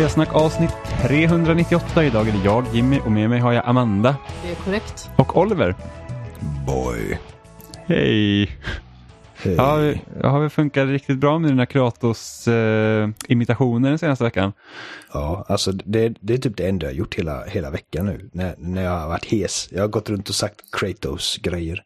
Spelsnack 0.00 0.34
avsnitt 0.34 0.70
398. 1.02 2.04
Idag 2.04 2.28
är 2.28 2.32
det 2.32 2.44
jag, 2.44 2.64
Jimmy, 2.72 3.00
och 3.00 3.12
med 3.12 3.30
mig 3.30 3.40
har 3.40 3.52
jag 3.52 3.66
Amanda 3.66 4.16
Det 4.42 4.50
är 4.50 4.54
korrekt. 4.54 5.10
och 5.16 5.36
Oliver. 5.36 5.74
Boy. 6.66 7.18
Hej! 7.86 8.50
Hej. 9.34 9.54
Ja, 9.56 9.94
har 10.30 10.40
vi 10.40 10.48
funkat 10.48 10.88
riktigt 10.88 11.18
bra 11.18 11.38
med 11.38 11.50
dina 11.50 11.66
Kratos-imitationer 11.66 13.88
den 13.88 13.98
senaste 13.98 14.24
veckan? 14.24 14.52
Ja, 15.12 15.44
alltså 15.48 15.72
det, 15.72 16.14
det 16.20 16.34
är 16.34 16.38
typ 16.38 16.56
det 16.56 16.68
enda 16.68 16.86
jag 16.86 16.92
har 16.92 16.96
gjort 16.98 17.14
hela, 17.14 17.44
hela 17.44 17.70
veckan 17.70 18.06
nu. 18.06 18.30
När, 18.32 18.54
när 18.58 18.82
jag 18.82 18.98
har 18.98 19.08
varit 19.08 19.32
hes. 19.32 19.68
Jag 19.72 19.80
har 19.80 19.88
gått 19.88 20.10
runt 20.10 20.28
och 20.28 20.34
sagt 20.34 20.60
Kratos-grejer. 20.72 21.82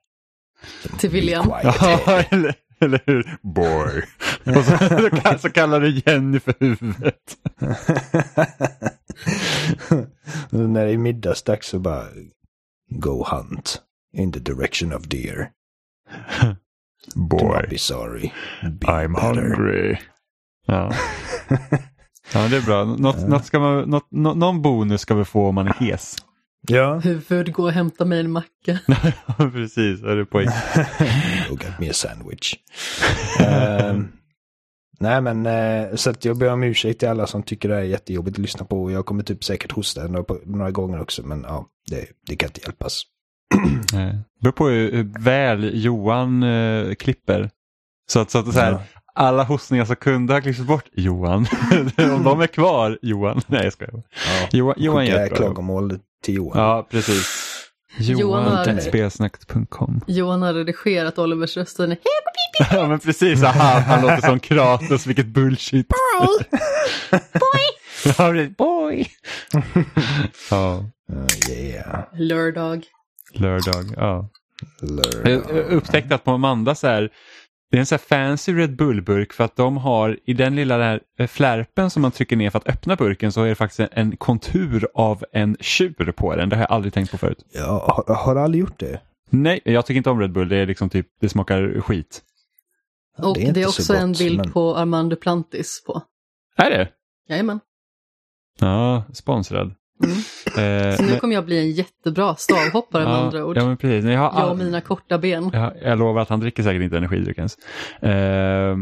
Till 0.99 1.10
William. 1.10 1.52
Ja, 1.62 2.23
eller, 2.30 2.54
eller 2.85 3.01
hur? 3.07 3.37
Boy. 3.43 4.02
Och 4.57 4.65
så, 4.65 5.38
så 5.38 5.51
kallar 5.51 5.80
du 5.80 6.02
Jenny 6.07 6.40
för 6.40 6.54
huvudet. 6.60 7.37
när 10.51 10.85
det 10.85 10.93
är 10.93 10.99
middagsdags 10.99 11.68
så 11.68 11.79
bara 11.79 12.05
Go 12.90 13.24
hunt 13.30 13.82
in 14.16 14.32
the 14.32 14.40
direction 14.40 14.93
of 14.93 15.02
deer. 15.02 15.51
Do 17.15 17.37
not 17.37 17.71
be 17.71 17.79
sorry. 17.79 18.32
Be 18.62 19.09
better. 19.09 20.01
Ja. 20.66 20.93
ja, 22.35 22.49
det 22.49 22.57
är 22.57 22.66
bra. 22.66 22.85
Något, 22.85 23.29
något 23.29 23.45
ska 23.46 23.59
man, 23.59 23.90
något, 23.90 24.07
nå- 24.10 24.35
någon 24.35 24.62
bonus 24.62 25.01
ska 25.01 25.15
vi 25.15 25.24
få 25.24 25.49
om 25.49 25.55
man 25.55 25.68
är 25.68 25.73
hes. 25.73 26.16
Ja, 26.68 26.95
Huvud, 26.98 27.52
gå 27.52 27.62
och 27.62 27.73
hämta 27.73 28.04
mig 28.04 28.20
en 28.20 28.30
macka. 28.30 28.79
Ja, 29.38 29.51
Precis, 29.52 30.02
är 30.02 30.16
det 30.16 30.24
poäng. 30.26 30.46
go 31.51 31.59
get 31.62 31.79
me 31.80 31.90
a 31.90 31.93
sandwich. 31.93 32.54
Ehm, 33.40 34.09
nej 35.01 35.21
men 35.21 35.46
så 35.98 36.10
att 36.10 36.24
jag 36.24 36.38
ber 36.38 36.52
om 36.52 36.62
ursäkt 36.62 36.98
till 37.01 37.09
alla 37.09 37.26
som 37.26 37.43
tycker 37.43 37.68
det 37.68 37.76
är 37.76 37.82
jättejobbigt 37.82 38.34
att 38.37 38.43
lyssna 38.43 38.65
på. 38.65 38.90
Jag 38.90 39.06
kommer 39.06 39.23
typ 39.23 39.45
säkert 39.45 39.73
hosta 39.73 40.06
några, 40.06 40.34
några 40.45 40.71
gånger 40.71 41.01
också 41.01 41.23
men 41.26 41.43
ja, 41.48 41.66
det, 41.90 42.06
det 42.26 42.37
kan 42.37 42.48
inte 42.48 42.60
hjälpas. 42.60 43.02
Det 43.93 44.23
beror 44.40 44.52
på 44.52 44.68
hur 44.68 45.21
väl 45.24 45.71
Johan 45.84 46.43
eh, 46.43 46.95
klipper. 46.95 47.51
Så 48.10 48.21
att, 48.21 48.30
så 48.30 48.38
att 48.38 48.46
är 48.49 48.52
så 48.52 48.60
här, 48.60 48.73
Ja. 48.73 48.82
alla 49.15 49.45
hostningar 49.45 49.84
som 49.84 49.96
kunde 49.96 50.32
ha 50.34 50.40
klippts 50.40 50.62
bort, 50.62 50.84
Johan. 50.93 51.46
om 51.99 52.23
de 52.24 52.40
är 52.40 52.46
kvar, 52.46 52.99
Johan. 53.02 53.40
Nej, 53.46 53.65
jag 53.65 53.73
skojar. 53.73 53.93
Ja, 53.95 54.49
Johan, 54.52 54.74
Johan 54.78 55.01
skicka 55.04 55.16
gör 55.16 55.24
ett 55.24 55.30
bra 55.30 55.38
jobb. 55.38 55.46
klagomål 55.54 55.99
till 56.25 56.35
Johan. 56.35 56.63
Ja, 56.63 56.87
precis. 56.91 57.51
Johan 57.99 58.21
Johan, 58.21 58.45
har- 58.67 58.80
spelsnack.com. 58.80 60.01
Johan 60.07 60.43
har 60.43 60.55
redigerat 60.55 61.19
Olivers 61.19 61.57
röst. 61.57 61.77
Den 61.77 61.93
är 61.93 61.99
Ja, 62.73 62.89
men 62.89 63.01
precis. 63.01 63.43
Aha, 63.43 63.79
han 63.79 64.03
låter 64.03 64.21
som 64.21 64.41
Kratos, 64.41 65.07
vilket 65.07 65.27
bullshit. 65.27 65.89
Boy! 65.89 66.45
Boy! 68.59 69.07
ja, 70.51 70.84
Uh, 71.13 71.27
yeah. 71.51 72.05
lördag. 72.19 72.84
lördag. 73.34 73.84
Ja. 73.97 74.29
Lördag. 74.83 75.31
Jag 75.33 75.43
jag 75.57 75.67
upptäckte 75.73 76.15
att 76.15 76.25
på 76.25 76.31
Amanda 76.31 76.75
så 76.75 76.87
här, 76.87 77.11
det 77.75 77.79
är 77.79 77.81
en 77.81 77.87
så 77.87 77.95
här 77.95 77.99
fancy 78.29 78.53
Red 78.53 78.77
Bull-burk 78.77 79.33
för 79.33 79.45
att 79.45 79.57
de 79.57 79.77
har 79.77 80.19
i 80.25 80.33
den 80.35 80.57
lilla 80.57 80.77
där 80.79 81.01
eh, 81.19 81.27
flärpen 81.27 81.91
som 81.91 82.03
man 82.03 82.11
trycker 82.11 82.37
ner 82.37 82.51
för 82.51 82.59
att 82.59 82.69
öppna 82.69 82.97
burken 82.97 83.33
så 83.33 83.43
är 83.43 83.49
det 83.49 83.55
faktiskt 83.55 83.81
en, 83.81 83.89
en 83.93 84.17
kontur 84.17 84.89
av 84.95 85.25
en 85.33 85.57
tjur 85.61 86.13
på 86.17 86.37
den. 86.37 86.49
Det 86.49 86.57
har 86.57 86.63
jag 86.63 86.71
aldrig 86.73 86.95
tänkt 86.95 87.11
på 87.11 87.19
förut. 87.19 87.45
Ja, 87.53 88.05
har, 88.07 88.15
har 88.15 88.34
du 88.34 88.41
aldrig 88.41 88.61
gjort 88.61 88.79
det? 88.81 89.01
Nej, 89.31 89.61
jag 89.65 89.87
tycker 89.87 89.97
inte 89.97 90.11
om 90.11 90.21
Red 90.21 90.33
Bull. 90.33 90.49
Det 90.49 90.57
är 90.57 90.67
liksom 90.67 90.91
typ, 90.91 91.07
det 91.21 91.29
smakar 91.29 91.81
skit. 91.81 92.23
Ja, 93.19 93.29
Och 93.29 93.34
det 93.37 93.43
är, 93.43 93.49
inte 93.49 93.63
så 93.63 93.69
också 93.69 93.95
en 93.95 94.09
gott, 94.09 94.19
bild 94.19 94.39
men- 94.39 94.53
på 94.53 94.77
Armand 94.77 95.11
Duplantis 95.11 95.84
på. 95.87 96.03
Är 96.57 96.71
det? 96.71 96.89
Jajamän. 97.29 97.61
Ja, 98.61 99.05
sponsrad. 99.13 99.75
Mm. 100.05 100.16
Eh, 100.47 100.97
Så 100.97 101.03
nu 101.03 101.10
men- 101.10 101.21
kommer 101.21 101.34
jag 101.34 101.44
bli 101.44 101.59
en 101.59 101.71
jättebra 101.71 102.34
stavhoppare 102.37 103.05
med 103.05 103.12
ja, 103.12 103.16
andra 103.25 103.44
ord. 103.44 103.56
Ja, 103.56 103.66
men 103.66 103.77
precis. 103.77 104.05
Men 104.05 104.12
jag, 104.12 104.21
har 104.21 104.41
Jag 104.41 104.44
och 104.44 104.50
all... 104.50 104.56
mina 104.59 104.81
korta 104.81 105.19
ben. 105.19 105.50
jag, 105.53 105.72
jag 105.82 105.99
lovar 105.99 106.22
att 106.22 106.28
han 106.28 106.41
dricker 106.41 106.62
säkert 106.62 106.82
inte 106.82 106.97
energidryck 106.97 107.38
ens. 107.38 107.56
Eh, 108.00 108.77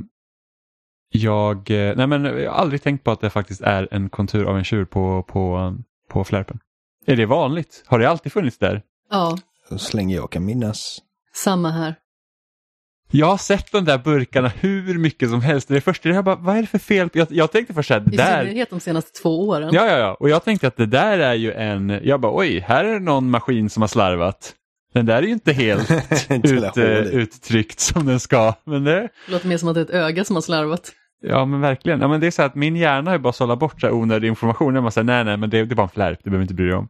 jag, 1.14 1.70
eh, 1.70 1.96
nej 1.96 2.06
men 2.06 2.24
jag 2.24 2.50
har 2.50 2.58
aldrig 2.58 2.82
tänkt 2.82 3.04
på 3.04 3.10
att 3.10 3.20
det 3.20 3.30
faktiskt 3.30 3.60
är 3.60 3.88
en 3.90 4.08
kontur 4.10 4.44
av 4.44 4.58
en 4.58 4.64
tjur 4.64 4.84
på, 4.84 5.22
på, 5.22 5.74
på 6.08 6.24
flärpen. 6.24 6.58
Är 7.06 7.16
det 7.16 7.26
vanligt? 7.26 7.84
Har 7.86 7.98
det 7.98 8.10
alltid 8.10 8.32
funnits 8.32 8.58
där? 8.58 8.82
Ja, 9.10 9.38
Så 9.78 9.96
länge 9.96 10.14
jag 10.16 10.30
kan 10.30 10.44
minnas. 10.44 10.98
samma 11.34 11.70
här. 11.70 11.94
Jag 13.14 13.26
har 13.26 13.36
sett 13.36 13.72
de 13.72 13.84
där 13.84 13.98
burkarna 13.98 14.48
hur 14.48 14.98
mycket 14.98 15.30
som 15.30 15.40
helst. 15.40 15.68
Det 15.68 15.76
är 15.76 15.80
första 15.80 16.08
jag 16.08 16.24
bara, 16.24 16.36
vad 16.36 16.56
är 16.56 16.60
det 16.60 16.66
för 16.66 16.78
fel? 16.78 17.08
Jag, 17.12 17.26
jag 17.30 17.52
tänkte 17.52 17.74
först 17.74 17.90
att 17.90 18.04
det 18.04 18.14
I 18.14 18.16
där... 18.16 18.44
synnerhet 18.44 18.70
de 18.70 18.80
senaste 18.80 19.20
två 19.22 19.48
åren. 19.48 19.70
Ja, 19.72 19.86
ja, 19.86 19.98
ja. 19.98 20.16
Och 20.20 20.28
jag 20.28 20.44
tänkte 20.44 20.66
att 20.66 20.76
det 20.76 20.86
där 20.86 21.18
är 21.18 21.34
ju 21.34 21.52
en... 21.52 22.00
Jag 22.02 22.20
bara, 22.20 22.36
oj, 22.36 22.58
här 22.58 22.84
är 22.84 22.92
det 22.92 23.00
någon 23.00 23.30
maskin 23.30 23.70
som 23.70 23.82
har 23.82 23.88
slarvat. 23.88 24.54
Den 24.94 25.06
där 25.06 25.16
är 25.16 25.22
ju 25.22 25.32
inte 25.32 25.52
helt 25.52 25.90
ut, 26.44 26.76
uttryckt 27.12 27.80
som 27.80 28.06
den 28.06 28.20
ska. 28.20 28.54
Men 28.64 28.84
det... 28.84 29.00
Det 29.00 29.32
låter 29.32 29.48
mer 29.48 29.58
som 29.58 29.68
att 29.68 29.74
det 29.74 29.80
är 29.80 29.84
ett 29.84 29.90
öga 29.90 30.24
som 30.24 30.36
har 30.36 30.40
slarvat. 30.40 30.92
Ja 31.22 31.44
men 31.44 31.60
verkligen. 31.60 32.00
Ja, 32.00 32.08
men 32.08 32.20
det 32.20 32.26
är 32.26 32.30
så 32.30 32.42
att 32.42 32.54
min 32.54 32.76
hjärna 32.76 33.10
har 33.10 33.16
ju 33.16 33.22
bara 33.22 33.32
sållat 33.32 33.58
bort 33.58 33.80
så 33.80 33.86
här 33.86 33.94
onödig 33.94 34.28
information. 34.28 34.74
Jag 34.74 34.84
bara 34.84 34.90
säger 34.90 35.04
nej 35.04 35.24
nej 35.24 35.36
men 35.36 35.50
det, 35.50 35.64
det 35.64 35.72
är 35.72 35.76
bara 35.76 35.82
en 35.82 35.88
flärp, 35.88 36.18
det 36.24 36.30
behöver 36.30 36.42
inte 36.42 36.54
bry 36.54 36.66
dig 36.66 36.74
om. 36.74 36.88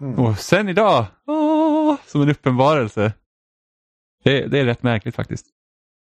Mm. 0.00 0.18
Och 0.18 0.38
sen 0.38 0.68
idag, 0.68 1.04
åh, 1.26 1.96
som 2.06 2.22
en 2.22 2.30
uppenbarelse. 2.30 3.12
Det, 4.26 4.46
det 4.46 4.58
är 4.58 4.64
rätt 4.64 4.82
märkligt 4.82 5.14
faktiskt. 5.16 5.46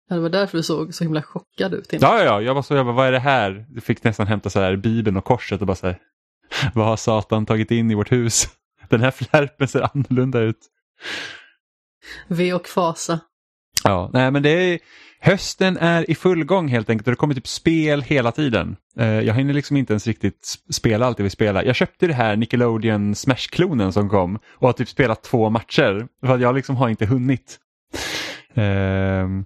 Ja, 0.09 0.15
Det 0.15 0.21
var 0.21 0.29
därför 0.29 0.57
du 0.57 0.63
såg 0.63 0.93
så 0.93 1.03
himla 1.03 1.21
chockad 1.21 1.73
ut. 1.73 1.93
Ja, 1.93 1.99
ja, 2.01 2.23
ja, 2.23 2.41
jag 2.41 2.53
var 2.55 2.61
så, 2.61 2.75
jag 2.75 2.85
bara, 2.85 2.95
vad 2.95 3.07
är 3.07 3.11
det 3.11 3.19
här? 3.19 3.65
Jag 3.73 3.83
fick 3.83 4.03
nästan 4.03 4.27
hämta 4.27 4.49
så 4.49 4.59
här 4.59 4.75
Bibeln 4.75 5.17
och 5.17 5.25
korset 5.25 5.61
och 5.61 5.67
bara 5.67 5.75
så 5.75 5.87
här, 5.87 5.97
vad 6.73 6.85
har 6.85 6.97
Satan 6.97 7.45
tagit 7.45 7.71
in 7.71 7.91
i 7.91 7.95
vårt 7.95 8.11
hus? 8.11 8.47
Den 8.89 9.01
här 9.01 9.11
flärpen 9.11 9.67
ser 9.67 9.81
annorlunda 9.81 10.39
ut. 10.39 10.57
V 12.27 12.53
och 12.53 12.67
fasa. 12.67 13.19
Ja, 13.83 14.09
nej 14.13 14.31
men 14.31 14.43
det 14.43 14.49
är, 14.49 14.79
hösten 15.19 15.77
är 15.77 16.09
i 16.11 16.15
full 16.15 16.43
gång 16.43 16.67
helt 16.67 16.89
enkelt 16.89 17.07
och 17.07 17.11
det 17.11 17.15
kommer 17.17 17.33
typ 17.33 17.47
spel 17.47 18.01
hela 18.01 18.31
tiden. 18.31 18.75
Eh, 18.97 19.07
jag 19.21 19.33
hinner 19.33 19.53
liksom 19.53 19.77
inte 19.77 19.93
ens 19.93 20.07
riktigt 20.07 20.41
sp- 20.41 20.71
spela 20.71 21.05
allt 21.05 21.19
jag 21.19 21.23
vill 21.23 21.31
spela. 21.31 21.63
Jag 21.63 21.75
köpte 21.75 22.07
det 22.07 22.13
här 22.13 22.35
Nickelodeon 22.35 23.15
Smash-klonen 23.15 23.91
som 23.93 24.09
kom 24.09 24.35
och 24.51 24.67
har 24.67 24.73
typ 24.73 24.89
spelat 24.89 25.23
två 25.23 25.49
matcher. 25.49 26.07
För 26.25 26.35
att 26.35 26.41
jag 26.41 26.55
liksom 26.55 26.75
har 26.75 26.89
inte 26.89 27.05
hunnit. 27.05 27.59
Ehm, 28.53 29.45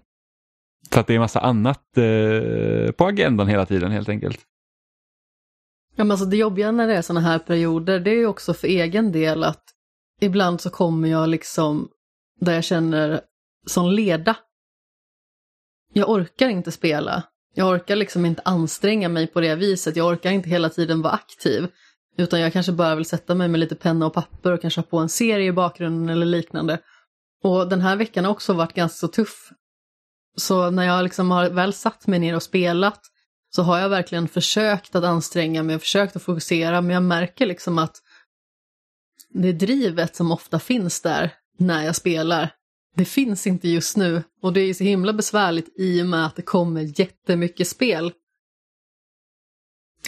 så 0.89 0.93
för 0.93 1.01
att 1.01 1.07
det 1.07 1.15
är 1.15 1.19
massa 1.19 1.39
annat 1.39 1.97
eh, 1.97 2.91
på 2.91 3.05
agendan 3.05 3.47
hela 3.47 3.65
tiden 3.65 3.91
helt 3.91 4.09
enkelt. 4.09 4.39
Ja, 5.95 6.03
men 6.03 6.11
alltså 6.11 6.25
det 6.25 6.37
jobbiga 6.37 6.71
när 6.71 6.87
det 6.87 6.95
är 6.95 7.01
sådana 7.01 7.27
här 7.27 7.39
perioder, 7.39 7.99
det 7.99 8.11
är 8.11 8.15
ju 8.15 8.27
också 8.27 8.53
för 8.53 8.67
egen 8.67 9.11
del 9.11 9.43
att 9.43 9.63
ibland 10.21 10.61
så 10.61 10.69
kommer 10.69 11.07
jag 11.07 11.29
liksom 11.29 11.89
där 12.39 12.53
jag 12.53 12.63
känner 12.63 13.21
som 13.65 13.91
leda. 13.91 14.35
Jag 15.93 16.09
orkar 16.09 16.49
inte 16.49 16.71
spela. 16.71 17.23
Jag 17.55 17.69
orkar 17.69 17.95
liksom 17.95 18.25
inte 18.25 18.41
anstränga 18.45 19.09
mig 19.09 19.27
på 19.27 19.41
det 19.41 19.55
viset. 19.55 19.95
Jag 19.95 20.07
orkar 20.07 20.31
inte 20.31 20.49
hela 20.49 20.69
tiden 20.69 21.01
vara 21.01 21.13
aktiv. 21.13 21.67
Utan 22.17 22.39
jag 22.39 22.53
kanske 22.53 22.71
bara 22.71 22.95
vill 22.95 23.05
sätta 23.05 23.35
mig 23.35 23.47
med 23.47 23.59
lite 23.59 23.75
penna 23.75 24.05
och 24.05 24.13
papper 24.13 24.51
och 24.51 24.61
kanske 24.61 24.81
ha 24.81 24.85
på 24.85 24.97
en 24.97 25.09
serie 25.09 25.47
i 25.47 25.51
bakgrunden 25.51 26.09
eller 26.09 26.25
liknande. 26.25 26.79
Och 27.43 27.69
den 27.69 27.81
här 27.81 27.95
veckan 27.95 28.25
har 28.25 28.31
också 28.31 28.53
varit 28.53 28.73
ganska 28.73 28.97
så 28.97 29.07
tuff. 29.07 29.51
Så 30.37 30.69
när 30.69 30.83
jag 30.83 31.03
liksom 31.03 31.31
har 31.31 31.49
väl 31.49 31.73
satt 31.73 32.07
mig 32.07 32.19
ner 32.19 32.35
och 32.35 32.43
spelat 32.43 32.99
så 33.49 33.63
har 33.63 33.79
jag 33.79 33.89
verkligen 33.89 34.27
försökt 34.27 34.95
att 34.95 35.03
anstränga 35.03 35.63
mig 35.63 35.75
och 35.75 35.81
försökt 35.81 36.15
att 36.15 36.23
fokusera, 36.23 36.81
men 36.81 36.93
jag 36.93 37.03
märker 37.03 37.45
liksom 37.45 37.77
att 37.77 37.95
det 39.29 39.51
drivet 39.51 40.15
som 40.15 40.31
ofta 40.31 40.59
finns 40.59 41.01
där 41.01 41.33
när 41.57 41.85
jag 41.85 41.95
spelar, 41.95 42.49
det 42.95 43.05
finns 43.05 43.47
inte 43.47 43.69
just 43.69 43.97
nu. 43.97 44.23
Och 44.41 44.53
det 44.53 44.61
är 44.61 44.73
så 44.73 44.83
himla 44.83 45.13
besvärligt 45.13 45.73
i 45.79 46.01
och 46.01 46.05
med 46.05 46.25
att 46.25 46.35
det 46.35 46.41
kommer 46.41 46.99
jättemycket 46.99 47.67
spel. 47.67 48.11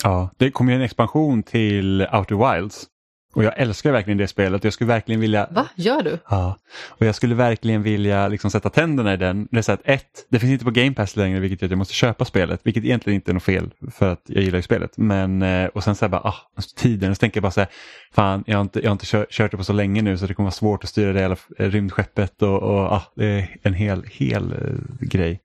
Ja, 0.03 0.29
det 0.37 0.51
kommer 0.51 0.71
ju 0.71 0.75
en 0.75 0.81
expansion 0.81 1.43
till 1.43 2.01
Outer 2.01 2.53
Wilds. 2.53 2.87
Och 3.35 3.43
jag 3.43 3.53
älskar 3.57 3.91
verkligen 3.91 4.17
det 4.17 4.27
spelet. 4.27 4.63
Jag 4.63 4.73
skulle 4.73 4.87
verkligen 4.87 5.21
vilja... 5.21 5.47
Va, 5.51 5.67
gör 5.75 6.01
du? 6.01 6.19
Ja, 6.29 6.57
och 6.89 7.05
jag 7.05 7.15
skulle 7.15 7.35
verkligen 7.35 7.83
vilja 7.83 8.27
liksom 8.27 8.51
sätta 8.51 8.69
tänderna 8.69 9.13
i 9.13 9.17
den. 9.17 9.47
Det 9.51 9.57
är 9.57 9.61
så 9.61 9.71
att 9.71 9.81
ett, 9.83 10.25
det 10.29 10.39
finns 10.39 10.51
inte 10.51 10.65
på 10.65 10.71
Game 10.71 10.93
Pass 10.93 11.15
längre 11.15 11.39
vilket 11.39 11.61
gör 11.61 11.67
att 11.67 11.71
jag 11.71 11.77
måste 11.77 11.93
köpa 11.93 12.25
spelet, 12.25 12.59
vilket 12.63 12.83
egentligen 12.83 13.15
inte 13.15 13.31
är 13.31 13.33
något 13.33 13.43
fel 13.43 13.73
för 13.91 14.11
att 14.11 14.21
jag 14.25 14.43
gillar 14.43 14.57
ju 14.57 14.63
spelet. 14.63 14.97
Men, 14.97 15.41
eh, 15.41 15.67
och 15.67 15.83
sen 15.83 15.95
så 15.95 16.05
här 16.05 16.09
bara, 16.09 16.21
ah, 16.21 16.35
alltså 16.55 16.75
tiden, 16.75 17.09
och 17.09 17.15
så 17.15 17.19
tänker 17.19 17.37
jag 17.37 17.43
bara 17.43 17.51
så 17.51 17.59
här, 17.59 17.69
fan 18.13 18.43
jag 18.47 18.57
har 18.57 18.61
inte, 18.61 18.79
jag 18.79 18.87
har 18.87 18.91
inte 18.91 19.05
kört, 19.05 19.31
kört 19.31 19.51
det 19.51 19.57
på 19.57 19.63
så 19.63 19.73
länge 19.73 20.01
nu 20.01 20.17
så 20.17 20.25
det 20.25 20.33
kommer 20.33 20.45
vara 20.45 20.51
svårt 20.51 20.83
att 20.83 20.89
styra 20.89 21.13
det 21.13 21.19
jävla 21.19 21.37
eh, 21.59 21.69
rymdskeppet 21.69 22.41
och, 22.41 22.63
och 22.63 22.79
ah, 22.79 23.03
det 23.15 23.25
är 23.25 23.57
en 23.61 23.73
hel, 23.73 24.03
hel 24.11 24.51
eh, 24.51 25.07
grej. 25.07 25.41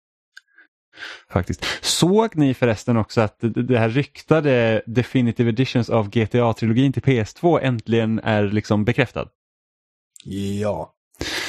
Faktiskt. 1.31 1.65
Såg 1.81 2.37
ni 2.37 2.55
förresten 2.55 2.97
också 2.97 3.21
att 3.21 3.37
det, 3.41 3.79
här 3.79 3.89
ryktade 3.89 4.83
Definitive 4.87 5.49
Editions 5.49 5.91
av 5.91 6.11
GTA-trilogin 6.11 6.93
till 6.93 7.03
PS2 7.03 7.61
äntligen 7.63 8.21
är 8.25 8.43
liksom 8.43 8.85
bekräftad? 8.85 9.29
Ja. 10.25 10.95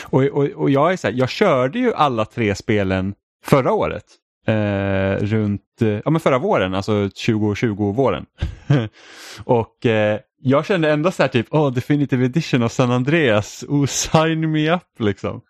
Och, 0.03 0.23
och, 0.23 0.45
och 0.45 0.69
jag 0.69 0.93
är 0.93 0.97
så 0.97 1.07
här, 1.07 1.15
jag 1.15 1.29
körde 1.29 1.79
ju 1.79 1.93
alla 1.93 2.25
tre 2.25 2.55
spelen 2.55 3.13
förra 3.45 3.73
året. 3.73 4.05
eh, 4.47 5.25
runt 5.25 5.81
eh, 5.81 5.87
ja, 5.87 6.11
men 6.11 6.19
förra 6.19 6.39
våren, 6.39 6.73
alltså 6.73 6.91
2020-våren. 6.91 8.25
och 9.43 9.85
eh, 9.85 10.19
jag 10.43 10.65
kände 10.65 10.91
ändå 10.91 11.11
så 11.11 11.23
här 11.23 11.27
typ, 11.27 11.53
oh, 11.53 11.73
definitive 11.73 12.25
edition 12.25 12.63
av 12.63 12.69
San 12.69 12.91
Andreas, 12.91 13.63
oh, 13.67 13.85
sign 13.85 14.51
me 14.51 14.71
up 14.71 14.99
liksom. 14.99 15.41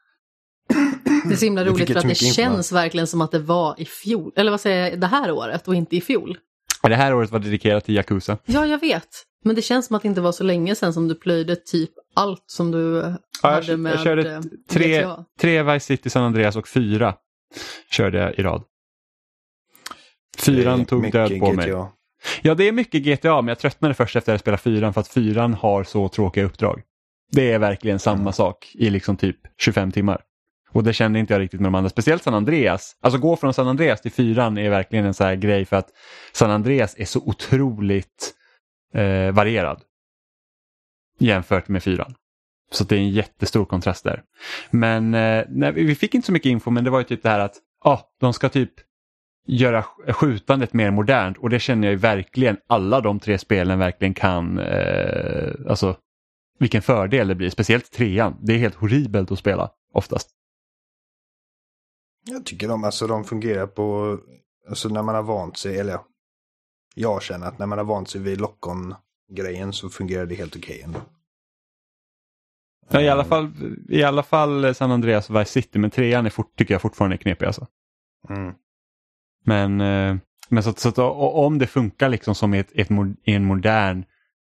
Det 1.26 1.34
är 1.34 1.38
så 1.38 1.46
himla 1.46 1.66
roligt 1.66 1.88
för 1.88 2.00
att 2.00 2.08
det 2.08 2.16
känns 2.16 2.72
verkligen 2.72 3.08
som 3.08 3.22
att 3.22 3.32
det 3.32 3.40
var 3.40 3.76
i 3.78 3.86
fjol, 3.86 4.32
eller 4.36 4.52
vad 4.52 4.62
säger 4.62 4.90
jag, 4.90 5.00
det 5.00 5.08
här 5.08 5.32
året 5.32 5.68
och 5.68 5.76
inte 5.76 5.96
i 5.96 6.02
fjol. 6.02 6.38
Det 6.84 6.96
här 6.96 7.14
året 7.14 7.32
var 7.32 7.40
dedikerat 7.40 7.86
till 7.86 7.96
Yakuza. 7.96 8.38
Ja, 8.46 8.66
jag 8.66 8.80
vet. 8.80 9.08
Men 9.44 9.56
det 9.56 9.62
känns 9.62 9.88
som 9.88 9.96
att 9.96 10.02
det 10.02 10.08
inte 10.08 10.22
var 10.22 10.32
så 10.32 10.44
länge 10.44 10.76
sedan 10.76 10.94
som 10.94 11.08
du 11.08 11.16
plöjde 11.16 11.56
typ 11.56 11.90
allt 12.16 12.44
som 12.46 12.72
du 12.72 12.96
Ja, 12.98 13.18
jag, 13.42 13.52
hade 13.52 13.78
med 13.78 13.94
jag 13.94 14.04
körde 14.04 14.44
tre, 14.70 15.02
GTA. 15.02 15.26
tre 15.40 15.64
Vice 15.64 15.86
City, 15.86 16.10
San 16.10 16.24
Andreas 16.24 16.56
och 16.56 16.68
fyra 16.68 17.16
körde 17.92 18.18
jag 18.18 18.40
i 18.40 18.44
rad. 18.44 18.64
Fyran 20.38 20.86
tog 20.86 21.12
död 21.12 21.40
på 21.40 21.54
mig. 21.54 21.70
GTA. 21.70 21.88
Ja, 22.42 22.56
det 22.56 22.68
är 22.68 22.72
mycket 22.72 23.04
GTA, 23.04 23.42
men 23.42 23.48
jag 23.48 23.60
tröttnade 23.60 23.94
först 23.94 24.16
efter 24.16 24.32
att 24.32 24.34
jag 24.34 24.40
spelat 24.40 24.62
fyran 24.62 24.94
för 24.94 25.02
att 25.02 25.08
fyran 25.08 25.54
har 25.54 25.84
så 25.84 26.10
tråkiga 26.10 26.46
uppdrag. 26.46 26.82
Det 27.32 27.52
är 27.52 27.60
verkligen 27.60 28.00
samma 28.00 28.32
sak 28.32 28.72
i 28.74 28.90
liksom 28.90 29.18
typ 29.18 29.38
25 29.58 29.92
timmar. 29.92 30.22
Och 30.72 30.84
det 30.84 30.94
kände 30.94 31.20
inte 31.20 31.34
jag 31.34 31.40
riktigt 31.40 31.60
med 31.60 31.68
de 31.68 31.76
andra, 31.76 31.90
speciellt 31.90 32.24
San 32.24 32.34
Andreas. 32.34 32.96
Alltså 33.02 33.20
gå 33.20 33.36
från 33.36 33.54
San 33.54 33.68
Andreas 33.68 34.02
till 34.02 34.12
fyran 34.12 34.58
är 34.58 34.70
verkligen 34.70 35.06
en 35.06 35.14
sån 35.14 35.28
här 35.28 35.36
grej 35.36 35.66
för 35.66 35.76
att 35.76 35.90
San 36.32 36.52
Andreas 36.52 36.96
är 36.98 37.06
så 37.06 37.20
otroligt 37.20 38.34
eh, 38.94 39.32
varierad 39.32 39.82
jämfört 41.20 41.68
med 41.68 41.84
fyran. 41.84 42.16
Så 42.72 42.84
det 42.84 42.96
är 42.96 43.00
en 43.00 43.10
jättestor 43.10 43.66
kontrast 43.66 44.04
där. 44.04 44.24
Men 44.70 45.14
eh, 45.14 45.46
nej, 45.50 45.72
vi 45.72 45.96
fick 45.96 46.16
inte 46.16 46.26
så 46.26 46.32
mycket 46.32 46.50
info 46.50 46.72
men 46.72 46.84
det 46.84 46.90
var 46.90 47.00
ju 47.00 47.06
typ 47.06 47.24
det 47.24 47.30
här 47.30 47.40
att 47.40 47.56
ah, 47.86 48.00
de 48.20 48.34
ska 48.34 48.50
typ 48.50 48.74
göra 49.48 49.84
skjutandet 50.08 50.74
mer 50.74 50.92
modernt 50.92 51.38
och 51.38 51.50
det 51.50 51.60
känner 51.60 51.88
jag 51.88 51.92
ju 51.92 51.98
verkligen 51.98 52.58
alla 52.68 53.02
de 53.02 53.20
tre 53.20 53.38
spelen 53.38 53.80
verkligen 53.80 54.14
kan, 54.14 54.60
eh, 54.60 55.52
alltså 55.70 55.98
vilken 56.60 56.82
fördel 56.82 57.28
det 57.28 57.36
blir, 57.36 57.50
speciellt 57.50 57.92
trean. 57.92 58.38
Det 58.42 58.54
är 58.54 58.58
helt 58.58 58.76
horribelt 58.76 59.32
att 59.32 59.40
spela 59.40 59.70
oftast. 59.94 60.30
Jag 62.26 62.46
tycker 62.46 62.68
de, 62.68 62.84
alltså, 62.84 63.08
de 63.08 63.24
fungerar 63.24 63.68
på, 63.68 64.18
alltså 64.70 64.90
när 64.90 65.04
man 65.04 65.16
har 65.16 65.24
vant 65.24 65.58
sig, 65.58 65.80
eller 65.80 65.92
ja, 65.94 66.06
jag 66.96 67.22
känner 67.24 67.48
att 67.48 67.60
när 67.60 67.66
man 67.66 67.78
har 67.78 67.86
vant 67.86 68.10
sig 68.10 68.22
vid 68.22 68.42
lock-on-grejen 68.42 69.74
så 69.74 69.90
fungerar 69.90 70.26
det 70.26 70.36
helt 70.36 70.56
okej 70.56 70.82
ändå. 70.82 71.00
Ja, 72.90 73.02
i, 73.02 73.10
alla 73.10 73.24
fall, 73.24 73.52
I 73.90 74.04
alla 74.04 74.24
fall 74.24 74.76
San 74.76 74.92
Andreas 74.92 75.30
och 75.30 75.36
Vice 75.36 75.52
City, 75.52 75.80
men 75.80 75.92
trean 75.92 76.26
är 76.26 76.30
fort, 76.30 76.56
tycker 76.58 76.74
jag 76.74 76.82
fortfarande 76.82 77.16
är 77.16 77.18
knepig. 77.18 77.46
Alltså. 77.46 77.68
Mm. 78.30 78.54
Men, 79.46 79.82
eh, 79.82 80.18
men 80.50 80.64
så, 80.64 80.70
att- 80.70 80.80
så 80.80 80.90
att, 80.90 80.98
om 81.18 81.58
det 81.58 81.68
funkar 81.68 82.10
liksom 82.10 82.36
som 82.36 82.54
i 82.54 82.60
ett, 82.60 82.72
ett, 82.76 82.90
en 83.24 83.46
modern 83.46 84.06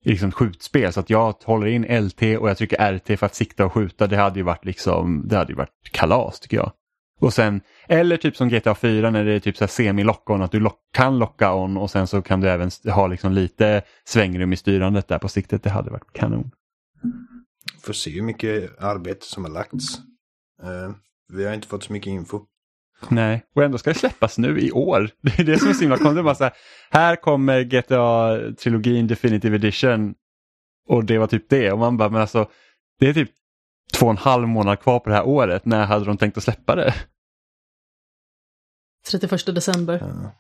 liksom, 0.05 0.31
skjutspel 0.31 0.93
så 0.93 0.99
att 0.99 1.09
jag 1.09 1.35
håller 1.43 1.67
in 1.67 1.83
LT 2.05 2.21
och 2.39 2.49
jag 2.49 2.57
trycker 2.57 2.93
RT 2.93 3.19
för 3.19 3.25
att 3.25 3.35
sikta 3.35 3.65
och 3.65 3.73
skjuta, 3.73 4.07
det 4.07 4.17
hade 4.17 4.39
ju 4.39 4.43
varit 4.43 4.65
liksom, 4.65 5.27
det 5.27 5.37
hade 5.37 5.51
ju 5.51 5.57
varit 5.57 5.89
kalas 5.91 6.39
tycker 6.39 6.57
jag. 6.57 6.71
Och 7.19 7.33
sen, 7.33 7.61
eller 7.87 8.17
typ 8.17 8.35
som 8.37 8.49
GTA 8.49 8.75
4 8.75 9.09
när 9.09 9.25
det 9.25 9.33
är 9.33 9.39
typ 9.39 9.57
så 9.57 9.67
semi-lock-on, 9.67 10.41
att 10.41 10.51
du 10.51 10.59
lock, 10.59 10.79
kan 10.93 11.19
locka 11.19 11.53
on 11.53 11.77
och 11.77 11.91
sen 11.91 12.07
så 12.07 12.21
kan 12.21 12.41
du 12.41 12.49
även 12.49 12.69
ha 12.93 13.07
liksom 13.07 13.31
lite 13.31 13.81
svängrum 14.05 14.53
i 14.53 14.57
styrandet 14.57 15.07
där 15.07 15.19
på 15.19 15.27
siktet, 15.27 15.63
det 15.63 15.69
hade 15.69 15.91
varit 15.91 16.13
kanon. 16.13 16.51
Får 17.83 17.93
se 17.93 18.11
hur 18.11 18.21
mycket 18.21 18.83
arbete 18.83 19.25
som 19.25 19.43
har 19.43 19.51
lagts. 19.51 19.97
Eh, 20.63 20.95
vi 21.33 21.45
har 21.45 21.53
inte 21.53 21.67
fått 21.67 21.83
så 21.83 21.93
mycket 21.93 22.07
info. 22.07 22.41
Nej, 23.09 23.45
och 23.55 23.63
ändå 23.63 23.77
ska 23.77 23.89
det 23.89 23.99
släppas 23.99 24.37
nu 24.37 24.59
i 24.59 24.71
år. 24.71 25.09
Det 25.21 25.39
är 25.39 25.43
det 25.43 25.59
som 25.59 25.69
är 25.69 25.73
så 25.73 25.81
himla 25.81 25.97
konstigt. 25.97 26.23
Bara 26.23 26.35
så 26.35 26.43
här, 26.43 26.53
här 26.91 27.15
kommer 27.15 27.63
GTA-trilogin 27.63 29.07
Definitive 29.07 29.55
Edition 29.55 30.15
och 30.87 31.05
det 31.05 31.17
var 31.17 31.27
typ 31.27 31.49
det. 31.49 31.71
Och 31.71 31.79
man 31.79 31.97
bara, 31.97 32.09
men 32.09 32.21
alltså, 32.21 32.49
det 32.99 33.07
är 33.09 33.13
typ 33.13 33.31
två 33.93 34.05
och 34.05 34.11
en 34.11 34.17
halv 34.17 34.47
månad 34.47 34.79
kvar 34.79 34.99
på 34.99 35.09
det 35.09 35.15
här 35.15 35.27
året. 35.27 35.65
När 35.65 35.85
hade 35.85 36.05
de 36.05 36.17
tänkt 36.17 36.37
att 36.37 36.43
släppa 36.43 36.75
det? 36.75 36.93
31 39.11 39.45
december. 39.45 39.99
Ja. 40.01 40.31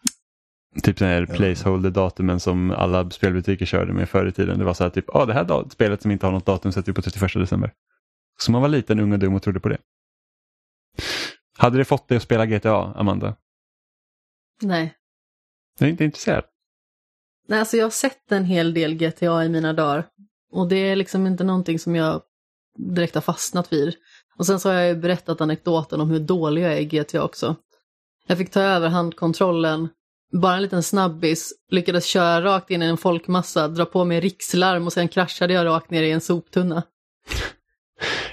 Typ 0.83 0.97
den 0.97 1.07
här 1.07 1.25
placeholder-datumen 1.25 2.39
som 2.39 2.71
alla 2.71 3.09
spelbutiker 3.09 3.65
körde 3.65 3.93
med 3.93 4.09
förr 4.09 4.25
i 4.25 4.31
tiden. 4.31 4.59
Det 4.59 4.65
var 4.65 4.73
så 4.73 4.83
här 4.83 4.91
typ, 4.91 5.05
ja 5.07 5.25
det 5.25 5.33
här 5.33 5.69
spelet 5.69 6.01
som 6.01 6.11
inte 6.11 6.25
har 6.25 6.33
något 6.33 6.45
datum 6.45 6.71
sätter 6.71 6.91
vi 6.91 6.95
på 6.95 7.01
31 7.01 7.33
december. 7.33 7.73
Så 8.39 8.51
man 8.51 8.61
var 8.61 8.69
liten, 8.69 8.99
ung 8.99 9.13
och 9.13 9.19
dum 9.19 9.35
och 9.35 9.43
trodde 9.43 9.59
på 9.59 9.69
det. 9.69 9.77
Hade 11.57 11.77
det 11.77 11.85
fått 11.85 12.07
dig 12.07 12.15
att 12.15 12.23
spela 12.23 12.45
GTA, 12.45 12.93
Amanda? 12.93 13.35
Nej. 14.61 14.95
Jag 15.79 15.87
är 15.87 15.91
inte 15.91 16.05
intresserad. 16.05 16.43
Nej, 17.47 17.59
alltså 17.59 17.77
jag 17.77 17.85
har 17.85 17.89
sett 17.89 18.31
en 18.31 18.45
hel 18.45 18.73
del 18.73 18.95
GTA 18.95 19.45
i 19.45 19.49
mina 19.49 19.73
dagar. 19.73 20.07
Och 20.51 20.67
det 20.67 20.75
är 20.75 20.95
liksom 20.95 21.27
inte 21.27 21.43
någonting 21.43 21.79
som 21.79 21.95
jag 21.95 22.21
direkt 22.77 23.15
har 23.15 23.21
fastnat 23.21 23.73
vid. 23.73 23.95
Och 24.37 24.45
sen 24.45 24.59
så 24.59 24.69
har 24.69 24.75
jag 24.75 24.87
ju 24.87 24.95
berättat 24.95 25.41
anekdoten 25.41 26.01
om 26.01 26.09
hur 26.09 26.19
dålig 26.19 26.63
jag 26.63 26.73
är 26.73 26.77
i 26.77 26.85
GTA 26.85 27.23
också. 27.23 27.55
Jag 28.27 28.37
fick 28.37 28.51
ta 28.51 28.61
över 28.61 28.89
handkontrollen, 28.89 29.89
bara 30.31 30.55
en 30.55 30.61
liten 30.61 30.83
snabbis, 30.83 31.53
lyckades 31.71 32.05
köra 32.05 32.41
rakt 32.43 32.71
in 32.71 32.81
i 32.81 32.85
en 32.85 32.97
folkmassa, 32.97 33.67
dra 33.67 33.85
på 33.85 34.05
mig 34.05 34.19
rikslarm 34.19 34.85
och 34.85 34.93
sen 34.93 35.07
kraschade 35.07 35.53
jag 35.53 35.65
rakt 35.65 35.89
ner 35.89 36.03
i 36.03 36.11
en 36.11 36.21
soptunna. 36.21 36.83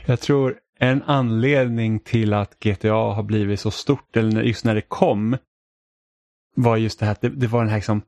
Jag 0.06 0.20
tror 0.20 0.58
en 0.78 1.02
anledning 1.02 2.00
till 2.00 2.32
att 2.32 2.58
GTA 2.58 2.92
har 2.92 3.22
blivit 3.22 3.60
så 3.60 3.70
stort, 3.70 4.16
eller 4.16 4.42
just 4.42 4.64
när 4.64 4.74
det 4.74 4.82
kom, 4.88 5.36
var 6.56 6.76
just 6.76 6.98
det 6.98 7.04
här 7.04 7.12
att 7.12 7.20
det, 7.20 7.28
det 7.28 7.46
var 7.46 7.60
den 7.60 7.68
här 7.68 7.76
liksom, 7.76 8.02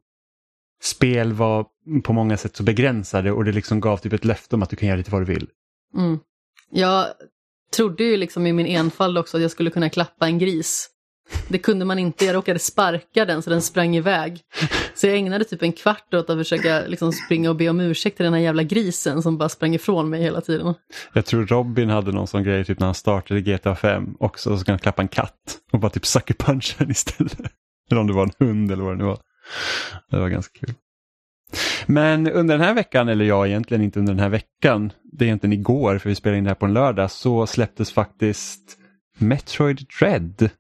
spel 0.83 1.33
var 1.33 1.67
på 2.05 2.13
många 2.13 2.37
sätt 2.37 2.57
så 2.57 2.63
begränsade 2.63 3.33
och 3.33 3.45
det 3.45 3.53
liksom 3.53 3.81
gav 3.81 3.97
typ 3.97 4.13
ett 4.13 4.25
löfte 4.25 4.57
om 4.57 4.63
att 4.63 4.71
du 4.71 4.77
kan 4.77 4.89
göra 4.89 4.97
lite 4.97 5.11
vad 5.11 5.21
du 5.21 5.27
vill. 5.27 5.49
Mm. 5.95 6.19
Jag 6.71 7.07
trodde 7.77 8.05
ju 8.05 8.17
liksom 8.17 8.47
i 8.47 8.53
min 8.53 8.67
enfald 8.67 9.19
också 9.19 9.37
att 9.37 9.43
jag 9.43 9.51
skulle 9.51 9.71
kunna 9.71 9.91
klappa 9.91 10.27
en 10.27 10.39
gris. 10.39 10.91
Det 11.49 11.59
kunde 11.59 11.85
man 11.85 11.99
inte, 11.99 12.25
jag 12.25 12.35
råkade 12.35 12.59
sparka 12.59 13.25
den 13.25 13.43
så 13.43 13.51
den 13.51 13.63
sprang 13.63 13.97
iväg. 13.97 14.41
Så 14.95 15.07
jag 15.07 15.17
ägnade 15.17 15.45
typ 15.45 15.63
en 15.63 15.73
kvart 15.73 16.15
åt 16.15 16.31
att 16.31 16.39
försöka 16.39 16.83
liksom 16.87 17.13
springa 17.13 17.51
och 17.51 17.57
be 17.57 17.69
om 17.69 17.81
ursäkt 17.81 18.17
till 18.17 18.25
den 18.25 18.33
här 18.33 18.41
jävla 18.41 18.63
grisen 18.63 19.23
som 19.23 19.39
bara 19.39 19.49
sprang 19.49 19.75
ifrån 19.75 20.11
mig 20.11 20.23
hela 20.23 20.41
tiden. 20.41 20.75
Jag 21.13 21.27
tror 21.27 21.47
Robin 21.47 21.91
hade 21.91 22.13
någon 22.13 22.27
sån 22.27 22.43
grej 22.45 22.65
typ 22.65 22.79
när 22.79 22.87
han 22.87 22.95
startade 22.95 23.41
GTA 23.41 23.75
5 23.75 24.17
också, 24.21 24.59
så 24.59 24.65
kan 24.65 24.73
han 24.73 24.79
klappa 24.79 25.03
en 25.03 25.09
katt 25.09 25.59
och 25.73 25.79
bara 25.79 25.91
typ 25.91 26.07
sucker 26.07 26.35
punchen 26.35 26.91
istället. 26.91 27.39
Eller 27.91 28.01
om 28.01 28.07
det 28.07 28.13
var 28.13 28.23
en 28.23 28.47
hund 28.47 28.73
eller 28.73 28.85
vad 28.85 28.93
det 28.93 28.99
nu 28.99 29.05
var. 29.05 29.19
Det 30.11 30.19
var 30.19 30.29
ganska 30.29 30.59
kul. 30.59 30.75
Men 31.87 32.31
under 32.31 32.59
den 32.59 32.67
här 32.67 32.75
veckan, 32.75 33.09
eller 33.09 33.25
ja 33.25 33.47
egentligen 33.47 33.83
inte 33.83 33.99
under 33.99 34.13
den 34.13 34.23
här 34.23 34.29
veckan, 34.29 34.93
det 35.13 35.25
är 35.25 35.27
egentligen 35.27 35.53
igår 35.53 35.99
för 35.99 36.09
vi 36.09 36.15
spelade 36.15 36.39
in 36.39 36.45
det 36.45 36.51
här 36.51 36.55
på 36.55 36.67
en 36.67 36.73
lördag, 36.73 37.11
så 37.11 37.47
släpptes 37.47 37.93
faktiskt 37.93 38.79
Metroid 39.19 39.87
Dread. 39.99 40.51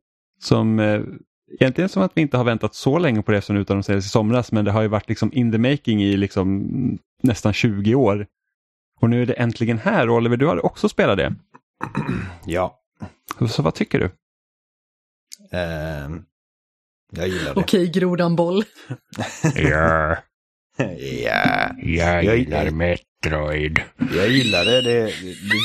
Som 0.41 0.81
eh, 0.81 1.01
egentligen 1.61 1.89
som 1.89 2.03
att 2.03 2.13
vi 2.15 2.21
inte 2.21 2.37
har 2.37 2.45
väntat 2.45 2.75
så 2.75 2.99
länge 2.99 3.23
på 3.23 3.33
det 3.33 3.43
som 3.43 3.57
utan 3.57 3.77
de 3.77 3.83
säljs 3.83 4.07
i 4.07 4.09
somras, 4.09 4.53
men 4.53 4.65
det 4.65 4.71
har 4.71 4.83
ju 4.83 4.89
varit 4.89 5.09
liksom 5.09 5.33
in 5.33 5.53
the 5.53 5.59
making 5.59 6.03
i 6.03 6.17
liksom 6.17 6.99
nästan 7.23 7.53
20 7.53 7.95
år. 7.95 8.27
Och 9.01 9.11
nu 9.11 9.23
är 9.23 9.27
det 9.27 9.33
äntligen 9.33 9.79
här. 9.79 10.11
Oliver, 10.11 10.37
du 10.37 10.47
har 10.47 10.67
också 10.67 10.89
spelat 10.89 11.17
det. 11.17 11.35
Ja. 12.47 12.81
Så 13.49 13.63
vad 13.63 13.75
tycker 13.75 13.99
du? 13.99 14.11
Ehm, 15.59 16.25
jag 17.11 17.29
gillar 17.29 17.55
det. 17.55 17.61
Okej, 17.61 17.91
grodan 17.91 18.37
boll. 18.37 18.65
Ja, 19.55 20.17
ja. 21.25 21.71
jag 21.77 22.25
Jag- 22.25 22.39
gillar 22.39 22.71
Metroid. 22.71 23.81
Jag 24.17 24.29
gillar 24.29 24.65
det. 24.65 24.81
Det, 24.81 25.01
det. 25.05 25.11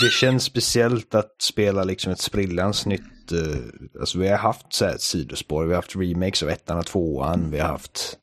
det 0.06 0.12
känns 0.12 0.44
speciellt 0.44 1.16
att 1.16 1.42
spela 1.42 1.84
liksom 1.84 2.12
ett 2.12 2.20
sprillans 2.20 2.86
nytt. 2.86 3.32
eh, 3.32 3.62
alltså 4.00 4.20
vi 4.20 4.28
har 4.28 4.38
haft 4.38 4.74
så 4.74 4.86
här 4.86 4.98
sidospår. 4.98 5.64
Vi 5.66 5.70
har 5.70 5.76
haft 5.82 5.96
remakes 5.96 6.44
av 6.44 6.50
ettan 6.50 6.78
och 6.78 6.86
tvåan. 6.86 7.52
Vi 7.52 7.60
har 7.60 7.68
haft 7.68 8.18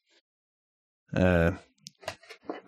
eh, 1.16 1.52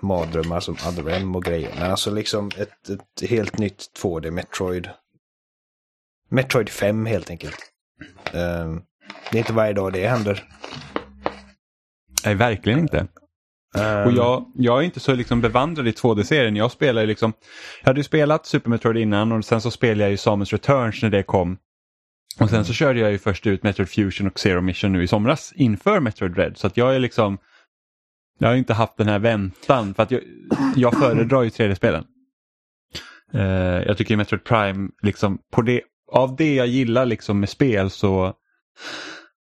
mardrömmar 0.02 0.60
som 0.60 0.74
Other 0.74 1.08
M 1.08 1.36
och 1.36 1.44
grejer. 1.44 1.70
Men 1.78 1.90
alltså 1.90 2.10
liksom 2.10 2.50
ett, 2.58 2.88
ett 2.88 3.30
helt 3.30 3.58
nytt 3.58 3.84
2D 4.02 4.30
Metroid. 4.30 4.88
Metroid 6.28 6.68
5 6.68 7.06
helt 7.06 7.30
enkelt. 7.30 7.58
Eh, 8.32 8.74
det 9.30 9.38
är 9.38 9.38
inte 9.38 9.52
varje 9.52 9.72
dag 9.72 9.92
det 9.92 10.08
händer. 10.08 10.48
Nej, 12.24 12.34
verkligen 12.34 12.78
inte. 12.78 13.06
Eh. 13.76 14.06
Och 14.06 14.12
jag, 14.12 14.52
jag 14.54 14.78
är 14.78 14.82
inte 14.82 15.00
så 15.00 15.14
liksom 15.14 15.40
bevandrad 15.40 15.88
i 15.88 15.90
2D-serien. 15.90 16.56
Jag 16.56 16.70
spelar 16.70 17.06
liksom, 17.06 17.32
jag 17.80 17.86
hade 17.86 18.00
ju 18.00 18.04
spelat 18.04 18.46
Super 18.46 18.70
Metroid 18.70 18.96
innan 18.96 19.32
och 19.32 19.44
sen 19.44 19.60
så 19.60 19.70
spelade 19.70 20.02
jag 20.02 20.10
ju 20.10 20.16
Samus 20.16 20.52
Returns 20.52 21.02
när 21.02 21.10
det 21.10 21.22
kom. 21.22 21.58
Och 22.40 22.50
sen 22.50 22.64
så 22.64 22.72
körde 22.72 23.00
jag 23.00 23.12
ju 23.12 23.18
först 23.18 23.46
ut 23.46 23.62
Metroid 23.62 23.88
Fusion 23.88 24.26
och 24.26 24.38
Zero 24.38 24.60
Mission 24.60 24.92
nu 24.92 25.02
i 25.02 25.08
somras 25.08 25.52
inför 25.56 26.00
Metroid 26.00 26.36
Red. 26.36 26.58
Så 26.58 26.66
att 26.66 26.76
jag 26.76 26.94
är 26.94 26.98
liksom, 26.98 27.38
jag 28.38 28.48
har 28.48 28.56
inte 28.56 28.74
haft 28.74 28.96
den 28.96 29.08
här 29.08 29.18
väntan 29.18 29.94
för 29.94 30.02
att 30.02 30.10
jag, 30.10 30.20
jag 30.76 30.98
föredrar 30.98 31.42
ju 31.42 31.48
3D-spelen. 31.48 32.04
Uh, 33.34 33.40
eh, 33.40 33.82
jag 33.86 33.98
tycker 33.98 34.16
Metroid 34.16 34.44
Prime, 34.44 34.88
liksom, 35.02 35.38
på 35.52 35.62
det, 35.62 35.82
av 36.12 36.36
det 36.36 36.54
jag 36.54 36.66
gillar 36.66 37.06
liksom 37.06 37.40
med 37.40 37.48
spel 37.48 37.90
så 37.90 38.34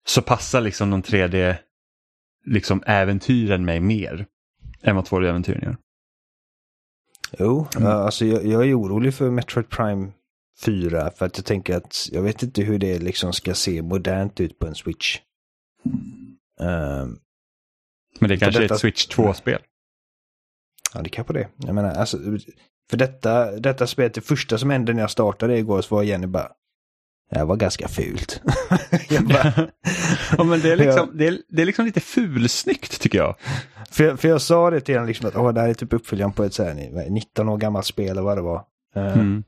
så 0.06 0.22
passar 0.22 0.62
liksom 0.62 0.90
de 0.90 1.02
3D 1.02 1.56
liksom 2.46 2.84
äventyren 2.86 3.66
mig 3.66 3.80
mer 3.80 4.26
än 4.82 4.96
vad 4.96 5.06
2D-äventyren 5.08 5.64
gör. 5.64 5.78
Jo, 7.40 7.68
ja, 7.74 7.92
alltså 7.94 8.26
jag, 8.26 8.46
jag 8.46 8.70
är 8.70 8.80
orolig 8.80 9.14
för 9.14 9.30
Metroid 9.32 9.70
Prime 9.70 10.12
4 10.66 11.12
för 11.12 11.26
att 11.26 11.38
jag 11.38 11.46
tänker 11.46 11.76
att 11.78 11.96
jag 12.12 12.22
vet 12.22 12.44
inte 12.44 12.62
hur 12.62 12.80
det 12.80 13.00
liksom 13.00 13.34
ska 13.34 13.54
se 13.54 13.82
modernt 13.82 14.40
ut 14.40 14.60
på 14.60 14.68
en 14.68 14.76
Switch. 14.76 15.20
Ehm, 16.60 17.20
Men 18.20 18.30
det 18.30 18.38
kanske 18.38 18.60
är 18.60 18.62
detta- 18.62 18.74
ett 18.76 18.82
Switch 18.82 19.08
2-spel. 19.08 19.62
ja, 20.94 21.02
det 21.02 21.10
kanske 21.10 21.34
det. 21.34 21.48
Jag 21.58 21.76
menar, 21.76 21.92
alltså, 21.92 22.18
för 22.90 22.98
detta, 22.98 23.52
detta 23.60 23.88
spelet, 23.88 24.14
det 24.14 24.22
första 24.22 24.58
som 24.58 24.70
hände 24.70 24.94
när 24.94 25.02
jag 25.02 25.12
startade 25.12 25.58
igår 25.58 25.82
så 25.82 25.96
var 25.96 26.04
Jenny 26.04 26.28
bara, 26.28 26.52
det 27.30 27.44
var 27.46 27.56
ganska 27.56 27.88
fult. 27.88 28.42
bara, 29.22 29.54
ja, 30.38 30.44
men 30.44 30.60
det, 30.60 30.72
är 30.72 30.76
liksom, 30.76 31.12
det, 31.14 31.28
är, 31.28 31.38
det 31.50 31.62
är 31.62 31.66
liksom 31.66 31.86
lite 31.86 32.00
fulsnyggt 32.00 33.02
tycker 33.02 33.18
jag. 33.18 33.36
för, 33.92 34.04
jag, 34.04 34.20
för 34.20 34.28
jag 34.28 34.42
sa 34.42 34.70
det 34.70 34.82
till 34.82 34.96
henne 34.96 35.08
liksom 35.08 35.28
att 35.28 35.36
Åh, 35.36 35.54
det 35.54 35.62
här 35.62 35.70
är 35.70 35.74
typ 35.74 35.94
uppföljaren 35.94 36.34
på 36.34 36.44
ett 36.44 36.54
så 36.54 36.64
här, 36.64 37.10
19 37.10 37.50
år 37.50 37.58
gammalt 37.58 37.86
spel 37.86 38.10
eller 38.10 38.22
vad 38.22 38.38
det 38.38 38.42
var. 38.42 38.64
Ehm, 38.96 39.12
Mm. 39.14 39.44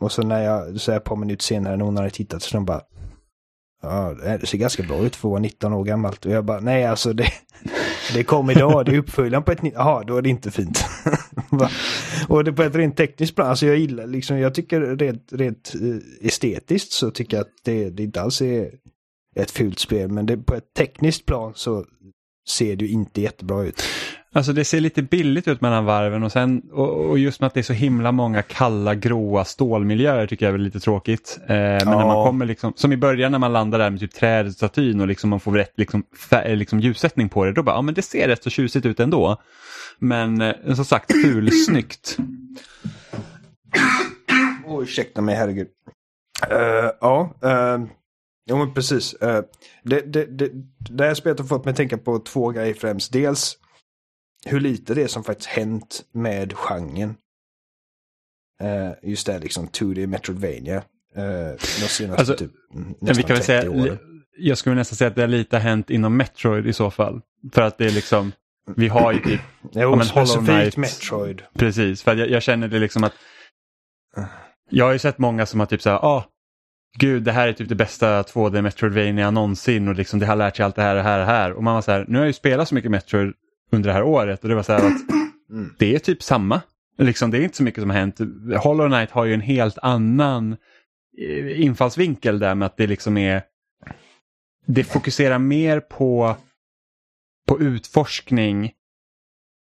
Och 0.00 0.12
så 0.12 0.22
när 0.22 0.42
jag, 0.44 0.80
så 0.80 0.90
här 0.92 0.98
ett 0.98 1.04
par 1.04 1.16
minuter 1.16 1.44
senare 1.44 1.76
när 1.76 1.84
hon 1.84 1.96
hade 1.96 2.10
tittat 2.10 2.42
så 2.42 2.56
de 2.56 2.64
bara 2.64 2.80
Ja, 3.82 4.14
det 4.40 4.46
ser 4.46 4.58
ganska 4.58 4.82
bra 4.82 4.98
ut 4.98 5.16
för 5.16 5.28
att 5.28 5.30
vara 5.30 5.40
19 5.40 5.72
år 5.72 5.84
gammalt. 5.84 6.26
Och 6.26 6.32
jag 6.32 6.44
bara, 6.44 6.60
nej 6.60 6.84
alltså 6.84 7.12
det, 7.12 7.26
det 8.14 8.24
kom 8.24 8.50
idag, 8.50 8.86
det 8.86 8.92
är 8.92 8.98
uppföljaren 8.98 9.44
på 9.44 9.52
ett 9.52 9.62
nytt, 9.62 9.74
jaha, 9.74 10.04
då 10.04 10.16
är 10.16 10.22
det 10.22 10.28
inte 10.28 10.50
fint. 10.50 10.84
Och 12.28 12.44
det 12.44 12.52
på 12.52 12.62
ett 12.62 12.74
rent 12.74 12.96
tekniskt 12.96 13.34
plan, 13.34 13.48
alltså 13.48 13.66
jag 13.66 13.76
gillar 13.78 14.06
liksom, 14.06 14.38
jag 14.38 14.54
tycker 14.54 14.80
rent, 14.80 15.32
rent 15.32 15.74
eh, 15.74 16.26
estetiskt 16.26 16.92
så 16.92 17.10
tycker 17.10 17.36
jag 17.36 17.44
att 17.44 17.52
det, 17.64 17.90
det 17.90 18.02
inte 18.02 18.22
alls 18.22 18.42
är 18.42 18.70
ett 19.36 19.50
fult 19.50 19.78
spel, 19.78 20.10
men 20.10 20.26
det, 20.26 20.36
på 20.36 20.54
ett 20.54 20.74
tekniskt 20.78 21.26
plan 21.26 21.52
så 21.54 21.84
ser 22.48 22.76
det 22.76 22.84
ju 22.84 22.90
inte 22.90 23.20
jättebra 23.20 23.64
ut. 23.64 23.82
Alltså 24.32 24.52
det 24.52 24.64
ser 24.64 24.80
lite 24.80 25.02
billigt 25.02 25.48
ut 25.48 25.60
mellan 25.60 25.84
varven 25.84 26.22
och, 26.22 26.32
sen, 26.32 26.62
och, 26.72 27.10
och 27.10 27.18
just 27.18 27.40
med 27.40 27.46
att 27.46 27.54
det 27.54 27.60
är 27.60 27.62
så 27.62 27.72
himla 27.72 28.12
många 28.12 28.42
kalla 28.42 28.94
gråa 28.94 29.44
stålmiljöer 29.44 30.26
tycker 30.26 30.46
jag 30.46 30.54
är 30.54 30.58
lite 30.58 30.80
tråkigt. 30.80 31.38
Eh, 31.42 31.46
men 31.48 31.78
när 31.78 31.92
Ja. 31.92 32.06
man 32.06 32.26
kommer 32.26 32.46
liksom, 32.46 32.72
som 32.76 32.92
i 32.92 32.96
början 32.96 33.32
när 33.32 33.38
man 33.38 33.52
landar 33.52 33.78
där 33.78 33.90
med 33.90 34.00
typ 34.00 34.12
trädet, 34.14 34.52
statyn 34.54 35.00
och 35.00 35.06
liksom 35.06 35.30
man 35.30 35.40
får 35.40 35.52
rätt 35.52 35.72
liksom, 35.76 36.02
fär, 36.30 36.56
liksom 36.56 36.80
ljussättning 36.80 37.28
på 37.28 37.44
det, 37.44 37.52
då 37.52 37.62
bara, 37.62 37.76
ja 37.76 37.82
men 37.82 37.94
det 37.94 38.02
ser 38.02 38.28
rätt 38.28 38.42
så 38.42 38.50
tjusigt 38.50 38.86
ut 38.86 39.00
ändå. 39.00 39.36
Men 39.98 40.40
eh, 40.40 40.74
som 40.74 40.84
sagt, 40.84 41.12
fulsnyggt. 41.22 42.16
Oj, 44.66 44.82
ursäkta 44.82 45.20
mig, 45.20 45.34
herregud. 45.34 45.68
Eh, 46.50 46.90
ja, 47.00 47.34
uh, 47.44 47.86
jo 48.50 48.56
men 48.56 48.74
precis. 48.74 49.14
Eh, 49.14 49.42
det, 49.84 50.00
det, 50.12 50.24
det, 50.38 50.50
det 50.90 51.04
här 51.04 51.14
spelet 51.14 51.38
har 51.38 51.46
fått 51.46 51.64
mig 51.64 51.70
att 51.70 51.76
tänka 51.76 51.98
på 51.98 52.18
två 52.18 52.50
grejer 52.50 52.74
främst. 52.74 53.12
Dels 53.12 53.56
hur 54.46 54.60
lite 54.60 54.94
det 54.94 55.02
är 55.02 55.08
som 55.08 55.24
faktiskt 55.24 55.48
hänt 55.48 56.04
med 56.12 56.52
genren. 56.52 57.14
Uh, 58.62 58.92
just 59.02 59.26
det 59.26 59.38
liksom 59.38 59.68
2D 59.68 60.06
Metroidvania. 60.06 60.76
Uh, 60.76 61.22
de 61.58 61.88
senaste 61.88 62.20
Alltså, 62.20 62.34
typ 62.34 62.52
nästan 63.00 63.16
vi 63.16 63.22
kan 63.22 63.36
väl 63.36 63.44
30 63.44 63.46
säga, 63.46 63.70
åren. 63.70 63.98
jag 64.38 64.58
skulle 64.58 64.76
nästan 64.76 64.96
säga 64.96 65.08
att 65.08 65.16
det 65.16 65.22
är 65.22 65.28
lite 65.28 65.58
hänt 65.58 65.90
inom 65.90 66.16
Metroid 66.16 66.66
i 66.66 66.72
så 66.72 66.90
fall. 66.90 67.20
För 67.52 67.62
att 67.62 67.78
det 67.78 67.86
är 67.86 67.90
liksom, 67.90 68.32
vi 68.76 68.88
har 68.88 69.12
ju 69.12 69.20
typ 69.20 69.40
Jo, 69.72 69.96
men 69.96 70.06
specifikt 70.06 70.76
Metroid. 70.76 71.42
Precis, 71.54 72.02
för 72.02 72.16
jag, 72.16 72.30
jag 72.30 72.42
känner 72.42 72.68
det 72.68 72.78
liksom 72.78 73.04
att 73.04 73.14
jag 74.70 74.84
har 74.84 74.92
ju 74.92 74.98
sett 74.98 75.18
många 75.18 75.46
som 75.46 75.60
har 75.60 75.66
typ 75.66 75.82
så 75.82 75.90
här, 75.90 75.96
ah, 75.96 76.24
gud 76.98 77.22
det 77.22 77.32
här 77.32 77.48
är 77.48 77.52
typ 77.52 77.68
det 77.68 77.74
bästa 77.74 78.22
2D 78.22 78.62
Metroidvania 78.62 79.30
någonsin 79.30 79.88
och 79.88 79.94
liksom 79.94 80.18
det 80.18 80.26
har 80.26 80.36
lärt 80.36 80.56
sig 80.56 80.64
allt 80.64 80.76
det 80.76 80.82
här 80.82 80.96
och 80.96 81.02
det 81.02 81.08
här 81.08 81.20
och 81.20 81.26
det 81.26 81.32
här. 81.32 81.52
Och 81.52 81.62
man 81.62 81.74
var 81.74 81.82
så 81.82 81.92
här, 81.92 82.04
nu 82.08 82.18
har 82.18 82.24
jag 82.24 82.28
ju 82.28 82.32
spelat 82.32 82.68
så 82.68 82.74
mycket 82.74 82.90
Metroid 82.90 83.32
under 83.70 83.88
det 83.88 83.94
här 83.94 84.02
året 84.02 84.42
och 84.42 84.48
det 84.48 84.54
var 84.54 84.62
så 84.62 84.72
här 84.72 84.86
att 84.86 85.00
Mm. 85.50 85.74
det 85.78 85.94
är 85.94 85.98
typ 85.98 86.22
samma. 86.22 86.62
Liksom, 86.98 87.30
det 87.30 87.38
är 87.38 87.42
inte 87.42 87.56
så 87.56 87.62
mycket 87.62 87.82
som 87.82 87.90
har 87.90 87.96
hänt. 87.96 88.20
Hollow 88.62 88.88
Knight 88.88 89.10
har 89.10 89.24
ju 89.24 89.34
en 89.34 89.40
helt 89.40 89.78
annan 89.78 90.56
eh, 91.18 91.60
infallsvinkel 91.60 92.38
där 92.38 92.54
med 92.54 92.66
att 92.66 92.76
det 92.76 92.86
liksom 92.86 93.16
är 93.16 93.42
det 94.66 94.84
fokuserar 94.84 95.38
mer 95.38 95.80
på, 95.80 96.36
på 97.48 97.60
utforskning 97.60 98.72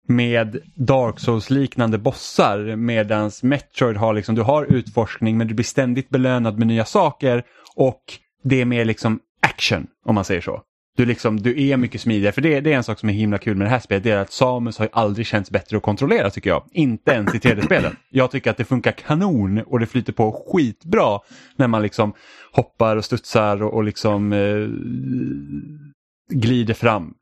med 0.08 0.60
Dark 0.74 1.20
Souls-liknande 1.20 1.98
bossar 1.98 2.76
medans 2.76 3.42
Metroid 3.42 3.96
har 3.96 4.14
liksom, 4.14 4.34
du 4.34 4.42
har 4.42 4.64
utforskning 4.64 5.38
men 5.38 5.48
du 5.48 5.54
blir 5.54 5.64
ständigt 5.64 6.08
belönad 6.08 6.58
med 6.58 6.66
nya 6.66 6.84
saker 6.84 7.42
och 7.76 8.02
det 8.42 8.60
är 8.60 8.64
mer 8.64 8.84
liksom 8.84 9.20
action 9.42 9.86
om 10.04 10.14
man 10.14 10.24
säger 10.24 10.40
så. 10.40 10.62
Du, 11.00 11.06
liksom, 11.06 11.42
du 11.42 11.68
är 11.68 11.76
mycket 11.76 12.00
smidigare, 12.00 12.32
för 12.32 12.42
det, 12.42 12.60
det 12.60 12.72
är 12.72 12.76
en 12.76 12.84
sak 12.84 12.98
som 12.98 13.08
är 13.08 13.12
himla 13.12 13.38
kul 13.38 13.56
med 13.56 13.66
det 13.66 13.70
här 13.70 13.80
spelet, 13.80 14.04
det 14.04 14.10
är 14.10 14.18
att 14.18 14.32
Samus 14.32 14.78
har 14.78 14.84
ju 14.84 14.90
aldrig 14.92 15.26
känts 15.26 15.50
bättre 15.50 15.76
att 15.76 15.82
kontrollera 15.82 16.30
tycker 16.30 16.50
jag. 16.50 16.64
Inte 16.72 17.10
ens 17.10 17.34
i 17.34 17.38
3D-spelen. 17.38 17.96
Jag 18.10 18.30
tycker 18.30 18.50
att 18.50 18.56
det 18.56 18.64
funkar 18.64 18.92
kanon 18.92 19.58
och 19.58 19.80
det 19.80 19.86
flyter 19.86 20.12
på 20.12 20.44
skitbra 20.46 21.18
när 21.56 21.68
man 21.68 21.82
liksom 21.82 22.12
hoppar 22.52 22.96
och 22.96 23.04
studsar 23.04 23.62
och, 23.62 23.74
och 23.74 23.84
liksom 23.84 24.32
eh, 24.32 24.68
glider 26.38 26.74
fram. 26.74 27.14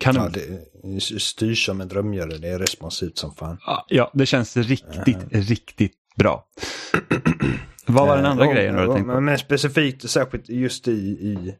Kanon. 0.00 0.32
Ja, 0.34 0.40
det 0.82 1.00
styrs 1.00 1.66
som 1.66 1.80
en 1.80 1.88
drömgörare. 1.88 2.38
Det 2.38 2.48
är 2.48 2.58
responsivt 2.58 3.18
som 3.18 3.34
fan. 3.34 3.58
Ja, 3.88 4.10
det 4.14 4.26
känns 4.26 4.56
riktigt, 4.56 5.18
riktigt 5.30 5.96
bra. 6.16 6.46
Vad 7.86 8.08
var 8.08 8.16
den 8.16 8.26
andra 8.26 8.44
Eh, 8.44 8.52
grejen 8.52 8.74
du 8.74 8.80
hade 8.80 8.94
tänkt 8.94 9.08
på? 9.08 9.20
Men, 9.20 9.38
specifikt, 9.38 10.10
särskilt 10.10 10.48
just 10.48 10.88
i... 10.88 10.92
i 10.92 11.54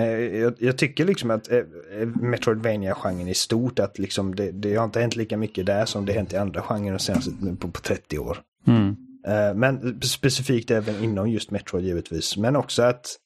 jag, 0.00 0.54
jag 0.58 0.78
tycker 0.78 1.04
liksom 1.04 1.30
att 1.30 1.50
eh, 1.50 1.58
eh, 1.58 2.06
Metroidvania-genren 2.06 3.28
i 3.28 3.34
stort, 3.34 3.78
att 3.78 3.98
liksom 3.98 4.34
det, 4.34 4.50
det 4.50 4.74
har 4.74 4.84
inte 4.84 5.00
hänt 5.00 5.16
lika 5.16 5.36
mycket 5.36 5.66
där 5.66 5.84
som 5.84 6.06
det 6.06 6.12
hänt 6.12 6.32
i 6.32 6.36
andra 6.36 6.62
genrer 6.62 6.98
senaste 6.98 7.30
på, 7.60 7.68
på 7.68 7.80
30 7.80 8.18
år. 8.18 8.38
Mm. 8.66 8.96
Eh, 9.26 9.54
Men 9.54 10.00
specifikt 10.02 10.70
även 10.70 11.04
inom 11.04 11.30
just 11.30 11.50
Metroid 11.50 11.84
givetvis. 11.84 12.36
Men 12.36 12.56
också 12.56 12.82
att 12.82 13.16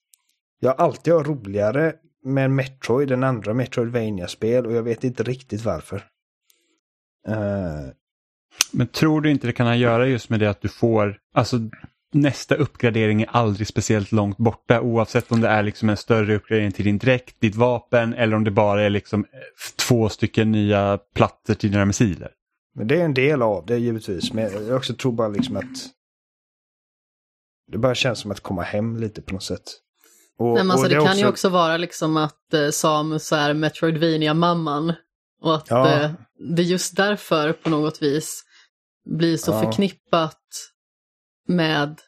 jag 0.61 0.81
alltid 0.81 1.13
har 1.13 1.25
roligare 1.25 1.95
med 2.25 2.51
Metroid 2.51 3.11
än 3.11 3.25
andra 3.25 3.55
Metroidvania-spel 3.55 4.67
och 4.67 4.73
jag 4.73 4.83
vet 4.83 5.05
inte 5.05 5.23
riktigt 5.23 5.65
varför. 5.65 6.05
Men 8.73 8.87
tror 8.87 9.21
du 9.21 9.31
inte 9.31 9.47
det 9.47 9.53
kan 9.53 9.67
ha 9.67 9.73
att 9.73 9.79
göra 9.79 10.07
just 10.07 10.31
med 10.31 10.41
det 10.41 10.51
att 10.51 10.61
du 10.61 10.69
får, 10.69 11.19
alltså 11.35 11.57
nästa 12.13 12.55
uppgradering 12.55 13.23
är 13.23 13.29
aldrig 13.31 13.67
speciellt 13.67 14.13
långt 14.13 14.37
borta 14.37 14.81
oavsett 14.81 15.33
om 15.33 15.41
det 15.41 15.49
är 15.49 15.63
liksom 15.63 15.89
en 15.89 15.97
större 15.97 16.37
uppgradering 16.37 16.73
till 16.73 16.85
din 16.85 16.99
dräkt, 16.99 17.41
ditt 17.41 17.55
vapen 17.55 18.15
eller 18.15 18.37
om 18.37 18.45
det 18.45 18.51
bara 18.51 18.83
är 18.83 18.91
liksom 18.91 19.21
eh, 19.25 19.39
två 19.77 20.09
stycken 20.09 20.53
nya 20.53 20.99
plattor 21.15 21.55
till 21.55 21.71
dina 21.73 21.85
missiler. 21.85 22.31
Men 22.75 22.87
det 22.89 23.01
är 23.01 23.05
en 23.05 23.15
del 23.15 23.43
av 23.43 23.67
det 23.67 23.79
givetvis. 23.79 24.33
Men 24.33 24.67
jag 24.67 24.77
också 24.77 24.95
tror 24.95 25.13
bara 25.13 25.29
liksom 25.29 25.57
att 25.57 25.65
det 27.73 27.79
bara 27.79 27.95
känns 27.95 28.19
som 28.19 28.31
att 28.31 28.41
komma 28.41 28.63
hem 28.63 28.97
lite 28.97 29.23
på 29.23 29.35
något 29.35 29.43
sätt. 29.43 29.63
Och, 30.39 30.55
Nej, 30.55 30.65
men 30.65 30.71
alltså, 30.71 30.87
och 30.87 30.91
det 30.91 30.97
är 30.97 31.07
kan 31.07 31.19
ju 31.19 31.27
också 31.29 31.49
vara 31.49 31.77
liksom 31.77 32.17
att 32.17 32.55
eh, 32.55 32.71
Samus 32.71 33.33
är 33.33 33.55
Metroidvania-mamman. 33.55 34.93
Och 35.43 35.55
att 35.55 35.71
Ja. 35.71 35.89
eh, 36.03 36.11
det 36.57 36.63
är 36.63 36.67
just 36.67 36.97
därför 36.97 37.53
på 37.53 37.71
något 37.71 38.03
vis 38.03 38.43
blir 39.11 39.37
så 39.37 39.51
Ja. 39.53 39.63
förknippat 39.63 40.41
med 41.47 42.01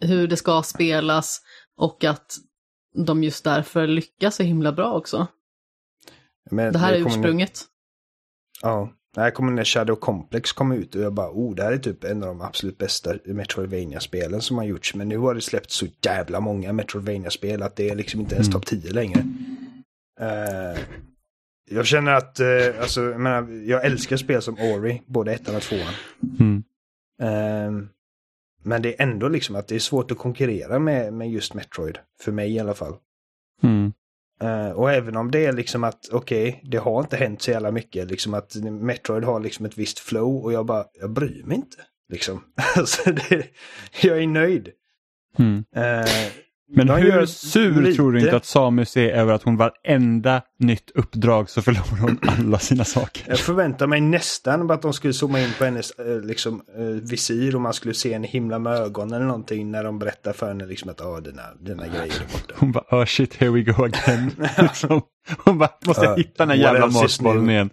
hur 0.00 0.28
det 0.28 0.36
ska 0.36 0.62
spelas 0.62 1.40
och 1.76 2.04
att 2.04 2.36
de 3.06 3.22
just 3.24 3.44
därför 3.44 3.86
lyckas 3.86 4.36
så 4.36 4.42
himla 4.42 4.72
bra 4.72 4.92
också. 4.92 5.26
Men 6.50 6.72
Det 6.72 6.78
här 6.78 6.92
är 6.92 7.06
ursprunget. 7.06 7.60
Ja. 8.62 8.92
Här 9.16 9.30
kommer 9.30 9.52
när 9.52 9.64
Shadow 9.64 9.96
Complex 9.96 10.52
kom 10.52 10.72
ut 10.72 10.94
och 10.94 11.02
jag 11.02 11.12
bara, 11.12 11.30
oh, 11.30 11.54
det 11.54 11.62
här 11.62 11.72
är 11.72 11.78
typ 11.78 12.04
en 12.04 12.22
av 12.22 12.28
de 12.28 12.40
absolut 12.40 12.78
bästa 12.78 13.14
Metroidvania-spelen 13.24 14.40
som 14.40 14.58
har 14.58 14.64
gjorts. 14.64 14.94
Men 14.94 15.08
nu 15.08 15.18
har 15.18 15.34
det 15.34 15.40
släppt 15.40 15.70
så 15.70 15.86
jävla 16.04 16.40
många 16.40 16.72
Metroidvania-spel 16.72 17.62
att 17.62 17.76
det 17.76 17.90
är 17.90 17.94
liksom 17.96 18.20
inte 18.20 18.34
ens 18.34 18.48
Mm. 18.48 18.52
topp 18.60 18.66
10 18.66 18.90
längre. 18.92 19.24
Eh, 20.20 20.80
jag 21.70 21.86
känner 21.86 22.12
att, 22.12 22.40
uh, 22.40 22.80
alltså, 22.82 23.02
jag, 23.02 23.20
menar, 23.20 23.48
jag 23.66 23.84
älskar 23.84 24.16
spel 24.16 24.42
som 24.42 24.58
Ori, 24.58 25.02
både 25.06 25.32
ettan 25.32 25.56
och 25.56 25.62
tvåan. 25.62 25.94
Mm. 26.40 26.62
Ehm, 27.22 27.88
men 28.62 28.82
det 28.82 29.00
är 29.00 29.02
ändå 29.02 29.28
liksom 29.28 29.56
att 29.56 29.68
det 29.68 29.74
är 29.74 29.78
svårt 29.78 30.10
att 30.10 30.18
konkurrera 30.18 30.78
med, 30.78 31.12
med 31.12 31.30
just 31.30 31.54
Metroid. 31.54 31.98
För 32.20 32.32
mig 32.32 32.52
i 32.52 32.58
alla 32.58 32.74
fall. 32.74 32.94
Mm. 33.62 33.92
Eh, 34.42 34.70
och 34.70 34.92
även 34.92 35.16
om 35.16 35.30
det 35.30 35.46
är 35.46 35.52
liksom 35.52 35.84
att, 35.84 36.08
okej, 36.12 36.60
det 36.64 36.78
har 36.78 37.00
inte 37.00 37.16
hänt 37.16 37.42
så 37.42 37.50
jävla 37.50 37.70
mycket. 37.70 38.10
Liksom 38.10 38.34
att 38.34 38.54
Metroid 38.54 39.24
har 39.24 39.40
liksom 39.40 39.66
ett 39.66 39.78
visst 39.78 39.98
flow 39.98 40.44
och 40.44 40.52
jag 40.52 40.66
bara, 40.66 40.84
jag 41.00 41.10
bryr 41.10 41.42
mig 41.44 41.56
inte. 41.56 41.76
Liksom. 42.12 42.44
alltså 42.76 43.12
det, 43.12 43.46
jag 44.02 44.22
är 44.22 44.26
nöjd. 44.26 44.68
Mm. 45.38 45.64
Eh, 45.76 46.06
Men 46.74 46.86
De 46.86 46.96
hur 46.96 47.26
sur 47.26 47.82
lite. 47.82 47.96
tror 47.96 48.12
du 48.12 48.20
inte 48.20 48.36
att 48.36 48.44
Samus 48.44 48.96
är 48.96 49.08
över 49.10 49.32
att 49.32 49.42
hon 49.42 49.56
varenda 49.56 50.42
nytt 50.58 50.90
uppdrag 50.94 51.50
så 51.50 51.62
förlorar 51.62 52.00
hon 52.00 52.18
alla 52.38 52.58
sina 52.58 52.84
saker? 52.84 53.24
Jag 53.28 53.38
förväntar 53.38 53.86
mig 53.86 54.00
nästan 54.00 54.70
att 54.70 54.82
de 54.82 54.92
skulle 54.92 55.12
zooma 55.14 55.40
in 55.40 55.50
på 55.58 55.64
hennes 55.64 55.90
eh, 55.90 56.20
liksom, 56.20 56.62
eh, 56.78 56.84
visir 56.84 57.54
och 57.54 57.60
man 57.60 57.72
skulle 57.74 57.94
se 57.94 58.12
en 58.14 58.24
himla 58.24 58.58
med 58.58 58.72
ögonen 58.72 59.12
eller 59.14 59.26
någonting 59.26 59.70
när 59.70 59.84
de 59.84 59.98
berättar 59.98 60.32
för 60.32 60.48
henne 60.48 60.66
liksom 60.66 60.90
att 60.90 61.00
ah, 61.00 61.20
dina, 61.20 61.42
dina 61.60 61.86
grejer 61.88 62.02
är 62.02 62.32
borta. 62.32 62.54
Hon 62.58 62.72
bara 62.72 62.84
oh 62.90 63.04
shit 63.04 63.34
here 63.34 63.50
we 63.50 63.62
go 63.62 63.84
again. 63.84 64.30
liksom. 64.58 65.02
Hon 65.44 65.58
bara 65.58 65.70
måste 65.86 66.04
Ja, 66.04 66.14
hitta 66.14 66.46
den 66.46 66.48
här 66.48 66.56
jävla 66.56 66.86
new? 66.86 67.50
igen. 67.50 67.70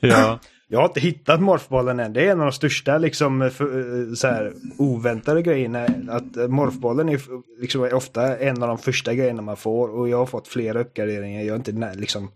Ja. 0.00 0.38
Jag 0.68 0.78
har 0.78 0.86
inte 0.86 1.00
hittat 1.00 1.40
morfbollen 1.40 2.00
än. 2.00 2.12
Det 2.12 2.26
är 2.26 2.32
en 2.32 2.40
av 2.40 2.46
de 2.46 2.52
största 2.52 2.98
liksom, 2.98 3.50
för, 3.52 4.08
eh, 4.08 4.14
så 4.14 4.26
här, 4.26 4.52
oväntade 4.78 5.42
grejerna. 5.42 5.86
Att 6.08 6.36
eh, 6.36 6.48
morfbollen 6.48 7.08
är 7.08 7.20
liksom, 7.60 7.88
ofta 7.92 8.38
en 8.38 8.62
av 8.62 8.68
de 8.68 8.78
första 8.78 9.14
grejerna 9.14 9.42
man 9.42 9.56
får. 9.56 9.88
Och 9.88 10.08
jag 10.08 10.18
har 10.18 10.26
fått 10.26 10.48
flera 10.48 10.80
uppgraderingar. 10.80 11.42
Jag 11.42 11.54
är 11.54 11.70
inte 11.70 11.94
liksom... 11.94 12.30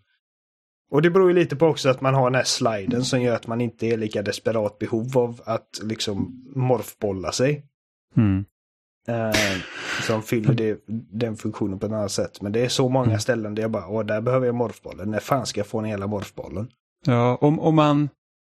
Och 0.91 1.03
det 1.03 1.11
beror 1.11 1.29
ju 1.29 1.35
lite 1.35 1.57
på 1.57 1.67
också 1.67 1.89
att 1.89 2.01
man 2.01 2.15
har 2.15 2.31
den 2.31 2.35
här 2.35 2.45
sliden 2.45 3.05
som 3.05 3.23
gör 3.23 3.35
att 3.35 3.47
man 3.47 3.61
inte 3.61 3.87
är 3.87 3.97
lika 3.97 4.23
desperat 4.23 4.79
behov 4.79 5.19
av 5.19 5.41
att 5.45 5.81
liksom 5.83 6.45
morfbolla 6.55 7.33
sig. 7.33 7.65
Mm. 8.17 8.45
Eh, 9.09 9.59
som 10.07 10.23
fyller 10.23 10.55
det, 10.55 10.81
den 11.11 11.37
funktionen 11.37 11.79
på 11.79 11.87
ett 11.87 11.93
annat 11.93 12.13
sätt. 12.13 12.43
Men 12.43 12.53
det 12.53 12.65
är 12.65 12.69
så 12.69 12.89
många 12.89 13.19
ställen 13.19 13.55
där 13.55 13.63
jag 13.63 13.71
bara, 13.71 13.89
åh 13.89 14.05
där 14.05 14.21
behöver 14.21 14.47
jag 14.47 14.55
morfbollen. 14.55 15.11
När 15.11 15.21
fan 15.21 15.47
ska 15.47 15.61
jag 15.61 15.67
få 15.67 15.81
den 15.81 15.91
hela 15.91 16.07
morfbollen? 16.07 16.69
Ja, 17.05 17.39
om, 17.41 17.61
om, 17.61 17.75
man, 17.75 18.09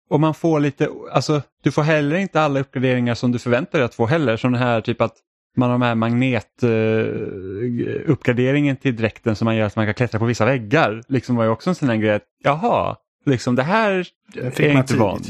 om 0.09 0.21
man 0.21 0.33
får 0.33 0.59
lite, 0.59 0.89
alltså 1.11 1.41
du 1.63 1.71
får 1.71 1.81
heller 1.81 2.15
inte 2.15 2.41
alla 2.41 2.59
uppgraderingar 2.59 3.15
som 3.15 3.31
du 3.31 3.39
förväntar 3.39 3.79
dig 3.79 3.85
att 3.85 3.95
få 3.95 4.05
heller. 4.05 4.37
Som 4.37 4.51
den 4.51 4.61
här 4.61 4.81
typ 4.81 5.01
att 5.01 5.13
man 5.57 5.69
har 5.69 5.73
de 5.73 5.81
här 5.81 5.95
magnet 5.95 6.63
eh, 6.63 8.11
uppgraderingen 8.11 8.75
till 8.75 8.95
dräkten 8.95 9.35
som 9.35 9.45
man 9.45 9.55
gör 9.55 9.65
att 9.65 9.75
man 9.75 9.85
kan 9.85 9.93
klättra 9.93 10.19
på 10.19 10.25
vissa 10.25 10.45
väggar. 10.45 11.03
Liksom 11.07 11.35
var 11.35 11.43
ju 11.43 11.49
också 11.49 11.69
en 11.69 11.75
sån 11.75 11.89
här 11.89 11.95
grej 11.95 12.13
att 12.15 12.23
jaha, 12.43 12.95
liksom 13.25 13.55
det 13.55 13.63
här 13.63 14.07
fick 14.33 14.59
är 14.59 14.77
inte 14.77 14.95
van. 14.95 15.21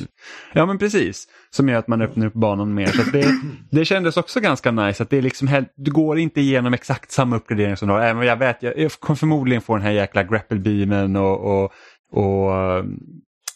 Ja 0.53 0.65
men 0.65 0.77
precis, 0.77 1.27
som 1.49 1.69
gör 1.69 1.79
att 1.79 1.87
man 1.87 2.01
öppnar 2.01 2.25
upp 2.25 2.33
banan 2.33 2.73
mer. 2.73 2.87
Så 2.87 3.11
det, 3.11 3.27
det 3.71 3.85
kändes 3.85 4.17
också 4.17 4.39
ganska 4.39 4.71
nice 4.71 5.03
att 5.03 5.09
det 5.09 5.17
är 5.17 5.21
liksom, 5.21 5.65
du 5.75 5.91
går 5.91 6.19
inte 6.19 6.41
igenom 6.41 6.73
exakt 6.73 7.11
samma 7.11 7.35
uppgradering 7.35 7.77
som 7.77 7.87
du 7.87 7.93
har. 7.93 8.01
Även 8.01 8.17
om 8.17 8.23
jag 8.23 8.37
vet, 8.37 8.63
jag, 8.63 8.77
jag 8.77 8.91
kommer 8.91 9.17
förmodligen 9.17 9.61
få 9.61 9.75
den 9.75 9.85
här 9.85 9.91
jäkla 9.91 10.23
grapple-beamen 10.23 11.15
och, 11.15 11.63
och, 11.63 11.71
och 12.11 12.55
eh, 12.55 12.83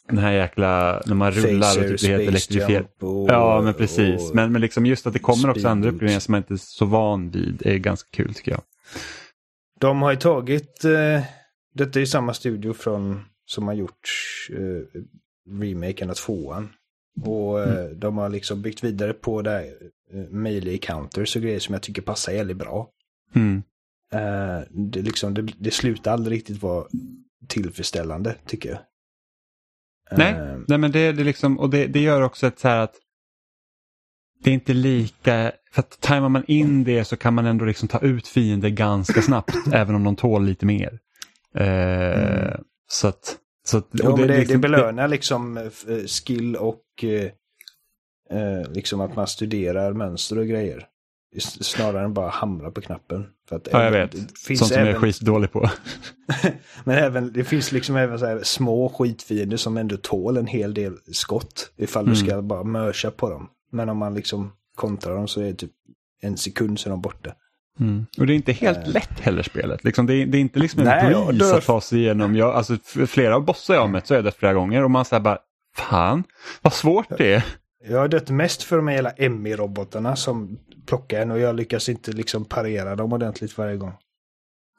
den 0.07 0.17
här 0.17 0.31
jäkla, 0.31 1.01
när 1.05 1.15
man 1.15 1.31
rullar 1.31 1.69
och 1.79 1.99
typ 1.99 1.99
blir 2.49 2.67
helt 2.67 3.03
och- 3.03 3.29
Ja 3.29 3.61
men 3.61 3.73
precis, 3.73 4.33
men, 4.33 4.51
men 4.51 4.61
liksom 4.61 4.85
just 4.85 5.07
att 5.07 5.13
det 5.13 5.19
kommer 5.19 5.49
också 5.49 5.67
andra 5.67 5.89
uppgraderingar 5.89 6.19
som 6.19 6.31
man 6.31 6.39
inte 6.39 6.53
är 6.53 6.57
så 6.57 6.85
van 6.85 7.29
vid 7.29 7.61
är 7.65 7.77
ganska 7.77 8.09
kul 8.11 8.33
tycker 8.33 8.51
jag. 8.51 8.61
De 9.79 10.01
har 10.01 10.11
ju 10.11 10.17
tagit, 10.17 10.83
eh, 10.85 11.23
detta 11.73 11.99
är 11.99 12.01
ju 12.01 12.05
samma 12.07 12.33
studio 12.33 12.73
från, 12.73 13.25
som 13.45 13.67
har 13.67 13.73
gjort 13.73 14.09
eh, 14.49 14.99
remaken 15.61 16.09
av 16.09 16.13
tvåan. 16.13 16.69
Och 17.25 17.61
eh, 17.61 17.85
de 17.89 18.17
har 18.17 18.29
liksom 18.29 18.61
byggt 18.61 18.83
vidare 18.83 19.13
på 19.13 19.41
det 19.41 19.49
här 19.51 19.63
eh, 20.13 20.29
melee 20.29 20.77
counters 20.77 21.35
och 21.35 21.41
grejer 21.41 21.59
som 21.59 21.73
jag 21.73 21.81
tycker 21.81 22.01
passar 22.01 22.31
jävligt 22.31 22.57
bra. 22.57 22.89
Mm. 23.35 23.63
Eh, 24.13 24.59
det, 24.69 25.01
liksom, 25.01 25.33
det, 25.33 25.41
det 25.57 25.71
slutar 25.71 26.11
aldrig 26.13 26.37
riktigt 26.37 26.61
vara 26.61 26.85
tillfredsställande 27.47 28.35
tycker 28.47 28.69
jag. 28.69 28.79
Nej, 30.17 30.33
Eh, 30.33 30.59
nej 30.67 30.77
men 30.77 30.91
det, 30.91 31.11
det, 31.11 31.23
liksom, 31.23 31.59
och 31.59 31.69
det, 31.69 31.87
det 31.87 31.99
gör 31.99 32.21
också 32.21 32.47
ett 32.47 32.59
så 32.59 32.67
här 32.67 32.77
att 32.77 32.93
det 34.43 34.49
är 34.49 34.53
inte 34.53 34.73
lika, 34.73 35.51
för 35.71 35.79
att 35.81 36.01
tajmar 36.01 36.29
man 36.29 36.43
in 36.47 36.83
det 36.83 37.05
så 37.05 37.15
kan 37.17 37.33
man 37.33 37.45
ändå 37.45 37.65
liksom 37.65 37.87
ta 37.87 37.99
ut 37.99 38.27
fiender 38.27 38.69
ganska 38.69 39.21
snabbt 39.21 39.55
även 39.73 39.95
om 39.95 40.03
de 40.03 40.15
tål 40.15 40.45
lite 40.45 40.65
mer. 40.65 40.99
Eh, 41.55 42.55
Så 42.87 43.07
att, 43.07 43.37
så 43.65 43.77
att, 43.77 43.99
och 43.99 44.19
men 44.19 44.27
det, 44.27 44.37
liksom- 44.37 44.61
det 44.61 44.69
belönar 44.69 45.07
liksom 45.07 45.57
eh, 45.57 45.63
skill 46.07 46.55
och 46.55 46.83
eh, 47.03 47.31
eh, 48.39 48.71
liksom 48.71 49.01
att 49.01 49.15
man 49.15 49.27
studerar 49.27 49.93
mönster 49.93 50.37
och 50.39 50.47
grejer. 50.47 50.87
Snarare 51.41 52.03
än 52.05 52.13
bara 52.13 52.29
hamra 52.29 52.71
på 52.71 52.81
knappen. 52.81 53.25
För 53.49 53.55
att 53.55 53.67
Ja, 53.71 53.77
jag 53.83 53.87
även- 53.87 54.01
vet. 54.01 54.11
Det 54.11 54.39
finns 54.47 54.59
Sånt 54.59 54.71
som 54.71 54.77
jag 54.79 54.85
är 54.87 54.89
även, 54.89 55.01
skitdålig 55.01 55.51
på. 55.51 55.69
men 56.83 56.97
även, 56.97 57.33
det 57.33 57.43
finns 57.43 57.71
liksom 57.71 57.95
även 57.95 58.19
så 58.19 58.39
små 58.43 58.89
skitfiender 58.89 59.57
som 59.57 59.77
ändå 59.77 59.97
tål 59.97 60.37
en 60.37 60.47
hel 60.47 60.73
del 60.73 60.93
skott. 61.11 61.71
Ifall 61.77 62.03
Mm. 62.03 62.13
du 62.13 62.19
ska 62.19 62.41
bara 62.41 62.63
mörsa 62.63 63.11
på 63.11 63.29
dem. 63.29 63.49
Men 63.71 63.89
om 63.89 63.97
man 63.97 64.13
liksom 64.13 64.51
kontrar 64.75 65.15
dem 65.15 65.27
så 65.27 65.41
är 65.41 65.45
det 65.45 65.53
typ 65.53 65.71
en 66.21 66.37
sekund 66.37 66.79
så 66.79 66.89
är 66.89 66.91
de 66.91 67.01
borta. 67.01 67.31
Mm. 67.79 68.05
Och 68.19 68.27
det 68.27 68.33
är 68.33 68.35
inte 68.35 68.51
helt 68.51 68.87
lätt 68.87 69.19
heller 69.19 69.43
spelet. 69.43 69.83
Liksom, 69.83 70.05
det, 70.05 70.13
är, 70.13 70.25
det 70.25 70.37
är 70.37 70.39
inte 70.39 70.59
liksom 70.59 70.79
en 70.81 70.85
Nej, 70.87 71.13
breeze 71.13 71.51
då- 71.51 71.57
att 71.57 71.65
ta 71.65 71.81
sig 71.81 71.99
igenom. 71.99 72.35
Jag, 72.35 72.55
alltså, 72.55 72.77
flera 73.07 73.35
av 73.35 73.45
bossar 73.45 73.73
jag 73.73 73.81
har 73.81 73.87
mött 73.87 74.07
så 74.07 74.13
jag 74.13 74.23
dött 74.23 74.35
flera 74.35 74.53
gånger 74.53 74.83
och 74.83 74.91
man 74.91 75.05
säger 75.05 75.21
bara 75.21 75.37
Fan, 75.75 76.23
vad 76.61 76.73
svårt 76.73 77.17
det 77.17 77.33
är. 77.33 77.45
Jag 77.87 77.99
har 77.99 78.07
dött 78.07 78.29
mest 78.29 78.63
för 78.63 78.75
de 78.77 78.87
här 78.87 78.95
jävla 78.95 79.11
Emmy-robotarna 79.11 80.15
som 80.15 80.59
plockar 80.85 81.21
en 81.21 81.31
och 81.31 81.39
jag 81.39 81.55
lyckas 81.55 81.89
inte 81.89 82.11
liksom 82.11 82.45
parera 82.45 82.95
dem 82.95 83.13
ordentligt 83.13 83.57
varje 83.57 83.77
gång. 83.77 83.93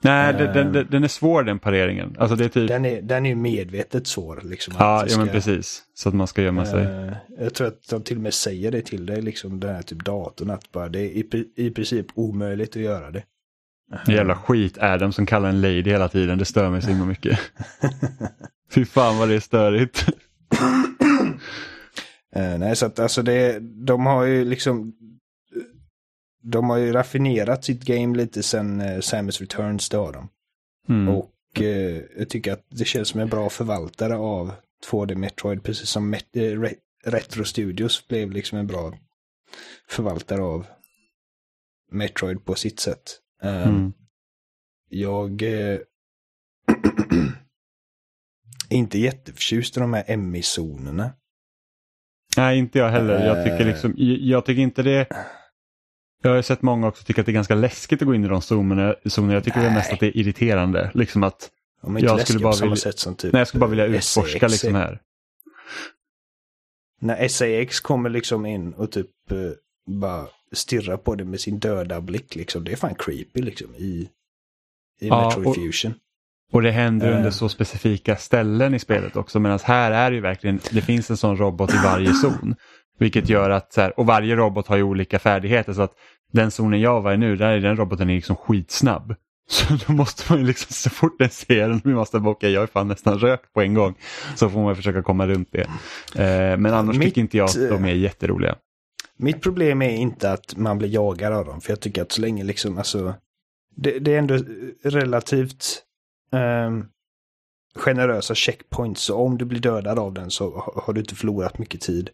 Nej, 0.02 0.32
den, 0.32 0.52
den, 0.54 0.66
Eh. 0.66 0.72
den, 0.72 0.86
den 0.90 1.04
är 1.04 1.08
svår 1.08 1.42
den 1.42 1.58
pareringen. 1.58 2.16
Alltså 2.18 2.36
det 2.36 2.44
är 2.44 2.48
typ... 2.48 2.68
Den 2.68 2.84
är, 2.84 3.02
den 3.02 3.26
är 3.26 3.30
ju 3.30 3.36
medvetet 3.36 4.06
svår. 4.06 4.40
Liksom, 4.44 4.74
Ja, 4.78 5.04
ja 5.08 5.18
men 5.18 5.28
precis. 5.28 5.82
Så 5.94 6.08
att 6.08 6.14
man 6.14 6.26
ska 6.26 6.42
gömma 6.42 6.66
sig. 6.66 6.84
Eh, 6.84 7.12
jag 7.38 7.54
tror 7.54 7.66
att 7.66 7.88
de 7.90 8.02
till 8.02 8.16
och 8.16 8.22
med 8.22 8.34
säger 8.34 8.70
det 8.70 8.82
till 8.82 9.06
dig, 9.06 9.22
liksom 9.22 9.60
den 9.60 9.74
här 9.74 9.82
typ 9.82 10.04
datorn, 10.04 10.50
att 10.50 10.72
bara 10.72 10.88
det 10.88 11.00
är 11.00 11.34
i, 11.34 11.48
i 11.56 11.70
princip 11.70 12.06
omöjligt 12.14 12.76
att 12.76 12.82
göra 12.82 13.10
det. 13.10 13.22
Det 14.06 14.12
jävla 14.12 14.36
skit 14.36 14.78
Adam 14.78 15.12
som 15.12 15.26
kallar 15.26 15.48
en 15.48 15.60
lady 15.60 15.82
hela 15.82 16.08
tiden. 16.08 16.38
Det 16.38 16.44
stör 16.44 16.70
mig 16.70 16.82
så 16.82 16.88
himla 16.88 17.06
mycket. 17.06 17.38
Fy 18.74 18.84
fan 18.84 19.18
vad 19.18 19.28
det 19.28 19.34
är 19.34 19.40
störigt. 19.40 20.06
Eh, 22.34 22.58
nej, 22.58 22.76
så 22.76 22.86
att 22.86 22.98
alltså 22.98 23.22
det, 23.22 23.58
de 23.60 24.06
har 24.06 24.24
ju 24.24 24.44
liksom 24.44 24.94
de 26.42 26.70
har 26.70 26.76
ju 26.76 26.92
raffinerat 26.92 27.64
sitt 27.64 27.84
game 27.84 28.16
lite 28.16 28.42
sen 28.42 28.80
uh, 28.80 29.00
Samus 29.00 29.40
Returns, 29.40 29.88
det 29.88 29.96
har 29.96 30.12
de. 30.12 30.28
Mm. 30.88 31.14
Och 31.14 31.60
eh, 31.60 32.02
jag 32.16 32.28
tycker 32.28 32.52
att 32.52 32.66
det 32.68 32.84
känns 32.84 33.08
som 33.08 33.20
en 33.20 33.28
bra 33.28 33.50
förvaltare 33.50 34.16
av 34.16 34.52
2D 34.90 35.14
Metroid, 35.14 35.62
precis 35.62 35.88
som 35.88 36.14
Met- 36.14 36.36
eh, 36.36 36.40
Re- 36.60 36.74
Retro 37.04 37.44
Studios 37.44 38.08
blev 38.08 38.30
liksom 38.30 38.58
en 38.58 38.66
bra 38.66 38.94
förvaltare 39.88 40.42
av 40.42 40.66
Metroid 41.92 42.44
på 42.44 42.54
sitt 42.54 42.80
sätt. 42.80 43.20
Eh, 43.42 43.68
Mm. 43.68 43.92
Jag 44.88 45.42
eh, 45.42 45.78
är 48.70 48.76
inte 48.76 48.98
jätteförtjust 48.98 49.76
i 49.76 49.80
de 49.80 49.92
här 49.92 50.16
MI-zonerna. 50.16 51.12
Nej, 52.36 52.58
inte 52.58 52.78
jag 52.78 52.90
heller. 52.90 53.26
Jag 53.26 53.44
tycker, 53.44 53.60
Eh. 53.60 53.66
liksom, 53.66 53.94
jag, 53.96 54.18
jag 54.18 54.44
tycker 54.44 54.62
inte 54.62 54.82
det... 54.82 55.06
Jag 56.22 56.30
har 56.34 56.42
sett 56.42 56.62
många 56.62 56.86
också 56.88 57.04
tycka 57.04 57.20
att 57.20 57.26
det 57.26 57.32
är 57.32 57.34
ganska 57.34 57.54
läskigt 57.54 58.02
att 58.02 58.06
gå 58.06 58.14
in 58.14 58.24
i 58.24 58.28
de 58.28 58.40
zonerna. 58.42 58.94
Jag 59.34 59.44
tycker 59.44 59.70
mest 59.70 59.92
att 59.92 60.00
det 60.00 60.06
är 60.06 60.16
irriterande. 60.16 60.90
Liksom 60.94 61.22
att, 61.22 61.50
är 61.82 61.88
inte 61.88 62.04
Jag 62.04 62.20
skulle 62.20 62.38
bara 62.40 62.52
på 62.52 62.56
samma 62.56 62.70
vilja- 62.70 62.76
sätt 62.82 62.98
som 62.98 63.14
typ 63.14 63.32
nej, 63.32 63.40
jag 63.40 63.48
skulle 63.48 63.60
bara 63.60 63.70
vilja 63.70 63.86
utforska 63.86 64.48
liksom 64.48 64.74
är. 64.74 64.80
här. 64.80 65.00
När 67.00 67.28
SAX 67.28 67.80
kommer 67.80 68.10
liksom 68.10 68.46
in 68.46 68.72
och 68.72 68.90
typ 68.92 69.10
eh, 69.30 69.36
bara 69.86 70.26
stirrar 70.52 70.96
på 70.96 71.14
det 71.14 71.24
med 71.24 71.40
sin 71.40 71.58
döda 71.58 72.00
blick 72.00 72.34
liksom. 72.34 72.64
Det 72.64 72.72
är 72.72 72.76
fan 72.76 72.94
creepy 72.94 73.42
liksom 73.42 73.74
i, 73.74 74.08
i 75.00 75.08
Ja, 75.08 75.26
Metroid 75.38 75.54
Fusion. 75.54 75.94
Och 76.54 76.62
det 76.62 76.70
händer 76.70 77.10
Eh. 77.10 77.16
under 77.16 77.30
så 77.30 77.48
specifika 77.48 78.16
ställen 78.16 78.74
i 78.74 78.78
spelet 78.78 79.16
också. 79.16 79.40
Medan 79.40 79.58
här 79.64 79.90
är 79.90 80.10
det 80.10 80.14
ju 80.14 80.20
verkligen, 80.22 80.60
det 80.70 80.80
finns 80.80 81.10
en 81.10 81.16
sån 81.16 81.36
robot 81.36 81.74
i 81.74 81.76
varje 81.84 82.14
zon. 82.22 82.54
Vilket 82.98 83.28
gör 83.28 83.50
att, 83.50 83.72
så 83.72 83.80
här, 83.80 84.00
och 84.00 84.06
varje 84.06 84.36
robot 84.36 84.66
har 84.66 84.76
ju 84.76 84.82
olika 84.82 85.18
färdigheter. 85.18 85.72
Så 85.72 85.82
att 85.82 85.92
den 86.32 86.50
zonen 86.50 86.80
jag 86.80 87.00
var 87.00 87.12
i 87.12 87.16
nu, 87.16 87.36
där 87.36 87.48
är 87.48 87.60
den 87.60 87.76
roboten 87.76 88.08
liksom 88.08 88.36
skitsnabb. 88.36 89.14
Så 89.48 89.74
då 89.86 89.92
måste 89.92 90.32
man 90.32 90.40
ju 90.40 90.46
liksom 90.46 90.72
så 90.72 90.90
fort 90.90 91.18
den 91.18 91.30
ser 91.30 91.68
den, 91.68 91.80
vi 91.84 91.94
måste 91.94 92.16
okej 92.16 92.52
jag 92.52 92.62
är 92.62 92.66
fan 92.66 92.88
nästan 92.88 93.18
rök 93.18 93.52
på 93.54 93.62
en 93.62 93.74
gång. 93.74 93.94
Så 94.34 94.50
får 94.50 94.62
man 94.62 94.76
försöka 94.76 95.02
komma 95.02 95.26
runt 95.26 95.48
det. 95.52 95.66
Eh, 96.22 96.56
men 96.58 96.66
annars 96.66 96.96
Mitt, 96.96 97.08
tycker 97.08 97.20
inte 97.20 97.36
jag 97.36 97.44
att 97.44 97.68
de 97.68 97.84
är 97.84 97.92
jätteroliga. 97.92 98.56
Mitt 99.18 99.42
problem 99.42 99.82
är 99.82 99.90
inte 99.96 100.32
att 100.32 100.56
man 100.56 100.78
blir 100.78 100.88
jagad 100.88 101.32
av 101.32 101.44
dem. 101.44 101.60
För 101.60 101.72
jag 101.72 101.80
tycker 101.80 102.02
att 102.02 102.12
så 102.12 102.20
länge 102.20 102.44
liksom, 102.44 102.78
alltså. 102.78 103.14
Det, 103.76 103.98
det 103.98 104.14
är 104.14 104.18
ändå 104.18 104.38
relativt 104.84 105.83
ehm, 106.34 106.86
generösa 107.74 108.34
checkpoints. 108.34 109.02
Så 109.02 109.16
om 109.16 109.38
du 109.38 109.44
blir 109.44 109.60
dödad 109.60 109.98
av 109.98 110.12
den 110.12 110.30
så 110.30 110.50
ha- 110.50 110.82
har 110.86 110.92
du 110.92 111.00
inte 111.00 111.14
förlorat 111.14 111.58
mycket 111.58 111.80
tid. 111.80 112.10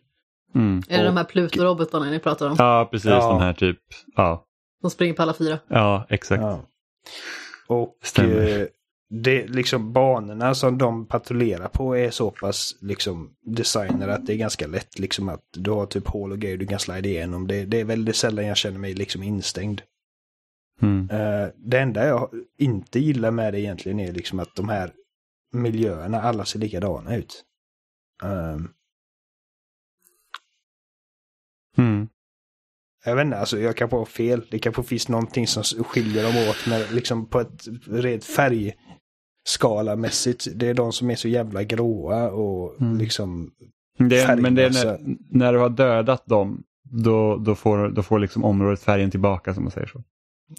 Mm. 0.55 0.83
Är 0.89 0.97
det 1.03 1.09
Och- 1.09 1.15
de 1.15 1.17
här 1.17 1.25
Pluto-robotarna 1.25 2.11
ni 2.11 2.19
pratar 2.19 2.47
om? 2.51 2.55
Ja, 2.59 2.89
precis 2.91 3.11
Ja. 3.11 3.29
de 3.29 3.41
här 3.41 3.53
typ. 3.53 3.79
Ja, 4.17 4.45
De 4.83 4.91
springer 4.91 5.15
på 5.15 5.23
alla 5.23 5.35
fyra. 5.35 5.59
ja 5.69 6.07
exakt. 6.09 6.43
Ja. 6.43 6.61
Och 7.67 7.99
Stämmer. 8.03 8.61
eh, 8.61 8.67
det 9.11 9.47
liksom 9.47 9.93
banorna 9.93 10.55
som 10.55 10.79
de 10.79 11.07
patrullerar 11.07 11.69
på 11.69 11.97
är 11.97 12.11
så 12.11 12.31
pass 12.31 12.77
liksom 12.81 13.31
designade 13.47 14.15
att 14.15 14.27
det 14.27 14.33
är 14.33 14.37
ganska 14.37 14.67
lätt 14.67 14.99
liksom 14.99 15.29
att 15.29 15.41
du 15.57 15.71
har 15.71 15.87
typ 15.87 16.09
hål 16.09 16.33
och 16.33 16.39
grejer 16.39 16.57
du 16.57 16.67
kan 16.67 16.79
slida 16.79 17.09
igenom. 17.09 17.47
Det, 17.47 17.65
det 17.65 17.81
är 17.81 17.85
väldigt 17.85 18.17
sällan 18.17 18.47
jag 18.47 18.57
känner 18.57 18.79
mig 18.79 18.95
liksom 18.95 19.23
instängd. 19.23 19.81
Mm. 20.83 21.11
Eh, 21.11 21.49
det 21.57 21.79
enda 21.79 22.07
jag 22.07 22.31
inte 22.59 22.99
gillar 22.99 23.31
med 23.31 23.53
det 23.55 23.61
egentligen 23.61 24.01
är 24.01 24.13
liksom 24.13 24.41
att 24.41 24.55
de 24.57 24.69
här 24.69 24.93
miljöerna, 25.53 26.23
alla 26.23 26.45
ser 26.45 26.59
likadana 26.59 27.17
ut. 27.17 27.45
Ehm, 28.25 28.69
Mm. 31.79 32.09
jag 33.05 33.17
vet 33.17 33.25
inte, 33.25 33.39
alltså 33.39 33.59
jag 33.59 33.77
kan 33.77 33.91
få 33.91 34.05
fel. 34.05 34.47
Det 34.51 34.59
kanske 34.59 34.83
finns 34.83 35.09
någonting 35.09 35.47
som 35.47 35.63
skiljer 35.85 36.23
dem 36.23 36.49
åt 36.51 36.67
med, 36.69 36.93
liksom 36.95 37.27
på 37.27 37.41
ett 37.41 37.69
rent 37.87 38.25
färgskalamässigt. 38.25 40.47
Det 40.55 40.69
är 40.69 40.75
de 40.75 40.93
som 40.93 41.11
är 41.11 41.15
så 41.15 41.29
jävla 41.29 41.63
gråa 41.65 42.31
och 42.31 42.81
Mm. 42.81 42.99
liksom 42.99 43.51
Det 43.99 44.21
är, 44.21 44.37
men 44.37 44.55
det 44.55 44.65
är 44.65 44.71
när, 44.71 45.17
när 45.31 45.53
du 45.53 45.59
har 45.59 45.71
dödat 45.71 46.27
dem, 46.27 46.63
då, 46.91 47.37
då 47.37 47.55
får, 47.55 47.89
då 47.89 48.03
får 48.03 48.19
liksom 48.19 48.45
området 48.45 48.83
färgen 48.83 49.11
tillbaka 49.11 49.55
som 49.55 49.63
man 49.65 49.71
säger 49.71 49.87
så. 49.87 50.03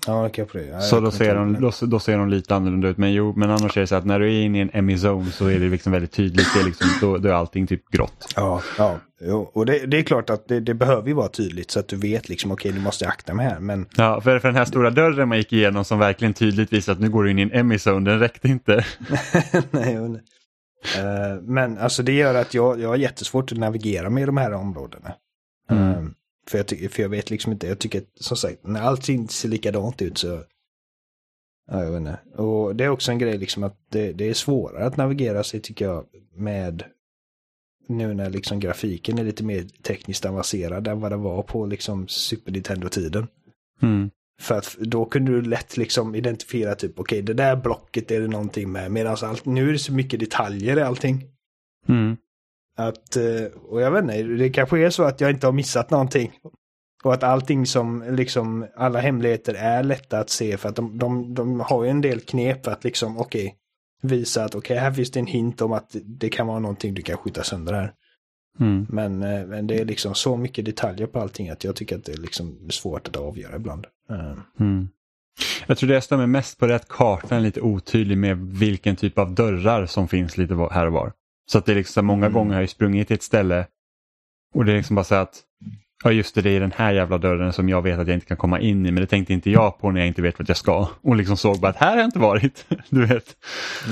Ja, 0.08 0.30
jag 0.36 0.48
på 0.48 0.58
det. 0.58 0.66
Ja, 0.66 0.82
så 0.82 1.00
då 1.00 1.12
ser, 1.12 1.36
de, 1.36 1.62
då, 1.62 1.72
då 1.82 2.00
ser 2.00 2.18
de 2.18 2.30
lite 2.30 2.56
annorlunda 2.56 2.88
ut. 2.88 2.98
Men, 2.98 3.14
jo, 3.14 3.34
men 3.36 3.50
annars 3.50 3.78
är 3.78 3.82
det 3.82 3.88
så 3.88 3.96
att 3.96 4.06
när 4.06 4.20
du 4.20 4.26
är 4.26 4.42
inne 4.42 4.58
i 4.58 4.62
en 4.62 4.72
Emmy-zone 4.72 5.32
så 5.32 5.48
är 5.48 5.60
det 5.60 5.70
liksom 5.70 5.92
väldigt 5.92 6.12
tydligt. 6.12 6.48
Det 6.54 6.60
är 6.60 6.66
liksom, 6.66 6.88
då, 7.02 7.18
då 7.18 7.30
är 7.30 7.34
allting 7.34 7.68
typ 7.68 7.90
grått. 7.90 8.34
Ja, 8.36 8.62
ja. 8.78 9.00
Jo. 9.22 9.52
Och 9.54 9.66
det, 9.66 9.86
det 9.86 9.98
är 9.98 10.04
klart 10.04 10.30
att 10.30 10.48
det, 10.48 10.60
det 10.60 10.74
behöver 10.74 11.08
ju 11.08 11.14
vara 11.14 11.28
tydligt 11.28 11.72
så 11.72 11.80
att 11.80 11.88
du 11.88 11.96
vet 11.96 12.30
liksom 12.30 12.52
okej, 12.52 12.74
nu 12.74 12.80
måste 12.80 13.06
jag 13.06 13.12
akta 13.12 13.34
mig 13.34 13.46
här. 13.46 13.60
Men 13.60 13.86
Ja, 13.96 14.22
för, 14.22 14.40
för 14.40 14.48
den 14.48 14.58
här 14.58 14.66
stora 14.66 14.90
dörren 14.90 15.30
man 15.30 15.38
gick 15.38 15.54
igenom 15.54 15.86
som 15.86 16.00
verkligen 16.00 16.34
tydligt 16.34 16.74
visar 16.74 16.94
att 16.94 17.00
nu 17.00 17.10
går 17.10 17.24
du 17.24 17.32
in 17.32 17.40
i 17.40 17.42
en 17.42 17.52
Emmy-zone, 17.52 18.06
den 18.06 18.20
räckte 18.20 18.48
inte. 18.48 18.86
Nej, 19.72 19.94
inte. 19.94 20.22
Eh, 20.98 21.42
men 21.42 21.78
alltså 21.78 22.04
det 22.04 22.12
gör 22.12 22.36
att 22.36 22.54
jag, 22.54 22.80
jag 22.80 22.90
har 22.90 22.96
jättesvårt 22.96 23.52
att 23.52 23.58
navigera 23.58 24.10
med 24.10 24.28
de 24.28 24.38
här 24.38 24.54
områdena. 24.54 25.14
Mm. 25.70 25.92
Eh, 25.92 26.04
för, 26.52 26.58
jag 26.58 26.68
ty- 26.68 26.90
för 26.90 27.02
jag 27.02 27.10
vet 27.10 27.30
liksom 27.30 27.52
inte, 27.52 27.68
jag 27.68 27.80
tycker 27.80 28.04
som 28.16 28.38
sagt, 28.38 28.68
när 28.68 28.82
allting 28.82 29.30
ser 29.30 29.50
likadant 29.50 30.02
ut 30.02 30.18
så... 30.18 30.44
Ja, 31.72 31.84
jag 31.84 31.92
vet 31.92 32.00
inte. 32.00 32.20
Och 32.42 32.76
det 32.76 32.84
är 32.84 32.90
också 32.90 33.12
en 33.12 33.20
grej 33.20 33.38
liksom 33.38 33.64
att 33.64 33.78
det, 33.90 34.12
det 34.14 34.30
är 34.30 34.34
svårare 34.34 34.86
att 34.86 34.98
navigera 34.98 35.44
sig 35.44 35.60
tycker 35.60 35.86
jag 35.86 36.06
med 36.36 36.84
nu 37.88 38.14
när 38.14 38.30
liksom 38.30 38.60
grafiken 38.60 39.18
är 39.18 39.24
lite 39.24 39.44
mer 39.44 39.64
tekniskt 39.64 40.26
avancerad 40.26 40.88
än 40.88 41.00
vad 41.00 41.12
det 41.12 41.18
var 41.18 41.44
på 41.44 41.66
liksom 41.66 42.08
Super 42.08 42.52
Nintendo-tiden. 42.52 43.28
Mm. 43.82 44.10
För 44.42 44.58
att 44.58 44.78
då 44.80 45.06
kunde 45.06 45.32
du 45.32 45.42
lätt 45.42 45.78
liksom 45.78 46.16
identifiera 46.16 46.76
typ, 46.76 47.00
okej 47.00 47.22
det 47.22 47.34
där 47.34 47.56
blocket 47.56 48.12
är 48.12 48.22
det 48.22 48.28
någonting 48.28 48.72
med. 48.72 48.92
Medan 48.92 49.18
allt, 49.22 49.46
nu 49.46 49.70
är 49.70 49.74
det 49.74 49.80
så 49.80 49.94
mycket 49.94 50.20
detaljer 50.20 50.78
i 50.78 50.82
allting. 50.82 51.24
Mm. 51.88 52.18
Att, 52.78 53.16
eh, 53.16 53.46
och 53.70 53.82
jag 53.82 53.92
vet 53.92 54.02
inte, 54.02 54.24
det 54.24 54.50
kanske 54.50 54.86
är 54.86 54.90
så 54.90 55.04
att 55.04 55.22
jag 55.22 55.30
inte 55.30 55.48
har 55.48 55.54
missat 55.54 55.90
någonting. 55.90 56.32
Och 57.04 57.14
att 57.14 57.24
allting 57.24 57.66
som, 57.66 58.04
liksom, 58.10 58.68
alla 58.76 59.00
hemligheter 59.00 59.54
är 59.54 59.84
lätta 59.84 60.20
att 60.20 60.30
se 60.30 60.58
för 60.58 60.70
att 60.70 60.76
de, 60.76 60.98
de, 60.98 61.34
de 61.34 61.60
har 61.60 61.84
ju 61.84 61.90
en 61.90 62.02
del 62.02 62.20
knep 62.20 62.66
för 62.66 62.72
att 62.72 62.84
liksom, 62.84 63.18
okej, 63.18 63.56
visa 64.02 64.44
att 64.44 64.56
okej, 64.56 64.78
här 64.78 64.92
finns 64.92 65.12
det 65.12 65.20
en 65.20 65.28
hint 65.28 65.62
om 65.62 65.74
att 65.74 65.96
det 66.04 66.30
kan 66.30 66.48
vara 66.48 66.60
någonting 66.60 66.94
du 66.94 67.02
kan 67.02 67.18
skjuta 67.18 67.44
sönder 67.44 67.74
här. 67.74 67.94
Mm. 68.60 68.86
Men, 68.90 69.24
eh, 69.24 69.46
men 69.46 69.68
det 69.68 69.80
är 69.80 69.86
liksom 69.86 70.16
så 70.16 70.38
mycket 70.38 70.66
detaljer 70.66 71.08
på 71.08 71.20
allting 71.20 71.50
att 71.50 71.64
jag 71.64 71.76
tycker 71.76 71.98
att 71.98 72.06
det 72.06 72.12
är 72.12 72.18
liksom 72.18 72.70
svårt 72.70 73.08
att 73.08 73.16
avgöra 73.16 73.56
ibland. 73.56 73.88
Eh, 74.10 74.34
Mm. 74.60 74.88
Jag 75.68 75.78
tror 75.78 75.88
det 75.88 75.94
jag 75.94 76.04
stämmer 76.04 76.28
mest 76.28 76.60
på 76.60 76.68
det 76.68 76.74
är 76.74 76.76
att 76.76 76.88
kartan 76.88 77.38
är 77.38 77.42
lite 77.42 77.62
otydlig 77.62 78.18
med 78.18 78.38
vilken 78.38 78.96
typ 78.96 79.18
av 79.18 79.36
dörrar 79.36 79.86
som 79.86 80.08
finns 80.08 80.38
lite 80.38 80.54
här 80.72 80.88
och 80.88 80.94
var. 80.94 81.14
Så 81.46 81.58
att 81.58 81.66
det 81.66 81.72
är 81.72 81.76
liksom 81.76 82.06
många 82.06 82.26
Mm. 82.26 82.34
gånger 82.34 82.54
har 82.54 82.62
jag 82.62 82.70
sprungit 82.70 83.08
till 83.08 83.16
ett 83.16 83.24
ställe 83.24 83.68
och 84.56 84.66
det 84.66 84.72
är 84.72 84.76
liksom 84.78 84.96
bara 84.96 85.04
så 85.04 85.16
att 85.16 85.42
ja 86.04 86.12
just 86.12 86.36
det, 86.36 86.42
det 86.42 86.50
är 86.50 86.60
den 86.60 86.72
här 86.76 86.92
jävla 86.94 87.18
dörren 87.18 87.54
som 87.54 87.70
jag 87.70 87.82
vet 87.82 88.00
att 88.00 88.08
jag 88.08 88.14
inte 88.16 88.26
kan 88.26 88.38
komma 88.38 88.60
in 88.60 88.86
i 88.86 88.92
men 88.92 89.02
det 89.02 89.08
tänkte 89.08 89.34
inte 89.34 89.50
jag 89.52 89.80
på 89.80 89.92
när 89.92 90.00
jag 90.02 90.08
inte 90.08 90.22
vet 90.22 90.40
vart 90.40 90.48
jag 90.48 90.58
ska. 90.58 90.88
Och 91.02 91.16
liksom 91.16 91.38
såg 91.38 91.60
bara 91.60 91.70
att 91.70 91.76
här 91.78 91.90
har 91.92 91.98
jag 91.98 92.06
inte 92.08 92.20
varit. 92.20 92.66
Du 92.90 93.06
vet. 93.06 93.36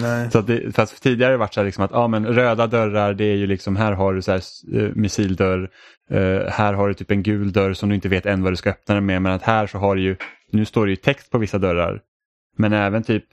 Nej. 0.02 0.32
Så 0.32 0.40
att 0.40 0.48
det, 0.48 0.76
för 0.76 0.84
att 0.84 1.02
tidigare 1.02 1.28
har 1.28 1.32
det 1.32 1.38
varit 1.38 1.54
så 1.54 1.60
här 1.60 1.66
liksom 1.66 1.84
att 1.84 1.92
ja, 1.92 2.08
men 2.08 2.26
röda 2.28 2.68
dörrar 2.68 3.14
det 3.14 3.24
är 3.26 3.36
ju 3.36 3.48
liksom 3.48 3.76
här 3.76 3.92
har 3.92 4.14
du 4.14 4.22
så 4.22 4.32
här, 4.32 4.42
eh, 4.76 4.90
missildörr. 4.96 5.70
eh, 6.10 6.50
här 6.52 6.74
har 6.74 6.88
du 6.88 6.94
typ 6.94 7.12
en 7.12 7.24
gul 7.24 7.52
dörr 7.52 7.74
som 7.74 7.90
du 7.90 7.96
inte 7.96 8.10
vet 8.10 8.26
än 8.26 8.44
vad 8.44 8.52
du 8.52 8.58
ska 8.58 8.70
öppna 8.70 8.96
den 8.96 9.06
med. 9.06 9.22
Men 9.22 9.32
att 9.32 9.44
här 9.44 9.68
så 9.68 9.78
har 9.78 9.96
du 9.96 10.02
ju, 10.02 10.16
nu 10.52 10.66
står 10.66 10.86
det 10.86 10.90
ju 10.90 10.96
text 10.96 11.32
på 11.32 11.38
vissa 11.38 11.58
dörrar. 11.58 12.02
Men 12.58 12.74
även 12.74 13.04
typ 13.04 13.26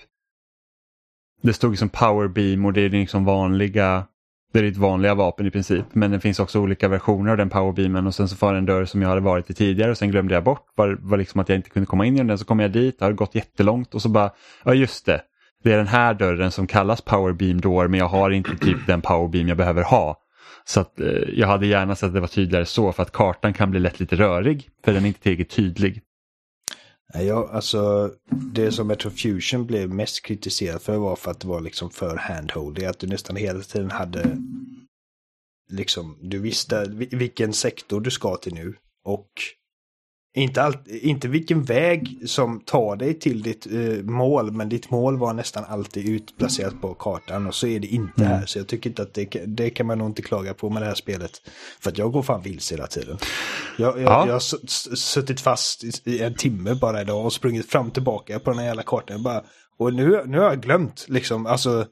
det 1.42 1.52
stod 1.52 1.70
liksom 1.70 1.88
power 1.88 2.28
beam 2.28 2.64
och 2.64 2.72
det 2.72 2.80
är 2.80 2.90
liksom 2.90 3.24
vanliga 3.24 4.06
det 4.52 4.58
är 4.58 4.62
ditt 4.62 4.76
vanliga 4.76 5.14
vapen 5.14 5.46
i 5.46 5.50
princip. 5.50 5.84
Men 5.92 6.10
det 6.10 6.20
finns 6.20 6.40
också 6.40 6.60
olika 6.60 6.88
versioner 6.88 7.30
av 7.30 7.36
den 7.36 7.50
powerbeamen 7.50 8.06
och 8.06 8.14
sen 8.14 8.28
så 8.28 8.36
var 8.46 8.52
det 8.52 8.58
en 8.58 8.66
dörr 8.66 8.84
som 8.84 9.02
jag 9.02 9.08
hade 9.08 9.20
varit 9.20 9.50
i 9.50 9.54
tidigare 9.54 9.90
och 9.90 9.98
sen 9.98 10.10
glömde 10.10 10.34
jag 10.34 10.44
bort 10.44 10.66
var, 10.74 10.98
var 11.00 11.18
liksom 11.18 11.40
att 11.40 11.48
jag 11.48 11.56
inte 11.56 11.70
kunde 11.70 11.86
komma 11.86 12.06
in 12.06 12.14
genom 12.14 12.26
den. 12.26 12.38
Så 12.38 12.44
kom 12.44 12.60
jag 12.60 12.72
dit, 12.72 12.98
det 12.98 13.04
har 13.04 13.12
gått 13.12 13.34
jättelångt 13.34 13.94
och 13.94 14.02
så 14.02 14.08
bara, 14.08 14.30
ja 14.64 14.74
just 14.74 15.06
det, 15.06 15.20
det 15.62 15.72
är 15.72 15.76
den 15.76 15.86
här 15.86 16.14
dörren 16.14 16.50
som 16.50 16.66
kallas 16.66 17.00
powerbeam 17.00 17.60
door 17.60 17.88
men 17.88 18.00
jag 18.00 18.08
har 18.08 18.30
inte 18.30 18.56
typ 18.56 18.86
den 18.86 19.02
powerbeam 19.02 19.48
jag 19.48 19.56
behöver 19.56 19.82
ha. 19.82 20.16
Så 20.64 20.80
att 20.80 21.00
eh, 21.00 21.06
jag 21.32 21.48
hade 21.48 21.66
gärna 21.66 21.94
sett 21.94 22.06
att 22.06 22.14
det 22.14 22.20
var 22.20 22.28
tydligare 22.28 22.64
så 22.64 22.92
för 22.92 23.02
att 23.02 23.12
kartan 23.12 23.52
kan 23.52 23.70
bli 23.70 23.80
lätt 23.80 24.00
lite 24.00 24.16
rörig 24.16 24.68
för 24.84 24.92
den 24.92 25.02
är 25.02 25.08
inte 25.08 25.20
tillräckligt 25.20 25.50
tydlig. 25.50 26.02
Ja, 27.14 27.48
alltså, 27.52 28.12
det 28.30 28.72
som 28.72 28.86
Metro 28.86 29.10
Fusion 29.10 29.66
blev 29.66 29.90
mest 29.90 30.22
kritiserad 30.22 30.82
för 30.82 30.96
var 30.96 31.16
för 31.16 31.30
att 31.30 31.40
det 31.40 31.48
var 31.48 31.60
liksom 31.60 31.90
för 31.90 32.16
handholdig, 32.16 32.84
Att 32.84 32.98
du 32.98 33.06
nästan 33.06 33.36
hela 33.36 33.60
tiden 33.60 33.90
hade 33.90 34.38
liksom, 35.68 36.18
du 36.22 36.38
visste 36.38 36.84
vilken 37.10 37.52
sektor 37.52 38.00
du 38.00 38.10
ska 38.10 38.36
till 38.36 38.54
nu. 38.54 38.74
Och 39.04 39.30
inte, 40.36 40.62
allt, 40.62 40.88
inte 40.88 41.28
vilken 41.28 41.62
väg 41.62 42.18
som 42.26 42.60
tar 42.60 42.96
dig 42.96 43.14
till 43.18 43.42
ditt 43.42 43.66
eh, 43.66 44.04
mål, 44.04 44.52
men 44.52 44.68
ditt 44.68 44.90
mål 44.90 45.16
var 45.18 45.32
nästan 45.32 45.64
alltid 45.68 46.08
utplacerat 46.08 46.80
på 46.80 46.94
kartan 46.94 47.46
och 47.46 47.54
så 47.54 47.66
är 47.66 47.80
det 47.80 47.86
inte 47.86 48.24
Mm. 48.24 48.32
här. 48.38 48.46
Så 48.46 48.58
jag 48.58 48.66
tycker 48.66 48.90
inte 48.90 49.02
att 49.02 49.14
det, 49.14 49.24
det 49.46 49.70
kan 49.70 49.86
man 49.86 49.98
nog 49.98 50.08
inte 50.08 50.22
klaga 50.22 50.54
på 50.54 50.70
med 50.70 50.82
det 50.82 50.86
här 50.86 50.94
spelet. 50.94 51.30
För 51.80 51.90
att 51.90 51.98
jag 51.98 52.12
går 52.12 52.22
fan 52.22 52.42
vilse 52.42 52.74
hela 52.74 52.86
tiden. 52.86 53.18
Jag, 53.78 54.00
jag, 54.00 54.02
Ja. 54.02 54.26
jag 54.26 54.32
har 54.32 54.96
suttit 54.96 55.40
fast 55.40 55.84
i, 56.06 56.22
en 56.22 56.34
timme 56.34 56.74
bara 56.74 57.00
idag 57.00 57.24
och 57.24 57.32
sprungit 57.32 57.70
fram 57.70 57.86
och 57.86 57.94
tillbaka 57.94 58.38
på 58.38 58.50
den 58.50 58.58
här 58.58 58.66
jävla 58.66 58.82
kartan. 58.82 59.22
Bara, 59.22 59.42
och 59.78 59.94
nu, 59.94 60.22
nu 60.26 60.38
har 60.38 60.44
jag 60.44 60.60
glömt 60.62 61.04
liksom, 61.08 61.46
alltså 61.46 61.86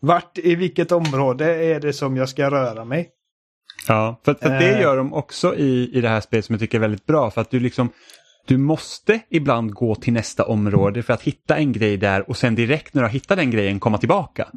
vart, 0.00 0.38
i 0.38 0.54
vilket 0.54 0.92
område 0.92 1.64
är 1.64 1.80
det 1.80 1.92
som 1.92 2.16
jag 2.16 2.28
ska 2.28 2.50
röra 2.50 2.84
mig? 2.84 3.08
Ja, 3.88 4.20
för, 4.24 4.34
för 4.34 4.48
det 4.48 4.74
Eh. 4.74 4.80
gör 4.80 4.96
de 4.96 5.12
också 5.14 5.56
i, 5.56 5.90
i 5.92 6.00
det 6.00 6.08
här 6.08 6.20
spelet 6.20 6.44
som 6.44 6.52
jag 6.52 6.60
tycker 6.60 6.78
är 6.78 6.80
väldigt 6.80 7.06
bra. 7.06 7.30
För 7.30 7.40
att 7.40 7.50
du 7.50 7.60
liksom 7.60 7.90
du 8.46 8.56
måste 8.56 9.20
ibland 9.30 9.74
gå 9.74 9.94
till 9.94 10.12
nästa 10.12 10.44
område 10.44 11.02
för 11.02 11.12
att 11.12 11.22
hitta 11.22 11.56
en 11.56 11.72
grej 11.72 11.96
där 11.96 12.30
och 12.30 12.36
sen 12.36 12.54
direkt 12.54 12.94
när 12.94 13.02
du 13.02 13.06
har 13.06 13.12
hittat 13.12 13.38
den 13.38 13.50
grejen 13.50 13.80
komma 13.80 13.98
tillbaka. 13.98 14.48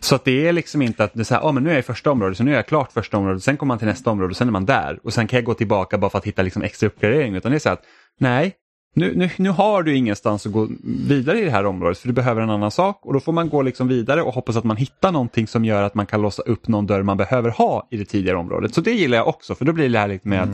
Så 0.00 0.14
att 0.14 0.24
det 0.24 0.48
är 0.48 0.52
liksom 0.52 0.82
inte 0.82 1.04
att 1.04 1.14
det 1.14 1.20
är 1.20 1.24
så 1.24 1.34
här, 1.34 1.42
ah, 1.48 1.52
men 1.52 1.62
nu 1.62 1.68
är 1.68 1.74
jag 1.74 1.80
i 1.80 1.82
första 1.82 2.10
området 2.10 2.36
så 2.36 2.44
nu 2.44 2.52
är 2.52 2.56
jag 2.56 2.66
klart 2.66 2.92
första 2.92 3.16
området, 3.16 3.42
sen 3.42 3.56
kommer 3.56 3.68
man 3.68 3.78
till 3.78 3.86
nästa 3.88 4.10
område 4.10 4.30
och 4.30 4.36
sen 4.36 4.48
är 4.48 4.52
man 4.52 4.66
där 4.66 5.00
och 5.02 5.12
sen 5.12 5.26
kan 5.26 5.36
jag 5.36 5.44
gå 5.44 5.54
tillbaka 5.54 5.98
bara 5.98 6.10
för 6.10 6.18
att 6.18 6.24
hitta 6.26 6.42
liksom 6.42 6.62
extra 6.62 6.86
uppgradering. 6.86 7.34
Utan 7.34 7.52
det 7.52 7.56
är 7.56 7.58
så 7.58 7.68
här 7.68 7.76
att 7.76 7.84
nej, 8.18 8.52
nu, 8.96 9.16
nu, 9.16 9.30
nu 9.36 9.50
har 9.50 9.82
du 9.82 9.96
ingenstans 9.96 10.46
att 10.46 10.52
gå 10.52 10.68
vidare 11.08 11.40
i 11.40 11.44
det 11.44 11.50
här 11.50 11.66
området 11.66 11.98
för 11.98 12.08
du 12.08 12.14
behöver 12.14 12.42
en 12.42 12.50
annan 12.50 12.70
sak 12.70 13.06
och 13.06 13.12
då 13.12 13.20
får 13.20 13.32
man 13.32 13.48
gå 13.48 13.62
liksom 13.62 13.88
vidare 13.88 14.22
och 14.22 14.34
hoppas 14.34 14.56
att 14.56 14.64
man 14.64 14.76
hittar 14.76 15.12
någonting 15.12 15.46
som 15.46 15.64
gör 15.64 15.82
att 15.82 15.94
man 15.94 16.06
kan 16.06 16.22
låsa 16.22 16.42
upp 16.42 16.68
någon 16.68 16.86
dörr 16.86 17.02
man 17.02 17.16
behöver 17.16 17.50
ha 17.50 17.88
i 17.90 17.96
det 17.96 18.04
tidigare 18.04 18.36
området. 18.36 18.74
Så 18.74 18.80
det 18.80 18.92
gillar 18.92 19.16
jag 19.16 19.28
också 19.28 19.54
för 19.54 19.64
då 19.64 19.72
blir 19.72 19.88
det 19.88 19.98
här 19.98 20.08
lite 20.08 20.28
med 20.28 20.42
att 20.42 20.48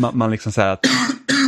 man, 0.00 0.18
man 0.18 0.30
liksom 0.30 0.52
säger 0.52 0.68
att 0.68 0.86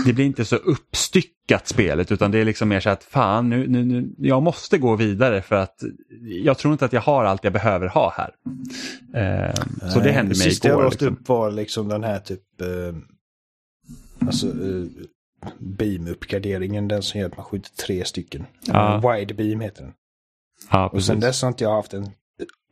det 0.07 0.13
blir 0.13 0.25
inte 0.25 0.45
så 0.45 0.57
uppstyckat 0.57 1.69
spelet 1.69 2.13
utan 2.13 2.31
det 2.31 2.39
är 2.39 2.45
liksom 2.45 2.69
mer 2.69 2.81
så 2.81 2.91
att 2.91 3.05
fan 3.05 3.49
nu, 3.49 3.69
nu, 3.69 3.85
nu, 3.85 4.15
jag 4.19 4.43
måste 4.43 4.79
gå 4.79 4.97
vidare 4.97 5.43
för 5.43 5.57
att 5.57 5.83
jag 6.23 6.59
tror 6.59 6.73
inte 6.73 6.85
att 6.85 6.93
jag 6.93 7.01
har 7.01 7.25
allt 7.25 7.45
jag 7.45 7.53
behöver 7.53 7.87
ha 7.89 8.15
här. 8.17 8.31
Eh, 9.15 9.55
så 9.93 10.01
det 10.01 10.13
hände 10.13 10.29
mig 10.29 10.37
Sista 10.37 10.69
jag 10.69 10.75
igår. 10.75 10.85
låste 10.85 11.05
Liksom. 11.05 11.23
upp 11.23 11.29
var 11.29 11.51
liksom 11.51 11.89
den 11.89 12.05
här 12.05 12.19
typ, 12.19 12.61
eh, 12.61 12.67
alltså 14.27 14.47
eh, 14.47 14.85
beam-uppgraderingen, 15.59 16.89
den 16.89 17.03
som 17.03 17.21
gör 17.21 17.27
att 17.29 17.37
man 17.37 17.45
skjuter 17.47 17.71
tre 17.71 18.05
stycken. 18.05 18.47
Ja. 18.61 19.13
Wide 19.15 19.35
beam 19.35 19.61
heter 19.61 19.83
den. 19.83 19.93
Ja, 20.71 20.89
Och 20.89 21.05
sen 21.05 21.21
dess 21.21 21.43
har 21.43 21.49
inte 21.49 21.65
jag 21.65 21.73
haft 21.75 21.95
en 21.95 22.11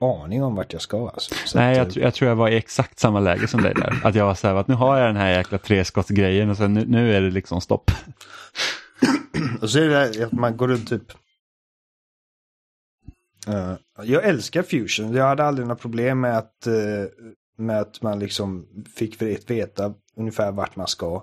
aning 0.00 0.42
om 0.42 0.54
vart 0.54 0.72
jag 0.72 0.82
ska. 0.82 1.08
Alltså. 1.08 1.34
Så 1.46 1.58
Nej, 1.58 1.76
jag, 1.76 1.96
jag 1.96 2.14
tror 2.14 2.28
jag 2.28 2.36
var 2.36 2.48
i 2.48 2.56
exakt 2.56 2.98
samma 2.98 3.20
läge 3.20 3.48
som 3.48 3.62
dig 3.62 3.74
där. 3.74 4.00
Att 4.04 4.14
jag 4.14 4.26
var 4.26 4.34
så 4.34 4.48
här 4.48 4.54
att 4.54 4.68
nu 4.68 4.74
har 4.74 4.98
jag 4.98 5.08
den 5.08 5.16
här 5.16 5.30
jäkla 5.36 5.58
treskottsgrejen 5.58 6.50
och 6.50 6.56
sen 6.56 6.74
nu, 6.74 6.84
nu 6.86 7.14
är 7.16 7.20
det 7.20 7.30
liksom 7.30 7.60
stopp. 7.60 7.90
Och 9.60 9.70
så 9.70 9.78
är 9.78 9.88
det 9.88 10.24
att 10.26 10.32
man 10.32 10.56
går 10.56 10.68
runt 10.68 10.88
typ... 10.88 11.12
Eh, 13.48 13.74
jag 14.02 14.24
älskar 14.24 14.62
Fusion. 14.62 15.14
Jag 15.14 15.24
hade 15.24 15.44
aldrig 15.44 15.66
några 15.66 15.78
problem 15.80 16.20
med 16.20 16.38
att, 16.38 16.66
eh, 16.66 16.74
med 17.56 17.80
att 17.80 18.02
man 18.02 18.18
liksom 18.18 18.66
fick 18.96 19.22
vet- 19.22 19.50
veta 19.50 19.94
ungefär 20.16 20.52
vart 20.52 20.76
man 20.76 20.86
ska. 20.86 21.22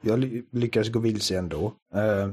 Jag 0.00 0.18
ly- 0.18 0.44
lyckades 0.50 0.88
gå 0.88 0.98
vilse 0.98 1.38
ändå. 1.38 1.74
Eh, 1.94 2.30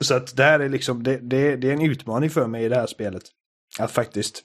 så 0.00 0.14
att 0.14 0.36
det 0.36 0.42
här 0.42 0.60
är 0.60 0.68
liksom, 0.68 1.02
det, 1.02 1.18
det, 1.18 1.56
det 1.56 1.68
är 1.68 1.72
en 1.72 1.90
utmaning 1.90 2.30
för 2.30 2.46
mig 2.46 2.64
i 2.64 2.68
det 2.68 2.76
här 2.76 2.86
spelet. 2.86 3.22
Att 3.78 3.90
faktiskt 3.90 4.44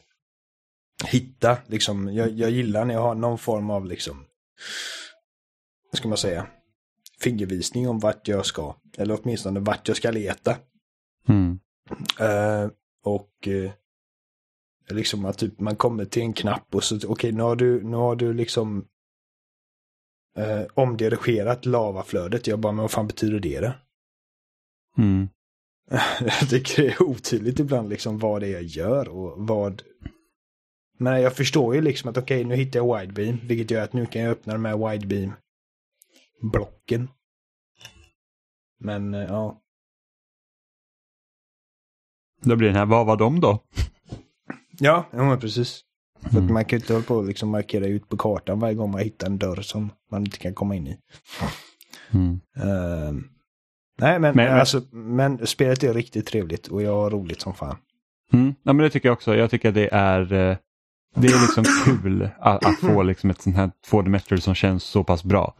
hitta, 1.05 1.57
liksom, 1.67 2.13
jag, 2.13 2.31
jag 2.31 2.51
gillar 2.51 2.85
när 2.85 2.93
jag 2.93 3.01
har 3.01 3.15
någon 3.15 3.37
form 3.37 3.69
av 3.69 3.85
liksom, 3.85 4.25
vad 5.91 5.97
ska 5.97 6.07
man 6.07 6.17
säga, 6.17 6.47
fingervisning 7.19 7.89
om 7.89 7.99
vart 7.99 8.27
jag 8.27 8.45
ska. 8.45 8.75
Eller 8.97 9.19
åtminstone 9.21 9.59
vart 9.59 9.87
jag 9.87 9.97
ska 9.97 10.11
leta. 10.11 10.57
Mm. 11.27 11.59
Eh, 12.19 12.69
och 13.03 13.47
eh, 13.47 13.71
liksom 14.89 15.25
att 15.25 15.37
typ 15.37 15.59
man 15.59 15.75
kommer 15.75 16.05
till 16.05 16.21
en 16.21 16.33
knapp 16.33 16.75
och 16.75 16.83
så, 16.83 16.95
okej 16.95 17.09
okay, 17.09 17.31
nu 17.31 17.43
har 17.43 17.55
du, 17.55 17.83
nu 17.83 17.97
har 17.97 18.15
du 18.15 18.33
liksom 18.33 18.87
eh, 20.37 20.61
omdirigerat 20.73 21.65
lavaflödet. 21.65 22.47
Jag 22.47 22.59
bara, 22.59 22.71
men 22.71 22.81
vad 22.81 22.91
fan 22.91 23.07
betyder 23.07 23.39
det? 23.39 23.59
då? 23.59 23.73
Mm. 24.97 25.29
jag 26.19 26.49
tycker 26.49 26.83
det 26.83 26.89
är 26.89 27.03
otydligt 27.03 27.59
ibland 27.59 27.89
liksom 27.89 28.19
vad 28.19 28.41
det 28.41 28.47
är 28.47 28.51
jag 28.51 28.63
gör 28.63 29.09
och 29.09 29.47
vad... 29.47 29.83
Men 30.97 31.21
jag 31.21 31.35
förstår 31.35 31.75
ju 31.75 31.81
liksom 31.81 32.09
att 32.09 32.17
okej, 32.17 32.37
okay, 32.37 32.49
nu 32.49 32.55
hittar 32.55 32.79
jag 32.79 32.99
widebeam, 32.99 33.39
vilket 33.47 33.71
gör 33.71 33.83
att 33.83 33.93
nu 33.93 34.05
kan 34.05 34.21
jag 34.21 34.31
öppna 34.31 34.53
de 34.53 34.65
här 34.65 34.77
widebeam-blocken. 34.77 37.07
Men, 38.79 39.13
eh, 39.13 39.23
ja. 39.23 39.61
Då 42.41 42.55
blir 42.55 42.67
den 42.67 42.77
här, 42.77 42.85
vad 42.85 43.05
var 43.05 43.17
de 43.17 43.39
då? 43.39 43.63
Ja, 44.79 45.05
ja 45.11 45.37
precis. 45.41 45.81
För 46.23 46.29
Mm. 46.37 46.45
att 46.45 46.51
man 46.51 46.65
kan 46.65 46.77
ju 46.79 46.81
inte 46.83 46.93
hålla 46.93 47.05
på 47.05 47.15
och 47.15 47.25
liksom 47.25 47.49
markera 47.49 47.85
ut 47.87 48.09
på 48.09 48.17
kartan 48.17 48.59
varje 48.59 48.75
gång 48.75 48.91
man 48.91 49.01
hittar 49.01 49.27
en 49.27 49.37
dörr 49.37 49.61
som 49.61 49.89
man 50.11 50.21
inte 50.25 50.37
kan 50.37 50.53
komma 50.53 50.75
in 50.75 50.87
i. 50.87 50.97
Mm. 52.11 52.39
Ehm, 52.57 53.23
nej, 53.99 54.19
men, 54.19 54.35
Men- 54.35 54.59
alltså, 54.59 54.81
men 54.91 55.47
spelet 55.47 55.83
är 55.83 55.93
riktigt 55.93 56.25
trevligt 56.25 56.67
och 56.67 56.81
jag 56.81 56.95
har 56.95 57.09
roligt 57.09 57.41
som 57.41 57.53
fan. 57.53 57.75
Mm. 58.33 58.55
Ja, 58.63 58.73
men 58.73 58.83
det 58.83 58.89
tycker 58.89 59.09
jag 59.09 59.13
också. 59.13 59.35
Jag 59.35 59.49
tycker 59.51 59.71
det 59.71 59.89
är, 59.93 60.21
eh, 60.21 60.57
det 61.15 61.27
är 61.27 61.41
liksom 61.41 61.63
kul 62.01 62.29
att, 62.39 62.65
att 62.65 62.79
få 62.79 63.03
liksom 63.03 63.29
ett 63.29 63.41
sånt 63.41 63.55
här 63.55 63.71
2D 63.91 64.09
Metroid 64.09 64.43
som 64.43 64.55
känns 64.55 64.83
så 64.83 65.03
pass 65.03 65.23
bra. 65.23 65.55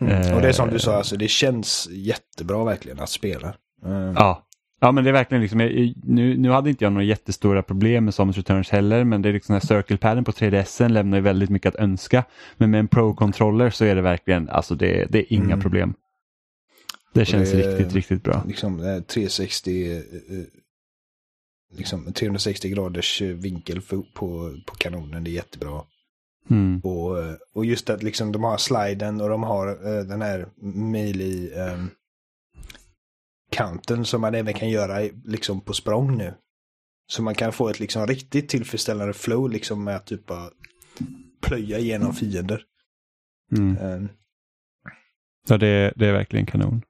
Mm. 0.00 0.34
Och 0.34 0.40
det 0.42 0.48
är 0.48 0.52
som 0.52 0.68
Eh, 0.68 0.72
du 0.72 0.78
sa, 0.80 0.96
alltså, 0.96 1.16
det 1.16 1.28
känns 1.28 1.88
jättebra 1.90 2.64
verkligen 2.64 3.00
att 3.00 3.10
spela. 3.10 3.54
Ehm, 3.86 4.14
Ja. 4.16 4.42
Ja 4.80 4.92
men 4.92 5.04
det 5.04 5.10
är 5.10 5.12
verkligen 5.12 5.42
liksom, 5.42 5.60
jag- 5.60 5.94
nu, 6.04 6.36
nu 6.38 6.50
hade 6.50 6.70
inte 6.70 6.84
jag 6.84 6.92
några 6.92 7.04
jättestora 7.04 7.62
problem 7.62 8.04
med 8.04 8.14
Samus 8.14 8.36
Returns 8.36 8.70
heller 8.70 9.04
men 9.04 9.22
det 9.22 9.28
är 9.28 9.32
liksom 9.32 9.52
den 9.52 9.60
här 9.62 9.68
circle-padden 9.82 10.24
på 10.24 10.32
3DSen 10.32 10.88
lämnar 10.88 11.16
ju 11.18 11.22
väldigt 11.22 11.50
mycket 11.50 11.74
att 11.74 11.80
önska. 11.80 12.24
Men 12.56 12.70
med 12.70 12.80
en 12.80 12.88
Pro-controller 12.88 13.70
så 13.70 13.84
är 13.84 13.94
det 13.94 14.02
verkligen, 14.02 14.48
alltså 14.48 14.74
det, 14.74 15.06
det 15.10 15.18
är 15.18 15.32
inga 15.32 15.44
Mm. 15.44 15.60
problem. 15.60 15.94
Det 17.14 17.24
känns 17.24 17.52
det- 17.52 17.58
riktigt, 17.78 17.94
riktigt 17.94 18.22
bra. 18.22 18.42
liksom 18.46 18.80
eh, 18.80 19.00
360 19.02 19.90
eh, 19.92 19.96
eh, 19.98 20.44
liksom 21.76 22.12
360 22.12 22.68
graders 22.68 23.20
vinkel 23.22 23.80
på, 23.80 24.02
på 24.66 24.74
kanonen, 24.78 25.24
det 25.24 25.30
är 25.30 25.32
jättebra. 25.32 25.80
Mm. 26.50 26.80
Och, 26.80 27.18
eh, 27.24 27.34
och 27.54 27.64
just 27.64 27.90
att 27.90 28.02
liksom 28.02 28.32
de 28.32 28.44
har 28.44 28.56
sliden 28.56 29.20
och 29.20 29.28
de 29.28 29.42
har 29.42 29.66
den 30.04 30.22
här 30.22 30.46
melee 30.62 31.72
um, 31.74 31.90
counten 33.52 34.04
som 34.04 34.20
man 34.20 34.34
även 34.34 34.54
kan 34.54 34.68
göra 34.70 35.08
liksom 35.24 35.60
på 35.60 35.72
språng 35.72 36.16
nu. 36.16 36.34
Så 37.06 37.22
man 37.22 37.34
kan 37.34 37.52
få 37.52 37.68
ett 37.68 37.80
liksom 37.80 38.06
riktigt 38.06 38.48
tillfredsställande 38.48 39.12
flow 39.14 39.50
liksom 39.50 39.84
med 39.84 39.96
att 39.96 40.06
typ 40.06 40.26
bara 40.26 40.50
plöja 41.42 41.78
igenom 41.78 42.12
fiender. 42.14 42.62
Mm. 43.56 43.76
Ehm, 43.76 44.08
Ja, 45.48 45.56
det, 45.58 45.92
det 45.96 46.06
är 46.06 46.12
verkligen 46.12 46.46
kanon. 46.46 46.82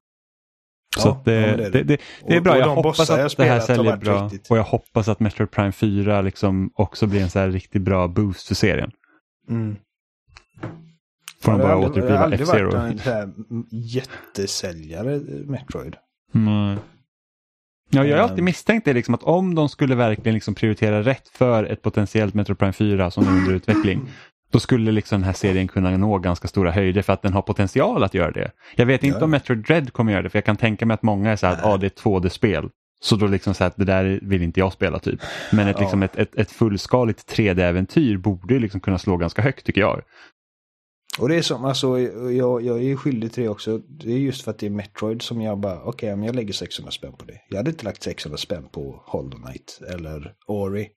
Så 0.99 1.09
Ja, 1.09 1.13
att 1.17 1.25
det, 1.25 1.33
ja, 1.35 1.47
det 1.47 1.57
det, 1.57 1.65
är 1.67 1.71
det, 1.71 1.83
det. 1.83 2.01
det, 2.27 2.35
är 2.35 2.39
Och- 2.39 2.43
bra, 2.45 2.53
och 2.53 2.59
jag 2.59 2.69
de 2.69 2.75
hoppas 2.77 2.99
bossar 2.99 3.19
jag 3.19 3.27
att 3.27 3.37
det 3.37 3.45
här 3.45 3.61
säljer 3.61 3.97
bra 3.97 4.25
riktigt- 4.25 4.51
och 4.51 4.59
jag 4.59 4.63
hoppas 4.65 5.09
att 5.09 5.21
Metroid 5.21 5.51
Prime 5.51 5.73
4 5.73 6.23
liksom 6.23 6.71
också 6.75 7.07
blir 7.07 7.21
en 7.23 7.31
så 7.31 7.39
här 7.39 7.51
riktigt 7.51 7.83
bra 7.83 8.09
boost 8.09 8.49
för 8.49 8.55
serien. 8.55 8.91
mm. 9.49 9.77
Får 11.41 11.53
de 11.53 11.59
det 11.59 11.65
bara 11.65 11.73
aldrig- 11.73 11.87
det 11.87 11.91
återuppliva 11.91 12.19
har 12.19 12.25
aldrig 12.25 12.47
varit 12.47 13.01
F-Zero. 13.01 13.25
en 13.51 13.67
jättesäljare, 13.71 15.15
eh, 15.15 15.21
Metroid. 15.47 15.97
Nej. 16.33 16.77
Ja, 17.91 18.05
jag 18.05 18.17
har 18.17 18.23
alltid 18.23 18.39
Ehm. 18.39 18.45
misstänkt 18.45 18.85
det 18.85 18.93
liksom 18.93 19.15
att 19.15 19.23
om 19.23 19.55
de 19.55 19.69
skulle 19.69 19.95
verkligen 19.95 20.35
liksom 20.35 20.55
prioritera 20.55 21.03
rätt 21.03 21.29
för 21.29 21.65
ett 21.65 21.83
potentiellt 21.83 22.35
Metroid 22.35 22.59
Prime 22.59 22.73
4 22.73 23.11
som 23.11 23.25
är 23.29 23.31
under 23.31 23.53
utveckling. 23.55 24.01
Då 24.51 24.61
skulle 24.61 24.93
liksom 24.93 25.21
den 25.21 25.25
här 25.27 25.33
serien 25.33 25.69
kunna 25.69 25.97
nå 25.97 26.19
ganska 26.19 26.49
stora 26.49 26.71
höjder 26.71 27.03
för 27.03 27.13
att 27.13 27.23
den 27.23 27.33
har 27.33 27.43
potential 27.43 28.05
att 28.05 28.15
göra 28.15 28.31
det. 28.31 28.51
Jag 28.77 28.87
vet 28.87 29.05
inte 29.05 29.19
Ja. 29.19 29.25
om 29.25 29.31
Metroid 29.31 29.59
Dread 29.67 29.93
kommer 29.93 30.13
göra 30.13 30.23
det 30.23 30.29
för 30.31 30.39
jag 30.39 30.45
kan 30.45 30.57
tänka 30.57 30.87
mig 30.87 30.95
att 30.95 31.03
många 31.03 31.31
är 31.33 31.37
så 31.37 31.47
här 31.47 31.55
att 31.55 31.65
ah, 31.65 31.77
det 31.77 31.87
är 31.87 31.91
ett 31.91 32.03
2D-spel. 32.03 32.69
Så 33.01 33.17
då 33.17 33.27
liksom 33.27 33.55
så 33.55 33.65
att 33.65 33.77
det 33.77 33.85
där 33.85 34.21
vill 34.23 34.43
inte 34.43 34.61
jag 34.61 34.73
spela 34.73 34.99
typ. 34.99 35.21
Men 35.53 35.69
ett, 35.69 35.77
Ja. 35.77 35.81
liksom 35.83 36.03
ett, 36.03 36.17
ett, 36.17 36.35
ett 36.35 36.51
fullskaligt 36.51 37.33
3D-äventyr 37.37 38.17
borde 38.17 38.59
liksom 38.59 38.81
kunna 38.81 38.99
slå 38.99 39.17
ganska 39.17 39.43
högt 39.43 39.67
tycker 39.67 39.81
jag. 39.81 40.03
Och 41.19 41.29
det 41.29 41.37
är 41.37 41.43
som, 41.43 41.65
alltså, 41.65 41.99
jag, 41.99 42.63
jag 42.63 42.85
är 42.85 42.97
skyldig 42.97 43.33
till 43.33 43.43
det 43.43 43.49
också. 43.49 43.79
Det 43.79 44.13
är 44.13 44.19
just 44.19 44.43
för 44.43 44.51
att 44.51 44.59
det 44.59 44.67
är 44.67 44.71
Metroid 44.71 45.23
som 45.23 45.41
jag 45.41 45.59
bara, 45.59 45.83
okej, 45.83 46.17
men 46.17 46.27
jag 46.27 46.35
lägger 46.35 46.53
600 46.53 46.91
spänn 46.91 47.13
på 47.13 47.25
det. 47.25 47.41
Jag 47.49 47.57
hade 47.57 47.71
inte 47.71 47.85
lagt 47.85 48.03
600 48.03 48.39
spänn 48.39 48.69
på 48.69 49.03
Hollow 49.07 49.43
Knight 49.43 49.81
eller 49.89 50.35
Ori. 50.47 50.89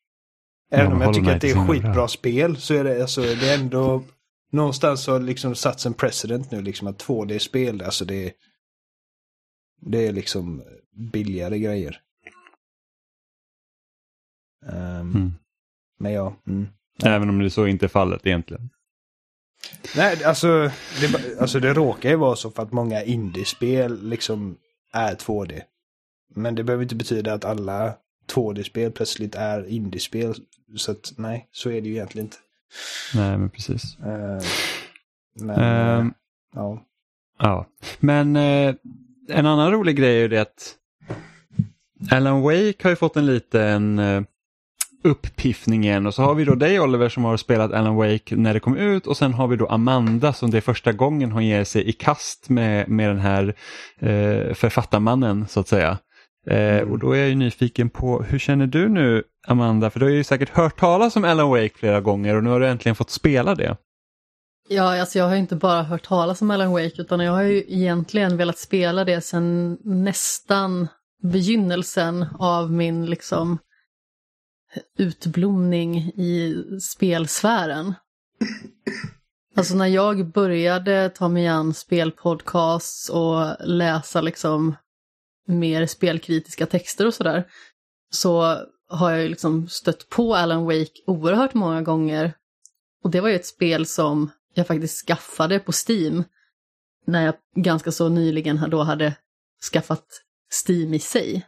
Även 0.71 0.85
men 0.85 0.93
om 0.93 1.01
jag 1.01 1.07
Hollow 1.07 1.19
tycker 1.19 1.35
att 1.35 1.41
Knight 1.41 1.55
det 1.55 1.61
är 1.61 1.67
skitbra 1.67 1.93
bra. 1.93 2.07
spel 2.07 2.57
så 2.57 2.73
är 2.73 2.83
det, 2.83 3.01
alltså, 3.01 3.21
det 3.21 3.49
är 3.49 3.59
ändå 3.59 4.03
någonstans 4.51 5.07
har 5.07 5.19
liksom 5.19 5.55
satts 5.55 5.85
en 5.85 5.93
precedent 5.93 6.51
nu 6.51 6.61
liksom 6.61 6.87
att 6.87 7.03
2D-spel, 7.03 7.81
alltså 7.81 8.05
det 8.05 8.25
är 8.25 8.31
det 9.81 10.07
är 10.07 10.13
liksom 10.13 10.63
billigare 11.11 11.59
grejer. 11.59 12.01
Ehm, 14.65 15.11
Mm. 15.15 15.31
Men 15.99 16.11
ja. 16.11 16.35
Mm. 16.47 16.67
Även 17.03 17.29
om 17.29 17.39
det 17.39 17.49
så 17.49 17.67
inte 17.67 17.85
är 17.85 17.87
fallet 17.87 18.25
egentligen. 18.25 18.69
Nej, 19.95 20.23
alltså 20.23 20.71
det, 21.01 21.39
alltså 21.39 21.59
det 21.59 21.73
råkar 21.73 22.09
ju 22.09 22.15
vara 22.15 22.35
så 22.35 22.51
för 22.51 22.63
att 22.63 22.71
många 22.71 23.03
indiespel 23.03 24.09
liksom 24.09 24.57
är 24.93 25.15
2D. 25.15 25.61
Men 26.35 26.55
det 26.55 26.63
behöver 26.63 26.83
inte 26.83 26.95
betyda 26.95 27.33
att 27.33 27.45
alla 27.45 27.93
2D-spel 28.31 28.91
plötsligt 28.91 29.35
är 29.35 29.67
indiespel. 29.69 30.35
Så 30.77 30.91
att 30.91 31.13
nej, 31.17 31.47
så 31.51 31.69
är 31.69 31.81
det 31.81 31.87
ju 31.87 31.93
egentligen 31.95 32.25
inte. 32.25 32.37
Nej 33.15 33.37
men 33.37 33.49
precis. 33.49 33.97
Eh, 33.99 34.43
men, 35.33 35.49
eh, 35.59 35.99
Ehm, 35.99 36.13
ja. 36.55 36.85
Ja, 37.39 37.65
men 37.99 38.35
eh, 38.35 38.75
en 39.29 39.45
annan 39.45 39.71
rolig 39.71 39.97
grej 39.97 40.15
är 40.15 40.21
ju 40.21 40.27
det 40.27 40.41
att 40.41 40.75
Alan 42.11 42.41
Wake 42.41 42.75
har 42.83 42.89
ju 42.89 42.95
fått 42.95 43.17
en 43.17 43.25
liten 43.25 43.99
uppiffning 45.03 45.83
igen 45.83 46.07
och 46.07 46.13
så 46.13 46.21
har 46.21 46.35
vi 46.35 46.45
då 46.45 46.55
dig 46.55 46.79
Oliver 46.79 47.09
som 47.09 47.23
har 47.23 47.37
spelat 47.37 47.71
Alan 47.71 47.95
Wake 47.95 48.35
när 48.35 48.53
det 48.53 48.59
kom 48.59 48.77
ut 48.77 49.07
och 49.07 49.17
sen 49.17 49.33
har 49.33 49.47
vi 49.47 49.55
då 49.55 49.67
Amanda 49.67 50.33
som 50.33 50.51
det 50.51 50.57
är 50.57 50.61
första 50.61 50.91
gången 50.91 51.31
hon 51.31 51.45
ger 51.45 51.63
sig 51.63 51.89
i 51.89 51.91
kast 51.91 52.49
med, 52.49 52.89
med 52.89 53.09
den 53.09 53.19
här 53.19 53.55
eh, 53.99 54.53
författarmannen 54.53 55.47
så 55.47 55.59
att 55.59 55.67
säga. 55.67 55.97
Eh, 56.47 56.81
och 56.81 56.99
då 56.99 57.11
är 57.11 57.19
jag 57.19 57.29
ju 57.29 57.35
nyfiken 57.35 57.89
på 57.89 58.23
hur 58.23 58.39
känner 58.39 58.67
du 58.67 58.89
nu 58.89 59.23
Amanda? 59.47 59.89
För 59.89 59.99
du 59.99 60.05
har 60.05 60.13
ju 60.13 60.23
säkert 60.23 60.49
hört 60.49 60.79
talas 60.79 61.15
om 61.15 61.23
Alan 61.23 61.49
Wake 61.49 61.71
flera 61.75 62.01
gånger 62.01 62.35
och 62.35 62.43
nu 62.43 62.49
har 62.49 62.59
du 62.59 62.67
äntligen 62.67 62.95
fått 62.95 63.09
spela 63.09 63.55
det. 63.55 63.77
Ja, 64.71 65.01
alltså 65.01 65.19
jag 65.19 65.25
har 65.25 65.35
inte 65.35 65.55
bara 65.55 65.83
hört 65.83 66.03
talas 66.03 66.41
om 66.41 66.51
Alan 66.51 66.71
Wake 66.71 67.01
utan 67.01 67.19
jag 67.19 67.31
har 67.31 67.41
ju 67.41 67.63
egentligen 67.67 68.37
velat 68.37 68.57
spela 68.57 69.05
det 69.05 69.21
sedan 69.21 69.77
nästan 69.83 70.87
begynnelsen 71.23 72.25
av 72.39 72.71
min 72.71 73.05
liksom 73.05 73.57
utblomning 74.97 75.97
i 76.15 76.63
spelsfären. 76.81 77.93
Alltså 79.55 79.75
när 79.75 79.87
jag 79.87 80.31
började 80.31 81.09
ta 81.09 81.27
mig 81.27 81.47
an 81.47 81.73
spelpodcasts 81.73 83.09
och 83.09 83.55
läsa 83.59 84.21
liksom 84.21 84.75
mer 85.47 85.85
spelkritiska 85.85 86.65
texter 86.65 87.07
och 87.07 87.13
sådär 87.13 87.47
så 88.11 88.57
har 88.89 89.11
jag 89.11 89.21
ju 89.21 89.29
liksom 89.29 89.67
stött 89.67 90.09
på 90.09 90.35
Alan 90.35 90.65
Wake 90.65 91.01
oerhört 91.07 91.53
många 91.53 91.81
gånger. 91.81 92.33
Och 93.03 93.09
det 93.09 93.21
var 93.21 93.29
ju 93.29 93.35
ett 93.35 93.45
spel 93.45 93.85
som 93.85 94.31
jag 94.53 94.67
faktiskt 94.67 95.07
skaffade 95.07 95.59
på 95.59 95.71
Steam 95.87 96.23
när 97.05 97.25
jag 97.25 97.35
ganska 97.55 97.91
så 97.91 98.09
nyligen 98.09 98.69
då 98.69 98.83
hade 98.83 99.15
skaffat 99.73 100.05
Steam 100.67 100.93
i 100.93 100.99
sig. 100.99 101.47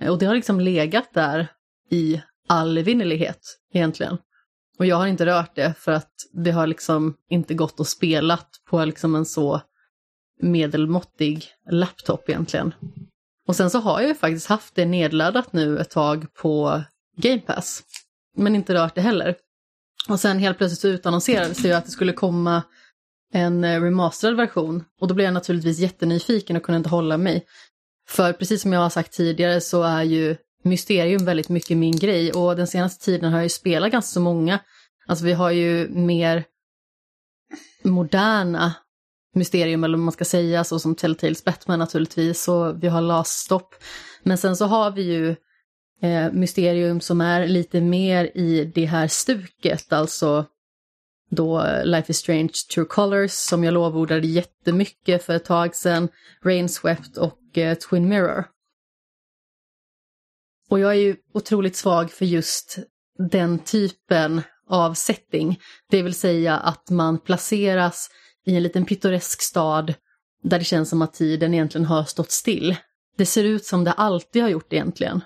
Och 0.00 0.18
det 0.18 0.26
har 0.26 0.34
liksom 0.34 0.60
legat 0.60 1.14
där 1.14 1.48
i 1.90 2.22
all 2.48 2.78
evinnerlighet 2.78 3.58
egentligen. 3.72 4.18
Och 4.78 4.86
jag 4.86 4.96
har 4.96 5.06
inte 5.06 5.26
rört 5.26 5.54
det 5.54 5.74
för 5.78 5.92
att 5.92 6.12
det 6.32 6.50
har 6.50 6.66
liksom 6.66 7.16
inte 7.28 7.54
gått 7.54 7.80
att 7.80 7.88
spela 7.88 8.38
på 8.70 8.84
liksom 8.84 9.14
en 9.14 9.26
så 9.26 9.60
medelmåttig 10.40 11.48
laptop 11.70 12.28
egentligen. 12.28 12.74
Och 13.48 13.56
sen 13.56 13.70
så 13.70 13.78
har 13.78 14.00
jag 14.00 14.08
ju 14.08 14.14
faktiskt 14.14 14.46
haft 14.46 14.74
det 14.74 14.84
nedladdat 14.84 15.52
nu 15.52 15.78
ett 15.78 15.90
tag 15.90 16.34
på 16.34 16.82
Game 17.16 17.40
Pass. 17.40 17.82
Men 18.36 18.54
inte 18.54 18.74
rört 18.74 18.94
det 18.94 19.00
heller. 19.00 19.36
Och 20.08 20.20
sen 20.20 20.38
helt 20.38 20.58
plötsligt 20.58 20.80
så 20.80 20.88
utannonserades 20.88 21.62
det 21.62 21.68
ju 21.68 21.74
att 21.74 21.84
det 21.84 21.90
skulle 21.90 22.12
komma 22.12 22.62
en 23.32 23.64
eh, 23.64 23.82
remasterad 23.82 24.36
version. 24.36 24.84
Och 25.00 25.08
då 25.08 25.14
blev 25.14 25.24
jag 25.24 25.34
naturligtvis 25.34 25.78
jättenyfiken 25.78 26.56
och 26.56 26.62
kunde 26.62 26.76
inte 26.76 26.90
hålla 26.90 27.16
mig. 27.16 27.44
För 28.08 28.32
precis 28.32 28.62
som 28.62 28.72
jag 28.72 28.80
har 28.80 28.90
sagt 28.90 29.12
tidigare 29.12 29.60
så 29.60 29.82
är 29.82 30.02
ju 30.02 30.36
Mysterium 30.62 31.24
väldigt 31.24 31.48
mycket 31.48 31.76
min 31.76 31.96
grej 31.96 32.32
och 32.32 32.56
den 32.56 32.66
senaste 32.66 33.04
tiden 33.04 33.32
har 33.32 33.38
jag 33.38 33.44
ju 33.44 33.48
spelat 33.48 33.92
ganska 33.92 34.14
så 34.14 34.20
många. 34.20 34.58
Alltså 35.06 35.24
vi 35.24 35.32
har 35.32 35.50
ju 35.50 35.88
mer 35.88 36.44
moderna 37.82 38.74
Mysterium 39.34 39.84
eller 39.84 39.98
vad 39.98 40.04
man 40.04 40.12
ska 40.12 40.24
säga, 40.24 40.64
så 40.64 40.78
som 40.78 40.94
Telltales 40.94 41.44
Batman 41.44 41.78
naturligtvis, 41.78 42.48
och 42.48 42.82
vi 42.82 42.88
har 42.88 43.00
Last 43.00 43.38
Stop. 43.38 43.74
Men 44.22 44.38
sen 44.38 44.56
så 44.56 44.64
har 44.64 44.90
vi 44.90 45.02
ju 45.02 45.36
eh, 46.02 46.32
Mysterium 46.32 47.00
som 47.00 47.20
är 47.20 47.46
lite 47.46 47.80
mer 47.80 48.30
i 48.34 48.72
det 48.74 48.84
här 48.84 49.08
stuket, 49.08 49.92
alltså 49.92 50.46
då 51.30 51.60
eh, 51.60 51.84
Life 51.84 52.10
is 52.10 52.18
Strange 52.18 52.52
True 52.74 52.86
Colors 52.86 53.30
som 53.30 53.64
jag 53.64 53.74
lovordade 53.74 54.26
jättemycket 54.26 55.24
för 55.24 55.36
ett 55.36 55.44
tag 55.44 55.74
sedan, 55.74 56.08
Rainswept 56.44 57.16
och 57.16 57.58
eh, 57.58 57.74
Twin 57.74 58.08
Mirror. 58.08 58.44
Och 60.72 60.80
jag 60.80 60.90
är 60.90 61.00
ju 61.00 61.16
otroligt 61.34 61.76
svag 61.76 62.10
för 62.10 62.24
just 62.24 62.78
den 63.30 63.58
typen 63.58 64.42
av 64.68 64.94
setting, 64.94 65.60
det 65.90 66.02
vill 66.02 66.14
säga 66.14 66.56
att 66.56 66.90
man 66.90 67.18
placeras 67.18 68.10
i 68.46 68.56
en 68.56 68.62
liten 68.62 68.84
pittoresk 68.84 69.42
stad 69.42 69.94
där 70.42 70.58
det 70.58 70.64
känns 70.64 70.88
som 70.88 71.02
att 71.02 71.14
tiden 71.14 71.54
egentligen 71.54 71.84
har 71.84 72.04
stått 72.04 72.30
still. 72.30 72.76
Det 73.16 73.26
ser 73.26 73.44
ut 73.44 73.64
som 73.64 73.84
det 73.84 73.92
alltid 73.92 74.42
har 74.42 74.48
gjort 74.48 74.72
egentligen. 74.72 75.20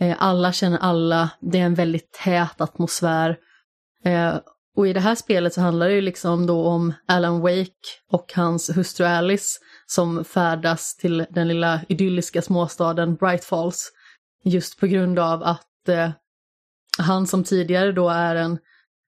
Eh, 0.00 0.16
alla 0.18 0.52
känner 0.52 0.78
alla, 0.78 1.30
det 1.40 1.58
är 1.58 1.64
en 1.64 1.74
väldigt 1.74 2.12
tät 2.12 2.60
atmosfär. 2.60 3.36
Eh, 4.04 4.38
och 4.76 4.88
i 4.88 4.92
det 4.92 5.00
här 5.00 5.14
spelet 5.14 5.54
så 5.54 5.60
handlar 5.60 5.88
det 5.88 5.94
ju 5.94 6.00
liksom 6.00 6.46
då 6.46 6.66
om 6.66 6.94
Alan 7.08 7.40
Wake 7.40 7.72
och 8.12 8.32
hans 8.34 8.76
hustru 8.76 9.06
Alice 9.06 9.58
som 9.86 10.24
färdas 10.24 10.96
till 10.96 11.26
den 11.30 11.48
lilla 11.48 11.80
idylliska 11.88 12.42
småstaden 12.42 13.14
Bright 13.14 13.44
Falls. 13.44 13.92
Just 14.48 14.80
på 14.80 14.86
grund 14.86 15.18
av 15.18 15.42
att 15.42 15.88
eh, 15.88 16.10
han 16.98 17.26
som 17.26 17.44
tidigare 17.44 17.92
då 17.92 18.08
är 18.08 18.36
en 18.36 18.58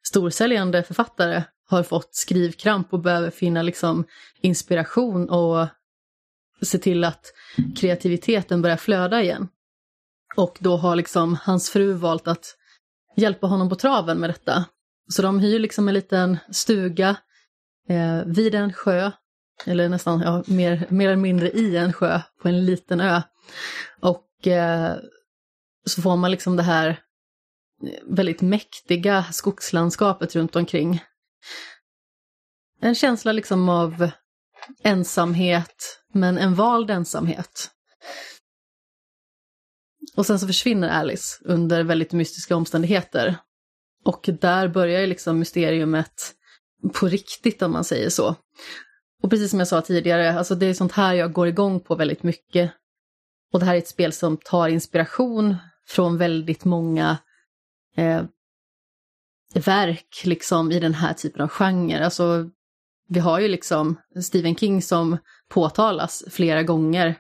storsäljande 0.08 0.82
författare 0.82 1.42
har 1.68 1.82
fått 1.82 2.14
skrivkramp 2.14 2.92
och 2.92 3.00
behöver 3.00 3.30
finna 3.30 3.62
liksom 3.62 4.04
inspiration 4.40 5.30
och 5.30 5.66
se 6.62 6.78
till 6.78 7.04
att 7.04 7.32
kreativiteten 7.76 8.62
börjar 8.62 8.76
flöda 8.76 9.22
igen. 9.22 9.48
Och 10.36 10.56
då 10.60 10.76
har 10.76 10.96
liksom 10.96 11.38
hans 11.42 11.70
fru 11.70 11.92
valt 11.92 12.28
att 12.28 12.56
hjälpa 13.16 13.46
honom 13.46 13.68
på 13.68 13.74
traven 13.74 14.18
med 14.18 14.30
detta. 14.30 14.64
Så 15.08 15.22
de 15.22 15.40
hyr 15.40 15.58
liksom 15.58 15.88
en 15.88 15.94
liten 15.94 16.38
stuga 16.50 17.16
eh, 17.88 18.24
vid 18.26 18.54
en 18.54 18.72
sjö, 18.72 19.10
eller 19.66 19.88
nästan 19.88 20.20
ja, 20.20 20.42
mer, 20.46 20.86
mer 20.88 21.06
eller 21.06 21.16
mindre 21.16 21.50
i 21.50 21.76
en 21.76 21.92
sjö 21.92 22.20
på 22.42 22.48
en 22.48 22.64
liten 22.64 23.00
ö. 23.00 23.22
Och 24.00 24.46
eh, 24.46 24.96
så 25.90 26.02
får 26.02 26.16
man 26.16 26.30
liksom 26.30 26.56
det 26.56 26.62
här 26.62 26.88
eh, 26.88 28.04
väldigt 28.06 28.40
mäktiga 28.40 29.24
skogslandskapet 29.32 30.36
runt 30.36 30.56
omkring. 30.56 31.02
En 32.80 32.94
känsla 32.94 33.32
liksom 33.32 33.68
av 33.68 34.10
ensamhet, 34.82 36.02
men 36.12 36.38
en 36.38 36.54
vald 36.54 36.90
ensamhet. 36.90 37.70
Och 40.16 40.26
sen 40.26 40.38
så 40.38 40.46
försvinner 40.46 40.88
Alice 40.88 41.44
under 41.44 41.84
väldigt 41.84 42.12
mystiska 42.12 42.56
omständigheter. 42.56 43.36
Och 44.04 44.30
där 44.40 44.68
börjar 44.68 45.00
ju 45.00 45.06
liksom 45.06 45.38
mysteriumet 45.38 46.34
på 46.94 47.06
riktigt 47.06 47.62
om 47.62 47.72
man 47.72 47.84
säger 47.84 48.10
så. 48.10 48.36
Och 49.22 49.30
precis 49.30 49.50
som 49.50 49.58
jag 49.58 49.68
sa 49.68 49.80
tidigare, 49.80 50.38
alltså 50.38 50.54
det 50.54 50.66
är 50.66 50.74
sånt 50.74 50.92
här 50.92 51.14
jag 51.14 51.32
går 51.32 51.48
igång 51.48 51.80
på 51.80 51.94
väldigt 51.94 52.22
mycket. 52.22 52.72
Och 53.52 53.60
det 53.60 53.66
här 53.66 53.74
är 53.74 53.78
ett 53.78 53.88
spel 53.88 54.12
som 54.12 54.36
tar 54.36 54.68
inspiration 54.68 55.56
från 55.88 56.18
väldigt 56.18 56.64
många 56.64 57.18
eh, 57.96 58.22
verk 59.54 60.22
liksom 60.24 60.72
i 60.72 60.80
den 60.80 60.94
här 60.94 61.14
typen 61.14 61.42
av 61.42 61.48
genre. 61.48 62.04
Alltså, 62.04 62.50
vi 63.08 63.20
har 63.20 63.40
ju 63.40 63.48
liksom 63.48 63.96
Stephen 64.22 64.56
King 64.56 64.82
som 64.82 65.18
påtalas 65.48 66.24
flera 66.30 66.62
gånger 66.62 67.14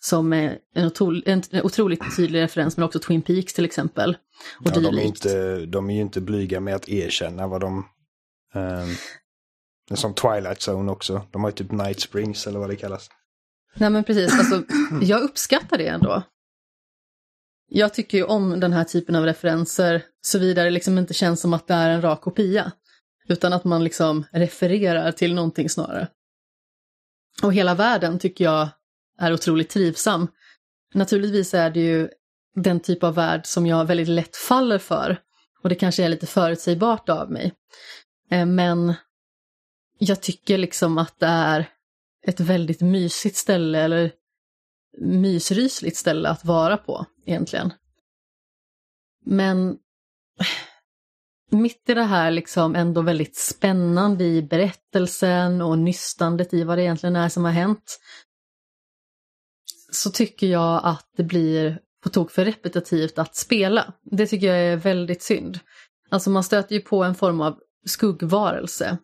som 0.00 0.32
en, 0.32 0.58
otro, 0.74 1.22
en 1.26 1.42
otroligt 1.62 2.16
tydlig 2.16 2.40
referens, 2.40 2.76
men 2.76 2.84
också 2.84 2.98
Twin 2.98 3.22
Peaks 3.22 3.54
till 3.54 3.64
exempel. 3.64 4.16
Och 4.60 4.66
ja, 4.74 4.80
de, 4.80 4.98
är 4.98 5.02
inte, 5.02 5.66
de 5.66 5.90
är 5.90 5.94
ju 5.94 6.00
inte 6.00 6.20
blyga 6.20 6.60
med 6.60 6.74
att 6.74 6.88
erkänna 6.88 7.46
vad 7.46 7.60
de... 7.60 7.86
Um, 8.54 8.96
som 9.96 10.14
Twilight 10.14 10.68
Zone 10.68 10.92
också. 10.92 11.22
De 11.30 11.42
har 11.42 11.50
ju 11.50 11.56
typ 11.56 11.72
Night 11.72 12.00
Springs 12.00 12.46
eller 12.46 12.58
vad 12.58 12.68
det 12.68 12.76
kallas. 12.76 13.10
Nej 13.74 13.90
men 13.90 14.04
precis, 14.04 14.38
alltså, 14.38 14.62
jag 15.02 15.20
uppskattar 15.20 15.78
det 15.78 15.86
ändå. 15.86 16.22
Jag 17.70 17.94
tycker 17.94 18.18
ju 18.18 18.24
om 18.24 18.60
den 18.60 18.72
här 18.72 18.84
typen 18.84 19.14
av 19.14 19.24
referenser, 19.24 20.02
såvida 20.20 20.64
det 20.64 20.70
liksom 20.70 20.98
inte 20.98 21.14
känns 21.14 21.40
som 21.40 21.54
att 21.54 21.66
det 21.66 21.74
är 21.74 21.90
en 21.90 22.02
rak 22.02 22.20
kopia. 22.20 22.72
Utan 23.28 23.52
att 23.52 23.64
man 23.64 23.84
liksom 23.84 24.24
refererar 24.32 25.12
till 25.12 25.34
någonting 25.34 25.68
snarare. 25.68 26.08
Och 27.42 27.54
hela 27.54 27.74
världen 27.74 28.18
tycker 28.18 28.44
jag 28.44 28.68
är 29.18 29.32
otroligt 29.32 29.70
trivsam. 29.70 30.28
Naturligtvis 30.94 31.54
är 31.54 31.70
det 31.70 31.80
ju 31.80 32.08
den 32.54 32.80
typ 32.80 33.02
av 33.02 33.14
värld 33.14 33.46
som 33.46 33.66
jag 33.66 33.84
väldigt 33.84 34.08
lätt 34.08 34.36
faller 34.36 34.78
för. 34.78 35.20
Och 35.62 35.68
det 35.68 35.74
kanske 35.74 36.04
är 36.04 36.08
lite 36.08 36.26
förutsägbart 36.26 37.08
av 37.08 37.30
mig. 37.30 37.52
Eh, 38.30 38.46
men 38.46 38.94
jag 39.98 40.20
tycker 40.20 40.58
liksom 40.58 40.98
att 40.98 41.18
det 41.18 41.26
är 41.26 41.68
ett 42.26 42.40
väldigt 42.40 42.80
mysigt 42.80 43.36
ställe, 43.36 43.80
eller 43.80 44.12
mysrysligt 45.00 45.96
ställe 45.96 46.28
att 46.28 46.44
vara 46.44 46.76
på 46.76 47.06
egentligen. 47.26 47.72
Men 49.24 49.78
mitt 51.50 51.88
i 51.88 51.94
det 51.94 52.02
här 52.02 52.30
liksom 52.30 52.74
ändå 52.74 53.02
väldigt 53.02 53.36
spännande 53.36 54.24
i 54.24 54.42
berättelsen 54.42 55.62
och 55.62 55.78
nystandet 55.78 56.54
i 56.54 56.64
vad 56.64 56.78
det 56.78 56.82
egentligen 56.82 57.16
är 57.16 57.28
som 57.28 57.44
har 57.44 57.52
hänt 57.52 57.98
så 59.92 60.10
tycker 60.10 60.46
jag 60.46 60.80
att 60.84 61.10
det 61.16 61.22
blir 61.22 61.80
på 62.02 62.08
tok 62.08 62.30
för 62.30 62.44
repetitivt 62.44 63.18
att 63.18 63.36
spela. 63.36 63.94
Det 64.02 64.26
tycker 64.26 64.46
jag 64.46 64.58
är 64.58 64.76
väldigt 64.76 65.22
synd. 65.22 65.58
Alltså 66.10 66.30
man 66.30 66.44
stöter 66.44 66.74
ju 66.74 66.80
på 66.80 67.04
en 67.04 67.14
form 67.14 67.40
av 67.40 67.58
skuggvarelse 67.86 68.98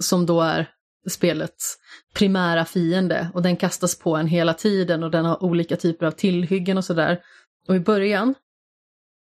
som 0.00 0.26
då 0.26 0.40
är 0.40 0.70
spelets 1.10 1.78
primära 2.14 2.64
fiende 2.64 3.30
och 3.34 3.42
den 3.42 3.56
kastas 3.56 3.98
på 3.98 4.16
en 4.16 4.26
hela 4.26 4.54
tiden 4.54 5.02
och 5.02 5.10
den 5.10 5.24
har 5.24 5.42
olika 5.42 5.76
typer 5.76 6.06
av 6.06 6.10
tillhyggen 6.10 6.78
och 6.78 6.84
sådär. 6.84 7.20
Och 7.68 7.76
i 7.76 7.80
början, 7.80 8.34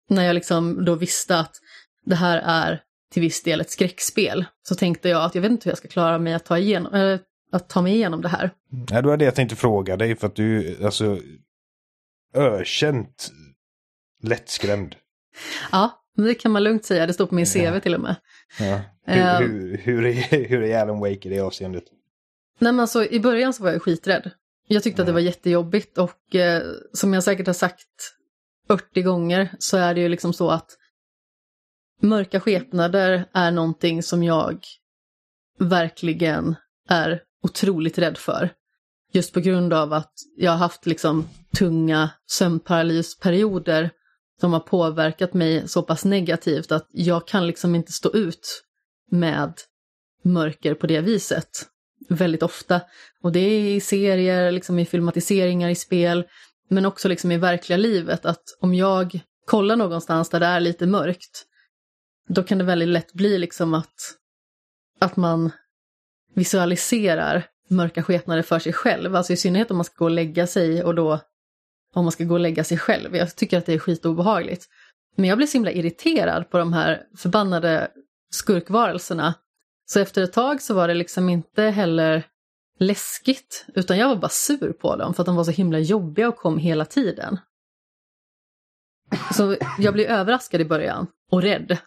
när 0.08 0.24
jag 0.24 0.34
liksom 0.34 0.84
då 0.84 0.94
visste 0.94 1.38
att 1.38 1.56
det 2.06 2.14
här 2.14 2.38
är 2.44 2.82
till 3.12 3.22
viss 3.22 3.42
del 3.42 3.60
ett 3.60 3.70
skräckspel, 3.70 4.44
så 4.68 4.74
tänkte 4.74 5.08
jag 5.08 5.24
att 5.24 5.34
jag 5.34 5.42
vet 5.42 5.50
inte 5.50 5.64
hur 5.64 5.70
jag 5.70 5.78
ska 5.78 5.88
klara 5.88 6.18
mig 6.18 6.34
att 6.34 6.44
ta, 6.44 6.58
igenom, 6.58 6.94
äh, 6.94 7.18
att 7.52 7.68
ta 7.68 7.82
mig 7.82 7.94
igenom 7.94 8.22
det 8.22 8.28
här. 8.28 8.50
Ja, 8.90 9.02
det 9.02 9.08
var 9.08 9.16
det 9.16 9.24
jag 9.24 9.34
tänkte 9.34 9.56
fråga 9.56 9.96
dig, 9.96 10.16
för 10.16 10.26
att 10.26 10.36
du 10.36 10.78
alltså 10.84 11.18
ökänt 12.34 13.32
lättskrämd. 14.22 14.96
Ja, 15.72 15.99
det 16.24 16.34
kan 16.34 16.52
man 16.52 16.64
lugnt 16.64 16.84
säga. 16.84 17.06
Det 17.06 17.12
står 17.12 17.26
på 17.26 17.34
min 17.34 17.46
CV 17.46 17.58
ja. 17.58 17.80
till 17.80 17.94
och 17.94 18.00
med. 18.00 18.16
Ja. 18.58 18.80
Hur, 19.06 19.42
uh, 19.42 19.48
hur, 19.48 19.76
hur, 19.76 20.06
är, 20.06 20.48
hur 20.48 20.62
är 20.62 20.82
Alan 20.82 21.00
Wake 21.00 21.28
i 21.28 21.28
det 21.28 21.40
avseendet? 21.40 21.84
Nej 22.58 22.72
men 22.72 22.80
alltså 22.80 23.04
i 23.04 23.20
början 23.20 23.52
så 23.52 23.62
var 23.62 23.72
jag 23.72 23.82
skiträdd. 23.82 24.30
Jag 24.68 24.82
tyckte 24.82 25.00
ja. 25.00 25.02
att 25.02 25.06
det 25.06 25.12
var 25.12 25.20
jättejobbigt 25.20 25.98
och 25.98 26.34
eh, 26.34 26.62
som 26.92 27.14
jag 27.14 27.24
säkert 27.24 27.46
har 27.46 27.54
sagt 27.54 27.86
40 28.68 29.02
gånger 29.02 29.54
så 29.58 29.76
är 29.76 29.94
det 29.94 30.00
ju 30.00 30.08
liksom 30.08 30.32
så 30.32 30.50
att 30.50 30.76
mörka 32.02 32.40
skepnader 32.40 33.24
är 33.32 33.50
någonting 33.50 34.02
som 34.02 34.22
jag 34.22 34.58
verkligen 35.58 36.56
är 36.88 37.22
otroligt 37.42 37.98
rädd 37.98 38.18
för. 38.18 38.50
Just 39.12 39.34
på 39.34 39.40
grund 39.40 39.72
av 39.72 39.92
att 39.92 40.12
jag 40.36 40.50
har 40.50 40.58
haft 40.58 40.86
liksom 40.86 41.28
tunga 41.58 42.10
sömnparalysperioder 42.26 43.90
som 44.40 44.52
har 44.52 44.60
påverkat 44.60 45.34
mig 45.34 45.68
så 45.68 45.82
pass 45.82 46.04
negativt 46.04 46.72
att 46.72 46.86
jag 46.90 47.26
kan 47.26 47.46
liksom 47.46 47.74
inte 47.74 47.92
stå 47.92 48.12
ut 48.12 48.62
med 49.10 49.52
mörker 50.24 50.74
på 50.74 50.86
det 50.86 51.00
viset. 51.00 51.48
Väldigt 52.08 52.42
ofta. 52.42 52.80
Och 53.22 53.32
det 53.32 53.40
är 53.40 53.74
i 53.74 53.80
serier, 53.80 54.52
liksom 54.52 54.78
i 54.78 54.86
filmatiseringar, 54.86 55.68
i 55.68 55.74
spel, 55.74 56.24
men 56.68 56.86
också 56.86 57.08
liksom 57.08 57.32
i 57.32 57.36
verkliga 57.36 57.76
livet. 57.76 58.26
Att 58.26 58.42
om 58.60 58.74
jag 58.74 59.20
kollar 59.46 59.76
någonstans 59.76 60.30
där 60.30 60.40
det 60.40 60.46
är 60.46 60.60
lite 60.60 60.86
mörkt, 60.86 61.44
då 62.28 62.42
kan 62.42 62.58
det 62.58 62.64
väldigt 62.64 62.88
lätt 62.88 63.12
bli 63.12 63.38
liksom 63.38 63.74
att, 63.74 63.94
att 65.00 65.16
man 65.16 65.50
visualiserar 66.34 67.46
mörka 67.68 68.02
skepnader 68.02 68.42
för 68.42 68.58
sig 68.58 68.72
själv. 68.72 69.16
Alltså 69.16 69.32
i 69.32 69.36
synnerhet 69.36 69.70
om 69.70 69.76
man 69.76 69.84
ska 69.84 69.94
gå 69.98 70.04
och 70.04 70.10
lägga 70.10 70.46
sig 70.46 70.84
och 70.84 70.94
då 70.94 71.20
om 71.94 72.04
man 72.04 72.12
ska 72.12 72.24
gå 72.24 72.34
och 72.34 72.40
lägga 72.40 72.64
sig 72.64 72.78
själv. 72.78 73.16
Jag 73.16 73.36
tycker 73.36 73.58
att 73.58 73.66
det 73.66 73.72
är 73.74 73.78
skitobehagligt. 73.78 74.68
Men 75.16 75.28
jag 75.28 75.38
blir 75.38 75.46
så 75.46 75.52
himla 75.52 75.70
irriterad 75.70 76.50
på 76.50 76.58
de 76.58 76.72
här 76.72 77.02
förbannade 77.16 77.88
skurkvarelserna. 78.30 79.34
Så 79.86 80.00
efter 80.00 80.22
ett 80.22 80.32
tag 80.32 80.62
så 80.62 80.74
var 80.74 80.88
det 80.88 80.94
liksom 80.94 81.28
inte 81.28 81.62
heller 81.62 82.26
läskigt, 82.78 83.66
utan 83.74 83.98
jag 83.98 84.08
var 84.08 84.16
bara 84.16 84.28
sur 84.28 84.72
på 84.72 84.96
dem 84.96 85.14
för 85.14 85.22
att 85.22 85.26
de 85.26 85.36
var 85.36 85.44
så 85.44 85.50
himla 85.50 85.78
jobbiga 85.78 86.28
och 86.28 86.36
kom 86.36 86.58
hela 86.58 86.84
tiden. 86.84 87.38
Så 89.34 89.56
jag 89.78 89.94
blev 89.94 90.06
överraskad 90.06 90.60
i 90.60 90.64
början 90.64 91.06
och 91.30 91.42
rädd. 91.42 91.78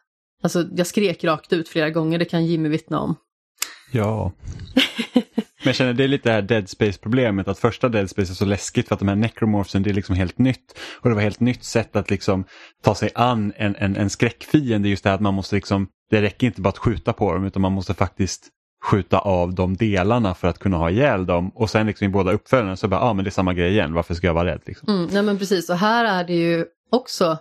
Alltså 0.44 0.66
jag 0.76 0.88
skrek 0.88 1.24
rakt 1.24 1.54
ut 1.54 1.70
flera 1.70 1.90
gånger, 1.90 2.20
det 2.20 2.26
kan 2.26 2.46
Jimmy 2.46 2.70
vittna 2.70 3.00
om. 3.00 3.16
Ja. 3.92 4.32
Men 5.64 5.70
jag 5.70 5.76
känner 5.76 5.94
det 5.94 6.04
är 6.04 6.08
lite 6.08 6.30
det 6.30 6.34
här 6.34 6.42
Dead 6.42 6.70
Space-problemet 6.70 7.48
att 7.48 7.60
första 7.60 7.90
Dead 7.90 8.10
Space 8.10 8.32
är 8.32 8.36
så 8.36 8.46
läskigt 8.46 8.88
för 8.88 8.96
att 8.96 9.00
de 9.00 9.08
här 9.08 9.16
necromorphsen 9.16 9.84
det 9.84 9.90
är 9.90 9.94
liksom 9.94 10.16
helt 10.16 10.38
nytt. 10.38 10.80
Och 11.00 11.10
det 11.10 11.16
var 11.16 11.22
helt 11.22 11.40
nytt 11.40 11.64
sätt 11.64 11.96
att 11.96 12.10
liksom 12.10 12.46
ta 12.84 12.96
sig 12.96 13.10
an 13.16 13.54
en, 13.56 13.76
en, 13.76 13.96
en 13.96 14.10
skräckfiende. 14.10 14.90
Just 14.90 15.04
det 15.04 15.10
här 15.10 15.16
att 15.16 15.22
man 15.22 15.34
måste 15.34 15.56
liksom, 15.56 15.88
det 16.10 16.22
räcker 16.22 16.48
inte 16.48 16.62
bara 16.62 16.70
att 16.70 16.78
skjuta 16.78 17.14
på 17.14 17.34
dem 17.34 17.46
utan 17.46 17.62
man 17.62 17.72
måste 17.72 17.94
faktiskt 17.94 18.48
skjuta 18.84 19.20
av 19.20 19.56
de 19.56 19.76
delarna 19.76 20.34
för 20.34 20.48
att 20.48 20.60
kunna 20.60 20.78
ha 20.78 20.90
ihjäl 20.90 21.26
dem. 21.26 21.52
Och 21.56 21.70
sen 21.70 21.88
liksom 21.88 22.06
i 22.06 22.10
båda 22.10 22.32
uppföljarna 22.32 22.76
så 22.76 22.88
bara, 22.88 23.00
ja 23.02 23.10
ah, 23.10 23.14
men 23.14 23.26
det 23.26 23.30
är 23.30 23.32
samma 23.32 23.54
grej 23.54 23.72
igen, 23.72 23.94
varför 23.94 24.14
ska 24.14 24.28
jag 24.28 24.34
vara 24.34 24.52
rädd? 24.52 24.62
Liksom? 24.66 24.90
Mm, 24.90 25.10
nej 25.12 25.24
men 25.24 25.38
precis, 25.38 25.70
och 25.70 25.78
här 25.78 26.06
är 26.06 26.24
det 26.24 26.34
ju 26.34 26.66
också, 26.92 27.38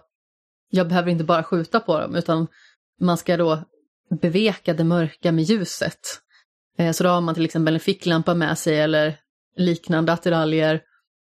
jag 0.70 0.88
behöver 0.88 1.10
inte 1.10 1.24
bara 1.24 1.42
skjuta 1.42 1.80
på 1.80 2.00
dem 2.00 2.14
utan 2.14 2.46
man 3.00 3.18
ska 3.18 3.36
då 3.36 3.62
beveka 4.20 4.74
det 4.74 4.84
mörka 4.84 5.32
med 5.32 5.44
ljuset. 5.44 6.00
Eh, 6.78 6.92
så 6.92 7.04
då 7.04 7.10
har 7.10 7.20
man 7.20 7.34
till 7.34 7.44
exempel 7.44 7.74
en 7.74 7.80
ficklampa 7.80 8.34
med 8.34 8.58
sig 8.58 8.80
eller 8.80 9.16
liknande 9.56 10.12
attiraljer. 10.12 10.80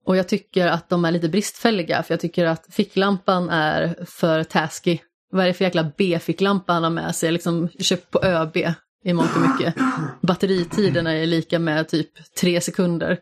Och 0.06 0.16
jag 0.16 0.28
tycker 0.28 0.66
att 0.66 0.88
de 0.88 1.04
är 1.04 1.10
lite 1.10 1.28
bristfälliga 1.28 2.02
för 2.02 2.14
jag 2.14 2.20
tycker 2.20 2.46
att 2.46 2.66
ficklampan 2.70 3.50
är 3.50 4.04
för 4.06 4.44
tasky. 4.44 4.98
Vad 5.30 5.42
är 5.42 5.46
det 5.46 5.54
för 5.54 5.64
jäkla 5.64 5.92
B-ficklampa 5.96 6.72
han 6.72 6.82
har 6.82 6.90
med 6.90 7.14
sig? 7.14 7.32
Liksom 7.32 7.68
köpt 7.68 8.10
på 8.10 8.24
ÖB 8.24 8.56
i 9.04 9.12
mångt 9.12 9.36
och 9.36 9.42
mycket. 9.42 9.74
Batteritiderna 10.20 11.12
är 11.12 11.26
lika 11.26 11.58
med 11.58 11.88
typ 11.88 12.34
tre 12.40 12.60
sekunder. 12.60 13.18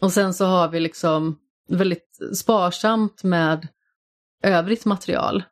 Och 0.00 0.12
sen 0.12 0.34
så 0.34 0.44
har 0.44 0.68
vi 0.68 0.80
liksom 0.80 1.38
väldigt 1.68 2.18
sparsamt 2.36 3.22
med 3.22 3.68
övrigt 4.42 4.84
material. 4.84 5.42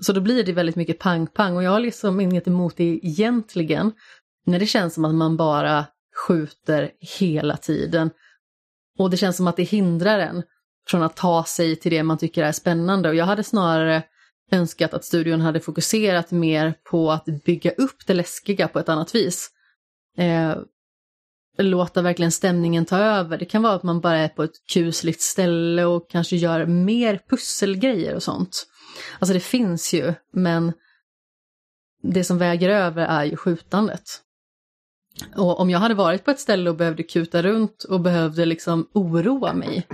Så 0.00 0.12
då 0.12 0.20
blir 0.20 0.44
det 0.44 0.52
väldigt 0.52 0.76
mycket 0.76 0.98
pang-pang 0.98 1.56
och 1.56 1.62
jag 1.62 1.70
har 1.70 1.80
liksom 1.80 2.20
inget 2.20 2.46
emot 2.46 2.76
det 2.76 3.00
egentligen. 3.02 3.92
När 4.46 4.58
det 4.58 4.66
känns 4.66 4.94
som 4.94 5.04
att 5.04 5.14
man 5.14 5.36
bara 5.36 5.86
skjuter 6.26 6.90
hela 7.18 7.56
tiden. 7.56 8.10
Och 8.98 9.10
det 9.10 9.16
känns 9.16 9.36
som 9.36 9.46
att 9.46 9.56
det 9.56 9.62
hindrar 9.62 10.18
en 10.18 10.42
från 10.88 11.02
att 11.02 11.16
ta 11.16 11.44
sig 11.44 11.76
till 11.76 11.90
det 11.90 12.02
man 12.02 12.18
tycker 12.18 12.42
är 12.42 12.52
spännande. 12.52 13.08
Och 13.08 13.14
jag 13.14 13.24
hade 13.24 13.44
snarare 13.44 14.02
önskat 14.50 14.94
att 14.94 15.04
studion 15.04 15.40
hade 15.40 15.60
fokuserat 15.60 16.30
mer 16.30 16.74
på 16.90 17.10
att 17.12 17.24
bygga 17.24 17.70
upp 17.70 18.06
det 18.06 18.14
läskiga 18.14 18.68
på 18.68 18.78
ett 18.78 18.88
annat 18.88 19.14
vis. 19.14 19.50
Eh, 20.16 20.56
låta 21.58 22.02
verkligen 22.02 22.32
stämningen 22.32 22.84
ta 22.84 22.98
över. 22.98 23.38
Det 23.38 23.44
kan 23.44 23.62
vara 23.62 23.74
att 23.74 23.82
man 23.82 24.00
bara 24.00 24.18
är 24.18 24.28
på 24.28 24.42
ett 24.42 24.66
kusligt 24.72 25.20
ställe 25.20 25.84
och 25.84 26.10
kanske 26.10 26.36
gör 26.36 26.66
mer 26.66 27.20
pusselgrejer 27.28 28.14
och 28.14 28.22
sånt. 28.22 28.66
Alltså 29.18 29.34
det 29.34 29.40
finns 29.40 29.94
ju, 29.94 30.14
men 30.32 30.72
det 32.02 32.24
som 32.24 32.38
väger 32.38 32.68
över 32.68 33.06
är 33.06 33.24
ju 33.24 33.36
skjutandet. 33.36 34.22
Och 35.36 35.60
om 35.60 35.70
jag 35.70 35.78
hade 35.78 35.94
varit 35.94 36.24
på 36.24 36.30
ett 36.30 36.40
ställe 36.40 36.70
och 36.70 36.76
behövde 36.76 37.02
kuta 37.02 37.42
runt 37.42 37.84
och 37.84 38.00
behövde 38.00 38.44
liksom 38.44 38.88
oroa 38.92 39.54
mig, 39.54 39.86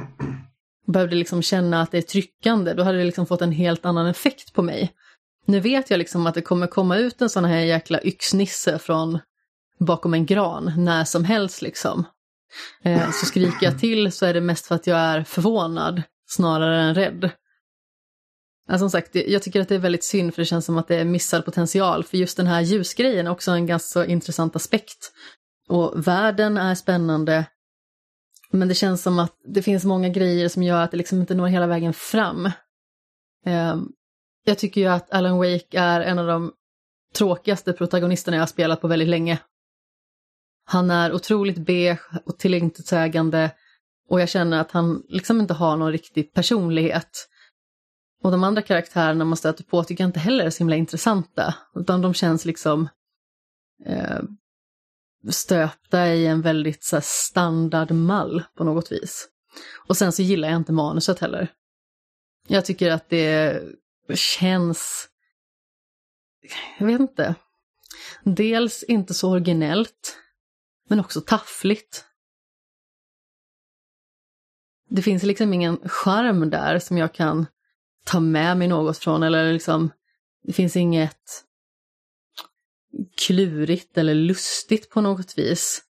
behövde 0.86 1.16
liksom 1.16 1.42
känna 1.42 1.82
att 1.82 1.90
det 1.90 1.98
är 1.98 2.02
tryckande, 2.02 2.74
då 2.74 2.82
hade 2.82 2.98
det 2.98 3.04
liksom 3.04 3.26
fått 3.26 3.42
en 3.42 3.52
helt 3.52 3.84
annan 3.84 4.06
effekt 4.06 4.52
på 4.52 4.62
mig. 4.62 4.92
Nu 5.46 5.60
vet 5.60 5.90
jag 5.90 5.98
liksom 5.98 6.26
att 6.26 6.34
det 6.34 6.42
kommer 6.42 6.66
komma 6.66 6.96
ut 6.96 7.22
en 7.22 7.30
sån 7.30 7.44
här 7.44 7.60
jäkla 7.60 8.02
yxnisse 8.02 8.78
från 8.78 9.18
bakom 9.78 10.14
en 10.14 10.26
gran 10.26 10.72
när 10.76 11.04
som 11.04 11.24
helst 11.24 11.62
liksom. 11.62 12.04
Eh, 12.82 13.10
så 13.10 13.26
skriker 13.26 13.66
jag 13.66 13.78
till 13.78 14.12
så 14.12 14.26
är 14.26 14.34
det 14.34 14.40
mest 14.40 14.66
för 14.66 14.74
att 14.74 14.86
jag 14.86 14.98
är 14.98 15.24
förvånad 15.24 16.02
snarare 16.26 16.80
än 16.80 16.94
rädd. 16.94 17.30
Ja, 18.68 18.78
som 18.78 18.90
sagt, 18.90 19.14
jag 19.14 19.42
tycker 19.42 19.60
att 19.60 19.68
det 19.68 19.74
är 19.74 19.78
väldigt 19.78 20.04
synd 20.04 20.34
för 20.34 20.42
det 20.42 20.46
känns 20.46 20.64
som 20.64 20.78
att 20.78 20.88
det 20.88 20.96
är 20.96 21.04
missad 21.04 21.44
potential. 21.44 22.04
För 22.04 22.16
just 22.16 22.36
den 22.36 22.46
här 22.46 22.60
ljusgrejen 22.60 23.26
är 23.26 23.30
också 23.30 23.50
en 23.50 23.66
ganska 23.66 24.06
intressant 24.06 24.56
aspekt. 24.56 25.12
Och 25.68 26.06
världen 26.06 26.56
är 26.56 26.74
spännande. 26.74 27.46
Men 28.50 28.68
det 28.68 28.74
känns 28.74 29.02
som 29.02 29.18
att 29.18 29.32
det 29.54 29.62
finns 29.62 29.84
många 29.84 30.08
grejer 30.08 30.48
som 30.48 30.62
gör 30.62 30.82
att 30.82 30.90
det 30.90 30.96
liksom 30.96 31.20
inte 31.20 31.34
når 31.34 31.46
hela 31.46 31.66
vägen 31.66 31.92
fram. 31.92 32.50
Ehm, 33.46 33.88
jag 34.44 34.58
tycker 34.58 34.80
ju 34.80 34.86
att 34.86 35.12
Alan 35.12 35.38
Wake 35.38 35.78
är 35.78 36.00
en 36.00 36.18
av 36.18 36.26
de 36.26 36.52
tråkigaste 37.14 37.72
protagonisterna 37.72 38.36
jag 38.36 38.42
har 38.42 38.46
spelat 38.46 38.80
på 38.80 38.88
väldigt 38.88 39.08
länge. 39.08 39.38
Han 40.64 40.90
är 40.90 41.12
otroligt 41.12 41.58
beige 41.58 42.00
och 42.24 42.38
tillintetsägande 42.38 43.50
och 44.08 44.20
jag 44.20 44.28
känner 44.28 44.60
att 44.60 44.70
han 44.70 45.02
liksom 45.08 45.40
inte 45.40 45.54
har 45.54 45.76
någon 45.76 45.92
riktig 45.92 46.32
personlighet. 46.32 47.28
Och 48.22 48.30
de 48.30 48.44
andra 48.44 48.62
karaktärerna 48.62 49.24
man 49.24 49.36
stöter 49.36 49.64
på 49.64 49.84
tycker 49.84 50.04
jag 50.04 50.08
inte 50.08 50.20
heller 50.20 50.44
är 50.44 50.50
så 50.50 50.58
himla 50.58 50.76
intressanta. 50.76 51.54
Utan 51.74 52.02
de 52.02 52.14
känns 52.14 52.44
liksom 52.44 52.88
eh, 53.84 54.20
stöpta 55.30 56.08
i 56.08 56.26
en 56.26 56.42
väldigt 56.42 56.84
så 56.84 56.96
här, 56.96 57.02
standardmall 57.06 58.42
på 58.54 58.64
något 58.64 58.92
vis. 58.92 59.28
Och 59.88 59.96
sen 59.96 60.12
så 60.12 60.22
gillar 60.22 60.48
jag 60.48 60.56
inte 60.56 60.72
manuset 60.72 61.18
heller. 61.18 61.52
Jag 62.48 62.64
tycker 62.64 62.90
att 62.90 63.08
det 63.08 63.62
känns, 64.14 65.08
jag 66.78 66.86
vet 66.86 67.00
inte, 67.00 67.34
dels 68.24 68.82
inte 68.82 69.14
så 69.14 69.30
originellt, 69.30 70.18
men 70.88 71.00
också 71.00 71.20
taffligt. 71.20 72.04
Det 74.88 75.02
finns 75.02 75.22
liksom 75.22 75.54
ingen 75.54 75.88
charm 75.88 76.50
där 76.50 76.78
som 76.78 76.98
jag 76.98 77.14
kan 77.14 77.46
ta 78.06 78.20
med 78.20 78.56
mig 78.56 78.68
något 78.68 78.98
från 78.98 79.22
eller 79.22 79.52
liksom 79.52 79.90
det 80.46 80.52
finns 80.52 80.76
inget 80.76 81.44
klurigt 83.16 83.98
eller 83.98 84.14
lustigt 84.14 84.90
på 84.90 85.00
något 85.00 85.38
vis. 85.38 85.82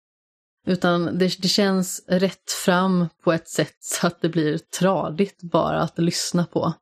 Utan 0.68 1.18
det, 1.18 1.42
det 1.42 1.48
känns 1.48 2.06
rätt 2.08 2.52
fram 2.66 3.08
på 3.24 3.34
ett 3.34 3.50
sätt 3.50 3.78
så 3.80 4.08
att 4.08 4.22
det 4.22 4.30
blir 4.30 4.58
tradigt 4.58 5.42
bara 5.42 5.82
att 5.82 6.00
lyssna 6.00 6.46
på. 6.46 6.74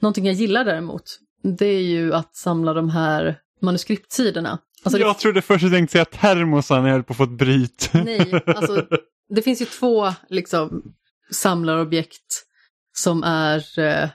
Någonting 0.00 0.26
jag 0.26 0.34
gillar 0.34 0.64
däremot, 0.64 1.18
det 1.58 1.66
är 1.66 1.82
ju 1.82 2.14
att 2.14 2.36
samla 2.36 2.72
de 2.72 2.90
här 2.90 3.38
manuskriptsidorna. 3.62 4.58
Alltså 4.82 4.98
jag 4.98 5.16
det... 5.16 5.20
trodde 5.20 5.42
först 5.42 5.64
att 5.64 5.70
jag 5.70 5.78
tänkte 5.78 5.92
säga 5.92 6.04
termosar 6.04 6.80
när 6.80 6.88
jag 6.88 6.94
höll 6.94 7.04
på 7.04 7.12
att 7.12 7.16
få 7.16 7.24
ett 7.24 7.38
bryt. 7.38 7.90
Nej, 7.92 8.42
alltså 8.46 8.86
det 9.28 9.42
finns 9.42 9.62
ju 9.62 9.66
två 9.66 10.12
liksom 10.28 10.82
samlarobjekt 11.30 12.44
som 12.96 13.22
är 13.22 13.78
eh, 13.78 14.08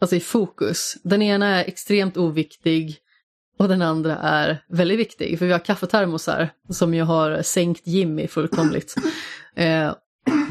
alltså 0.00 0.16
i 0.16 0.20
fokus. 0.20 0.96
Den 1.02 1.22
ena 1.22 1.46
är 1.46 1.64
extremt 1.64 2.16
oviktig 2.16 2.98
och 3.58 3.68
den 3.68 3.82
andra 3.82 4.16
är 4.16 4.64
väldigt 4.68 4.98
viktig. 4.98 5.38
För 5.38 5.46
vi 5.46 5.52
har 5.52 5.58
kaffetermosar 5.58 6.50
som 6.68 6.94
ju 6.94 7.02
har 7.02 7.42
sänkt 7.42 7.86
Jimmy 7.86 8.28
fullkomligt. 8.28 8.94
Eh, 9.58 9.94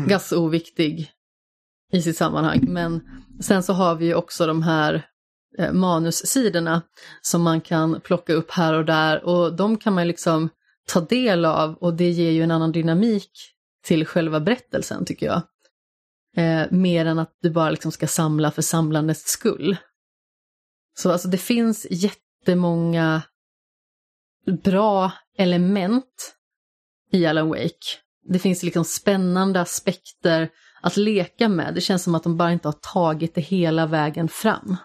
ganska 0.07 0.37
oviktig 0.37 1.11
i 1.91 2.01
sitt 2.01 2.17
sammanhang. 2.17 2.65
Men 2.67 3.01
sen 3.41 3.63
så 3.63 3.73
har 3.73 3.95
vi 3.95 4.05
ju 4.05 4.15
också 4.15 4.47
de 4.47 4.61
här 4.61 5.05
eh, 5.57 5.71
manussidorna 5.71 6.81
som 7.21 7.41
man 7.41 7.61
kan 7.61 8.01
plocka 8.01 8.33
upp 8.33 8.51
här 8.51 8.73
och 8.73 8.85
där 8.85 9.25
och 9.25 9.55
de 9.55 9.77
kan 9.77 9.93
man 9.93 10.07
liksom 10.07 10.49
ta 10.87 11.01
del 11.01 11.45
av 11.45 11.73
och 11.73 11.93
det 11.93 12.09
ger 12.09 12.31
ju 12.31 12.43
en 12.43 12.51
annan 12.51 12.71
dynamik 12.71 13.31
till 13.83 14.05
själva 14.05 14.39
berättelsen 14.39 15.05
tycker 15.05 15.25
jag. 15.25 15.41
Eh, 16.35 16.71
mer 16.71 17.05
än 17.05 17.19
att 17.19 17.37
du 17.41 17.49
bara 17.49 17.69
liksom 17.69 17.91
ska 17.91 18.07
samla 18.07 18.51
för 18.51 18.61
samlandets 18.61 19.23
skull. 19.23 19.77
Så 20.97 21.11
alltså 21.11 21.27
det 21.27 21.37
finns 21.37 21.87
jättemånga 21.89 23.21
bra 24.63 25.11
element 25.37 26.35
i 27.11 27.25
Alan 27.25 27.49
Wake. 27.49 27.99
Det 28.27 28.39
finns 28.39 28.63
liksom 28.63 28.85
spännande 28.85 29.61
aspekter 29.61 30.49
att 30.81 30.97
leka 30.97 31.49
med. 31.49 31.75
Det 31.75 31.81
känns 31.81 32.03
som 32.03 32.15
att 32.15 32.23
de 32.23 32.37
bara 32.37 32.51
inte 32.51 32.67
har 32.67 32.75
tagit 32.93 33.35
det 33.35 33.41
hela 33.41 33.85
vägen 33.85 34.27
fram. 34.27 34.75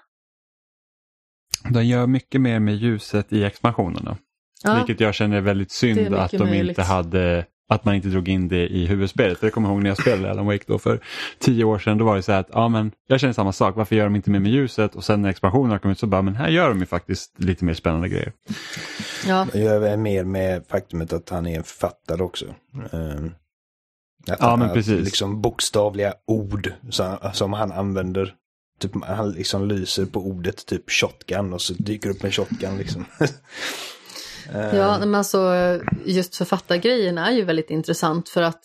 De 1.70 1.84
gör 1.84 2.06
mycket 2.06 2.40
mer 2.40 2.60
med 2.60 2.76
ljuset 2.76 3.32
i 3.32 3.44
expansionerna. 3.44 4.16
Ja, 4.62 4.76
Vilket 4.76 5.00
jag 5.00 5.14
känner 5.14 5.36
är 5.36 5.40
väldigt 5.40 5.70
synd 5.70 6.14
att 6.14 6.30
de 6.30 6.38
möjligt. 6.38 6.68
inte 6.68 6.82
hade 6.82 7.46
att 7.70 7.84
man 7.84 7.94
inte 7.94 8.08
drog 8.08 8.28
in 8.28 8.48
det 8.48 8.68
i 8.68 8.86
huvudspelet. 8.86 9.38
För 9.38 9.46
jag 9.46 9.54
kommer 9.54 9.68
ihåg 9.68 9.82
när 9.82 9.90
jag 9.90 9.98
spelade 9.98 10.30
Alan 10.30 10.46
Wake 10.46 10.64
då 10.66 10.78
för 10.78 11.00
tio 11.38 11.64
år 11.64 11.78
sedan. 11.78 11.98
Då 11.98 12.04
var 12.04 12.16
det 12.16 12.22
så 12.22 12.32
här 12.32 12.40
att 12.40 12.50
ja, 12.52 12.68
men 12.68 12.92
jag 13.08 13.20
känner 13.20 13.32
samma 13.32 13.52
sak. 13.52 13.76
Varför 13.76 13.96
gör 13.96 14.04
de 14.04 14.16
inte 14.16 14.30
mer 14.30 14.40
med 14.40 14.52
ljuset? 14.52 14.94
Och 14.94 15.04
sen 15.04 15.22
när 15.22 15.28
expansionerna 15.28 15.78
kom 15.78 15.90
ut 15.90 15.98
så 15.98 16.06
bara 16.06 16.22
men 16.22 16.36
här 16.36 16.48
gör 16.48 16.68
de 16.68 16.78
ju 16.78 16.86
faktiskt 16.86 17.32
lite 17.36 17.64
mer 17.64 17.74
spännande 17.74 18.08
grejer. 18.08 18.32
Ja. 19.26 19.46
Jag 19.52 19.62
gör 19.62 19.96
mer 19.96 20.24
med 20.24 20.64
faktumet 20.68 21.12
att 21.12 21.28
han 21.28 21.46
är 21.46 21.56
en 21.56 21.64
författare 21.64 22.22
också. 22.22 22.44
Um, 22.92 23.34
att 24.28 24.36
ja, 24.40 24.56
men 24.56 24.72
precis. 24.72 25.04
Liksom 25.04 25.40
bokstavliga 25.40 26.14
ord 26.26 26.72
som, 26.90 27.16
som 27.32 27.52
han 27.52 27.72
använder. 27.72 28.34
Typ, 28.80 29.04
han 29.04 29.30
liksom 29.30 29.68
lyser 29.68 30.06
på 30.06 30.20
ordet 30.20 30.66
typ 30.66 30.90
shotgun 30.90 31.52
och 31.52 31.62
så 31.62 31.74
dyker 31.78 32.10
upp 32.10 32.24
en 32.24 32.32
shotgun 32.32 32.78
liksom. 32.78 33.04
Ja, 34.52 34.98
men 34.98 35.14
alltså 35.14 35.54
just 36.04 36.36
författargrejen 36.36 37.18
är 37.18 37.30
ju 37.30 37.44
väldigt 37.44 37.70
intressant 37.70 38.28
för 38.28 38.42
att 38.42 38.62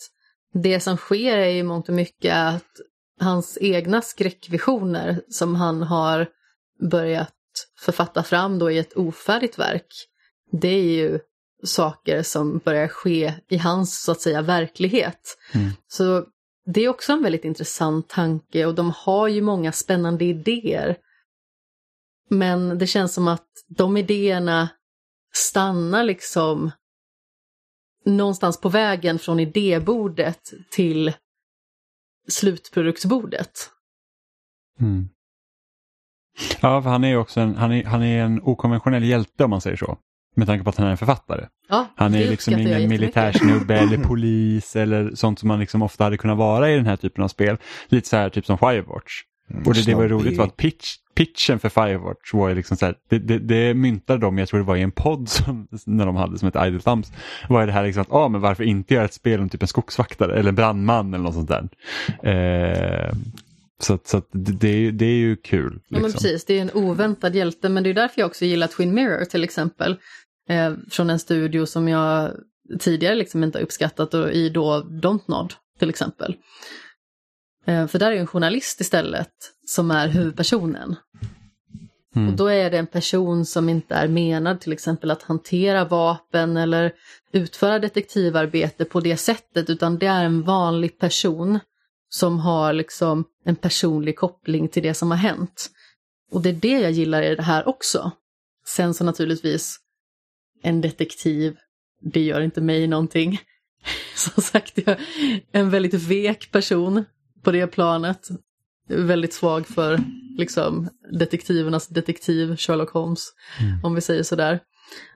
det 0.52 0.80
som 0.80 0.96
sker 0.96 1.36
är 1.36 1.50
ju 1.50 1.62
mångt 1.62 1.88
och 1.88 1.94
mycket 1.94 2.34
att 2.34 2.80
hans 3.20 3.58
egna 3.60 4.02
skräckvisioner 4.02 5.20
som 5.28 5.54
han 5.54 5.82
har 5.82 6.26
börjat 6.90 7.32
författa 7.80 8.22
fram 8.22 8.58
då 8.58 8.70
i 8.70 8.78
ett 8.78 8.96
ofärdigt 8.96 9.58
verk, 9.58 9.86
det 10.52 10.68
är 10.68 10.82
ju 10.82 11.18
saker 11.64 12.22
som 12.22 12.58
börjar 12.58 12.88
ske 12.88 13.34
i 13.48 13.56
hans 13.56 14.02
så 14.02 14.12
att 14.12 14.20
säga 14.20 14.42
verklighet. 14.42 15.38
Mm. 15.54 15.70
Så 15.88 16.24
det 16.66 16.84
är 16.84 16.88
också 16.88 17.12
en 17.12 17.22
väldigt 17.22 17.44
intressant 17.44 18.08
tanke 18.08 18.66
och 18.66 18.74
de 18.74 18.92
har 18.96 19.28
ju 19.28 19.42
många 19.42 19.72
spännande 19.72 20.24
idéer. 20.24 20.96
Men 22.30 22.78
det 22.78 22.86
känns 22.86 23.14
som 23.14 23.28
att 23.28 23.48
de 23.68 23.96
idéerna 23.96 24.68
stannar 25.36 26.04
liksom 26.04 26.70
någonstans 28.04 28.60
på 28.60 28.68
vägen 28.68 29.18
från 29.18 29.40
idébordet 29.40 30.40
till 30.70 31.12
slutproduktsbordet. 32.28 33.70
Mm. 34.80 35.08
Ja, 36.60 36.82
för 36.82 36.90
han 36.90 37.04
är 37.04 37.08
ju 37.08 37.16
också 37.16 37.40
en, 37.40 37.56
han 37.56 37.72
är, 37.72 37.84
han 37.84 38.02
är 38.02 38.24
en 38.24 38.40
okonventionell 38.42 39.04
hjälte 39.04 39.44
om 39.44 39.50
man 39.50 39.60
säger 39.60 39.76
så. 39.76 39.98
Med 40.34 40.46
tanke 40.46 40.64
på 40.64 40.70
att 40.70 40.76
han 40.76 40.86
är 40.86 40.90
en 40.90 40.96
författare. 40.96 41.46
Ja, 41.68 41.86
Han 41.96 42.14
är 42.14 42.30
liksom 42.30 42.58
ingen 42.58 42.88
militärsnubbe 42.88 43.74
eller 43.78 44.04
polis 44.04 44.76
eller 44.76 45.14
sånt 45.14 45.38
som 45.38 45.48
man 45.48 45.60
liksom 45.60 45.82
ofta 45.82 46.04
hade 46.04 46.16
kunnat 46.16 46.38
vara 46.38 46.70
i 46.70 46.76
den 46.76 46.86
här 46.86 46.96
typen 46.96 47.24
av 47.24 47.28
spel. 47.28 47.56
Lite 47.88 48.08
så 48.08 48.16
här 48.16 48.30
typ 48.30 48.46
som 48.46 48.58
Firewatch. 48.58 49.12
Och 49.66 49.74
det, 49.74 49.86
det 49.86 49.94
var 49.94 50.08
roligt 50.08 50.38
var 50.38 50.44
att 50.44 50.56
pitch, 50.56 50.96
pitchen 51.14 51.58
för 51.58 51.68
Firewatch 51.68 52.34
var 52.34 52.48
ju 52.48 52.54
liksom 52.54 52.76
så 52.76 52.86
här, 52.86 52.94
det, 53.08 53.18
det, 53.18 53.38
det 53.38 53.74
myntade 53.74 54.20
de, 54.20 54.38
jag 54.38 54.48
tror 54.48 54.60
det 54.60 54.66
var 54.66 54.76
i 54.76 54.82
en 54.82 54.90
podd 54.90 55.28
som, 55.28 55.68
när 55.86 56.06
de 56.06 56.16
hade 56.16 56.38
som 56.38 56.48
ett 56.48 56.66
Idle 56.66 56.80
Thumbs, 56.80 57.12
var 57.48 57.66
det 57.66 57.72
här 57.72 57.86
liksom 57.86 58.02
att, 58.02 58.12
ah, 58.12 58.28
men 58.28 58.40
varför 58.40 58.64
inte 58.64 58.94
göra 58.94 59.04
ett 59.04 59.14
spel 59.14 59.40
om 59.40 59.48
typ 59.48 59.62
en 59.62 59.68
skogsvaktare 59.68 60.38
eller 60.38 60.48
en 60.48 60.54
brandman 60.54 61.14
eller 61.14 61.24
något 61.24 61.34
sånt 61.34 61.48
där. 61.48 61.68
Eh, 62.22 63.12
så 63.78 63.98
så 64.04 64.16
att 64.16 64.28
det, 64.32 64.90
det, 64.90 65.06
är 65.06 65.16
ju- 65.16 65.36
kul. 65.36 65.72
Ja 65.74 65.80
men 65.88 66.02
liksom. 66.02 66.22
precis, 66.22 66.44
det 66.44 66.58
är 66.58 66.62
en 66.62 66.70
oväntad 66.74 67.34
hjälte 67.34 67.68
men 67.68 67.82
det 67.82 67.90
är 67.90 67.94
därför 67.94 68.20
jag 68.20 68.26
också 68.26 68.44
gillar 68.44 68.66
Twin 68.66 68.94
Mirror 68.94 69.24
till 69.24 69.44
exempel. 69.44 69.96
Eh, 70.48 70.72
från 70.90 71.10
en 71.10 71.18
studio 71.18 71.66
som 71.66 71.88
jag 71.88 72.30
tidigare 72.80 73.14
liksom 73.14 73.44
inte 73.44 73.58
har 73.58 73.62
uppskattat 73.62 74.14
och 74.14 74.30
i 74.32 74.48
då 74.48 74.80
Dontnod 74.80 75.54
till 75.78 75.90
exempel. 75.90 76.36
Eh, 77.66 77.86
för 77.86 77.98
där 77.98 78.12
är 78.12 78.16
en 78.16 78.26
journalist 78.26 78.80
istället 78.80 79.32
som 79.66 79.90
är 79.90 80.08
huvudpersonen. 80.08 80.96
Mm. 82.16 82.28
Och 82.28 82.34
då 82.34 82.46
är 82.46 82.70
det 82.70 82.78
en 82.78 82.86
person 82.86 83.46
som 83.46 83.68
inte 83.68 83.94
är 83.94 84.08
menad 84.08 84.60
till 84.60 84.72
exempel 84.72 85.10
att 85.10 85.22
hantera 85.22 85.84
vapen 85.84 86.56
eller 86.56 86.92
utföra 87.32 87.78
detektivarbete 87.78 88.84
på 88.84 89.00
det 89.00 89.16
sättet 89.16 89.70
utan 89.70 89.98
det 89.98 90.06
är 90.06 90.24
en 90.24 90.42
vanlig 90.42 90.98
person 90.98 91.58
som 92.08 92.38
har 92.38 92.72
liksom 92.72 93.24
en 93.44 93.56
personlig 93.56 94.16
koppling 94.16 94.68
till 94.68 94.82
det 94.82 94.94
som 94.94 95.10
har 95.10 95.18
hänt. 95.18 95.70
Och 96.32 96.42
det 96.42 96.48
är 96.48 96.52
det 96.52 96.80
jag 96.80 96.90
gillar 96.90 97.22
i 97.22 97.34
det 97.34 97.42
här 97.42 97.68
också. 97.68 98.10
Sen 98.66 98.94
så 98.94 99.04
naturligtvis, 99.04 99.76
en 100.62 100.80
detektiv, 100.80 101.56
det 102.00 102.20
gör 102.20 102.40
inte 102.40 102.60
mig 102.60 102.86
någonting. 102.86 103.40
Som 104.14 104.42
sagt, 104.42 104.72
jag 104.74 104.88
är 104.88 105.00
en 105.52 105.70
väldigt 105.70 105.94
vek 105.94 106.52
person 106.52 107.04
på 107.46 107.52
det 107.52 107.66
planet. 107.66 108.28
Väldigt 108.88 109.34
svag 109.34 109.66
för 109.66 110.00
liksom 110.38 110.88
detektivernas 111.18 111.88
detektiv, 111.88 112.56
Sherlock 112.56 112.90
Holmes, 112.90 113.28
om 113.82 113.94
vi 113.94 114.00
säger 114.00 114.22
sådär. 114.22 114.60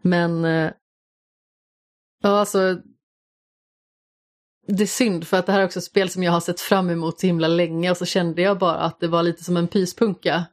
Men, 0.02 0.44
eh, 0.44 0.70
ja 2.22 2.30
alltså, 2.38 2.78
det 4.66 4.82
är 4.82 4.86
synd 4.86 5.26
för 5.26 5.36
att 5.36 5.46
det 5.46 5.52
här 5.52 5.60
är 5.60 5.64
också 5.64 5.78
ett 5.78 5.84
spel 5.84 6.10
som 6.10 6.22
jag 6.22 6.32
har 6.32 6.40
sett 6.40 6.60
fram 6.60 6.90
emot 6.90 7.20
så 7.20 7.26
himla 7.26 7.48
länge 7.48 7.90
och 7.90 7.96
så 7.96 8.04
kände 8.04 8.42
jag 8.42 8.58
bara 8.58 8.76
att 8.76 9.00
det 9.00 9.08
var 9.08 9.22
lite 9.22 9.44
som 9.44 9.56
en 9.56 9.68
pyspunka 9.68 10.44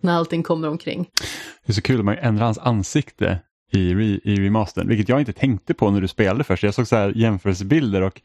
när 0.00 0.12
allting 0.12 0.42
kommer 0.42 0.68
omkring. 0.68 1.10
Det 1.66 1.72
är 1.72 1.74
så 1.74 1.82
kul 1.82 1.98
att 1.98 2.04
man 2.04 2.18
ändrar 2.18 2.44
hans 2.44 2.58
ansikte 2.58 3.42
i, 3.70 3.94
re, 3.94 4.04
i 4.24 4.36
remastern, 4.36 4.88
vilket 4.88 5.08
jag 5.08 5.20
inte 5.20 5.32
tänkte 5.32 5.74
på 5.74 5.90
när 5.90 6.00
du 6.00 6.08
spelade 6.08 6.44
först. 6.44 6.62
Jag 6.62 6.74
såg 6.74 6.86
så 6.86 6.96
här 6.96 7.12
jämförelsebilder 7.16 8.02
och 8.02 8.20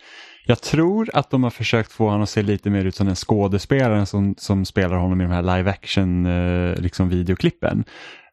jag 0.45 0.61
tror 0.61 1.09
att 1.13 1.29
de 1.29 1.43
har 1.43 1.49
försökt 1.49 1.91
få 1.91 2.05
honom 2.05 2.21
att 2.21 2.29
se 2.29 2.41
lite 2.41 2.69
mer 2.69 2.85
ut 2.85 2.95
som 2.95 3.05
den 3.05 3.15
skådespelaren 3.15 4.05
som, 4.05 4.35
som 4.37 4.65
spelar 4.65 4.95
honom 4.97 5.21
i 5.21 5.23
de 5.23 5.31
här 5.31 5.57
live 5.57 5.69
action 5.69 6.25
eh, 6.25 6.75
liksom 6.81 7.09
videoklippen. 7.09 7.83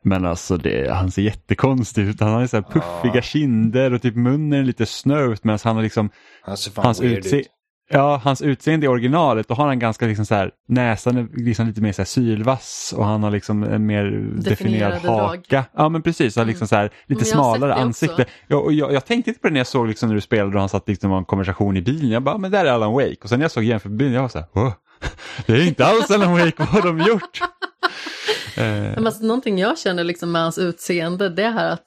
Men 0.04 0.24
alltså 0.26 0.56
det, 0.56 0.92
han 0.92 1.10
ser 1.10 1.22
jättekonstig 1.22 2.02
ut. 2.02 2.20
Han 2.20 2.32
har 2.32 2.46
så 2.46 2.62
puffiga 2.62 3.14
Ja. 3.14 3.22
kinder 3.22 3.92
och 3.92 4.02
typ 4.02 4.16
munnen 4.16 4.60
är 4.60 4.64
lite 4.64 4.86
snövt 4.86 5.44
medan 5.44 5.58
han 5.64 5.76
har 5.76 5.82
liksom 5.82 6.10
Han 6.42 6.56
hans, 6.76 7.00
utse 7.00 7.36
ut. 7.40 7.46
Ja, 7.90 8.20
hans 8.24 8.42
utseende 8.42 8.86
i 8.86 8.88
originalet, 8.88 9.48
då 9.48 9.54
har 9.54 9.66
han 9.66 9.78
ganska 9.78 10.06
liksom 10.06 10.26
så 10.26 10.34
här, 10.34 10.50
näsan 10.68 11.16
är 11.16 11.28
liksom 11.44 11.66
lite 11.66 11.80
mer 11.80 11.92
så 11.92 12.02
här 12.02 12.06
sylvass 12.06 12.94
och 12.96 13.04
han 13.04 13.22
har 13.22 13.30
liksom 13.30 13.62
en 13.62 13.86
mer 13.86 14.04
definierad 14.42 14.92
haka. 14.92 15.06
drag. 15.08 15.64
Ja 15.76 15.88
men 15.88 16.02
precis, 16.02 16.36
han 16.36 16.42
har 16.44 16.48
liksom 16.48 16.68
så 16.68 16.76
här, 16.76 16.84
lite 17.06 17.20
jag 17.20 17.26
sett 17.26 17.34
smalare 17.34 17.74
ansikte. 17.74 18.22
också. 18.22 18.34
Ja, 18.48 18.56
och 18.56 18.72
jag, 18.72 18.92
jag 18.92 19.04
tänkte 19.04 19.30
inte 19.30 19.40
på 19.40 19.48
det 19.48 19.52
när 19.52 19.60
jag 19.60 19.66
såg 19.66 19.88
liksom 19.88 20.08
när 20.08 20.14
du 20.14 20.20
spelade 20.20 20.54
och 20.54 20.60
han 20.60 20.68
satt 20.68 20.88
liksom 20.88 21.10
och 21.12 21.18
en 21.18 21.24
konversation 21.24 21.76
i 21.76 21.82
bilen. 21.82 22.10
Jag 22.10 22.22
bara, 22.22 22.38
men 22.38 22.50
där 22.50 22.64
är 22.64 22.70
Alan 22.70 22.92
Wake. 22.92 23.16
Och 23.22 23.28
sen 23.28 23.38
när 23.38 23.44
jag 23.44 23.50
såg 23.50 23.64
jämförbilden, 23.64 24.14
jag 24.14 24.22
var 24.22 24.28
så 24.28 24.38
här, 24.38 24.48
"Åh, 24.54 24.72
det 25.46 25.52
är 25.52 25.66
inte 25.68 25.86
alls 25.86 26.10
Alan 26.10 26.32
Wake, 26.32 26.54
vad 26.58 26.68
har 26.68 26.82
de 26.82 26.98
gjort? 26.98 27.40
Eh, 28.56 28.64
Men 28.94 29.06
alltså, 29.06 29.24
någonting 29.24 29.58
jag 29.58 29.78
känner 29.78 30.04
liksom 30.04 30.32
med 30.32 30.42
hans 30.42 30.58
utseende 30.58 31.28
det 31.28 31.42
är 31.44 31.50
här 31.52 31.70
att 31.70 31.84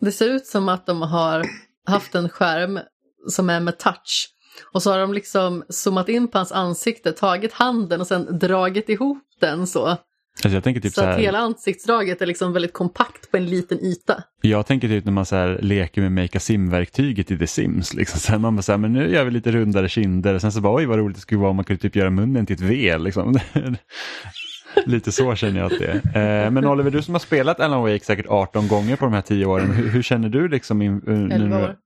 det 0.00 0.12
ser 0.12 0.28
ut 0.28 0.46
som 0.46 0.68
att 0.68 0.86
de 0.86 1.02
har 1.02 1.46
haft 1.86 2.14
en 2.14 2.28
skärm 2.28 2.80
som 3.28 3.50
är 3.50 3.60
med 3.60 3.78
touch. 3.78 4.28
Och 4.72 4.82
så 4.82 4.90
har 4.90 4.98
de 4.98 5.14
liksom 5.14 5.64
zoomat 5.68 6.08
in 6.08 6.28
på 6.28 6.38
hans 6.38 6.52
ansikte, 6.52 7.12
tagit 7.12 7.52
handen 7.52 8.00
och 8.00 8.06
sen 8.06 8.38
dragit 8.38 8.88
ihop 8.88 9.18
den 9.40 9.66
så. 9.66 9.96
alltså 10.44 10.60
typ 10.62 10.84
så 10.84 10.90
så 10.90 11.00
att 11.00 11.06
här, 11.06 11.18
hela 11.18 11.38
ansiktsdraget 11.38 12.22
är 12.22 12.26
liksom 12.26 12.52
väldigt 12.52 12.72
kompakt 12.72 13.30
på 13.30 13.36
en 13.36 13.46
liten 13.46 13.80
yta. 13.80 14.22
Jag 14.42 14.66
tänker 14.66 14.88
typ 14.88 15.04
när 15.04 15.12
man 15.12 15.26
så 15.26 15.36
här 15.36 15.58
leker 15.62 16.02
med 16.02 16.12
Make 16.12 16.38
a 16.38 16.40
Sim-verktyget 16.40 17.30
i 17.30 17.38
The 17.38 17.46
Sims. 17.46 17.94
Liksom. 17.94 18.20
Sen 18.20 18.40
man 18.40 18.56
bara 18.56 18.62
så 18.62 18.72
här, 18.72 18.78
men 18.78 18.92
nu 18.92 19.12
gör 19.12 19.24
vi 19.24 19.30
lite 19.30 19.52
rundare 19.52 19.88
kinder. 19.88 20.38
Sen 20.38 20.52
så 20.52 20.60
bara, 20.60 20.74
oj 20.74 20.86
vad 20.86 20.98
roligt 20.98 21.16
det 21.16 21.20
skulle 21.20 21.40
vara 21.40 21.50
om 21.50 21.56
man 21.56 21.64
kunde 21.64 21.82
typ 21.82 21.96
göra 21.96 22.10
munnen 22.10 22.46
till 22.46 22.56
ett 22.56 22.60
V. 22.60 22.98
Liksom. 22.98 23.38
lite 24.86 25.12
så 25.12 25.34
känner 25.34 25.60
jag 25.60 25.72
att 25.72 25.78
det 25.78 26.18
är. 26.18 26.44
Eh, 26.44 26.50
men 26.50 26.66
Oliver, 26.66 26.90
du 26.90 27.02
som 27.02 27.14
har 27.14 27.18
spelat 27.18 27.60
Alan 27.60 27.82
Wake 27.82 28.04
säkert 28.04 28.26
18 28.28 28.68
gånger 28.68 28.96
på 28.96 29.04
de 29.04 29.14
här 29.14 29.22
10 29.22 29.46
åren. 29.46 29.70
Hur, 29.70 29.88
hur 29.88 30.02
känner 30.02 30.28
du 30.28 30.48
liksom? 30.48 30.82
In, 30.82 31.02
nu- 31.06 31.34
11 31.34 31.62
år. 31.62 31.76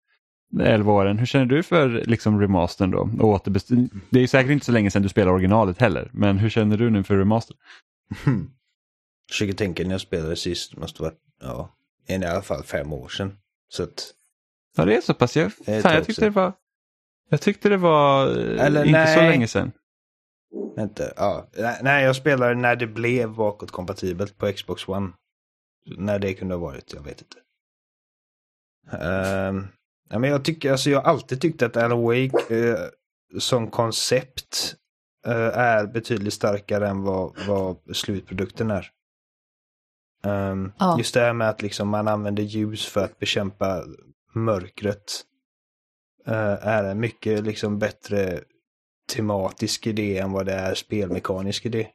11 0.61 0.93
åren. 0.93 1.19
Hur 1.19 1.27
känner 1.27 1.47
du 1.47 1.63
för 1.63 1.89
liksom 1.89 2.41
remastern 2.41 2.91
då? 2.91 2.99
Och 3.21 3.35
återbest- 3.47 3.89
det 4.11 4.21
är 4.21 4.27
säkert 4.27 4.51
inte 4.51 4.67
så 4.67 4.73
länge 4.73 4.91
sedan 4.91 5.03
du 5.03 5.09
spelade 5.09 5.33
originalet 5.35 5.79
heller. 5.81 6.11
Men 6.13 6.39
hur 6.39 6.51
känner 6.51 6.77
du 6.77 6.91
nu 6.91 7.03
för 7.05 7.17
remastern? 7.17 7.57
Hmm. 8.25 8.51
Försöker 9.31 9.53
tänka 9.53 9.83
när 9.83 9.91
jag 9.91 10.01
spelade 10.01 10.37
sist, 10.37 10.73
det 10.75 10.81
måste 10.81 11.03
vara, 11.03 11.13
ja, 11.41 11.71
i 12.09 12.15
alla 12.15 12.43
fall 12.43 12.63
fem 12.63 12.93
år 12.93 13.09
sedan. 13.09 13.37
Så 13.69 13.83
att, 13.83 14.13
Ja, 14.77 14.85
det 14.85 14.97
är 14.97 15.01
så 15.01 15.15
pass. 15.15 15.37
Jag, 15.37 15.53
fan, 15.53 15.75
jag 15.75 16.05
tyckte 16.07 16.25
det 16.25 16.31
var, 16.31 16.53
jag 17.29 17.41
tyckte 17.41 17.69
det 17.69 17.77
var 17.77 18.27
eh, 18.39 18.65
Eller 18.67 18.85
inte 18.85 19.07
så 19.07 19.21
nej. 19.21 19.31
länge 19.31 19.49
sedan. 19.49 19.73
vänta, 20.77 21.05
ja. 21.17 21.49
Nej, 21.83 22.05
jag 22.05 22.17
spelade 22.17 22.55
när 22.55 22.77
det 22.77 22.87
blev 22.87 23.35
bakåtkompatibelt 23.35 24.39
på 24.39 24.53
Xbox 24.53 24.89
One. 24.89 25.13
När 25.99 26.19
det 26.19 26.35
kunde 26.35 26.55
ha 26.55 26.61
varit, 26.61 26.93
jag 26.95 27.03
vet 27.03 27.23
inte. 27.23 27.37
Um, 29.07 29.69
ja, 30.09 30.19
men 30.19 30.31
jag 30.31 30.45
tycker, 30.45 30.73
alltså 30.73 30.91
jag 30.91 31.01
har 31.01 31.11
alltid 31.11 31.41
tyckt 31.41 31.63
att 31.63 31.77
Alan 31.77 32.03
Wake 32.03 32.57
eh, 32.57 32.89
som 33.39 33.71
koncept 33.71 34.75
eh, 35.27 35.59
är 35.59 35.87
betydligt 35.87 36.35
starkare 36.35 36.89
än 36.89 37.03
vad, 37.03 37.37
vad 37.49 37.97
slutprodukten 37.97 38.71
är. 38.71 38.91
Ehm, 40.25 40.73
Ja. 40.79 40.99
Just 40.99 41.15
det 41.15 41.21
här 41.21 41.33
med 41.33 41.49
att 41.49 41.63
liksom 41.63 41.89
man 41.89 42.09
använder 42.09 42.43
ljus 42.43 42.87
för 42.87 43.05
att 43.05 43.19
bekämpa 43.19 43.85
mörkret 44.35 45.25
eh, 46.27 46.67
är 46.67 46.85
en 46.85 47.01
mycket 47.01 47.45
liksom 47.45 47.79
bättre 47.79 48.41
tematisk 49.15 49.87
idé 49.87 50.19
än 50.19 50.33
vad 50.33 50.47
det 50.47 50.53
är 50.53 50.75
spelmekanisk 50.75 51.67
idé. 51.67 51.89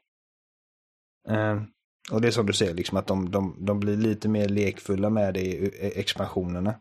Ehm, 1.30 1.66
och 2.12 2.22
det 2.22 2.28
är 2.28 2.32
som 2.32 2.45
du 2.45 2.53
säger, 2.53 2.74
liksom 2.74 2.97
att 2.97 3.07
de, 3.07 3.32
de, 3.32 3.66
de 3.66 3.80
blir 3.80 3.97
lite 3.97 4.30
mer 4.30 4.49
lekfulla 4.49 5.09
med 5.09 5.34
det 5.34 5.41
i 5.41 5.91
expansionerna. 5.95 6.76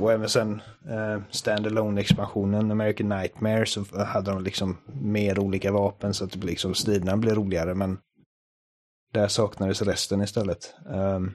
Och 0.00 0.12
även 0.12 0.28
sen 0.28 0.62
eh, 0.88 1.22
standalone 1.30 2.00
expansionen 2.00 2.70
American 2.70 3.08
Nightmare 3.08 3.66
så 3.66 4.04
hade 4.04 4.30
de 4.30 4.42
liksom 4.42 4.76
mer 4.86 5.38
olika 5.38 5.72
vapen 5.72 6.14
så 6.14 6.24
att 6.24 6.36
liksom 6.36 6.74
striderna 6.74 7.16
blir 7.16 7.34
roligare 7.34 7.74
men 7.74 7.98
där 9.12 9.28
saknades 9.28 9.82
resten 9.82 10.22
istället. 10.22 10.74
Ehm, 10.92 11.32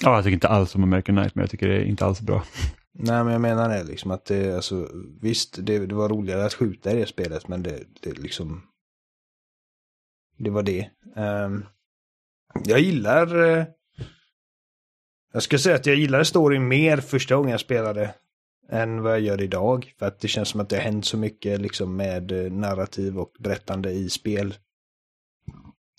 Ja, 0.00 0.14
jag 0.14 0.24
tycker 0.24 0.34
inte 0.34 0.48
alls 0.48 0.74
om 0.74 0.82
American 0.82 1.14
Nightmare. 1.14 1.42
Jag 1.44 1.50
tycker 1.50 1.68
det 1.68 1.74
är 1.74 1.84
inte 1.84 2.06
alls 2.06 2.20
bra. 2.20 2.44
nej 2.92 3.24
men 3.24 3.32
jag 3.32 3.40
menar 3.40 3.68
det 3.68 3.84
liksom 3.84 4.10
att 4.10 4.24
det 4.24 4.54
alltså 4.56 4.88
visst 5.20 5.66
det, 5.66 5.86
det 5.86 5.94
var 5.94 6.08
roligare 6.08 6.44
att 6.44 6.54
skjuta 6.54 6.92
i 6.92 6.96
det 6.96 7.06
spelet 7.06 7.48
men 7.48 7.62
det, 7.62 7.84
det 8.00 8.18
liksom 8.18 8.62
det 10.38 10.50
var 10.50 10.62
det. 10.62 10.90
Ehm, 11.16 11.64
jag 12.64 12.80
gillar 12.80 13.44
eh, 13.44 13.64
jag 15.32 15.42
ska 15.42 15.58
säga 15.58 15.76
att 15.76 15.86
jag 15.86 15.96
gillar 15.96 16.24
storyn 16.24 16.68
mer 16.68 16.96
första 16.96 17.36
gången 17.36 17.50
jag 17.50 17.60
spelade 17.60 18.14
än 18.70 19.02
vad 19.02 19.12
jag 19.12 19.20
gör 19.20 19.42
idag. 19.42 19.94
För 19.98 20.06
att 20.06 20.20
det 20.20 20.28
känns 20.28 20.48
som 20.48 20.60
att 20.60 20.68
det 20.68 20.76
har 20.76 20.82
hänt 20.82 21.06
så 21.06 21.16
mycket 21.16 21.60
liksom 21.60 21.96
med 21.96 22.32
eh, 22.46 22.52
narrativ 22.52 23.18
och 23.18 23.32
berättande 23.38 23.90
i 23.90 24.10
spel. 24.10 24.54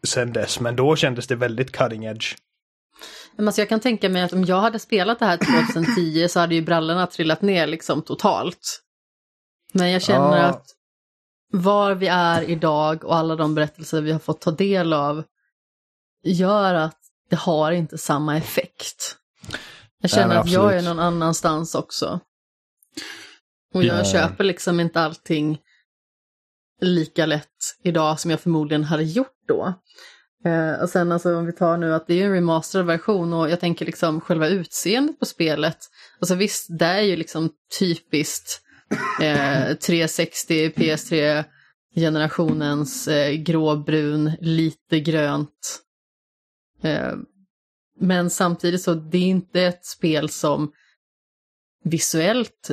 Sen 0.04 0.34
dess, 0.34 0.60
men 0.60 0.76
då 0.76 0.96
kändes 0.96 1.28
det 1.28 1.36
väldigt 1.36 1.72
cutting 1.72 2.06
edge. 2.06 2.36
Men 3.36 3.48
alltså 3.48 3.62
jag 3.62 3.70
kan 3.70 3.80
tänka 3.80 4.10
mig 4.10 4.22
att 4.22 4.34
om 4.34 4.46
jag 4.46 4.62
hade 4.62 4.80
spelat 4.80 5.20
det 5.20 5.26
här 5.26 5.38
2010 5.74 6.28
så 6.30 6.40
hade 6.40 6.56
ju 6.56 6.62
brallorna 6.62 7.08
trillat 7.08 7.42
ner 7.42 7.68
liksom 7.68 8.02
totalt. 8.02 8.82
Men 9.74 9.92
jag 9.92 10.02
känner 10.02 10.38
Ja. 10.38 10.44
att 10.44 10.66
var 11.52 11.96
vi 11.96 12.08
är 12.08 12.50
idag 12.50 13.04
och 13.06 13.16
alla 13.16 13.36
de 13.36 13.56
berättelser 13.56 14.02
vi 14.02 14.12
har 14.12 14.20
fått 14.20 14.42
ta 14.42 14.52
del 14.52 14.94
av 14.94 15.24
gör 16.24 16.74
att 16.74 16.98
det 17.30 17.36
har 17.36 17.72
inte 17.72 17.98
samma 17.98 18.38
effekt. 18.38 19.18
Jag 20.04 20.12
känner 20.12 20.36
att 20.36 20.50
jag 20.50 20.78
är 20.78 20.82
någon 20.82 21.00
annanstans 21.00 21.76
också. 21.76 22.20
Och 23.74 23.84
jag 23.84 24.00
Ja. 24.00 24.04
köper 24.06 24.44
liksom 24.44 24.80
inte 24.80 25.02
allting 25.02 25.58
lika 26.82 27.26
lätt 27.26 27.48
idag 27.84 28.20
som 28.20 28.32
jag 28.32 28.40
förmodligen 28.40 28.84
hade 28.84 29.04
gjort 29.04 29.38
då. 29.48 29.74
Eh, 30.46 30.82
och 30.82 30.90
sen 30.90 31.12
alltså 31.12 31.36
om 31.36 31.46
vi 31.46 31.52
tar 31.54 31.78
nu 31.78 31.94
att 31.94 32.08
det 32.08 32.14
är 32.14 32.18
ju 32.18 32.24
en 32.24 32.32
remasterad 32.34 32.86
version 32.86 33.34
och 33.34 33.50
jag 33.50 33.60
tänker 33.60 33.86
liksom 33.86 34.22
själva 34.22 34.48
utseendet 34.48 35.20
på 35.20 35.26
spelet. 35.26 35.78
Alltså 36.20 36.36
visst, 36.36 36.66
det 36.80 36.86
är 36.86 37.02
ju 37.02 37.16
liksom 37.16 37.50
typiskt 37.80 38.62
eh, 39.22 39.74
360 39.74 40.70
PS3 40.70 41.44
generationens 41.96 43.08
eh, 43.08 43.32
gråbrun, 43.34 44.32
lite 44.42 45.00
grönt. 45.00 45.80
Men 48.00 48.30
samtidigt 48.30 48.82
så 48.82 48.94
det 48.94 49.18
är 49.18 49.28
inte 49.28 49.62
ett 49.62 49.86
spel 49.86 50.30
som 50.30 50.72
visuellt 51.84 52.72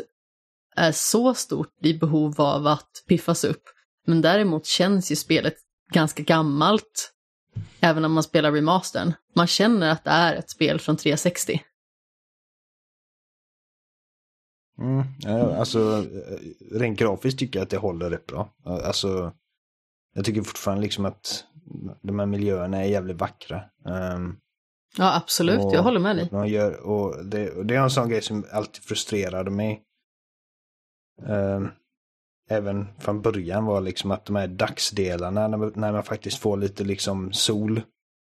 är 0.76 0.92
så 0.92 1.34
stort 1.34 1.84
i 1.84 1.94
behov 1.94 2.40
av 2.40 2.66
att 2.66 3.04
piffas 3.08 3.44
upp. 3.44 3.62
Men 4.06 4.22
däremot 4.22 4.66
känns 4.66 5.12
ju 5.12 5.16
spelet 5.16 5.54
ganska 5.92 6.22
gammalt 6.22 7.12
även 7.80 8.04
om 8.04 8.12
man 8.12 8.22
spelar 8.22 8.52
remastern. 8.52 9.12
Man 9.34 9.46
känner 9.46 9.90
att 9.90 10.04
det 10.04 10.10
är 10.10 10.34
ett 10.34 10.50
spel 10.50 10.80
från 10.80 10.96
360. 10.96 11.62
Mm, 14.78 15.04
alltså, 15.58 16.04
rent 16.70 16.98
grafiskt 16.98 17.38
tycker 17.38 17.58
jag 17.58 17.64
att 17.64 17.70
det 17.70 17.76
håller 17.76 18.10
rätt 18.10 18.26
bra. 18.26 18.54
Alltså, 18.64 19.32
jag 20.14 20.24
tycker 20.24 20.42
fortfarande 20.42 20.82
liksom 20.82 21.04
att 21.04 21.44
de 22.02 22.18
här 22.18 22.26
miljöerna 22.26 22.78
är 22.84 22.88
jävligt 22.88 23.16
vackra. 23.16 23.62
Ehm, 23.86 24.36
Ja, 24.98 25.16
absolut, 25.16 25.64
och 25.64 25.74
jag 25.74 25.82
håller 25.82 26.00
med 26.00 26.16
dig. 26.16 26.28
De 26.30 26.48
gör, 26.48 26.80
och 26.80 27.24
det, 27.24 27.50
och 27.50 27.66
det 27.66 27.74
är 27.76 27.80
en 27.80 27.90
sån 27.90 28.08
grej 28.08 28.22
som 28.22 28.44
alltid 28.52 28.82
frustrerade 28.84 29.50
mig. 29.50 29.82
Ehm, 31.26 31.68
även 32.50 32.88
från 32.98 33.22
början 33.22 33.64
var 33.64 33.80
liksom 33.80 34.10
att 34.10 34.24
de 34.24 34.36
här 34.36 34.46
dagsdelarna, 34.48 35.48
när, 35.48 35.58
man- 35.58 35.72
när 35.76 35.92
man 35.92 36.02
faktiskt 36.02 36.38
får 36.38 36.56
lite 36.56 36.84
liksom 36.84 37.32
sol. 37.32 37.82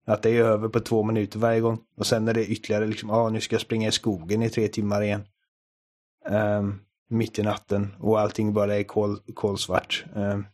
Att 0.07 0.22
det 0.22 0.30
är 0.30 0.43
över 0.43 0.70
på 0.70 0.80
två 0.80 1.03
minuter 1.03 1.39
varje 1.39 1.60
gång. 1.60 1.80
Och 1.97 2.07
sen 2.07 2.28
är 2.28 2.34
det 2.34 2.45
ytterligare 2.45 2.88
liksom, 2.88 3.10
ja 3.10 3.16
ah, 3.16 3.30
nu 3.30 3.41
ska 3.41 3.53
jag 3.53 3.62
springa 3.62 3.88
i 3.88 3.91
skogen 3.91 4.43
i 4.43 4.49
tre 4.49 4.68
timmar 4.68 5.01
igen. 5.01 5.24
Ehm, 6.30 6.80
mitt 7.10 7.39
i 7.39 7.43
natten 7.43 7.95
och 7.99 8.20
allting 8.20 8.53
bara 8.53 8.76
är 8.76 8.84
kol, 8.84 9.18
kolsvart. 9.34 10.05
Um, 10.16 10.45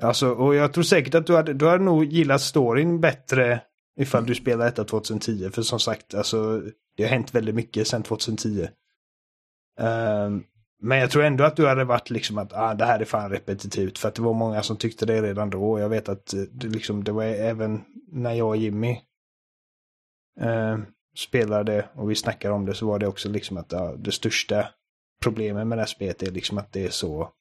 alltså, 0.00 0.30
och 0.30 0.54
jag 0.54 0.72
tror 0.72 0.84
säkert 0.84 1.14
att 1.14 1.26
du 1.26 1.36
hade, 1.36 1.54
du 1.54 1.68
hade 1.68 1.84
nog 1.84 2.04
gillat 2.04 2.40
storyn 2.40 3.00
bättre 3.00 3.62
ifall 4.00 4.26
du 4.26 4.34
spelar 4.34 4.64
detta 4.64 4.84
2010. 4.84 5.50
För 5.50 5.62
som 5.62 5.80
sagt, 5.80 6.14
alltså, 6.14 6.62
det 6.96 7.02
har 7.02 7.10
hänt 7.10 7.34
väldigt 7.34 7.54
mycket 7.54 7.88
sedan 7.88 8.02
2010. 8.02 8.68
Um, 9.78 9.86
ehm, 9.86 10.44
men 10.82 10.98
jag 10.98 11.10
tror 11.10 11.24
ändå 11.24 11.44
att 11.44 11.56
du 11.56 11.66
hade 11.66 11.84
varit 11.84 12.10
liksom 12.10 12.38
att 12.38 12.52
ah, 12.52 12.74
det 12.74 12.84
här 12.84 13.00
är 13.00 13.04
fan 13.04 13.30
repetitivt. 13.30 13.98
För 13.98 14.08
att 14.08 14.14
det 14.14 14.22
var 14.22 14.34
många 14.34 14.62
som 14.62 14.76
tyckte 14.76 15.06
det 15.06 15.22
redan 15.22 15.50
då. 15.50 15.80
Jag 15.80 15.88
vet 15.88 16.08
att 16.08 16.34
eh, 16.34 16.40
det, 16.40 16.68
liksom, 16.68 17.04
det 17.04 17.12
var 17.12 17.24
även 17.24 17.84
när 18.12 18.32
jag 18.32 18.48
och 18.48 18.56
Jimmy 18.56 18.90
eh, 20.40 20.78
spelade 21.16 21.88
och 21.94 22.10
vi 22.10 22.14
snackade 22.14 22.54
om 22.54 22.66
det 22.66 22.74
så 22.74 22.86
var 22.86 22.98
det 22.98 23.06
också 23.06 23.28
liksom 23.28 23.56
att 23.56 23.72
ah, 23.72 23.96
det 23.96 24.12
största 24.12 24.68
problemet 25.22 25.66
med 25.66 25.78
det 25.78 25.82
här 25.82 25.86
spelet 25.86 26.22
är 26.22 26.30
liksom 26.30 26.58
att 26.58 26.72
det 26.72 26.84
är 26.84 26.90
så 26.90 27.32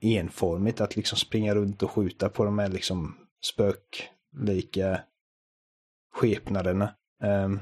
enformigt 0.00 0.80
att 0.80 0.96
liksom 0.96 1.18
springa 1.18 1.54
runt 1.54 1.82
och 1.82 1.90
skjuta 1.90 2.28
på 2.28 2.44
de 2.44 2.58
här 2.58 2.68
liksom 2.68 3.16
spöklika 3.44 5.00
skepnaderna. 6.14 6.94
Um, 7.22 7.60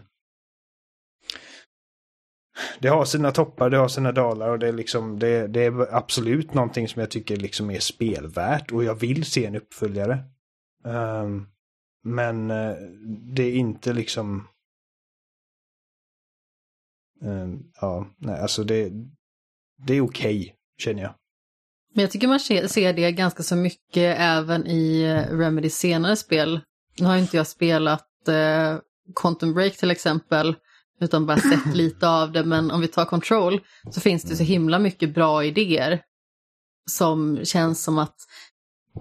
det 2.78 2.88
har 2.88 3.04
sina 3.04 3.32
toppar, 3.32 3.70
det 3.70 3.76
har 3.76 3.88
sina 3.88 4.12
dalar 4.12 4.48
och 4.48 4.58
det 4.58 4.68
är 4.68 4.72
liksom 4.72 5.18
det, 5.18 5.46
det 5.46 5.60
är 5.64 5.94
absolut 5.94 6.54
någonting 6.54 6.88
som 6.88 7.00
jag 7.00 7.10
tycker 7.10 7.36
liksom 7.36 7.70
är 7.70 7.80
spelvärt 7.80 8.72
och 8.72 8.84
jag 8.84 8.94
vill 8.94 9.24
se 9.24 9.46
en 9.46 9.56
uppföljare. 9.56 10.18
Um, 10.84 11.48
men 12.04 12.50
eh, 12.50 12.76
det 13.34 13.42
är 13.42 13.54
inte 13.54 13.92
liksom 13.92 14.48
Um, 17.20 17.70
ja, 17.80 18.06
nej, 18.18 18.40
alltså 18.40 18.64
det, 18.64 18.92
det 19.78 19.94
är 19.94 20.00
okej, 20.00 20.54
känner 20.78 21.02
jag. 21.02 21.14
Men 21.94 22.02
jag 22.02 22.10
tycker 22.10 22.28
man 22.28 22.40
ser 22.40 22.92
det 22.92 23.12
ganska 23.12 23.42
så 23.42 23.56
mycket 23.56 24.16
även 24.18 24.66
i 24.66 25.02
eh, 25.02 25.06
Remedy 25.08 25.42
Remedys 25.42 25.78
senare 25.78 26.16
spel. 26.16 26.60
Nu 26.98 27.06
har 27.06 27.16
inte 27.16 27.36
jag 27.36 27.46
spelat 27.46 28.06
eh, 28.28 28.78
Quantum 29.20 29.54
Break 29.54 29.76
till 29.76 29.90
exempel, 29.90 30.54
utan 31.00 31.26
bara 31.26 31.36
sett 31.36 31.66
lite 31.74 32.08
av 32.08 32.32
det, 32.32 32.44
men 32.44 32.70
om 32.70 32.80
vi 32.80 32.88
tar 32.88 33.04
Control 33.04 33.60
så 33.90 34.00
finns 34.00 34.22
det 34.22 34.36
så 34.36 34.42
himla 34.42 34.78
mycket 34.78 35.14
bra 35.14 35.44
idéer 35.44 36.00
som 36.90 37.44
känns 37.44 37.84
som 37.84 37.98
att 37.98 38.16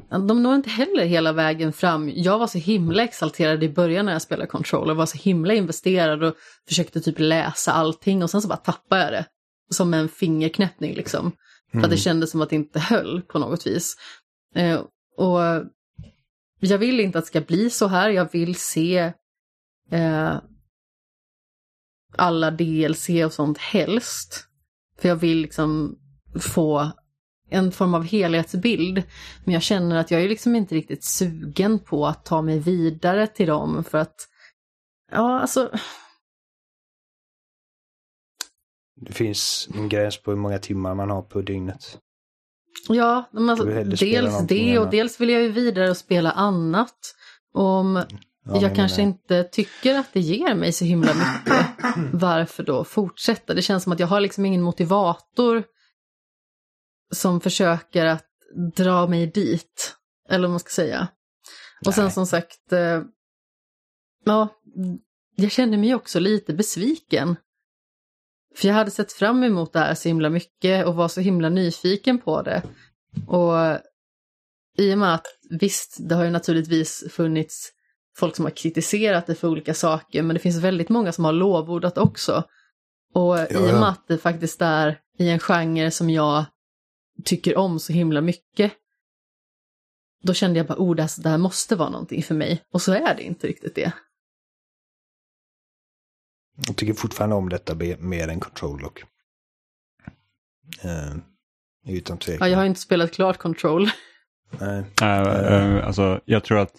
de 0.10 0.44
når 0.44 0.56
inte 0.56 0.70
heller 0.70 1.06
hela 1.06 1.32
vägen 1.32 1.74
fram. 1.74 2.12
Jag 2.16 2.40
var 2.40 2.48
så 2.48 2.58
himla 2.58 3.04
exalterad 3.04 3.64
i 3.64 3.70
början 3.70 4.06
när 4.06 4.14
jag 4.14 4.22
spelade 4.22 4.48
Control 4.48 4.90
och 4.90 4.96
var 4.96 5.06
så 5.06 5.18
himla 5.18 5.54
investerad 5.54 6.24
och 6.24 6.36
försökte 6.68 7.02
typ 7.02 7.16
läsa 7.20 7.72
allting 7.72 8.24
och 8.24 8.30
sen 8.30 8.42
så 8.42 8.48
bara 8.48 8.58
tappade 8.58 9.04
jag 9.04 9.12
det. 9.12 9.26
Som 9.70 9.94
en 9.94 10.10
fingerknäppning 10.10 10.94
liksom. 10.94 11.32
För 11.72 11.82
att 11.82 11.90
det 11.90 11.98
kändes 11.98 12.32
som 12.32 12.42
att 12.42 12.50
det 12.50 12.56
inte 12.56 12.80
höll 12.80 13.22
på 13.22 13.40
något 13.40 13.68
vis. 13.68 13.96
Eh, 14.56 14.82
och 15.18 15.40
jag 16.72 16.78
vill 16.78 17.00
inte 17.00 17.18
att 17.18 17.24
det 17.24 17.28
ska 17.28 17.42
bli 17.42 17.70
så 17.70 17.88
här. 17.88 18.10
Jag 18.10 18.32
vill 18.32 18.56
se 18.56 19.14
eh, 19.92 20.38
alla 22.18 22.52
DLC 22.52 23.10
och 23.26 23.34
sånt 23.34 23.58
helst. 23.58 24.48
För 24.98 25.10
jag 25.10 25.16
vill 25.16 25.38
liksom 25.38 26.00
få 26.40 26.92
en 27.50 27.72
form 27.72 27.94
av 27.94 28.04
helhetsbild. 28.04 29.04
Men 29.44 29.54
jag 29.54 29.64
känner 29.64 29.96
att 29.96 30.12
jag 30.12 30.22
är 30.22 30.30
liksom 30.30 30.56
inte 30.56 30.76
riktigt 30.76 31.04
sugen 31.04 31.80
på 31.80 32.08
att 32.08 32.26
ta 32.26 32.42
mig 32.42 32.60
vidare 32.60 33.28
till 33.28 33.48
dem 33.48 33.84
för 33.84 33.98
att 33.98 34.30
Ja, 35.12 35.40
alltså, 35.40 35.72
Det 38.96 39.14
finns 39.14 39.70
en 39.74 39.90
gräns 39.90 40.22
på 40.22 40.32
hur 40.32 40.38
många 40.38 40.60
timmar 40.60 40.96
man 40.96 41.10
har 41.10 41.22
på 41.22 41.42
dygnet. 41.42 42.00
Ja, 42.88 43.30
men 43.32 43.50
alltså, 43.50 43.66
dels 43.66 44.00
det 44.00 44.20
och 44.78 44.78
annat. 44.78 44.92
dels 44.92 45.22
vill 45.22 45.30
jag 45.30 45.42
ju 45.42 45.50
vidare 45.52 45.90
och 45.90 45.98
spela 45.98 46.32
annat. 46.32 47.16
Om 47.54 48.04
Ja, 48.48 48.62
jag 48.62 48.76
kanske 48.76 48.98
menar- 49.02 49.12
inte 49.14 49.44
tycker 49.44 49.96
att 50.00 50.14
det 50.14 50.20
ger 50.20 50.56
mig 50.56 50.72
så 50.72 50.86
himla 50.86 51.12
mycket, 51.14 51.66
varför 52.14 52.64
då 52.64 52.84
fortsätta? 52.84 53.54
Det 53.54 53.62
känns 53.62 53.84
som 53.84 53.92
att 53.94 54.00
jag 54.00 54.08
har 54.08 54.20
liksom 54.20 54.46
ingen 54.46 54.62
motivator 54.62 55.64
som 57.14 57.42
försöker 57.42 58.06
att 58.06 58.26
dra 58.76 59.08
mig 59.08 59.28
dit, 59.28 59.96
eller 60.30 60.42
vad 60.42 60.50
man 60.52 60.60
ska 60.60 60.70
säga. 60.70 61.08
Och 61.86 61.94
sen 61.94 62.12
som 62.12 62.26
sagt, 62.28 62.72
eh, 62.74 63.02
ja, 64.26 64.48
jag 65.36 65.52
känner 65.52 65.78
mig 65.78 65.96
också 65.96 66.20
lite 66.20 66.54
besviken. 66.54 67.36
För 68.56 68.68
jag 68.68 68.76
hade 68.76 68.92
sett 68.92 69.14
fram 69.14 69.44
emot 69.44 69.74
det 69.74 69.80
här 69.80 69.96
så 69.96 70.08
himla 70.08 70.30
mycket 70.30 70.86
och 70.86 70.96
var 70.96 71.08
så 71.08 71.22
himla 71.22 71.50
nyfiken 71.50 72.18
på 72.18 72.42
det. 72.42 72.64
Och 73.28 73.80
i 74.78 74.94
och 74.94 74.98
med 74.98 75.14
att 75.14 75.28
visst, 75.50 75.98
det 76.00 76.16
har 76.16 76.24
ju 76.24 76.30
naturligtvis 76.30 77.04
funnits 77.12 77.72
folk 78.18 78.36
som 78.36 78.46
har 78.46 78.52
kritiserat 78.52 79.28
det 79.28 79.36
för 79.36 79.48
olika 79.48 79.74
saker, 79.74 80.22
men 80.24 80.34
det 80.34 80.40
finns 80.40 80.58
väldigt 80.58 80.90
många 80.90 81.12
som 81.12 81.26
har 81.26 81.34
lovordat 81.34 81.98
också. 81.98 82.44
Och 83.14 83.38
i 83.40 83.56
och 83.56 83.68
ja. 83.68 83.80
med 83.80 83.90
att 83.90 84.08
det 84.08 84.18
faktiskt 84.18 84.62
är 84.62 85.00
i 85.18 85.30
en 85.30 85.40
genre 85.40 85.92
som 85.92 86.10
jag 86.10 86.46
tycker 87.24 87.58
om 87.58 87.80
så 87.80 87.94
himla 87.94 88.22
mycket, 88.22 88.72
då 90.24 90.34
kände 90.34 90.60
jag 90.60 90.68
bara, 90.68 90.78
oh, 90.78 90.96
det 90.96 91.02
här, 91.02 91.24
det 91.24 91.30
här 91.30 91.38
måste 91.38 91.76
vara 91.76 91.90
någonting 91.90 92.24
för 92.24 92.36
mig. 92.36 92.64
Och 92.72 92.82
så 92.82 92.94
är 92.94 93.16
det 93.16 93.24
inte 93.24 93.48
riktigt 93.48 93.76
det. 93.76 93.92
Jag 96.68 96.76
tycker 96.76 96.94
fortfarande 96.94 97.36
om 97.36 97.50
detta 97.50 97.76
mer 98.00 98.28
än 98.28 98.40
Control 98.40 98.82
dock. 98.82 99.04
Eh, 100.84 101.16
utan 101.88 102.18
tvekan. 102.18 102.48
Ja, 102.48 102.52
jag 102.52 102.58
har 102.58 102.66
inte 102.66 102.80
spelat 102.80 103.12
klart 103.12 103.38
Control. 103.38 103.90
Nej. 104.60 104.84
Äh, 105.02 105.22
äh, 105.22 105.88
alltså, 105.88 106.22
jag 106.26 106.44
tror 106.44 106.60
att 106.60 106.76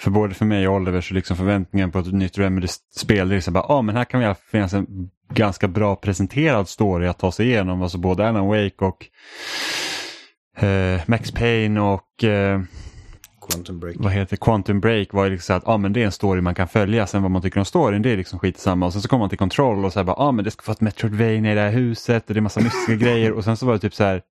för 0.00 0.10
både 0.10 0.34
för 0.34 0.44
mig 0.44 0.68
och 0.68 0.74
Oliver 0.74 1.00
så 1.00 1.14
liksom 1.14 1.36
förväntningen 1.36 1.90
på 1.90 1.98
ett 1.98 2.12
nytt 2.12 2.38
Remedy-spel 2.38 3.30
är 3.30 3.34
liksom 3.34 3.54
bara, 3.54 3.64
ah, 3.64 3.82
men 3.82 3.96
här 3.96 4.04
kan 4.04 4.20
det 4.20 4.34
finnas 4.50 4.72
en 4.72 5.10
ganska 5.32 5.68
bra 5.68 5.96
presenterad 5.96 6.68
story 6.68 7.06
att 7.06 7.18
ta 7.18 7.32
sig 7.32 7.46
igenom. 7.46 7.82
Alltså 7.82 7.98
både 7.98 8.28
Alan 8.28 8.46
Wake 8.46 8.84
och 8.84 9.06
eh, 10.64 11.00
Max 11.06 11.30
Payne 11.30 11.80
och 11.80 12.24
eh, 12.24 12.60
Quantum 13.50 13.80
Break. 13.80 13.96
vad 13.98 14.12
heter 14.12 14.36
Quantum 14.36 14.80
Break 14.80 15.12
var 15.12 15.24
ju 15.24 15.30
liksom 15.30 15.46
så 15.46 15.52
att 15.52 15.68
ah, 15.68 15.76
men 15.78 15.92
det 15.92 16.00
är 16.02 16.06
en 16.06 16.12
story 16.12 16.40
man 16.40 16.54
kan 16.54 16.68
följa, 16.68 17.06
sen 17.06 17.22
vad 17.22 17.30
man 17.30 17.42
tycker 17.42 17.58
om 17.60 17.64
storyn 17.64 18.02
det 18.02 18.10
är 18.10 18.16
liksom 18.16 18.38
skit 18.38 18.58
samma. 18.58 18.86
Och 18.86 18.92
sen 18.92 19.02
så 19.02 19.08
kommer 19.08 19.18
man 19.22 19.28
till 19.28 19.38
Control 19.38 19.84
och 19.84 19.92
så 19.92 19.98
här 19.98 20.04
bara, 20.04 20.16
ah, 20.16 20.32
men 20.32 20.44
det 20.44 20.50
ska 20.50 20.62
vara 20.66 20.72
ett 20.74 20.80
Metroidvania 20.80 21.52
i 21.52 21.54
det 21.54 21.60
här 21.60 21.70
huset 21.70 22.28
och 22.28 22.34
det 22.34 22.40
är 22.40 22.42
massa 22.42 22.60
mystiska 22.60 22.94
grejer 23.04 23.32
och 23.32 23.44
sen 23.44 23.56
så 23.56 23.66
var 23.66 23.72
det 23.72 23.78
typ 23.78 23.94
så 23.94 24.04
här, 24.04 24.22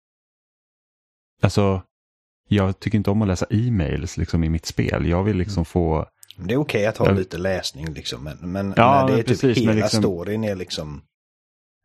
alltså 1.43 1.83
jag 2.49 2.81
tycker 2.81 2.99
inte 2.99 3.11
om 3.11 3.23
att 3.23 3.29
läsa 3.29 3.47
e-mails 3.51 4.17
liksom 4.17 4.45
i 4.45 4.49
mitt 4.49 4.67
spel. 4.67 5.07
Jag 5.07 5.23
vill 5.25 5.37
liksom 5.37 5.65
få, 5.65 6.07
Det 6.37 6.55
är 6.55 6.59
okej 6.59 6.87
att 6.87 6.97
ha 6.99 7.07
Ja. 7.07 7.13
lite 7.13 7.39
läsning 7.39 7.93
liksom, 7.93 8.25
men, 8.25 8.37
men 8.53 8.75
Ja, 8.77 9.01
när 9.01 9.07
det 9.07 9.13
är 9.13 9.17
typ 9.17 9.27
precis, 9.27 9.59
hela 9.59 9.73
liksom- 9.73 10.03
storyn 10.03 10.45
är 10.45 10.55
liksom... 10.55 11.03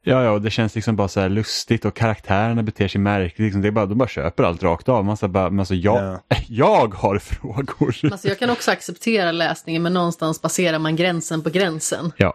ja 0.08 0.24
ja, 0.24 0.32
och 0.32 0.42
det 0.42 0.50
känns 0.52 0.76
liksom 0.76 0.96
bara 0.96 1.08
så 1.08 1.20
här 1.20 1.30
lustigt 1.30 1.86
och 1.86 1.96
karaktärerna 1.96 2.64
beter 2.64 2.88
sig 2.88 3.02
märkligt. 3.02 3.40
Liksom, 3.40 3.62
det 3.62 3.68
är 3.68 3.72
bara, 3.72 3.86
de 3.86 3.98
bara 3.98 4.08
köper 4.10 4.44
allt 4.44 4.64
rakt 4.64 4.90
av. 4.90 5.06
Man 5.06 5.18
så 5.18 5.28
bara, 5.28 5.50
men 5.50 5.60
alltså 5.60 5.76
jag, 5.76 6.04
Ja. 6.04 6.36
jag 6.48 6.94
har 6.94 7.20
frågor. 7.20 7.96
Alltså 8.12 8.28
jag 8.28 8.40
kan 8.40 8.50
också 8.50 8.72
acceptera 8.72 9.32
läsningen 9.32 9.84
men 9.84 9.94
någonstans 9.94 10.42
passerar 10.42 10.80
man 10.80 10.96
gränsen 10.96 11.44
på 11.44 11.50
gränsen. 11.50 12.12
Ja, 12.18 12.34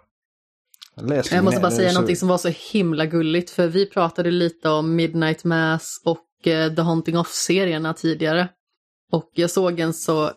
Läsningen 0.97 1.25
Jag 1.37 1.45
måste 1.45 1.61
bara 1.61 1.71
säga 1.71 1.89
så- 1.89 1.95
någonting 1.95 2.17
som 2.17 2.29
var 2.29 2.39
så 2.39 2.49
himla 2.73 3.07
gulligt 3.07 3.51
för 3.51 3.67
vi 3.69 3.87
pratade 3.87 4.31
lite 4.31 4.69
om 4.69 4.97
Midnight 4.97 5.45
Mass 5.45 6.01
och 6.05 6.47
eh, 6.49 6.75
The 6.75 6.83
Haunting 6.83 7.19
Off-serierna 7.19 7.95
tidigare. 7.95 8.49
Och 9.13 9.31
jag 9.35 9.51
såg 9.51 9.81
en 9.81 9.95
så 9.95 10.31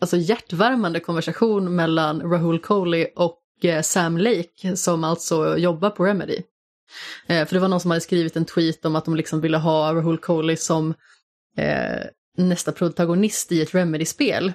alltså, 0.00 0.16
hjärtvärmande 0.16 1.00
konversation 1.00 1.76
mellan 1.76 2.20
Rahul 2.22 2.58
Kohli 2.58 3.06
och 3.16 3.38
eh, 3.62 3.82
Sam 3.82 4.18
Lake 4.18 4.76
som 4.76 5.04
alltså 5.04 5.58
jobbar 5.58 5.90
på 5.90 6.04
Remedy. 6.04 6.42
Eh, 7.26 7.46
för 7.46 7.54
det 7.54 7.60
var 7.60 7.68
någon 7.68 7.80
som 7.80 7.90
hade 7.90 8.00
skrivit 8.00 8.36
en 8.36 8.44
tweet 8.44 8.84
om 8.84 8.96
att 8.96 9.04
de 9.04 9.16
liksom 9.16 9.40
ville 9.40 9.58
ha 9.58 9.94
Rahul 9.94 10.18
Kohli 10.18 10.56
som 10.56 10.94
eh, 11.56 12.06
nästa 12.36 12.72
protagonist 12.72 13.52
i 13.52 13.62
ett 13.62 13.74
Remedy-spel. 13.74 14.52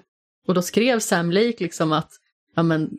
Och 0.48 0.54
då 0.54 0.62
skrev 0.62 1.00
Sam 1.00 1.32
Lake 1.32 1.56
liksom 1.60 1.92
att, 1.92 2.12
ja 2.56 2.64
men, 2.64 2.90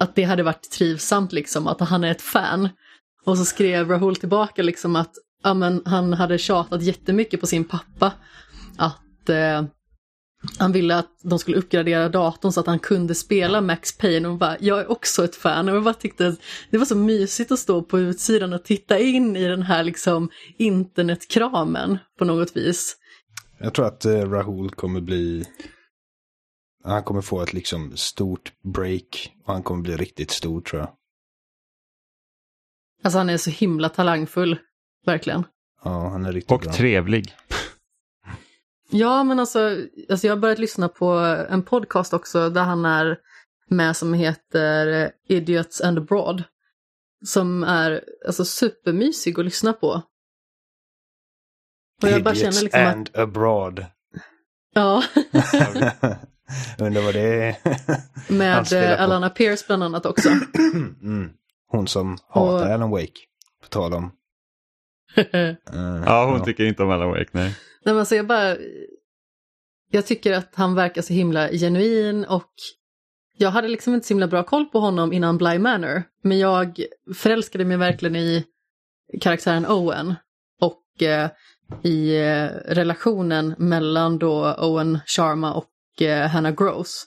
att 0.00 0.14
det 0.14 0.22
hade 0.22 0.42
varit 0.42 0.70
trivsamt 0.70 1.32
liksom, 1.32 1.66
att 1.66 1.80
han 1.80 2.04
är 2.04 2.10
ett 2.10 2.22
fan. 2.22 2.68
Och 3.24 3.38
så 3.38 3.44
skrev 3.44 3.88
Rahul 3.88 4.16
tillbaka 4.16 4.62
liksom 4.62 4.96
att 4.96 5.14
ja, 5.42 5.54
men, 5.54 5.82
han 5.84 6.12
hade 6.12 6.38
tjatat 6.38 6.82
jättemycket 6.82 7.40
på 7.40 7.46
sin 7.46 7.64
pappa 7.64 8.12
att 8.76 9.28
eh, 9.28 9.64
han 10.58 10.72
ville 10.72 10.96
att 10.96 11.10
de 11.22 11.38
skulle 11.38 11.56
uppgradera 11.56 12.08
datorn 12.08 12.52
så 12.52 12.60
att 12.60 12.66
han 12.66 12.78
kunde 12.78 13.14
spela 13.14 13.60
Max 13.60 13.98
Payne 13.98 14.28
och 14.28 14.38
bara, 14.38 14.56
jag 14.60 14.80
är 14.80 14.90
också 14.90 15.24
ett 15.24 15.36
fan. 15.36 15.68
Och 15.68 15.76
jag 15.76 15.84
bara 15.84 15.94
tyckte 15.94 16.26
att 16.26 16.38
det 16.70 16.78
var 16.78 16.84
så 16.84 16.96
mysigt 16.96 17.52
att 17.52 17.58
stå 17.58 17.82
på 17.82 17.98
utsidan 17.98 18.52
och 18.52 18.64
titta 18.64 18.98
in 18.98 19.36
i 19.36 19.48
den 19.48 19.62
här 19.62 19.84
liksom 19.84 20.30
internetkramen 20.56 21.98
på 22.18 22.24
något 22.24 22.56
vis. 22.56 22.96
Jag 23.58 23.74
tror 23.74 23.86
att 23.86 24.04
eh, 24.04 24.30
Rahul 24.30 24.70
kommer 24.70 25.00
bli... 25.00 25.44
Han 26.84 27.02
kommer 27.02 27.20
få 27.20 27.42
ett 27.42 27.52
liksom 27.52 27.96
stort 27.96 28.52
break 28.74 29.32
och 29.44 29.52
han 29.52 29.62
kommer 29.62 29.82
bli 29.82 29.96
riktigt 29.96 30.30
stor 30.30 30.60
tror 30.60 30.80
jag. 30.80 30.90
Alltså 33.04 33.18
han 33.18 33.30
är 33.30 33.36
så 33.36 33.50
himla 33.50 33.88
talangfull, 33.88 34.58
verkligen. 35.06 35.44
Ja, 35.84 36.08
han 36.08 36.26
är 36.26 36.32
riktigt 36.32 36.48
bra. 36.48 36.70
och 36.70 36.76
trevlig. 36.76 37.34
Ja, 38.96 39.24
men 39.24 39.40
alltså, 39.40 39.76
alltså 40.10 40.26
jag 40.26 40.34
har 40.34 40.40
börjat 40.40 40.58
lyssna 40.58 40.88
på 40.88 41.08
en 41.50 41.62
podcast 41.62 42.14
också 42.14 42.50
där 42.50 42.62
han 42.62 42.84
är 42.84 43.18
med 43.68 43.96
som 43.96 44.14
heter 44.14 45.10
Idiots 45.28 45.80
and 45.80 45.98
Abroad. 45.98 46.44
Som 47.24 47.64
är 47.64 48.04
alltså 48.26 48.44
supermysig 48.44 49.38
att 49.38 49.44
lyssna 49.44 49.72
på. 49.72 50.02
Och 52.02 52.08
Idiots 52.08 52.62
liksom 52.62 52.86
att, 52.86 52.94
and 52.94 53.10
abroad. 53.14 53.86
ja, 54.74 55.02
Undrar 56.78 57.02
vad 57.02 57.14
det 57.14 57.20
är. 57.20 57.56
Med 58.32 58.72
eh. 58.72 59.02
Alana 59.02 59.30
Pierce 59.30 59.64
bland 59.66 59.82
annat 59.82 60.06
också. 60.06 60.28
mm. 61.02 61.30
Hon 61.68 61.88
som 61.88 62.18
hatar 62.28 62.66
Och- 62.66 62.72
Alan 62.72 62.90
Wake. 62.90 63.20
På 63.62 63.68
tal 63.68 63.94
om. 63.94 64.12
Eh, 65.14 65.54
Ja, 66.06 66.30
hon 66.30 66.44
tycker 66.44 66.64
inte 66.64 66.82
om 66.82 66.90
Alan 66.90 67.08
Wake, 67.08 67.30
nej. 67.32 67.44
Nej, 67.84 67.94
men 67.94 67.98
alltså 67.98 68.14
jag 68.16 68.26
bara... 68.26 68.56
Jag 69.90 70.06
tycker 70.06 70.32
att 70.32 70.54
han 70.54 70.74
verkar 70.74 71.02
så 71.02 71.12
himla 71.12 71.48
genuin 71.48 72.24
och 72.24 72.52
jag 73.36 73.50
hade 73.50 73.68
liksom 73.68 73.94
inte 73.94 74.06
så 74.06 74.14
himla 74.14 74.26
bra 74.26 74.42
koll 74.42 74.66
på 74.66 74.80
honom 74.80 75.12
innan 75.12 75.38
Bly 75.38 75.58
Manor. 75.58 76.02
Men 76.22 76.38
jag 76.38 76.80
förälskade 77.14 77.64
mig 77.64 77.76
verkligen 77.76 78.16
i 78.16 78.44
karaktären 79.20 79.66
Owen 79.66 80.14
och 80.60 81.02
eh, 81.02 81.30
i 81.82 82.16
eh, 82.16 82.46
relationen 82.66 83.54
mellan 83.58 84.18
då 84.18 84.54
Owen 84.54 84.98
Sharma 85.06 85.54
och 85.54 86.02
eh, 86.02 86.28
Hannah 86.28 86.54
Gross. 86.54 87.06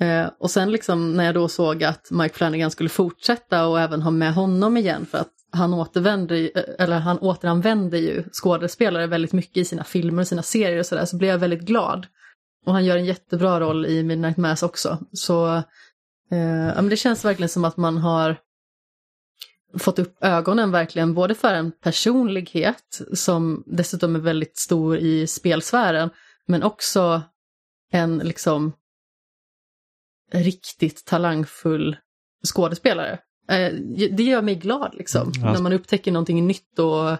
Eh, 0.00 0.30
och 0.38 0.50
sen 0.50 0.72
liksom 0.72 1.12
när 1.16 1.24
jag 1.24 1.34
då 1.34 1.48
såg 1.48 1.84
att 1.84 2.10
Mike 2.10 2.34
Flanagan 2.34 2.70
skulle 2.70 2.88
fortsätta 2.88 3.66
och 3.66 3.80
även 3.80 4.02
ha 4.02 4.10
med 4.10 4.34
honom 4.34 4.76
igen 4.76 5.06
för 5.06 5.18
att 5.18 5.32
han 5.52 5.74
återvänder, 5.74 6.50
eh, 6.54 6.62
eller 6.78 6.98
han 6.98 7.18
återanvänder 7.18 7.98
ju 7.98 8.24
skådespelare 8.32 9.06
väldigt 9.06 9.32
mycket 9.32 9.56
i 9.56 9.64
sina 9.64 9.84
filmer 9.84 10.22
och 10.22 10.28
sina 10.28 10.42
serier 10.42 10.78
och 10.78 10.86
sådär, 10.86 11.04
så 11.04 11.16
blev 11.16 11.30
jag 11.30 11.38
väldigt 11.38 11.62
glad. 11.62 12.06
Och 12.66 12.72
han 12.72 12.84
gör 12.84 12.96
en 12.96 13.04
jättebra 13.04 13.60
roll 13.60 13.86
i 13.86 14.02
Midnight 14.02 14.36
Mass 14.36 14.62
också. 14.62 14.98
Så 15.12 15.54
eh, 16.30 16.66
ja, 16.66 16.74
men 16.74 16.88
det 16.88 16.96
känns 16.96 17.24
verkligen 17.24 17.48
som 17.48 17.64
att 17.64 17.76
man 17.76 17.98
har 17.98 18.36
fått 19.78 19.98
upp 19.98 20.16
ögonen 20.20 20.70
verkligen 20.70 21.14
både 21.14 21.34
för 21.34 21.54
en 21.54 21.72
personlighet 21.72 23.00
som 23.14 23.64
dessutom 23.66 24.16
är 24.16 24.20
väldigt 24.20 24.58
stor 24.58 24.96
i 24.96 25.26
spelsfären, 25.26 26.10
men 26.46 26.62
också 26.62 27.22
en 27.92 28.18
liksom 28.18 28.72
riktigt 30.32 31.04
talangfull 31.04 31.96
skådespelare. 32.46 33.18
Eh, 33.48 33.72
Det 34.10 34.22
gör 34.22 34.42
mig 34.42 34.54
glad 34.54 34.94
liksom, 34.94 35.22
Mm, 35.22 35.42
han- 35.42 35.54
när 35.54 35.60
man 35.62 35.72
upptäcker 35.72 36.12
någonting 36.12 36.46
nytt 36.46 36.78
och 36.78 37.16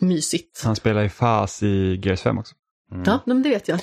mysigt. 0.00 0.62
Han 0.64 0.76
spelar 0.76 1.02
ju 1.02 1.08
FAS 1.08 1.62
i 1.62 2.00
Gears 2.04 2.20
5 2.20 2.38
också. 2.38 2.54
Mm. 2.92 3.02
Ja, 3.06 3.20
men 3.26 3.42
det 3.42 3.48
vet 3.48 3.68
jag. 3.68 3.80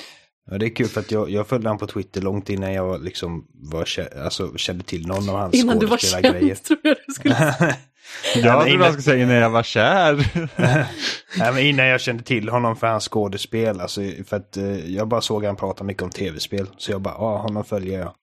Ja, 0.52 0.58
det 0.58 0.66
är 0.66 0.76
kul 0.76 0.88
för 0.88 1.00
att 1.02 1.12
jag, 1.12 1.30
jag 1.30 1.48
följde 1.48 1.70
honom 1.70 1.80
på 1.80 1.88
Twitter 1.88 2.22
långt 2.22 2.50
innan 2.50 2.74
jag 2.74 3.04
liksom 3.04 3.46
var, 3.72 3.88
alltså, 4.26 4.58
kände 4.58 4.84
till 4.84 5.08
någon 5.08 5.30
av 5.30 5.36
hans 5.36 5.54
Innan 5.56 5.80
du 5.80 5.86
var 5.86 5.98
känd 5.98 6.24
tror 6.64 6.80
jag 6.84 6.96
du 7.08 7.14
skulle 7.14 7.36
säga. 7.36 7.76
Jag 8.36 8.44
trodde 8.54 8.70
innan- 8.70 8.82
han 8.82 8.92
skulle 8.92 9.02
säga 9.16 9.28
när 9.28 9.42
jag 9.42 9.50
var 9.50 9.64
kär. 9.64 10.16
Nej, 11.38 11.54
men 11.54 11.58
innan 11.60 11.86
jag 11.88 12.02
kände 12.02 12.24
till 12.24 12.50
honom 12.50 12.76
för 12.76 12.88
hans 12.88 13.08
skådespel, 13.10 13.80
alltså, 13.82 14.02
för 14.26 14.38
att 14.38 14.58
eh, 14.58 14.96
jag 14.96 15.08
bara 15.08 15.22
såg 15.22 15.46
han 15.46 15.56
prata 15.56 15.84
mycket 15.84 16.04
om 16.04 16.10
tv-spel. 16.10 16.68
Så 16.78 16.92
jag 16.92 17.02
bara, 17.02 17.14
ja, 17.14 17.38
honom 17.38 17.64
följer 17.66 18.00
jag. 18.00 18.14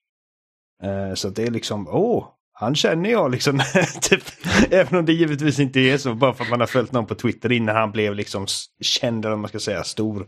Eh, 0.83 1.13
så 1.15 1.27
att 1.27 1.35
det 1.35 1.43
är 1.43 1.51
liksom, 1.51 1.87
åh, 1.87 2.27
han 2.57 2.75
känner 2.75 3.09
jag 3.09 3.31
liksom. 3.31 3.61
typ, 4.01 4.23
även 4.71 4.99
om 4.99 5.05
det 5.05 5.13
givetvis 5.13 5.59
inte 5.59 5.79
är 5.79 5.97
så, 5.97 6.13
bara 6.13 6.33
för 6.33 6.43
att 6.43 6.49
man 6.49 6.59
har 6.59 6.67
följt 6.67 6.91
någon 6.91 7.05
på 7.05 7.15
Twitter 7.15 7.51
innan 7.51 7.75
han 7.75 7.91
blev 7.91 8.15
liksom 8.15 8.47
känd, 8.81 9.25
eller 9.25 9.35
vad 9.35 9.39
man 9.39 9.49
ska 9.49 9.59
säga, 9.59 9.83
stor. 9.83 10.27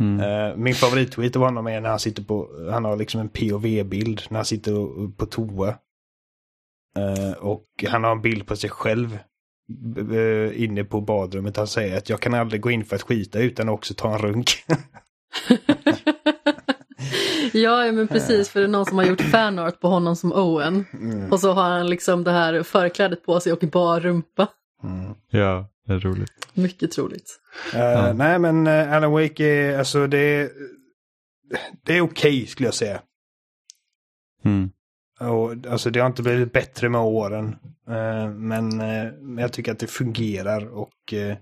Mm. 0.00 0.20
Eh, 0.20 0.56
min 0.56 0.74
favorittweet 0.74 1.36
av 1.36 1.42
honom 1.42 1.66
är 1.66 1.80
när 1.80 1.90
han 1.90 2.00
sitter 2.00 2.22
på, 2.22 2.48
han 2.70 2.84
har 2.84 2.96
liksom 2.96 3.20
en 3.20 3.28
POV-bild 3.28 4.22
när 4.28 4.38
han 4.38 4.44
sitter 4.44 4.72
på 5.16 5.26
toa. 5.26 5.68
Eh, 6.96 7.32
och 7.38 7.66
han 7.88 8.04
har 8.04 8.12
en 8.12 8.22
bild 8.22 8.46
på 8.46 8.56
sig 8.56 8.70
själv 8.70 9.18
inne 10.54 10.84
på 10.84 11.00
badrummet. 11.00 11.56
Han 11.56 11.66
säger 11.66 11.96
att 11.96 12.08
jag 12.08 12.20
kan 12.20 12.34
aldrig 12.34 12.60
gå 12.60 12.70
in 12.70 12.84
för 12.84 12.96
att 12.96 13.02
skita 13.02 13.38
utan 13.38 13.68
också 13.68 13.94
ta 13.94 14.12
en 14.12 14.18
runk. 14.18 14.50
Ja, 17.52 17.86
ja, 17.86 17.92
men 17.92 18.08
precis, 18.08 18.48
för 18.48 18.60
det 18.60 18.66
är 18.66 18.68
någon 18.68 18.86
som 18.86 18.98
har 18.98 19.04
gjort 19.04 19.20
fanart 19.20 19.80
på 19.80 19.88
honom 19.88 20.16
som 20.16 20.32
Owen. 20.32 20.84
Mm. 20.92 21.32
Och 21.32 21.40
så 21.40 21.52
har 21.52 21.70
han 21.70 21.86
liksom 21.86 22.24
det 22.24 22.30
här 22.30 22.62
förklädet 22.62 23.24
på 23.24 23.40
sig 23.40 23.52
och 23.52 23.58
bar 23.58 24.00
rumpa. 24.00 24.48
Mm. 24.84 25.14
Ja, 25.30 25.68
det 25.86 25.92
är 25.92 25.98
roligt. 25.98 26.32
Mycket 26.54 26.92
troligt. 26.92 27.40
Eh, 27.74 28.14
Nej 28.14 28.38
men 28.38 28.66
uh, 28.66 28.92
Alan 28.92 29.12
Wake 29.12 29.44
är, 29.44 29.78
alltså 29.78 30.06
det 30.06 30.18
är, 30.18 30.50
det 31.84 31.96
är 31.96 32.00
okej 32.00 32.46
skulle 32.46 32.66
jag 32.66 32.74
säga. 32.74 33.00
Mm. 34.44 34.70
Och, 35.20 35.72
alltså 35.72 35.90
det 35.90 36.00
har 36.00 36.06
inte 36.06 36.22
blivit 36.22 36.52
bättre 36.52 36.88
med 36.88 37.00
åren. 37.00 37.56
Eh, 37.88 38.30
men, 38.30 38.80
eh, 38.80 39.12
men 39.20 39.38
jag 39.38 39.52
tycker 39.52 39.72
att 39.72 39.78
det 39.78 39.86
fungerar 39.86 40.66
och 40.66 41.12
eh, 41.12 41.36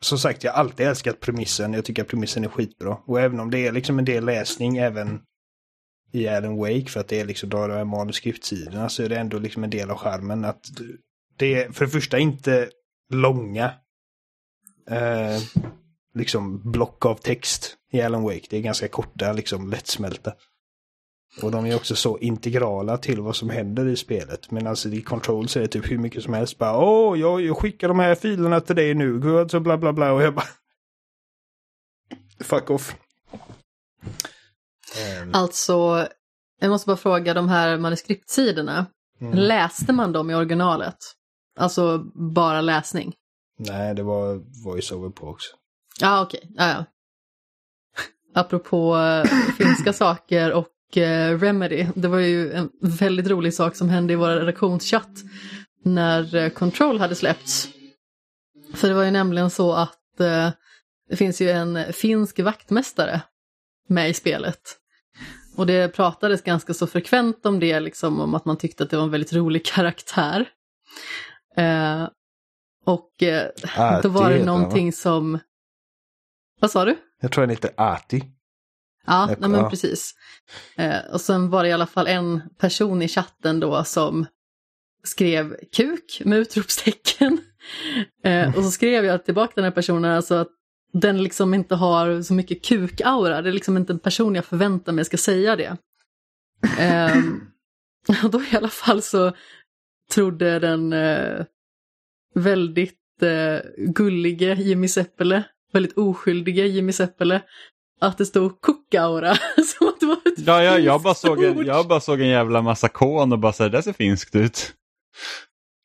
som 0.00 0.18
sagt, 0.18 0.44
jag 0.44 0.52
har 0.52 0.58
alltid 0.58 0.86
älskat 0.86 1.20
premissen. 1.20 1.72
Jag 1.72 1.84
tycker 1.84 2.02
att 2.02 2.08
premissen 2.08 2.44
är 2.44 2.48
skitbra. 2.48 2.98
Och 3.06 3.20
även 3.20 3.40
om 3.40 3.50
det 3.50 3.66
är 3.66 3.72
liksom 3.72 3.98
en 3.98 4.04
del 4.04 4.24
läsning 4.24 4.76
även 4.76 5.20
i 6.12 6.28
Alan 6.28 6.56
Wake 6.56 6.86
för 6.86 7.00
att 7.00 7.08
det 7.08 7.20
är 7.20 7.24
liksom 7.24 7.48
då 7.48 7.66
de 7.66 7.72
här 7.74 7.84
manuskriptsidorna 7.84 8.88
så 8.88 9.02
är 9.02 9.08
det 9.08 9.18
ändå 9.18 9.38
liksom 9.38 9.64
en 9.64 9.70
del 9.70 9.90
av 9.90 9.96
charmen. 9.96 10.44
att 10.44 10.64
det 11.36 11.62
är 11.62 11.72
för 11.72 11.84
det 11.84 11.90
första 11.90 12.18
inte 12.18 12.70
långa 13.12 13.72
eh, 14.90 15.40
liksom 16.14 16.70
block 16.72 17.06
av 17.06 17.14
text 17.14 17.76
i 17.92 18.00
Alan 18.00 18.22
Wake. 18.22 18.46
Det 18.50 18.56
är 18.56 18.60
ganska 18.60 18.88
korta, 18.88 19.32
liksom 19.32 19.70
lättsmälta. 19.70 20.32
Och 21.42 21.50
de 21.50 21.66
är 21.66 21.76
också 21.76 21.96
så 21.96 22.18
integrala 22.18 22.98
till 22.98 23.20
vad 23.20 23.36
som 23.36 23.50
händer 23.50 23.86
i 23.88 23.96
spelet. 23.96 24.50
Men 24.50 24.66
alltså 24.66 24.88
i 24.88 25.02
Control 25.02 25.48
så 25.48 25.58
är 25.58 25.62
det 25.62 25.68
typ 25.68 25.90
hur 25.90 25.98
mycket 25.98 26.22
som 26.22 26.34
helst. 26.34 26.58
Bara 26.58 26.78
åh, 26.78 27.18
jag, 27.20 27.40
jag 27.40 27.56
skickar 27.58 27.88
de 27.88 27.98
här 27.98 28.14
filerna 28.14 28.60
till 28.60 28.76
dig 28.76 28.94
nu. 28.94 29.20
Gud, 29.20 29.50
så 29.50 29.60
bla 29.60 29.78
bla 29.78 29.92
bla. 29.92 30.12
Och 30.12 30.22
jag 30.22 30.34
bara... 30.34 30.46
Fuck 32.40 32.70
off. 32.70 32.96
Ehm, 34.98 35.30
Alltså, 35.34 36.08
jag 36.60 36.68
måste 36.70 36.86
bara 36.86 36.96
fråga 36.96 37.34
de 37.34 37.48
här 37.48 37.78
manuskriptsidorna. 37.78 38.86
mm. 39.20 39.34
Läste 39.38 39.92
man 39.92 40.12
dem 40.12 40.30
i 40.30 40.34
originalet? 40.34 40.96
Alltså 41.58 41.98
bara 42.34 42.60
läsning? 42.60 43.14
Nej, 43.58 43.94
det 43.94 44.02
var 44.02 44.34
voice-over 44.64 45.10
på 45.10 45.26
också. 45.28 45.56
Ja, 46.00 46.22
okej. 46.22 46.50
Ja, 46.56 46.68
ja. 46.68 46.84
Apropå 48.34 48.96
eh, 48.96 49.24
finska 49.58 49.92
saker 49.92 50.52
och 50.52 50.66
Remedy. 50.94 51.86
Det 51.94 52.08
var 52.08 52.18
ju 52.18 52.52
en 52.52 52.70
väldigt 52.80 53.26
rolig 53.26 53.54
sak 53.54 53.76
som 53.76 53.88
hände 53.88 54.12
i 54.12 54.16
vår 54.16 54.28
redaktionschatt 54.28 55.10
när 55.84 56.34
eh, 56.34 56.48
Control 56.48 56.98
hade 56.98 57.14
släppts. 57.14 57.68
För 58.74 58.88
det 58.88 58.94
var 58.94 59.04
ju 59.04 59.10
nämligen 59.10 59.50
så 59.50 59.72
att 59.72 60.20
eh, 60.20 60.50
det 61.08 61.16
finns 61.16 61.40
ju 61.40 61.50
en 61.50 61.92
finsk 61.92 62.38
vaktmästare 62.38 63.20
med 63.88 64.10
i 64.10 64.14
spelet. 64.14 64.60
Och 65.56 65.66
det 65.66 65.88
pratades 65.88 66.42
ganska 66.42 66.74
så 66.74 66.86
frekvent 66.86 67.46
om 67.46 67.60
det, 67.60 67.80
liksom 67.80 68.20
om 68.20 68.34
att 68.34 68.44
man 68.44 68.56
tyckte 68.56 68.84
att 68.84 68.90
det 68.90 68.96
var 68.96 69.04
en 69.04 69.10
väldigt 69.10 69.32
rolig 69.32 69.64
karaktär. 69.74 70.48
Eh, 71.56 72.08
och 72.84 73.22
eh, 73.22 73.48
Ati 73.76 74.02
då 74.02 74.08
var 74.08 74.30
det 74.30 74.36
han, 74.36 74.46
va? 74.46 74.52
någonting 74.52 74.92
som... 74.92 75.38
Vad 76.60 76.70
sa 76.70 76.84
du? 76.84 76.96
Jag 77.20 77.32
tror 77.32 77.42
den 77.42 77.50
heter 77.50 77.70
Ati. 77.76 78.24
Ja, 79.06 79.26
nej, 79.38 79.50
men 79.50 79.70
precis. 79.70 80.14
Eh, 80.76 80.98
och 81.12 81.20
sen 81.20 81.50
var 81.50 81.62
det 81.62 81.68
i 81.68 81.72
alla 81.72 81.86
fall 81.86 82.06
en 82.06 82.42
person 82.58 83.02
i 83.02 83.08
chatten 83.08 83.60
då 83.60 83.84
som 83.84 84.26
skrev 85.04 85.56
kuk 85.76 86.22
med 86.24 86.38
utropstecken. 86.38 87.38
Eh, 88.24 88.56
och 88.56 88.64
så 88.64 88.70
skrev 88.70 89.04
jag 89.04 89.24
tillbaka 89.24 89.52
den 89.54 89.64
här 89.64 89.70
personen 89.70 90.10
alltså 90.10 90.34
att 90.34 90.48
den 90.92 91.22
liksom 91.22 91.54
inte 91.54 91.74
har 91.74 92.22
så 92.22 92.34
mycket 92.34 92.64
kukaura. 92.64 93.42
Det 93.42 93.50
är 93.50 93.52
liksom 93.52 93.76
inte 93.76 93.92
en 93.92 93.98
person 93.98 94.34
jag 94.34 94.44
förväntar 94.44 94.92
mig 94.92 95.04
ska 95.04 95.16
säga 95.16 95.56
det. 95.56 95.76
Eh, 96.78 97.16
och 98.24 98.30
då 98.30 98.42
i 98.42 98.56
alla 98.56 98.68
fall 98.68 99.02
så 99.02 99.32
trodde 100.14 100.58
den 100.58 100.92
eh, 100.92 101.44
väldigt 102.34 103.22
eh, 103.22 103.58
gullige 103.76 104.54
Jimmy 104.54 104.88
Seppele, 104.88 105.44
väldigt 105.72 105.98
oskyldige 105.98 106.66
Jimmy 106.66 106.92
Seppele, 106.92 107.42
att 108.00 108.18
det 108.18 108.26
stod 108.26 108.60
kukaura. 108.60 109.34
Som 109.78 109.88
att 109.88 110.00
det 110.00 110.06
var 110.06 110.16
ett 110.16 110.38
Ja, 110.46 110.62
ja 110.62 110.78
jag, 110.78 111.02
bara 111.02 111.14
såg 111.14 111.44
en, 111.44 111.58
ord. 111.58 111.66
jag 111.66 111.88
bara 111.88 112.00
såg 112.00 112.20
en 112.20 112.28
jävla 112.28 112.62
massa 112.62 112.88
kon 112.88 113.32
och 113.32 113.38
bara 113.38 113.52
så 113.52 113.62
här, 113.62 113.70
det 113.70 113.82
ser 113.82 113.92
finskt 113.92 114.34
ut. 114.36 114.72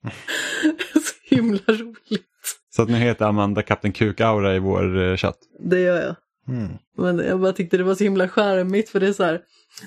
Så 0.93 1.35
himla 1.35 1.59
roligt. 1.67 2.27
Så 2.75 2.81
att 2.81 2.89
nu 2.89 2.97
heter 2.97 3.25
Amanda 3.25 3.61
Kapten 3.61 3.91
Kukaura 3.91 4.55
i 4.55 4.59
vår 4.59 5.01
eh, 5.01 5.17
chatt. 5.17 5.37
Det 5.59 5.79
gör 5.79 6.01
jag. 6.01 6.15
Mm. 6.55 6.71
Men 6.97 7.19
jag 7.19 7.39
bara 7.39 7.53
tyckte 7.53 7.77
det 7.77 7.83
var 7.83 7.95
så 7.95 8.03
himla 8.03 8.29
charmigt 8.29 8.89
för 8.89 8.99
det 8.99 9.07
är 9.07 9.13
så 9.13 9.23
här, 9.23 9.41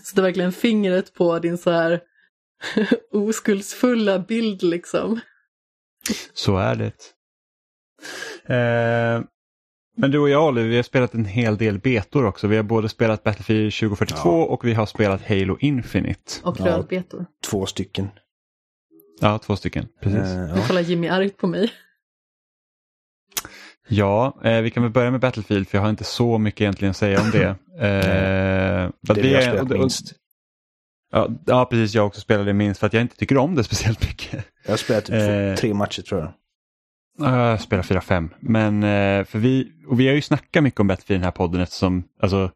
så 0.05 0.15
det 0.17 0.21
är 0.21 0.23
verkligen 0.23 0.53
fingret 0.53 1.15
på 1.15 1.39
din 1.39 1.59
så 1.59 1.71
här 1.71 2.01
oskuldsfulla 3.13 4.19
bild 4.19 4.63
liksom. 4.63 5.21
Så 6.35 6.57
är 6.57 6.75
det. 6.75 6.93
Eh, 8.55 9.23
men 9.97 10.11
du 10.11 10.19
och 10.19 10.29
jag 10.29 10.47
Oliver, 10.49 10.69
vi 10.69 10.77
har 10.77 10.83
spelat 10.83 11.15
en 11.15 11.25
hel 11.25 11.57
del 11.57 11.79
betor 11.79 12.25
också. 12.27 12.47
Vi 12.47 12.57
har 12.57 12.63
både 12.63 12.89
spelat 12.89 13.23
Battlefield 13.23 13.73
2042 13.75 14.29
Ja. 14.29 14.45
och 14.45 14.65
vi 14.65 14.75
har 14.75 14.87
spelat 14.87 15.29
Halo 15.29 15.57
Infinite. 15.61 16.33
Och 16.43 16.57
Ja. 16.61 16.67
rödbetor. 16.67 17.27
Två 17.51 17.67
stycken. 17.67 18.09
Ja, 19.21 19.39
två 19.39 19.57
stycken. 19.57 19.87
Precis. 20.03 20.19
Nu 20.35 20.53
ja. 20.57 20.67
kollar 20.67 20.81
Jimmy 20.81 21.09
argt 21.09 21.37
på 21.37 21.47
mig. 21.47 21.73
Ja, 23.89 24.41
eh, 24.45 24.61
vi 24.61 24.71
kan 24.71 24.83
väl 24.83 24.93
börja 24.93 25.11
med 25.11 25.21
Battlefield 25.21 25.69
för 25.69 25.79
jag 25.79 25.83
har 25.83 25.91
inte 25.91 26.05
så 26.05 26.39
mycket 26.39 26.61
egentligen 26.61 26.91
att 26.91 26.97
säga 26.97 27.21
om 27.21 27.31
det. 27.31 27.57
Eh, 27.79 28.91
Det 29.01 29.21
vi 29.23 29.35
har 29.35 29.41
är- 29.41 29.43
spelat 29.43 29.63
och- 29.63 29.71
och- 29.71 29.79
minst. 29.79 30.13
Ja, 31.13 31.29
ja, 31.47 31.65
precis. 31.65 31.95
Jag 31.95 32.07
också 32.07 32.21
spelade 32.21 32.53
minst 32.53 32.81
för 32.81 32.87
att 32.87 32.93
jag 32.93 33.01
inte 33.01 33.17
tycker 33.17 33.37
om 33.39 33.55
det 33.55 33.65
speciellt 33.71 34.01
mycket. 34.09 34.45
Jag 34.65 34.73
har 34.73 34.77
spelat 34.77 35.05
typ 35.05 35.15
Eh. 35.15 35.55
tre 35.55 35.75
matcher 35.75 36.03
tror 36.03 36.21
jag. 36.21 36.33
Ja, 37.19 37.51
Jag 37.51 37.61
spelar 37.61 37.83
4-5. 37.83 38.29
Men 38.41 38.83
eh, 38.83 39.25
för 39.25 39.39
vi, 39.39 39.73
och 39.89 40.01
vi 40.01 40.07
har 40.09 40.15
ju 40.15 40.21
snackat 40.23 40.63
mycket 40.63 40.81
om 40.81 40.87
Battlefield 40.87 41.17
i 41.17 41.21
den 41.21 41.25
här 41.25 41.31
podden 41.31 41.61
eftersom 41.61 42.05
alltså, 42.21 42.51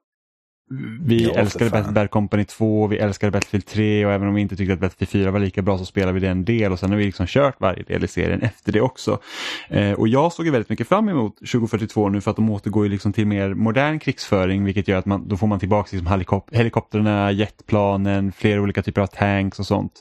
vi 1.01 1.25
Ja, 1.25 1.35
älskade 1.41 1.93
Bad 1.93 2.11
Company 2.11 2.45
2, 2.45 2.87
vi 2.87 2.99
älskade 2.99 3.31
Battlefield 3.31 3.67
3 3.67 4.07
och 4.07 4.13
även 4.13 4.29
om 4.29 4.35
vi 4.35 4.41
inte 4.41 4.57
tyckte 4.57 4.73
att 4.75 4.81
Battlefield 4.81 5.11
4 5.11 5.31
var 5.31 5.39
lika 5.41 5.63
bra 5.63 5.79
så 5.79 5.85
spelade 5.85 6.13
vi 6.13 6.21
det 6.21 6.29
en 6.29 6.45
del 6.45 6.73
och 6.73 6.79
sen 6.79 6.91
har 6.91 6.97
vi 6.97 7.05
liksom 7.05 7.27
kört 7.27 7.61
varje 7.61 7.83
del 7.83 8.05
i 8.05 8.09
serien 8.09 8.43
efter 8.43 8.73
det 8.73 8.81
också. 8.81 9.19
Eh, 9.69 9.93
och 9.93 10.09
jag 10.09 10.33
såg 10.33 10.47
ju 10.47 10.53
väldigt 10.53 10.69
mycket 10.71 10.89
fram 10.89 11.09
emot 11.09 11.37
2042 11.37 12.09
nu 12.09 12.21
för 12.21 12.31
att 12.31 12.37
de 12.37 12.51
återgår 12.51 12.85
ju 12.85 12.91
liksom 12.91 13.13
till 13.13 13.27
mer 13.27 13.55
modern 13.55 13.99
krigsföring 13.99 14.65
vilket 14.65 14.89
gör 14.89 14.99
att 14.99 15.07
man, 15.07 15.29
då 15.29 15.37
får 15.37 15.47
man 15.47 15.59
tillbaka 15.59 15.89
liksom 15.97 16.09
helikop- 16.09 16.49
helikoptrarna, 16.57 17.33
jetplanen, 17.33 18.33
flera 18.33 18.61
olika 18.61 18.83
typer 18.83 19.01
av 19.01 19.07
tanks 19.07 19.59
och 19.59 19.67
sånt. 19.67 19.93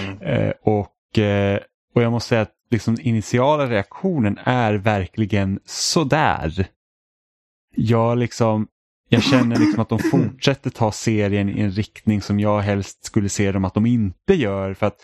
Mm. 0.00 0.18
Eh, 0.22 0.52
och, 0.62 1.18
eh, 1.18 1.58
och 1.94 2.02
jag 2.02 2.12
måste 2.12 2.28
säga 2.28 2.42
att 2.42 2.54
liksom 2.70 2.96
initiala 3.00 3.70
reaktionen 3.70 4.38
är 4.44 4.74
verkligen 4.74 5.60
sådär. 5.64 6.66
Jag 7.76 8.18
liksom, 8.18 8.66
jag 9.08 9.22
känner 9.22 9.56
liksom 9.56 9.80
att 9.80 9.88
de 9.88 9.98
fortsätter 10.10 10.70
ta 10.70 10.92
serien 10.92 11.48
i 11.48 11.60
en 11.60 11.70
riktning 11.70 12.22
som 12.22 12.40
jag 12.40 12.60
helst 12.60 13.04
skulle 13.04 13.28
se 13.28 13.52
dem 13.52 13.64
att 13.64 13.74
de 13.74 13.86
inte 13.86 14.34
gör. 14.34 14.74
För 14.74 14.86
att 14.86 14.96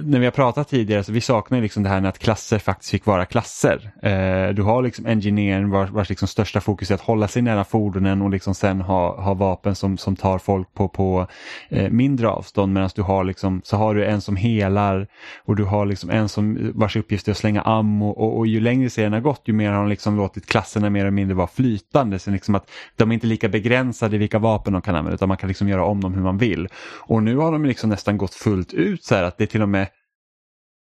när 0.00 0.18
vi 0.18 0.24
har 0.24 0.32
pratat 0.32 0.68
tidigare 0.68 1.04
så 1.04 1.12
vi 1.12 1.20
saknar 1.20 1.60
liksom 1.60 1.82
det 1.82 1.88
här 1.88 2.00
med 2.00 2.08
att 2.08 2.18
klasser 2.18 2.58
faktiskt 2.58 2.90
fick 2.90 3.06
vara 3.06 3.24
klasser. 3.24 3.92
Eh, 4.02 4.54
du 4.54 4.62
har 4.62 4.82
liksom 4.82 5.06
engineering 5.06 5.70
vars, 5.70 5.90
vars 5.90 6.08
liksom 6.08 6.28
största 6.28 6.60
fokus 6.60 6.90
är 6.90 6.94
att 6.94 7.00
hålla 7.00 7.28
sig 7.28 7.42
nära 7.42 7.64
fordonen 7.64 8.22
och 8.22 8.30
liksom 8.30 8.54
sen 8.54 8.80
ha, 8.80 9.20
ha 9.20 9.34
vapen 9.34 9.74
som, 9.74 9.98
som 9.98 10.16
tar 10.16 10.38
folk 10.38 10.74
på, 10.74 10.88
på 10.88 11.26
eh, 11.68 11.90
mindre 11.90 12.28
avstånd 12.28 12.72
medan 12.72 12.90
du 12.94 13.02
har 13.02 13.24
liksom, 13.24 13.60
så 13.64 13.76
har 13.76 13.94
du 13.94 14.04
en 14.04 14.20
som 14.20 14.36
helar 14.36 15.06
och 15.44 15.56
du 15.56 15.64
har 15.64 15.86
liksom 15.86 16.10
en 16.10 16.28
som 16.28 16.72
vars 16.74 16.96
uppgift 16.96 17.28
är 17.28 17.32
att 17.32 17.38
slänga 17.38 17.60
ammo 17.62 18.08
och, 18.08 18.38
och 18.38 18.46
ju 18.46 18.60
längre 18.60 18.90
serien 18.90 19.12
har 19.12 19.20
gått 19.20 19.42
ju 19.44 19.52
mer 19.52 19.70
har 19.70 19.78
de 19.78 19.88
liksom 19.88 20.16
låtit 20.16 20.46
klasserna 20.46 20.90
mer 20.90 21.00
eller 21.00 21.10
mindre 21.10 21.34
vara 21.34 21.46
flytande. 21.46 22.18
Så 22.18 22.30
liksom 22.30 22.54
att 22.54 22.70
de 22.96 23.10
är 23.10 23.14
inte 23.14 23.26
lika 23.26 23.48
begränsade 23.48 24.16
i 24.16 24.18
vilka 24.18 24.38
vapen 24.38 24.72
de 24.72 24.82
kan 24.82 24.94
använda 24.94 25.14
utan 25.14 25.28
man 25.28 25.36
kan 25.36 25.48
liksom 25.48 25.68
göra 25.68 25.84
om 25.84 26.00
dem 26.00 26.14
hur 26.14 26.22
man 26.22 26.38
vill. 26.38 26.68
Och 26.98 27.22
nu 27.22 27.36
har 27.36 27.52
de 27.52 27.64
liksom 27.64 27.90
nästan 27.90 28.16
gått 28.16 28.34
fullt 28.34 28.72
ut 28.72 29.04
så 29.04 29.14
här 29.14 29.22
att 29.22 29.38
det 29.38 29.44
är 29.44 29.46
till 29.46 29.62
och 29.62 29.68
med 29.68 29.81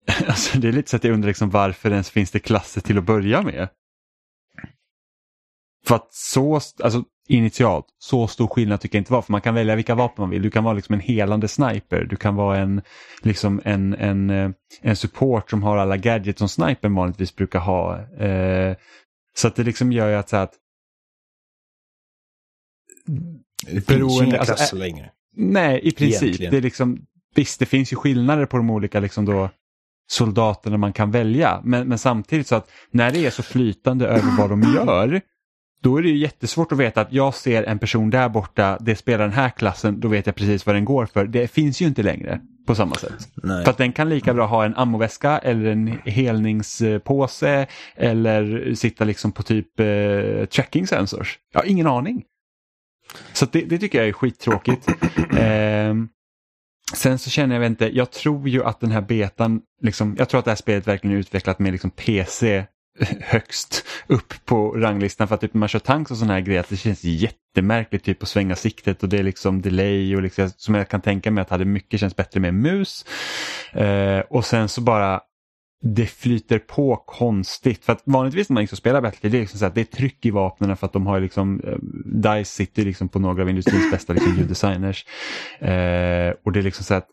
Alltså 0.28 0.58
det 0.58 0.68
är 0.68 0.72
lite 0.72 0.90
så 0.90 0.96
att 0.96 1.04
jag 1.04 1.14
undrar 1.14 1.28
liksom 1.28 1.50
varför 1.50 1.92
ens 1.92 2.10
finns 2.10 2.32
det 2.32 2.40
klasser 2.40 2.82
till 2.82 2.98
att 2.98 3.04
börja 3.04 3.42
med. 3.42 3.70
För 5.86 5.96
att 5.96 6.14
så, 6.14 6.56
alltså 6.56 7.04
initialt, 7.28 7.86
så 8.00 8.28
stor 8.28 8.48
skillnad 8.48 8.82
tycker 8.82 8.98
jag 8.98 9.02
inte 9.02 9.14
var. 9.14 9.22
För 9.22 9.32
man 9.32 9.42
kan 9.42 9.56
välja 9.56 9.76
vilka 9.76 9.96
vapen 9.96 10.22
man 10.22 10.30
vill. 10.30 10.42
Du 10.42 10.52
kan 10.52 10.64
vara 10.64 10.74
liksom 10.74 10.94
en 10.94 11.00
helande 11.00 11.48
sniper. 11.48 12.04
Du 12.04 12.16
kan 12.16 12.36
vara 12.36 12.58
en, 12.58 12.82
liksom 13.22 13.62
en, 13.66 13.94
en, 13.94 14.30
eh, 14.30 14.52
en 14.82 14.96
support 14.96 15.50
som 15.50 15.64
har 15.64 15.78
alla 15.78 15.98
gadgets 15.98 16.40
som 16.40 16.50
snipern 16.50 16.96
vanligtvis 16.96 17.36
brukar 17.36 17.60
ha. 17.60 18.00
Eh, 18.00 18.76
så 19.36 19.48
att 19.48 19.56
det 19.56 19.64
liksom 19.64 19.92
gör 19.92 20.10
ju 20.10 20.16
att, 20.16 20.30
så 20.30 20.38
att 20.38 20.54
Det 23.72 23.82
finns 23.82 24.22
ju 24.22 24.26
inga 24.26 24.40
alltså, 24.40 24.56
klasser 24.56 24.78
längre. 24.78 25.12
Nej, 25.36 25.80
i 25.84 25.92
princip. 25.92 26.24
Egentligen. 26.24 26.52
Det 26.52 26.58
är 26.58 26.62
liksom, 26.62 27.06
visst, 27.36 27.60
det 27.60 27.66
finns 27.66 27.94
ju 27.94 27.96
skillnader 27.96 28.46
på 28.46 28.58
de 28.58 28.70
olika 28.70 29.00
liksom 29.00 29.26
då, 29.26 29.50
soldaterna 30.14 30.78
man 30.78 30.94
kan 30.94 31.12
välja. 31.12 31.62
Men, 31.64 31.88
men 31.88 31.98
samtidigt 31.98 32.48
så 32.48 32.56
att 32.56 32.70
när 32.92 33.12
det 33.12 33.26
är 33.26 33.30
så 33.30 33.44
flytande 33.44 34.08
över 34.08 34.38
vad 34.38 34.50
de 34.50 34.62
gör, 34.62 35.22
då 35.82 35.98
är 35.98 36.02
det 36.02 36.10
ju 36.10 36.18
jättesvårt 36.18 36.72
att 36.72 36.78
veta 36.78 37.02
att 37.02 37.14
jag 37.14 37.34
ser 37.34 37.64
en 37.64 37.80
person 37.80 38.10
där 38.10 38.30
borta, 38.30 38.78
det 38.80 38.96
spelar 38.96 39.24
den 39.24 39.34
här 39.34 39.50
klassen, 39.50 40.00
då 40.00 40.08
vet 40.08 40.26
jag 40.26 40.36
precis 40.36 40.66
vad 40.66 40.76
den 40.76 40.86
går 40.86 41.06
för. 41.06 41.26
Det 41.26 41.48
finns 41.48 41.82
ju 41.82 41.86
inte 41.86 42.04
längre 42.04 42.42
på 42.68 42.76
samma 42.76 42.96
sätt. 42.96 43.30
Nej. 43.36 43.64
För 43.64 43.72
att 43.72 43.78
den 43.78 43.92
kan 43.92 44.10
lika 44.10 44.34
bra 44.34 44.46
ha 44.46 44.66
en 44.66 44.76
ammoväska 44.76 45.38
eller 45.38 45.66
en 45.66 45.88
helningspåse 46.06 47.68
eller 47.96 48.74
sitta 48.76 49.04
liksom 49.04 49.32
på 49.32 49.44
typ 49.44 49.80
eh, 49.80 50.46
tracking 50.46 50.88
sensors. 50.88 51.40
Jag 51.54 51.60
har 51.60 51.68
ingen 51.68 51.88
aning. 51.88 52.24
Så 53.34 53.46
det, 53.52 53.62
det 53.62 53.78
tycker 53.78 53.98
jag 53.98 54.08
är 54.08 54.14
skittråkigt. 54.14 54.88
Ehm, 55.38 56.10
sen 56.94 57.20
så 57.20 57.30
känner 57.30 57.56
jag 57.56 57.66
inte, 57.66 57.98
jag 57.98 58.12
tror 58.12 58.50
ju 58.50 58.64
att 58.64 58.80
den 58.80 58.92
här 58.92 59.02
betan, 59.02 59.62
liksom, 59.82 60.16
jag 60.20 60.30
tror 60.30 60.40
att 60.40 60.46
det 60.46 60.52
här 60.52 60.56
spelet 60.56 60.88
verkligen 60.88 61.16
är 61.16 61.20
utvecklat 61.20 61.60
med 61.60 61.72
liksom 61.72 61.92
PC 61.92 62.66
högst 63.22 63.86
upp 64.08 64.34
på 64.46 64.72
ranglistan 64.72 65.28
för 65.28 65.36
att 65.36 65.42
typ 65.42 65.54
när 65.54 65.60
man 65.60 65.70
kör 65.70 65.80
tanks 65.80 66.12
och 66.12 66.18
sådana 66.18 66.34
här 66.34 66.42
grejer 66.42 66.60
att 66.60 66.70
det 66.70 66.78
känns 66.78 67.04
jättemärkligt 67.04 68.04
typ 68.04 68.24
att 68.24 68.30
svänga 68.30 68.56
siktet 68.56 69.04
och 69.04 69.10
det 69.10 69.20
är 69.20 69.24
liksom 69.24 69.62
delay 69.62 70.16
och 70.16 70.22
liksom, 70.22 70.50
som 70.58 70.76
jag 70.76 70.90
kan 70.90 71.02
tänka 71.02 71.32
mig 71.32 71.42
att 71.42 71.50
hade 71.50 71.66
mycket 71.66 72.00
känns 72.00 72.16
bättre 72.16 72.40
med 72.40 72.54
mus. 72.54 73.06
Eh, 73.72 74.20
och 74.20 74.46
sen 74.46 74.70
så 74.70 74.82
bara 74.82 75.22
det 75.86 76.06
flyter 76.06 76.60
på 76.60 76.96
konstigt. 76.96 77.86
För 77.86 77.94
att 77.94 78.02
vanligtvis 78.06 78.50
när 78.50 78.54
man 78.54 78.62
liksom 78.62 78.78
spelar 78.78 79.02
Battlefield 79.02 79.34
det 79.34 79.38
är 79.38 79.42
liksom 79.42 79.60
så 79.60 79.66
att 79.66 79.76
det 79.76 79.82
är 79.82 79.86
tryck 79.86 80.26
i 80.26 80.32
vapnen 80.32 80.78
för 80.78 80.86
att 80.86 80.94
de 80.94 81.08
har 81.08 81.20
liksom, 81.20 81.62
eh, 81.64 81.78
DICE 82.06 82.46
sitter 82.46 82.86
liksom 82.86 83.10
på 83.10 83.20
några 83.20 83.42
av 83.42 83.50
industrins 83.50 83.92
bästa 83.92 84.14
liksom, 84.14 84.36
ljuddesigners. 84.38 85.06
Eh, 85.60 86.34
och 86.44 86.52
det 86.52 86.60
är 86.60 86.62
liksom 86.62 86.84
så 86.84 86.94
att 86.94 87.08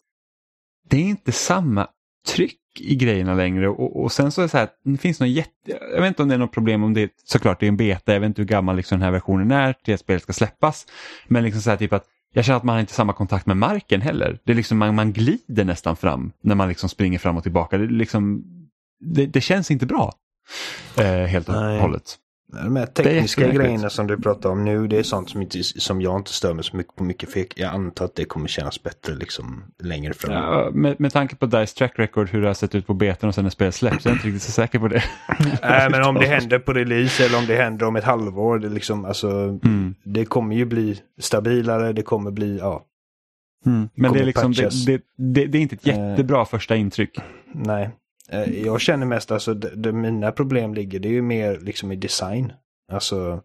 det 0.91 0.97
är 0.97 1.05
inte 1.05 1.33
samma 1.33 1.89
tryck 2.29 2.57
i 2.81 2.97
grejerna 2.97 3.35
längre 3.35 3.69
och, 3.69 4.03
och 4.03 4.13
sen 4.13 4.33
så 4.33 4.41
är 4.41 4.43
det 4.43 4.49
så 4.49 4.59
här, 4.59 4.69
det 4.85 4.99
finns 4.99 5.21
någon 5.21 5.33
jätte, 5.33 5.79
jag 5.95 6.01
vet 6.01 6.09
inte 6.09 6.23
om 6.23 6.29
det 6.29 6.35
är 6.35 6.39
något 6.39 6.53
problem 6.53 6.85
om 6.85 6.95
det 6.95 7.11
såklart 7.25 7.61
det 7.61 7.67
är 7.67 7.69
en 7.69 7.77
beta, 7.77 8.13
jag 8.13 8.21
vet 8.21 8.27
inte 8.27 8.43
hur 8.43 8.49
gammal 8.49 8.77
liksom 8.77 8.99
den 8.99 9.05
här 9.05 9.13
versionen 9.13 9.51
är 9.51 9.73
till 9.73 9.95
att 9.95 10.01
spelet 10.01 10.23
ska 10.23 10.33
släppas. 10.33 10.87
Men 11.29 11.45
liksom 11.45 11.63
så 11.63 11.71
här 11.71 11.77
typ 11.77 11.93
att 11.93 12.05
jag 12.33 12.45
känner 12.45 12.57
att 12.57 12.65
man 12.65 12.73
har 12.73 12.81
inte 12.81 12.93
samma 12.93 13.13
kontakt 13.13 13.47
med 13.47 13.57
marken 13.57 14.01
heller. 14.01 14.39
Det 14.45 14.53
är 14.53 14.57
liksom 14.57 14.79
man, 14.79 14.95
man 14.95 15.13
glider 15.13 15.65
nästan 15.65 15.97
fram 15.97 16.33
när 16.43 16.55
man 16.55 16.69
liksom 16.69 16.89
springer 16.89 17.19
fram 17.19 17.37
och 17.37 17.43
tillbaka. 17.43 17.79
Det, 17.79 17.85
är 17.85 17.89
liksom, 17.89 18.45
det, 19.01 19.27
det 19.27 19.41
känns 19.41 19.71
inte 19.71 19.87
bra. 19.87 20.13
Eh, 20.99 21.05
helt 21.05 21.49
och 21.49 21.55
hållet. 21.55 22.17
De 22.65 22.77
här 22.77 22.87
tekniska 22.87 23.49
grejerna 23.49 23.91
som 23.91 24.07
du 24.07 24.17
pratar 24.21 24.51
om 24.51 24.65
nu, 24.65 24.87
det 24.87 24.99
är 24.99 25.03
sånt 25.03 25.31
som, 25.31 25.43
inte, 25.43 25.63
som 25.63 26.01
jag 26.01 26.17
inte 26.21 26.33
stör 26.33 26.55
mig 26.55 26.65
så 26.65 26.77
mycket 26.77 26.95
på 26.97 27.05
mycket. 27.05 27.33
För 27.33 27.45
jag 27.57 27.75
antar 27.75 28.05
att 28.05 28.15
det 28.15 28.25
kommer 28.25 28.49
kännas 28.49 28.83
bättre 28.83 29.15
liksom 29.15 29.65
längre 29.83 30.15
fram. 30.15 30.33
Ja, 30.33 30.71
med, 30.73 31.01
med 31.01 31.13
tanke 31.13 31.37
på 31.37 31.47
DICE 31.47 31.77
track 31.79 31.93
record 31.99 32.29
hur 32.31 32.41
det 32.41 32.47
har 32.47 32.55
sett 32.55 32.75
ut 32.75 32.87
på 32.87 32.95
betan 32.95 33.29
och 33.29 33.35
sen 33.35 33.45
när 33.45 33.51
spelet 33.51 33.75
släpps, 33.75 34.05
jag 34.05 34.13
är 34.13 34.17
inte 34.17 34.27
riktigt 34.27 34.43
så 34.43 34.53
säker 34.53 34.79
på 34.79 34.89
det. 34.89 35.03
Nej, 35.63 35.91
men 35.91 36.03
om 36.03 36.15
det 36.15 36.27
händer 36.27 36.59
på 36.59 36.73
release 36.73 37.25
eller 37.27 37.39
om 37.39 37.47
det 37.47 37.57
händer 37.57 37.87
om 37.87 37.97
ett 37.97 38.05
halvår, 38.05 38.59
det, 38.59 38.69
liksom, 38.69 39.05
alltså, 39.05 39.31
Mm. 39.31 39.95
det 40.05 40.25
kommer 40.25 40.57
ju 40.57 40.65
bli 40.65 41.01
stabilare, 41.21 41.93
det 41.93 42.03
kommer 42.03 42.31
bli, 42.31 42.59
ja, 42.59 42.87
Mm. 43.67 43.89
Men 43.95 44.03
det 44.03 44.09
Kommer 44.09 44.21
är, 44.21 44.27
liksom, 44.27 44.53
det, 44.53 44.87
det, 44.87 45.03
det, 45.17 45.47
det 45.47 45.59
är 45.59 45.63
inte 45.63 45.75
ett 45.75 45.87
Eh. 45.87 46.09
jättebra 46.11 46.45
första 46.45 46.77
intryck. 46.77 47.19
nej. 47.55 47.91
Eh, 48.33 48.65
Jag 48.67 48.81
känner 48.81 49.07
mest, 49.07 49.31
alltså, 49.31 49.55
det, 49.55 49.71
det, 49.77 49.93
mina 49.93 50.33
problem 50.33 50.75
ligger, 50.75 50.99
det 50.99 51.09
är 51.09 51.13
ju 51.13 51.23
mer 51.23 51.59
liksom 51.61 51.93
i 51.93 51.97
design. 51.97 52.53
Alltså, 52.93 53.43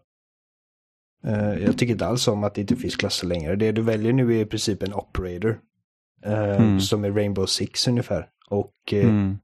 eh, 1.24 1.54
jag 1.54 1.78
tycker 1.78 1.92
inte 1.92 2.06
alls 2.06 2.28
om 2.28 2.44
att 2.44 2.54
det 2.54 2.60
inte 2.60 2.76
finns 2.76 2.96
klasser 2.96 3.26
längre. 3.26 3.56
Det 3.56 3.72
du 3.72 3.82
väljer 3.82 4.12
nu 4.12 4.36
är 4.36 4.40
i 4.40 4.46
princip 4.46 4.82
en 4.82 4.94
operator. 4.94 5.60
eh, 6.24 6.56
Mm. 6.56 6.80
Som 6.80 7.04
är 7.04 7.10
Rainbow 7.10 7.46
Six 7.46 7.88
ungefär. 7.88 8.28
Och 8.50 8.72
Mm. 8.92 9.38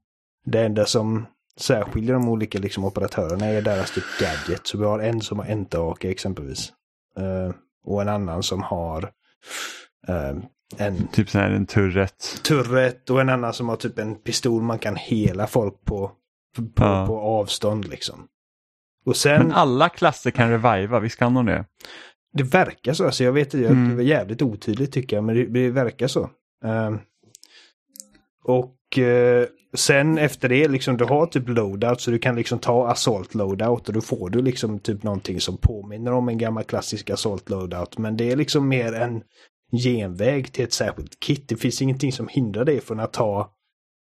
Det 0.45 0.61
enda 0.65 0.85
som 0.85 1.25
särskiljer 1.57 2.13
de 2.13 2.29
olika 2.29 2.59
liksom, 2.59 2.85
operatörerna 2.85 3.45
är 3.45 3.61
deras 3.61 3.91
typ 3.91 4.03
gadget. 4.19 4.67
Så 4.67 4.77
vi 4.77 4.85
har 4.85 4.99
en 4.99 5.21
som 5.21 5.39
har 5.39 5.45
enterhake 5.45 6.09
exempelvis. 6.09 6.73
Och 7.85 8.01
en 8.01 8.09
annan 8.09 8.43
som 8.43 8.63
har 8.63 9.11
en 10.77 11.07
Typ 11.07 11.29
så 11.29 11.39
här 11.39 11.51
en 11.51 11.65
turret. 11.65 12.41
turret 12.43 13.09
och 13.09 13.21
en 13.21 13.29
annan 13.29 13.53
som 13.53 13.69
har 13.69 13.75
typ 13.75 13.99
en 13.99 14.15
pistol 14.15 14.61
man 14.61 14.79
kan 14.79 14.95
hela 14.95 15.47
folk 15.47 15.73
på, 15.85 16.11
på, 16.57 16.63
Ja. 16.75 17.07
på 17.07 17.19
avstånd 17.19 17.87
liksom. 17.87 18.27
Och 19.05 19.15
sen, 19.17 19.41
Men 19.43 19.51
alla 19.51 19.89
klasser 19.89 20.31
kan 20.31 20.49
reviva, 20.49 20.99
visst 20.99 21.19
kan 21.19 21.33
de 21.33 21.45
det? 21.45 21.65
det 22.33 22.43
verkar 22.43 22.93
så. 22.93 23.05
Alltså 23.05 23.23
jag 23.23 23.31
vet 23.31 23.53
inte, 23.53 23.67
Mm. 23.67 23.89
det 23.89 23.95
var 23.95 24.01
jävligt 24.03 24.41
otydligt 24.41 24.91
tycker 24.91 25.15
jag, 25.17 25.23
men 25.23 25.35
det, 25.35 25.45
det 25.45 25.69
verkar 25.69 26.07
så. 26.07 26.29
Eh, 26.65 26.91
och 28.43 28.97
eh, 28.97 29.45
sen 29.73 30.17
efter 30.17 30.49
det, 30.49 30.67
liksom, 30.67 30.97
du 30.97 31.05
har 31.05 31.25
typ 31.25 31.49
loadout 31.49 32.01
så 32.01 32.11
du 32.11 32.19
kan 32.19 32.35
liksom 32.35 32.59
ta 32.59 32.87
assault 32.91 33.35
loadout 33.35 33.87
och 33.87 33.93
då 33.93 34.01
får 34.01 34.29
du 34.29 34.41
liksom 34.41 34.79
typ 34.79 35.03
någonting 35.03 35.41
som 35.41 35.57
påminner 35.57 36.11
om 36.13 36.29
en 36.29 36.37
gammal 36.37 36.63
klassisk 36.63 37.09
assault 37.09 37.49
loadout. 37.49 37.97
Men 37.97 38.17
det 38.17 38.31
är 38.31 38.35
liksom 38.35 38.67
mer 38.67 38.93
en 38.93 39.21
genväg 39.77 40.53
till 40.53 40.63
ett 40.63 40.73
särskilt 40.73 41.19
kit. 41.19 41.47
Det 41.47 41.55
finns 41.55 41.81
ingenting 41.81 42.11
som 42.11 42.27
hindrar 42.27 42.65
dig 42.65 42.81
från 42.81 42.99
att 42.99 43.13
ta 43.13 43.53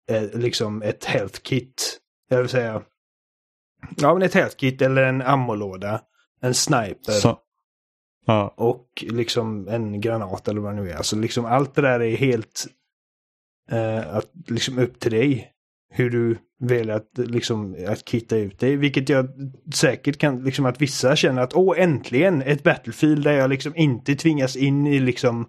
eh, 0.10 0.24
liksom 0.34 0.82
ett 0.82 1.06
health 1.06 1.40
kit. 1.40 2.00
Jag 2.30 2.38
vill 2.38 2.50
säga, 2.50 2.82
ja 3.98 4.14
men 4.14 4.24
ett 4.24 4.34
health 4.34 4.56
kit 4.56 4.82
eller 4.82 5.04
en 5.04 5.22
ammolåda, 5.22 6.02
en 6.42 6.54
sniper 6.54 7.12
Så, 7.12 7.40
ja. 8.26 8.54
och 8.58 9.04
liksom 9.08 9.68
en 9.68 10.02
granat 10.02 10.48
eller 10.48 10.62
vad 10.62 10.76
det 10.76 10.82
nu 10.82 10.92
är. 10.92 10.96
Alltså 10.96 11.16
liksom 11.16 11.46
allt 11.46 11.76
det 11.76 11.82
där 11.82 12.00
är 12.00 12.16
helt 12.16 12.68
eh, 13.72 14.16
att, 14.16 14.32
liksom 14.48 14.80
upp 14.80 15.00
till 15.00 15.12
dig. 15.12 15.52
Hur 15.96 16.10
du 16.10 16.38
väljer 16.60 16.96
att, 16.96 17.10
liksom, 17.16 17.76
att 17.88 18.10
kitta 18.10 18.38
ut 18.38 18.60
dig. 18.60 18.76
Vilket 18.76 19.10
jag 19.10 19.28
säkert 19.76 20.18
kan, 20.18 20.44
liksom 20.44 20.66
att 20.66 20.82
vissa 20.82 21.16
känner 21.16 21.42
att 21.42 21.54
åh 21.54 21.80
äntligen 21.80 22.42
ett 22.42 22.64
Battlefield 22.64 23.24
där 23.24 23.32
jag 23.32 23.50
liksom 23.50 23.76
inte 23.76 24.16
tvingas 24.16 24.56
in 24.56 24.88
i 24.88 25.00
liksom 25.00 25.46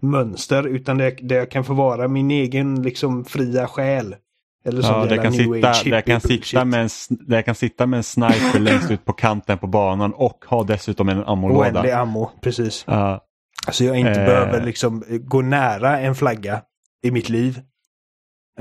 mönster 0.00 0.66
utan 0.66 0.98
där, 0.98 1.12
där 1.22 1.36
jag 1.36 1.50
kan 1.50 1.64
få 1.64 1.74
vara 1.74 2.08
min 2.08 2.30
egen 2.30 2.82
liksom 2.82 3.24
fria 3.24 3.66
själ. 3.66 4.16
Eller 4.64 4.82
som 4.82 4.94
Ja, 4.94 5.06
där 5.06 5.16
kan, 5.16 5.32
sitta, 5.32 5.70
age 5.70 5.90
där, 5.90 6.00
kan 6.00 6.20
sitta 6.20 6.64
med 6.64 6.80
en, 6.82 6.88
där 7.26 7.42
kan 7.42 7.54
sitta 7.54 7.86
med 7.86 7.96
en 7.96 8.02
sniper 8.02 8.58
längst 8.58 8.90
ut 8.90 9.04
på 9.04 9.12
kanten 9.12 9.58
på 9.58 9.66
banan 9.66 10.12
och 10.12 10.44
ha 10.48 10.64
dessutom 10.64 11.08
en 11.08 11.24
ammolåda. 11.24 11.60
Oändlig 11.60 11.90
ammo, 11.90 12.30
precis. 12.42 12.84
Ja, 12.86 13.26
Alltså 13.66 13.84
jag 13.84 13.98
inte 13.98 14.10
Eh. 14.20 14.26
behöver 14.26 14.64
liksom 14.64 15.04
gå 15.08 15.42
nära 15.42 15.98
en 16.00 16.14
flagga 16.14 16.62
i 17.02 17.10
mitt 17.10 17.28
liv. 17.28 17.60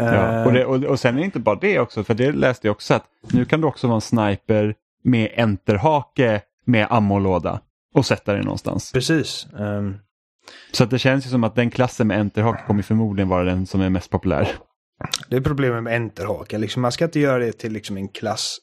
Ja. 0.03 0.39
Eh, 0.39 0.45
Och, 0.47 0.53
det, 0.53 0.65
och, 0.65 0.83
och 0.83 0.99
sen 0.99 1.15
är 1.15 1.19
det 1.19 1.25
inte 1.25 1.39
bara 1.39 1.55
det 1.55 1.79
också, 1.79 2.03
för 2.03 2.13
det 2.13 2.31
läste 2.31 2.67
jag 2.67 2.71
också 2.71 2.93
att 2.93 3.05
nu 3.31 3.45
kan 3.45 3.61
du 3.61 3.67
också 3.67 3.87
vara 3.87 3.95
en 3.95 4.01
sniper 4.01 4.75
med 5.03 5.31
enterhake 5.37 6.41
med 6.65 6.87
ammolåda 6.89 7.61
och 7.93 8.05
sätta 8.05 8.33
dig 8.33 8.43
någonstans. 8.43 8.91
Precis. 8.91 9.47
Ehm, 9.59 9.95
Så 10.71 10.83
att 10.83 10.89
det 10.89 10.99
känns 10.99 11.25
ju 11.25 11.29
som 11.29 11.43
att 11.43 11.55
den 11.55 11.69
klassen 11.71 12.07
med 12.07 12.19
enterhake 12.19 12.63
kommer 12.67 12.81
förmodligen 12.83 13.29
vara 13.29 13.43
den 13.43 13.65
som 13.65 13.81
är 13.81 13.89
mest 13.89 14.09
populär. 14.09 14.47
det 15.29 15.35
är 15.35 15.41
problemet 15.41 15.83
med 15.83 15.95
enterhaka. 15.95 16.57
Liksom, 16.57 16.81
man 16.81 16.91
ska 16.91 17.05
inte 17.05 17.19
göra 17.19 17.39
det 17.39 17.51
till 17.51 17.73
liksom 17.73 17.97
en 17.97 18.07
klass. 18.07 18.57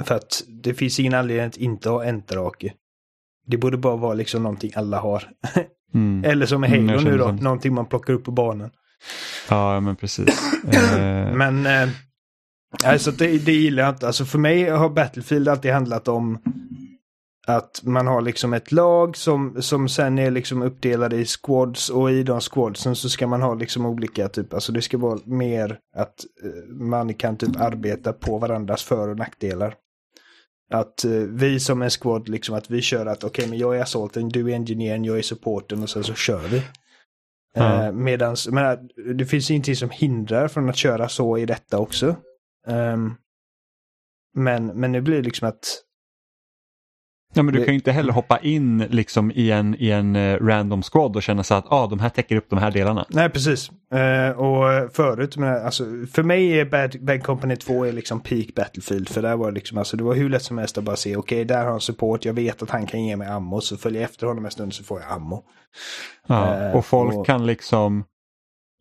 För 0.00 0.14
att 0.14 0.42
det 0.48 0.74
finns 0.74 1.00
ingen 1.00 1.14
anledning 1.14 1.46
att 1.46 1.56
inte 1.56 1.90
ha 1.90 2.04
enterhake. 2.04 2.72
Det 3.46 3.56
borde 3.56 3.76
bara 3.76 3.96
vara 3.96 4.14
liksom 4.14 4.42
någonting 4.42 4.70
alla 4.74 4.98
har. 5.00 5.30
Mm. 5.94 6.24
Eller 6.24 6.46
som 6.46 6.64
i 6.64 6.66
Mm, 6.66 6.88
Halo 6.88 7.00
jag 7.00 7.04
nu 7.04 7.18
då, 7.18 7.32
någonting 7.32 7.74
man 7.74 7.86
plockar 7.86 8.12
upp 8.12 8.24
på 8.24 8.30
banan. 8.30 8.70
Ja, 9.48 9.80
men 9.80 9.96
precis. 9.96 10.28
Eh, 10.72 11.34
Men 11.34 11.66
eh, 11.66 11.88
alltså 12.84 13.10
det, 13.10 13.38
det 13.38 13.52
gillar 13.52 13.82
jag 13.82 13.92
inte. 13.92 14.06
Alltså 14.06 14.24
för 14.24 14.38
mig 14.38 14.68
har 14.68 14.88
Battlefield 14.88 15.48
alltid 15.48 15.72
handlat 15.72 16.08
om 16.08 16.38
att 17.46 17.80
man 17.82 18.06
har 18.06 18.20
liksom 18.20 18.52
ett 18.52 18.72
lag 18.72 19.16
som, 19.16 19.62
som 19.62 19.88
sen 19.88 20.18
är 20.18 20.30
liksom 20.30 20.62
uppdelade 20.62 21.16
i 21.16 21.26
squads 21.26 21.90
och 21.90 22.10
i 22.10 22.22
de 22.22 22.40
squadsen 22.40 22.96
så 22.96 23.08
ska 23.08 23.26
man 23.26 23.42
ha 23.42 23.54
liksom 23.54 23.86
olika 23.86 24.28
typ, 24.28 24.54
alltså 24.54 24.72
det 24.72 24.82
ska 24.82 24.98
vara 24.98 25.18
mer 25.24 25.78
att 25.96 26.24
eh, 26.44 26.74
man 26.74 27.14
kan 27.14 27.36
typ 27.36 27.60
arbeta 27.60 28.12
på 28.12 28.38
varandras 28.38 28.82
för 28.82 29.08
och 29.08 29.16
nackdelar. 29.16 29.74
Att 30.72 31.04
eh, 31.04 31.10
vi 31.10 31.60
som 31.60 31.82
en 31.82 31.90
squad, 31.90 32.28
liksom 32.28 32.54
att 32.54 32.70
vi 32.70 32.82
kör 32.82 33.06
att 33.06 33.24
okej 33.24 33.48
men 33.48 33.58
jag 33.58 33.76
är 33.76 33.82
assaulten, 33.82 34.28
du 34.28 34.50
är 34.50 34.54
engineern, 34.54 35.04
jag 35.04 35.18
är 35.18 35.22
supporten 35.22 35.82
och 35.82 35.90
sen 35.90 36.04
så 36.04 36.14
kör 36.14 36.48
vi. 36.48 36.62
Ja. 37.54 37.84
Eh, 37.84 37.92
medans, 37.92 38.48
men, 38.48 38.64
eh, 38.64 38.78
det 39.14 39.26
finns 39.26 39.50
ingenting 39.50 39.76
som 39.76 39.90
hindrar 39.90 40.48
från 40.48 40.68
att 40.68 40.76
köra 40.76 41.08
så 41.08 41.38
i 41.38 41.46
detta 41.46 41.78
också. 41.78 42.16
Um, 42.66 43.16
men, 44.34 44.66
men 44.66 44.92
nu 44.92 45.00
blir 45.00 45.16
det 45.16 45.22
liksom 45.22 45.48
att 45.48 45.82
Ja, 47.34 47.42
men 47.42 47.54
du 47.54 47.58
kan 47.64 47.68
ju 47.68 47.74
inte 47.74 47.92
heller 47.92 48.12
hoppa 48.12 48.38
in 48.38 48.78
liksom 48.78 49.32
i 49.34 49.50
en, 49.50 49.76
i 49.78 49.90
en 49.90 50.16
eh, 50.16 50.36
random 50.40 50.82
squad 50.82 51.16
och 51.16 51.22
känna 51.22 51.42
så 51.44 51.54
att 51.54 51.64
ah, 51.72 51.86
de 51.86 52.00
här 52.00 52.08
täcker 52.08 52.36
upp 52.36 52.46
de 52.50 52.58
här 52.58 52.70
delarna. 52.70 53.06
Nej, 53.08 53.28
precis. 53.30 53.70
Eh, 53.94 54.38
och 54.40 54.92
förut, 54.94 55.36
men 55.36 55.64
alltså, 55.64 55.84
för 56.12 56.22
mig 56.22 56.60
är 56.60 56.64
Bad, 56.64 56.96
Bad 57.04 57.22
Company 57.22 57.56
2 57.56 57.84
är 57.84 57.92
liksom 57.92 58.20
peak 58.20 58.46
Battlefield. 58.56 59.08
För 59.08 59.22
där 59.22 59.36
var 59.36 59.46
det 59.50 59.54
liksom, 59.54 59.78
alltså 59.78 59.96
det 59.96 60.04
var 60.04 60.14
hur 60.14 60.28
lätt 60.30 60.42
som 60.42 60.58
helst 60.58 60.78
att 60.78 60.84
bara 60.84 60.96
se, 60.96 61.16
okej, 61.16 61.44
där 61.44 61.64
har 61.64 61.70
han 61.70 61.80
support, 61.80 62.24
jag 62.24 62.34
vet 62.34 62.62
att 62.62 62.70
han 62.70 62.86
kan 62.86 63.04
ge 63.04 63.16
mig 63.16 63.28
ammo, 63.28 63.60
så 63.60 63.76
följer 63.76 64.00
jag 64.02 64.10
efter 64.10 64.26
honom 64.26 64.44
en 64.44 64.50
stund 64.50 64.74
så 64.74 64.84
får 64.84 65.00
jag 65.00 65.12
ammo. 65.12 65.42
Ja, 66.26 66.54
Eh, 66.58 66.76
och 66.76 66.86
folk 66.86 67.14
och- 67.14 67.26
kan 67.26 67.46
liksom 67.46 68.04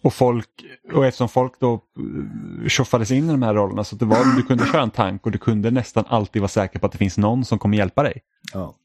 och 0.02 0.14
folk 0.14 0.48
och 0.94 1.06
eftersom 1.06 1.30
folk 1.30 1.60
då 1.60 1.74
eh, 1.74 2.68
tjoffades 2.68 3.12
in 3.12 3.26
i 3.30 3.32
de 3.32 3.42
här 3.44 3.54
rollerna 3.54 3.84
så 3.84 3.96
det 3.96 4.06
var, 4.06 4.36
du 4.36 4.44
kunde 4.44 4.66
köra 4.66 4.82
en 4.82 4.92
tank 4.92 5.26
och 5.26 5.32
du 5.32 5.38
kunde 5.38 5.72
nästan 5.72 6.04
alltid 6.08 6.42
vara 6.42 6.50
säker 6.50 6.80
på 6.80 6.86
att 6.86 6.92
det 6.92 6.98
finns 6.98 7.18
någon 7.18 7.46
som 7.46 7.60
kommer 7.60 7.78
hjälpa 7.78 8.04
dig. 8.04 8.22
Ja. 8.54 8.76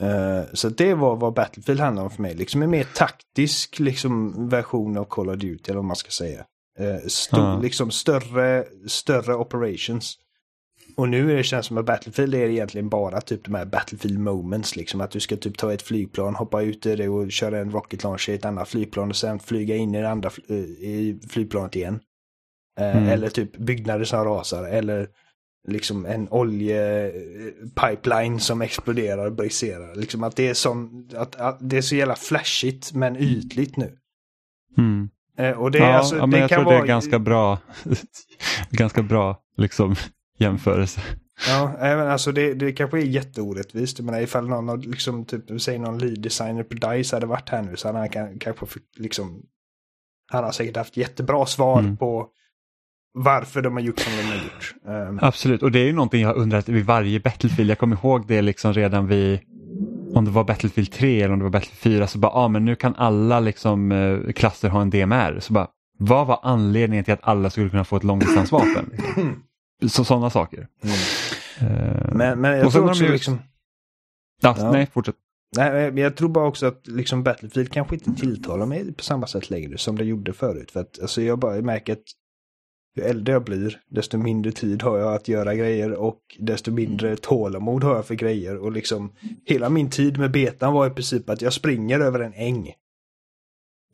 Eh, 0.00 0.44
så 0.52 0.68
det 0.68 0.94
var 0.94 1.16
vad 1.16 1.34
Battlefield 1.34 1.80
handlar 1.80 2.02
om 2.02 2.10
för 2.10 2.22
mig. 2.22 2.34
Liksom 2.34 2.62
en 2.62 2.70
mer 2.70 2.84
taktisk 2.94 3.78
liksom, 3.78 4.48
version 4.48 4.96
av 4.98 5.04
Call 5.04 5.28
of 5.28 5.36
Duty, 5.36 5.62
eller 5.66 5.76
vad 5.76 5.84
man 5.84 5.96
ska 5.96 6.10
säga. 6.10 6.44
Uh, 6.80 7.08
stor, 7.08 7.40
Ja. 7.40 7.58
liksom 7.58 7.90
större, 7.90 8.64
större 8.86 9.34
operations. 9.34 10.18
Och 10.96 11.08
nu 11.08 11.32
är 11.32 11.36
det 11.36 11.42
känns 11.42 11.66
som 11.66 11.78
att 11.78 11.86
Battlefield 11.86 12.34
är 12.34 12.48
egentligen 12.48 12.88
bara 12.88 13.20
typ 13.20 13.44
de 13.44 13.54
här 13.54 13.64
Battlefield 13.64 14.18
moments. 14.18 14.76
Liksom 14.76 15.00
att 15.00 15.10
du 15.10 15.20
ska 15.20 15.36
typ 15.36 15.58
ta 15.58 15.72
ett 15.72 15.82
flygplan, 15.82 16.34
hoppa 16.34 16.62
ut 16.62 16.86
i 16.86 16.96
det 16.96 17.08
och 17.08 17.32
köra 17.32 17.58
en 17.58 17.70
rocket 17.70 18.02
launcher 18.02 18.30
i 18.30 18.34
ett 18.34 18.44
annat 18.44 18.68
flygplan 18.68 19.10
och 19.10 19.16
sen 19.16 19.38
flyga 19.38 19.76
in 19.76 19.94
i 19.94 20.00
det 20.00 20.10
andra 20.10 20.30
eh, 20.48 20.56
i 20.56 21.20
flygplanet 21.30 21.76
igen. 21.76 22.00
Eh, 22.80 22.96
Mm. 22.96 23.08
Eller 23.08 23.28
typ 23.28 23.56
byggnader 23.56 24.04
som 24.04 24.24
rasar 24.24 24.64
eller 24.64 25.08
liksom 25.68 26.06
en 26.06 26.28
oljepipeline 26.30 28.40
som 28.40 28.62
exploderar 28.62 29.26
och 29.26 29.32
briserar. 29.32 29.94
Liksom 29.94 30.24
att 30.24 30.36
det 30.36 30.48
är 30.48 30.54
sån, 30.54 31.08
att, 31.16 31.36
att 31.36 31.58
det 31.60 31.76
är 31.76 31.82
så 31.82 31.96
jävla 31.96 32.16
flashigt 32.16 32.92
men 32.92 33.16
ytligt 33.16 33.76
nu. 33.76 33.96
Mm. 34.78 35.08
Eh, 35.38 35.50
och 35.50 35.70
det, 35.70 35.78
är 35.78 35.82
ja, 35.82 35.98
alltså, 35.98 36.16
ja, 36.16 36.26
men 36.26 36.30
det 36.30 36.38
jag 36.38 36.48
kan 36.48 36.56
tror 36.56 36.64
det 36.70 36.76
vara... 36.76 36.84
är 36.84 36.88
ganska 36.88 37.18
bra, 37.18 37.58
ganska 38.70 39.02
bra 39.02 39.40
liksom, 39.56 39.94
jämförelse. 40.36 41.00
Ja, 41.48 41.78
alltså 42.12 42.32
det, 42.32 42.54
det 42.54 42.72
kanske 42.72 42.98
är 42.98 43.02
jätteorättvist. 43.02 43.98
Jag 43.98 44.06
menar 44.06 44.20
ifall 44.20 44.48
någon 44.48 44.68
av, 44.68 44.78
liksom, 44.80 45.24
typ, 45.24 45.60
säg 45.60 45.78
någon 45.78 45.98
lead 45.98 46.20
designer 46.22 46.62
på 46.62 46.74
DICE 46.74 47.16
hade 47.16 47.26
varit 47.26 47.48
här 47.48 47.62
nu 47.62 47.76
så 47.76 47.88
hade 47.88 47.98
han 47.98 48.08
kan, 48.08 48.38
kanske 48.38 48.66
liksom 48.96 49.42
Han 50.32 50.44
har 50.44 50.52
säkert 50.52 50.76
haft 50.76 50.96
jättebra 50.96 51.46
svar 51.46 51.80
Mm. 51.80 51.96
på 51.96 52.28
varför 53.18 53.62
de 53.62 53.72
har 53.72 53.80
gjort 53.80 53.98
som 54.00 54.12
de 54.16 54.22
har 54.22 54.34
gjort. 54.44 54.74
Ehm, 54.88 55.18
Absolut, 55.22 55.62
och 55.62 55.72
det 55.72 55.78
är 55.78 55.84
ju 55.84 55.92
någonting 55.92 56.22
jag 56.22 56.28
har 56.28 56.34
undrat 56.36 56.68
vid 56.68 56.84
varje 56.86 57.20
Battlefield. 57.20 57.70
Jag 57.70 57.78
kommer 57.78 57.96
ihåg 57.96 58.26
det 58.26 58.42
liksom 58.42 58.72
redan 58.72 59.06
vid, 59.06 59.40
om 60.14 60.24
det 60.24 60.30
var 60.30 60.44
Battlefield 60.44 60.92
3 60.92 61.22
eller 61.22 61.32
om 61.32 61.38
det 61.38 61.42
var 61.44 61.50
Battlefield 61.50 61.96
4, 61.98 62.06
så 62.06 62.18
bara, 62.18 62.32
ah, 62.32 62.48
men 62.48 62.64
nu 62.64 62.74
kan 62.76 62.94
alla 62.94 63.40
liksom, 63.40 63.92
eh, 63.92 64.32
klasser 64.32 64.68
ha 64.68 64.82
en 64.82 64.90
DMR. 64.90 65.38
Så 65.40 65.52
bara, 65.52 65.68
vad 65.98 66.26
var 66.26 66.40
anledningen 66.42 67.04
till 67.04 67.14
att 67.14 67.20
alla 67.28 67.50
skulle 67.50 67.68
kunna 67.70 67.84
få 67.84 67.96
ett 67.96 68.04
långdistansvapen? 68.04 68.90
Så 69.88 70.04
sådana 70.04 70.30
saker. 70.30 70.68
Eh, 71.60 72.14
men, 72.14 72.40
men 72.40 72.58
jag 72.58 72.72
tror 72.72 72.88
också 72.90 73.04
ju- 73.04 73.12
liksom... 73.12 73.38
ja, 74.42 74.54
ja. 74.58 74.72
Nej, 74.72 74.86
fortsätt. 74.92 75.16
Nej, 75.56 75.92
men 75.92 76.02
jag 76.02 76.16
tror 76.16 76.28
bara 76.28 76.46
också 76.46 76.66
att 76.66 76.86
liksom 76.86 77.22
Battlefield 77.22 77.72
kanske 77.72 77.94
inte 77.94 78.12
tilltalar 78.14 78.66
mig 78.66 78.92
på 78.92 79.02
samma 79.04 79.26
sätt 79.26 79.50
längre 79.50 79.78
som 79.78 79.96
det 79.98 80.04
gjorde 80.04 80.32
förut. 80.32 80.70
För 80.70 80.80
att 80.80 81.00
alltså, 81.00 81.22
jag 81.22 81.38
bara 81.38 81.62
märker 81.62 81.92
att 81.92 82.02
ju 82.96 83.02
äldre 83.02 83.32
jag 83.32 83.44
blir, 83.44 83.80
desto 83.88 84.18
mindre 84.18 84.52
tid 84.52 84.82
har 84.82 84.98
jag 84.98 85.14
att 85.14 85.28
göra 85.28 85.54
grejer 85.54 85.92
och 85.92 86.20
desto 86.38 86.70
mindre 86.70 87.16
tålamod 87.16 87.84
har 87.84 87.94
jag 87.94 88.06
för 88.06 88.14
grejer. 88.14 88.56
Och 88.56 88.72
liksom 88.72 89.12
hela 89.44 89.68
min 89.70 89.90
tid 89.90 90.18
med 90.18 90.30
betan 90.30 90.72
var 90.72 90.86
i 90.86 90.90
princip 90.90 91.30
att 91.30 91.42
jag 91.42 91.52
springer 91.52 92.00
över 92.00 92.20
en 92.20 92.32
äng 92.34 92.72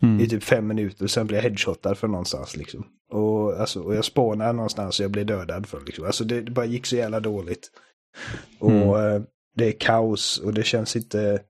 Mm. 0.02 0.20
i 0.20 0.28
typ 0.28 0.42
fem 0.42 0.66
minuter 0.66 1.04
och 1.04 1.10
sen 1.10 1.26
blir 1.26 1.36
jag 1.38 1.42
headshotad 1.42 1.94
från 1.98 2.10
någonstans 2.10 2.56
liksom. 2.56 2.84
Och, 3.12 3.60
alltså, 3.60 3.80
och 3.80 3.94
jag 3.94 4.04
spånar 4.04 4.52
någonstans 4.52 5.00
och 5.00 5.04
jag 5.04 5.10
blir 5.10 5.24
dödad 5.24 5.66
för 5.66 5.80
liksom. 5.80 6.04
Alltså 6.04 6.24
det, 6.24 6.40
det 6.40 6.50
bara 6.50 6.66
gick 6.66 6.86
så 6.86 6.96
jävla 6.96 7.20
dåligt. 7.20 7.70
Och 8.58 9.00
eh, 9.00 9.22
det 9.56 9.68
är 9.68 9.80
kaos 9.80 10.38
och 10.38 10.54
det 10.54 10.62
känns 10.62 10.96
inte 10.96 11.42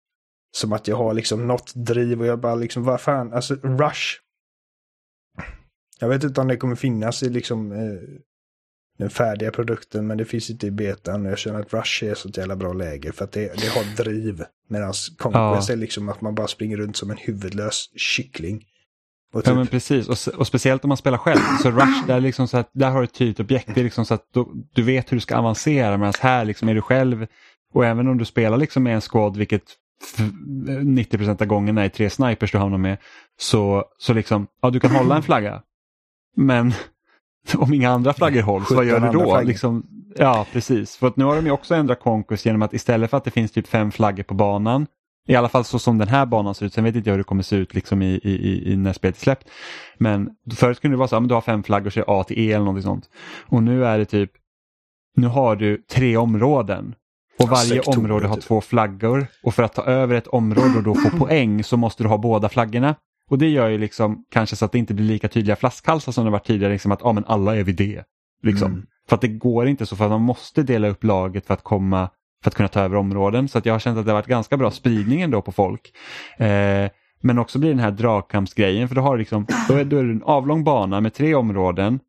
som 0.57 0.73
att 0.73 0.89
jag 0.89 0.97
har 0.97 1.15
liksom 1.15 1.47
något 1.47 1.73
driv 1.75 2.21
och 2.21 2.27
jag 2.27 2.41
bara 2.41 2.55
liksom, 2.55 2.85
vad 2.85 3.01
fan, 3.01 3.33
alltså 3.33 3.55
Rush. 3.55 4.19
Jag 6.01 6.09
vet 6.09 6.25
inte 6.25 6.41
om 6.41 6.49
det 6.49 6.57
kommer 6.57 6.77
finnas 6.77 7.23
i 7.23 7.29
liksom 7.29 7.73
eh, 7.73 8.19
den 8.99 9.11
färdiga 9.11 9.51
produkten 9.51 10.07
men 10.07 10.19
det 10.19 10.25
finns 10.25 10.51
inte 10.51 10.67
i 10.67 10.71
betan 10.71 11.27
och 11.27 11.33
jag 11.33 11.39
känner 11.39 11.61
att 11.61 11.73
Rush 11.73 12.05
är 12.05 12.15
så 12.15 12.29
ett 12.29 12.37
jävla 12.37 12.57
bra 12.57 12.73
läge 12.73 13.13
för 13.13 13.25
att 13.25 13.33
det, 13.33 13.61
det 13.61 13.69
har 13.69 13.97
driv. 13.97 14.45
Medan 14.69 14.93
Conquest 15.19 15.71
är 15.71 15.77
liksom 15.77 16.09
att 16.09 16.21
man 16.21 16.35
bara 16.35 16.49
springer 16.49 16.77
runt 16.77 16.97
som 16.97 17.11
en 17.11 17.17
huvudlös 17.17 17.91
kyckling. 17.97 18.65
Och 19.33 19.41
Ja 19.41 19.43
typ, 19.43 19.55
men 19.55 19.67
precis, 19.67 20.09
och, 20.29 20.35
och 20.35 20.47
speciellt 20.47 20.85
om 20.85 20.89
man 20.89 20.97
spelar 20.97 21.19
själv. 21.19 21.41
Så 21.63 21.71
Rush, 21.71 22.07
där, 22.07 22.17
är 22.17 22.21
liksom 22.21 22.49
så 22.49 22.59
att, 22.59 22.71
där 22.73 22.91
har 22.91 22.99
du 22.99 23.05
ett 23.05 23.15
tydligt 23.15 23.41
objekt. 23.41 23.71
Det 23.75 23.81
är 23.81 23.85
liksom 23.85 24.05
så 24.05 24.15
att 24.15 24.27
du, 24.35 24.47
du 24.75 24.83
vet 24.83 25.13
hur 25.13 25.17
du 25.17 25.21
ska 25.21 25.37
avancera. 25.37 25.97
Medan 25.99 26.13
här 26.21 26.45
liksom 26.45 26.69
är 26.69 26.75
du 26.75 26.81
själv. 26.83 27.27
Och 27.75 27.87
även 27.87 28.09
om 28.09 28.19
du 28.19 28.25
spelar 28.25 28.57
liksom 28.57 28.83
med 28.83 28.95
en 28.95 29.01
squad, 29.01 29.37
vilket 29.37 29.63
f- 30.19 30.25
90% 30.83 31.43
av 31.43 31.47
gångerna 31.47 31.85
är 31.85 31.89
tre 31.89 32.11
snipers 32.11 32.53
du 32.53 32.59
hamnar 32.59 32.79
med. 32.79 32.99
Så, 33.41 33.85
så 33.99 34.13
liksom, 34.13 34.47
ja 34.63 34.71
du 34.71 34.81
kan 34.81 34.91
hålla 34.91 35.17
en 35.17 35.23
flagga. 35.23 35.63
Men 36.37 36.73
om 37.57 37.75
inga 37.75 37.91
andra 37.91 38.13
flaggor 38.13 38.43
hålls, 38.43 38.71
vad 38.71 38.85
17 38.85 39.03
gör 39.03 39.13
du 39.13 39.19
då? 39.19 39.41
Liksom, 39.41 39.87
ja, 40.17 40.47
precis. 40.53 40.97
För 40.97 41.07
att 41.07 41.17
nu 41.17 41.25
har 41.25 41.37
de 41.37 41.45
ju 41.47 41.51
också 41.53 41.75
ändrat 41.75 42.01
Conquest 42.01 42.47
genom 42.47 42.63
att 42.63 42.75
istället 42.75 43.11
för 43.11 43.17
att 43.17 43.25
det 43.25 43.31
finns 43.31 43.53
typ 43.53 43.67
fem 43.67 43.91
flaggor 43.93 44.23
på 44.23 44.35
banan 44.35 44.87
i 45.29 45.37
alla 45.37 45.49
fall 45.49 45.65
så 45.65 45.79
som 45.79 45.99
den 45.99 46.09
här 46.09 46.27
banan 46.27 46.55
ser 46.55 46.67
ut. 46.67 46.75
Sen 46.75 46.85
vet 46.85 46.97
inte 46.97 47.09
jag 47.11 47.15
hur 47.15 47.19
det 47.19 47.25
kommer 47.25 47.43
se 47.43 47.57
ut 47.57 47.75
liksom 47.75 48.03
i, 48.03 48.21
i, 48.23 48.73
i, 48.73 48.77
när 48.77 48.93
spelet 48.93 49.17
är 49.17 49.21
släppt. 49.21 49.49
Men 49.99 50.31
förut 50.55 50.81
kunde 50.81 50.95
det 50.95 50.99
vara 50.99 51.09
så 51.09 51.17
att 51.17 51.29
du 51.29 51.35
har 51.35 51.41
fem 51.41 51.63
flaggor 51.63 51.91
så 51.91 52.01
är 52.01 52.05
A 52.21 52.25
till 52.25 52.39
E 52.39 52.53
eller 52.53 52.65
någonting 52.65 52.83
sånt. 52.83 53.09
Och 53.47 53.63
nu 53.63 53.85
är 53.85 53.99
det 53.99 54.05
typ, 54.05 54.31
nu 55.17 55.27
har 55.27 55.57
du 55.57 55.77
tre 55.91 56.17
områden. 56.17 56.95
Och 57.39 57.49
varje 57.49 57.69
sektorer, 57.69 57.99
område 57.99 58.27
har 58.27 58.37
typ. 58.37 58.45
två 58.45 58.61
flaggor. 58.61 59.27
Och 59.43 59.55
för 59.55 59.63
att 59.63 59.75
ta 59.75 59.83
över 59.83 60.15
ett 60.15 60.27
område 60.27 60.77
och 60.77 60.83
då 60.83 60.95
få 60.95 61.11
poäng 61.19 61.65
så 61.65 61.77
måste 61.77 62.03
du 62.03 62.09
ha 62.09 62.19
båda 62.19 62.49
flaggorna. 62.49 62.95
Och 63.31 63.39
det 63.39 63.49
gör 63.49 63.69
ju 63.69 63.79
liksom 63.79 64.25
kanske 64.31 64.57
så 64.57 64.65
att 64.65 64.73
det 64.73 64.79
inte 64.79 64.95
blir 64.95 65.07
lika 65.07 65.29
tydliga 65.29 65.57
flaskhalsar 65.57 66.13
som 66.13 66.25
det 66.25 66.31
var 66.31 66.39
tidigare. 66.39 66.73
Liksom 66.73 66.93
att 66.93 67.05
ah, 67.05 67.13
men 67.13 67.25
alla 67.25 67.57
är 67.57 67.63
vid 67.63 67.77
det. 67.77 68.05
Liksom. 68.43 68.73
Mm. 68.73 68.87
För 69.09 69.15
att 69.15 69.21
det 69.21 69.29
går 69.29 69.69
inte 69.69 69.87
så 69.87 69.97
för 69.97 70.05
att 70.05 70.11
man 70.11 70.23
måste 70.23 70.63
dela 70.63 70.89
upp 70.89 71.05
laget 71.05 71.47
för 71.47 71.55
att 71.55 71.63
komma 71.63 72.11
för 72.43 72.51
att 72.51 72.55
kunna 72.55 72.69
ta 72.69 72.81
över 72.81 72.97
områden. 72.97 73.49
Så 73.49 73.59
att 73.59 73.67
jag 73.67 73.75
har 73.75 73.79
känt 73.79 73.99
att 73.99 74.05
det 74.05 74.11
har 74.11 74.19
varit 74.19 74.27
ganska 74.27 74.57
bra 74.57 74.71
spridning 74.71 75.23
ändå 75.23 75.43
på 75.43 75.53
folk. 75.53 75.93
Eh, 76.37 76.91
men 77.21 77.39
också 77.39 77.59
blir 77.59 77.71
den 77.71 77.79
här 77.79 77.91
dragkampsgrejen 77.91 78.89
för 78.89 78.95
då 78.95 79.01
har 79.01 79.19
liksom, 79.19 79.47
då 79.69 79.75
är, 79.75 79.85
då 79.85 79.97
är 79.97 80.05
det 80.05 80.11
en 80.11 80.23
avlång 80.23 80.65
bana 80.65 81.01
med 81.01 81.15
tre 81.15 81.35
områden. 81.35 82.01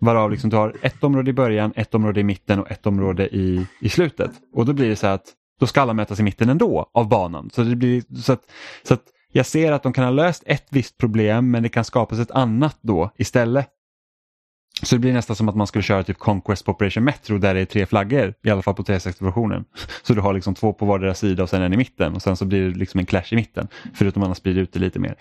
Varav 0.00 0.30
liksom 0.30 0.50
du 0.50 0.56
har 0.56 0.74
ett 0.82 1.04
område 1.04 1.30
i 1.30 1.34
början, 1.34 1.72
ett 1.76 1.94
område 1.94 2.20
i 2.20 2.24
mitten 2.24 2.60
och 2.60 2.70
ett 2.70 2.86
område 2.86 3.36
i, 3.36 3.66
i 3.80 3.88
slutet. 3.88 4.30
Och 4.54 4.66
då 4.66 4.72
blir 4.72 4.88
det 4.88 4.96
så 4.96 5.06
att 5.06 5.24
då 5.60 5.66
ska 5.66 5.82
alla 5.82 5.94
mötas 5.94 6.20
i 6.20 6.22
mitten 6.22 6.48
ändå 6.48 6.90
av 6.94 7.08
banan. 7.08 7.50
Så, 7.52 7.62
det 7.62 7.76
blir, 7.76 8.02
så, 8.22 8.32
att, 8.32 8.42
så 8.82 8.94
att 8.94 9.02
jag 9.32 9.46
ser 9.46 9.72
att 9.72 9.82
de 9.82 9.92
kan 9.92 10.04
ha 10.04 10.10
löst 10.10 10.42
ett 10.46 10.66
visst 10.70 10.98
problem 10.98 11.50
men 11.50 11.62
det 11.62 11.68
kan 11.68 11.84
skapas 11.84 12.18
ett 12.18 12.30
annat 12.30 12.78
då 12.80 13.10
istället. 13.16 13.68
Så 14.84 14.94
det 14.94 14.98
blir 14.98 15.12
nästan 15.12 15.36
som 15.36 15.48
att 15.48 15.56
man 15.56 15.66
skulle 15.66 15.82
köra 15.82 16.02
typ 16.02 16.18
Conquest 16.18 16.64
på 16.64 16.72
Operation 16.72 17.04
Metro 17.04 17.38
där 17.38 17.54
det 17.54 17.60
är 17.60 17.64
tre 17.64 17.86
flaggor, 17.86 18.34
i 18.42 18.50
alla 18.50 18.62
fall 18.62 18.74
på 18.74 18.82
360-versionen. 18.82 19.64
Så 20.02 20.14
du 20.14 20.20
har 20.20 20.32
liksom 20.34 20.54
två 20.54 20.72
på 20.72 20.86
vardera 20.86 21.14
sida 21.14 21.42
och 21.42 21.50
sen 21.50 21.62
en 21.62 21.72
i 21.72 21.76
mitten 21.76 22.14
och 22.14 22.22
sen 22.22 22.36
så 22.36 22.44
blir 22.44 22.70
det 22.70 22.78
liksom 22.78 23.00
en 23.00 23.06
clash 23.06 23.32
i 23.32 23.36
mitten. 23.36 23.68
Förutom 23.94 24.22
att 24.22 24.24
man 24.24 24.30
har 24.30 24.34
spridit 24.34 24.62
ut 24.62 24.72
det 24.72 24.80
lite 24.80 24.98
mer. 24.98 25.16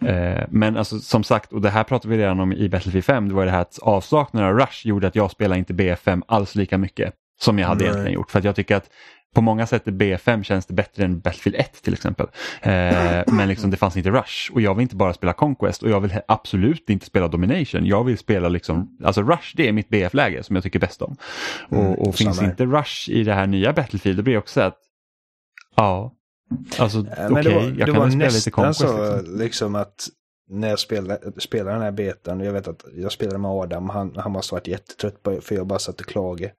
Eh, 0.00 0.44
men 0.50 0.76
alltså 0.76 0.98
som 0.98 1.24
sagt, 1.24 1.52
och 1.52 1.60
det 1.60 1.70
här 1.70 1.84
pratade 1.84 2.16
vi 2.16 2.22
redan 2.22 2.40
om 2.40 2.52
i 2.52 2.68
Battlefield 2.68 3.04
5, 3.04 3.28
det 3.28 3.34
var 3.34 3.44
det 3.44 3.50
här 3.50 3.60
att 3.60 3.78
avsaknaden 3.78 4.48
av 4.50 4.56
Rush 4.56 4.86
gjorde 4.86 5.06
att 5.06 5.16
jag 5.16 5.30
spelade 5.30 5.58
inte 5.58 5.72
BF5 5.72 6.22
alls 6.26 6.54
lika 6.54 6.78
mycket 6.78 7.14
som 7.40 7.58
jag 7.58 7.68
hade 7.68 7.80
Nej. 7.80 7.88
egentligen 7.88 8.14
gjort. 8.14 8.30
För 8.30 8.38
att 8.38 8.44
jag 8.44 8.56
tycker 8.56 8.76
att 8.76 8.90
på 9.34 9.40
många 9.40 9.66
sätt 9.66 9.88
i 9.88 9.90
B5 9.90 10.42
känns 10.42 10.66
det 10.66 10.74
bättre 10.74 11.04
än 11.04 11.20
Battlefield 11.20 11.56
1 11.56 11.82
till 11.82 11.92
exempel. 11.92 12.26
Eh, 12.62 13.22
men 13.26 13.48
liksom 13.48 13.70
det 13.70 13.76
fanns 13.76 13.96
inte 13.96 14.10
Rush 14.10 14.52
och 14.52 14.60
jag 14.60 14.74
vill 14.74 14.82
inte 14.82 14.96
bara 14.96 15.14
spela 15.14 15.32
Conquest 15.32 15.82
och 15.82 15.90
jag 15.90 16.00
vill 16.00 16.20
absolut 16.28 16.90
inte 16.90 17.06
spela 17.06 17.28
Domination. 17.28 17.86
Jag 17.86 18.04
vill 18.04 18.18
spela 18.18 18.48
liksom, 18.48 18.98
alltså 19.04 19.22
Rush 19.22 19.56
det 19.56 19.68
är 19.68 19.72
mitt 19.72 19.88
BF-läge 19.88 20.42
som 20.42 20.56
jag 20.56 20.62
tycker 20.62 20.78
bäst 20.78 21.02
om. 21.02 21.16
Mm, 21.70 21.86
och 21.86 22.08
och 22.08 22.14
finns 22.14 22.42
inte 22.42 22.66
Rush 22.66 23.10
i 23.10 23.24
det 23.24 23.34
här 23.34 23.46
nya 23.46 23.72
Battlefield 23.72 24.18
då 24.18 24.22
blir 24.22 24.34
det 24.34 24.38
också 24.38 24.52
så 24.52 24.60
att, 24.60 24.78
ja, 25.76 26.12
alltså 26.78 26.98
Eh, 26.98 27.32
okej, 27.32 27.54
var, 27.54 27.62
jag 27.62 27.76
det 27.76 27.92
kan 27.92 28.02
väl 28.02 28.10
spela 28.10 28.30
lite 28.30 28.50
Conquest. 28.50 28.80
så 28.80 29.16
Liksom. 29.16 29.38
liksom. 29.38 29.74
att 29.74 30.08
när 30.50 30.68
jag 30.68 30.78
spelade, 30.78 31.40
spelade 31.40 31.72
den 31.72 31.82
här 31.82 31.92
betan, 31.92 32.40
jag 32.40 32.52
vet 32.52 32.68
att 32.68 32.84
jag 32.94 33.12
spelade 33.12 33.38
med 33.38 33.50
Adam, 33.50 33.88
han, 33.88 34.16
han 34.16 34.32
måste 34.32 34.54
varit 34.54 34.68
jättetrött 34.68 35.22
på 35.22 35.40
för 35.40 35.54
jag 35.54 35.66
bara 35.66 35.78
satt 35.78 36.00
och 36.00 36.06
klagade. 36.06 36.52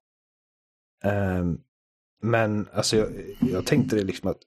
Ehm, 1.03 1.57
men 2.25 2.67
alltså 2.73 2.97
jag, 2.97 3.09
jag 3.39 3.65
tänkte 3.65 3.95
det 3.95 4.03
liksom 4.03 4.29
att, 4.29 4.37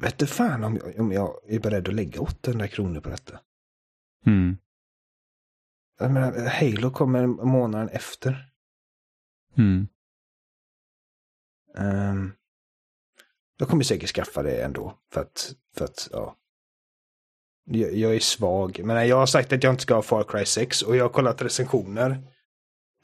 vet 0.00 0.18
du 0.18 0.26
fan 0.26 0.64
om 0.64 0.76
jag, 0.76 1.00
om 1.00 1.12
jag 1.12 1.34
är 1.48 1.60
beredd 1.60 1.88
att 1.88 1.94
lägga 1.94 2.20
800 2.20 2.68
kronor 2.68 3.00
på 3.00 3.08
detta. 3.08 3.40
Mm. 4.26 4.56
Jag 5.98 6.10
menar, 6.10 6.48
Halo 6.48 6.90
kommer 6.90 7.26
månaden 7.26 7.88
efter. 7.88 8.48
Mm. 9.56 9.88
Um, 11.74 12.32
jag 13.56 13.68
kommer 13.68 13.84
säkert 13.84 14.10
skaffa 14.10 14.42
det 14.42 14.62
ändå. 14.62 14.98
För 15.12 15.20
att, 15.20 15.54
för 15.76 15.84
att 15.84 16.08
ja. 16.12 16.36
Jag, 17.64 17.94
jag 17.94 18.14
är 18.14 18.20
svag. 18.20 18.80
Men 18.84 19.08
jag 19.08 19.16
har 19.16 19.26
sagt 19.26 19.52
att 19.52 19.62
jag 19.62 19.72
inte 19.72 19.82
ska 19.82 19.94
ha 19.94 20.02
Far 20.02 20.24
Cry 20.24 20.44
6 20.44 20.82
och 20.82 20.96
jag 20.96 21.04
har 21.04 21.08
kollat 21.08 21.42
recensioner. 21.42 22.22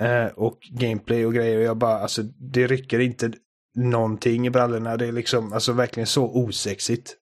eh, 0.00 0.26
och 0.26 0.58
gameplay 0.70 1.26
och 1.26 1.34
grejer 1.34 1.58
och 1.58 1.64
jag 1.64 1.76
bara, 1.76 1.98
alltså 1.98 2.22
det 2.22 2.66
rycker 2.66 2.98
inte 2.98 3.32
någonting 3.74 4.46
i 4.46 4.50
brallorna. 4.50 4.96
Det 4.96 5.06
är 5.06 5.12
liksom, 5.12 5.52
alltså 5.52 5.72
verkligen 5.72 6.06
så 6.06 6.24
osexigt. 6.24 7.14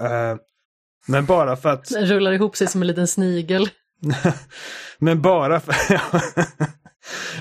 Eh, 0.00 0.36
men 1.06 1.26
bara 1.26 1.56
för 1.56 1.68
att... 1.68 1.90
Den 1.90 2.06
rullar 2.06 2.32
ihop 2.32 2.56
sig 2.56 2.66
som 2.66 2.82
en 2.82 2.86
liten 2.86 3.08
snigel. 3.08 3.68
Men 4.98 5.22
bara 5.22 5.60
för, 5.60 5.74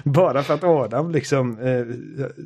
bara 0.10 0.44
för 0.44 0.53
att 0.53 0.64
Adam 0.64 1.11
liksom 1.11 1.60
eh, 1.60 1.86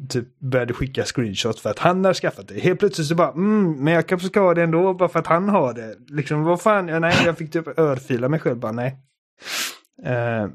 typ 0.09 0.39
började 0.39 0.73
skicka 0.73 1.03
screenshots 1.03 1.61
för 1.61 1.69
att 1.69 1.79
han 1.79 2.05
har 2.05 2.13
skaffat 2.13 2.47
det. 2.47 2.59
Helt 2.59 2.79
plötsligt 2.79 3.07
så 3.07 3.15
bara, 3.15 3.31
mm, 3.31 3.71
men 3.83 3.93
jag 3.93 4.07
kanske 4.07 4.27
ska 4.27 4.39
ha 4.39 4.53
det 4.53 4.63
ändå 4.63 4.93
bara 4.93 5.09
för 5.09 5.19
att 5.19 5.27
han 5.27 5.49
har 5.49 5.73
det. 5.73 5.95
Liksom 6.07 6.43
vad 6.43 6.61
fan, 6.61 6.87
ja, 6.87 6.99
nej, 6.99 7.15
jag 7.25 7.37
fick 7.37 7.51
typ 7.51 7.79
örfila 7.79 8.29
mig 8.29 8.39
själv 8.39 8.57
bara, 8.57 8.71
nej. 8.71 8.97
Eh, 10.03 10.47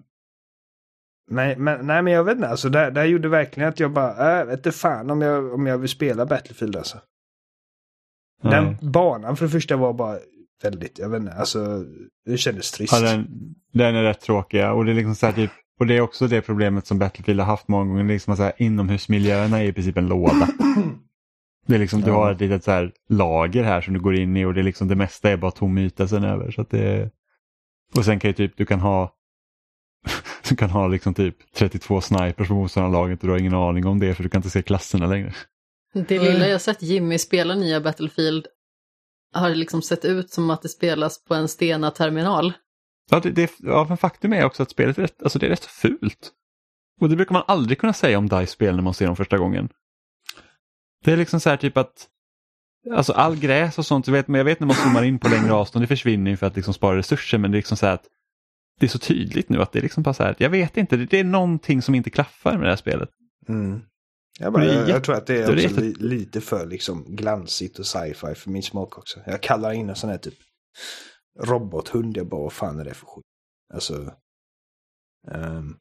nej, 1.30 1.56
men, 1.56 1.86
nej, 1.86 2.02
men 2.02 2.12
jag 2.12 2.24
vet 2.24 2.36
inte, 2.36 2.48
alltså 2.48 2.68
det, 2.68 2.90
det 2.90 3.00
här 3.00 3.06
gjorde 3.06 3.28
verkligen 3.28 3.68
att 3.68 3.80
jag 3.80 3.92
bara, 3.92 4.40
äh, 4.40 4.46
vet 4.46 4.64
du 4.64 4.72
fan 4.72 5.10
om 5.10 5.20
jag, 5.20 5.54
om 5.54 5.66
jag 5.66 5.78
vill 5.78 5.88
spela 5.88 6.26
Battlefield 6.26 6.76
alltså. 6.76 6.98
Nej. 8.42 8.52
Den 8.52 8.90
banan 8.90 9.36
för 9.36 9.44
det 9.44 9.50
första 9.50 9.76
var 9.76 9.92
bara 9.92 10.18
väldigt, 10.62 10.98
jag 10.98 11.08
vet 11.08 11.20
inte, 11.20 11.32
alltså 11.32 11.84
det 12.26 12.36
kändes 12.36 12.70
trist. 12.70 12.92
Ja, 12.92 13.00
den, 13.00 13.28
den 13.72 13.94
är 13.94 14.02
rätt 14.02 14.20
tråkiga 14.20 14.72
och 14.72 14.84
det 14.84 14.90
är 14.90 14.94
liksom 14.94 15.14
så 15.14 15.26
här 15.26 15.32
typ 15.32 15.50
och 15.80 15.86
det 15.86 15.96
är 15.96 16.00
också 16.00 16.26
det 16.26 16.40
problemet 16.40 16.86
som 16.86 16.98
Battlefield 16.98 17.40
har 17.40 17.46
haft 17.46 17.68
många 17.68 17.84
gånger. 17.84 18.04
Liksom 18.04 18.36
så 18.36 18.42
här, 18.42 18.52
inomhusmiljöerna 18.56 19.62
är 19.62 19.64
i 19.64 19.72
princip 19.72 19.96
en 19.96 20.08
låda. 20.08 20.48
Det 21.66 21.74
är 21.74 21.78
liksom, 21.78 22.00
du 22.00 22.10
har 22.10 22.32
ett 22.32 22.40
litet 22.40 22.64
så 22.64 22.70
här 22.70 22.92
lager 23.08 23.62
här 23.62 23.80
som 23.80 23.94
du 23.94 24.00
går 24.00 24.14
in 24.16 24.36
i 24.36 24.44
och 24.44 24.54
det, 24.54 24.60
är 24.60 24.64
liksom, 24.64 24.88
det 24.88 24.94
mesta 24.94 25.30
är 25.30 25.36
bara 25.36 25.50
tom 25.50 25.78
yta 25.78 26.08
sen 26.08 26.24
över. 26.24 26.50
Så 26.50 26.60
att 26.60 26.70
det, 26.70 27.10
och 27.96 28.04
sen 28.04 28.20
kan 28.20 28.28
ju 28.28 28.34
typ, 28.34 28.56
du 28.56 28.66
kan 28.66 28.80
ha 28.80 29.14
du 30.50 30.56
kan 30.56 30.70
ha 30.70 30.88
liksom 30.88 31.14
typ 31.14 31.52
32 31.54 32.00
snipers 32.00 32.48
på 32.48 32.54
motståndarlaget 32.54 33.20
och 33.20 33.26
du 33.26 33.32
har 33.32 33.38
ingen 33.38 33.54
aning 33.54 33.86
om 33.86 34.00
det 34.00 34.14
för 34.14 34.22
du 34.22 34.28
kan 34.28 34.38
inte 34.38 34.50
se 34.50 34.62
klasserna 34.62 35.06
längre. 35.06 35.34
Det 35.92 36.18
lilla 36.18 36.48
jag 36.48 36.60
sett 36.60 36.82
Jimmy 36.82 37.18
spela 37.18 37.54
nya 37.54 37.80
Battlefield 37.80 38.46
har 39.32 39.50
liksom 39.50 39.82
sett 39.82 40.04
ut 40.04 40.30
som 40.30 40.50
att 40.50 40.62
det 40.62 40.68
spelas 40.68 41.24
på 41.24 41.34
en 41.34 41.48
Stena-terminal. 41.48 42.52
Ja, 43.10 43.20
det, 43.20 43.30
det, 43.30 43.50
ja, 43.58 43.86
men 43.88 43.96
faktum 43.96 44.32
är 44.32 44.44
också 44.44 44.62
att 44.62 44.70
spelet 44.70 44.98
är 44.98 45.02
rätt, 45.02 45.22
alltså 45.22 45.38
det 45.38 45.46
är 45.46 45.50
rätt 45.50 45.64
fult. 45.64 46.32
Och 47.00 47.08
det 47.08 47.16
brukar 47.16 47.32
man 47.32 47.42
aldrig 47.46 47.78
kunna 47.78 47.92
säga 47.92 48.18
om 48.18 48.28
DICE-spel 48.28 48.76
när 48.76 48.82
man 48.82 48.94
ser 48.94 49.06
dem 49.06 49.16
första 49.16 49.38
gången. 49.38 49.68
Det 51.04 51.12
är 51.12 51.16
liksom 51.16 51.40
så 51.40 51.50
här 51.50 51.56
typ 51.56 51.76
att 51.76 52.08
Alltså 52.92 53.12
all 53.12 53.36
gräs 53.36 53.78
och 53.78 53.86
sånt, 53.86 54.06
jag 54.06 54.12
vet, 54.12 54.28
men 54.28 54.38
jag 54.38 54.44
vet 54.44 54.60
när 54.60 54.66
man 54.66 54.76
zoomar 54.76 55.02
in 55.02 55.18
på 55.18 55.28
längre 55.28 55.52
avstånd, 55.52 55.82
det 55.82 55.86
försvinner 55.86 56.30
ju 56.30 56.36
för 56.36 56.46
att 56.46 56.56
liksom 56.56 56.74
spara 56.74 56.96
resurser 56.96 57.38
men 57.38 57.50
det 57.50 57.54
är 57.54 57.58
liksom 57.58 57.76
så 57.76 57.86
här 57.86 57.94
att 57.94 58.04
det 58.80 58.86
är 58.86 58.88
så 58.88 58.98
tydligt 58.98 59.48
nu 59.48 59.62
att 59.62 59.72
det 59.72 59.78
är 59.78 59.82
liksom 59.82 60.02
bara 60.02 60.14
så 60.14 60.22
här, 60.22 60.34
jag 60.38 60.50
vet 60.50 60.76
inte, 60.76 60.96
det, 60.96 61.06
det 61.06 61.20
är 61.20 61.24
någonting 61.24 61.82
som 61.82 61.94
inte 61.94 62.10
klaffar 62.10 62.52
med 62.52 62.62
det 62.62 62.68
här 62.68 62.76
spelet. 62.76 63.08
Mm. 63.48 63.80
Jag, 64.38 64.52
bara, 64.52 64.64
Det 64.64 64.72
är 64.72 64.78
jag, 64.78 64.88
jag 64.88 65.04
tror 65.04 65.14
att 65.14 65.26
det 65.26 65.42
är 65.42 65.56
det 65.56 65.64
är 65.64 65.68
li, 65.68 65.94
lite 65.98 66.40
för 66.40 66.66
liksom 66.66 67.04
glansigt 67.16 67.78
och 67.78 67.86
sci-fi 67.86 68.34
för 68.34 68.50
min 68.50 68.62
smak 68.62 68.98
också. 68.98 69.20
Jag 69.26 69.42
kallar 69.42 69.72
in 69.72 69.88
en 69.88 69.96
sån 69.96 70.10
här 70.10 70.18
typ 70.18 70.34
robothund. 71.40 72.16
Jag 72.16 72.28
bara, 72.28 72.40
vad 72.42 72.52
fan 72.52 72.80
är 72.80 72.84
det 72.84 72.94
för 72.94 73.06
skit? 73.06 73.24
Alltså... 73.74 74.14
Um, 75.30 75.76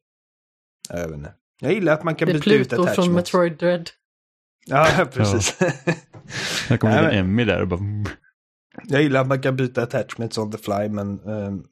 jag 0.90 1.08
vet 1.08 1.18
inte. 1.18 1.34
Jag 1.62 1.74
gillar 1.74 1.94
att 1.94 2.04
man 2.04 2.16
kan 2.16 2.28
Det 2.28 2.32
är 2.32 2.36
byta 2.36 2.50
ut 2.50 2.70
Pluto 2.70 2.76
från 2.76 2.86
attachments. 2.86 3.16
Metroid 3.16 3.58
Dread. 3.58 3.90
Ja, 4.66 5.08
precis. 5.14 5.58
Jag 6.70 6.80
kommer 6.80 7.02
men- 7.02 7.12
Emmy 7.12 7.46
där 7.46 7.62
och 7.62 7.68
bara... 7.68 7.80
jag 8.84 9.02
gillar 9.02 9.22
att 9.22 9.28
man 9.28 9.42
kan 9.42 9.56
byta 9.56 9.84
attachments 9.84 10.38
on 10.38 10.52
the 10.52 10.58
fly, 10.58 10.90
men... 10.90 11.16
men 11.16 11.66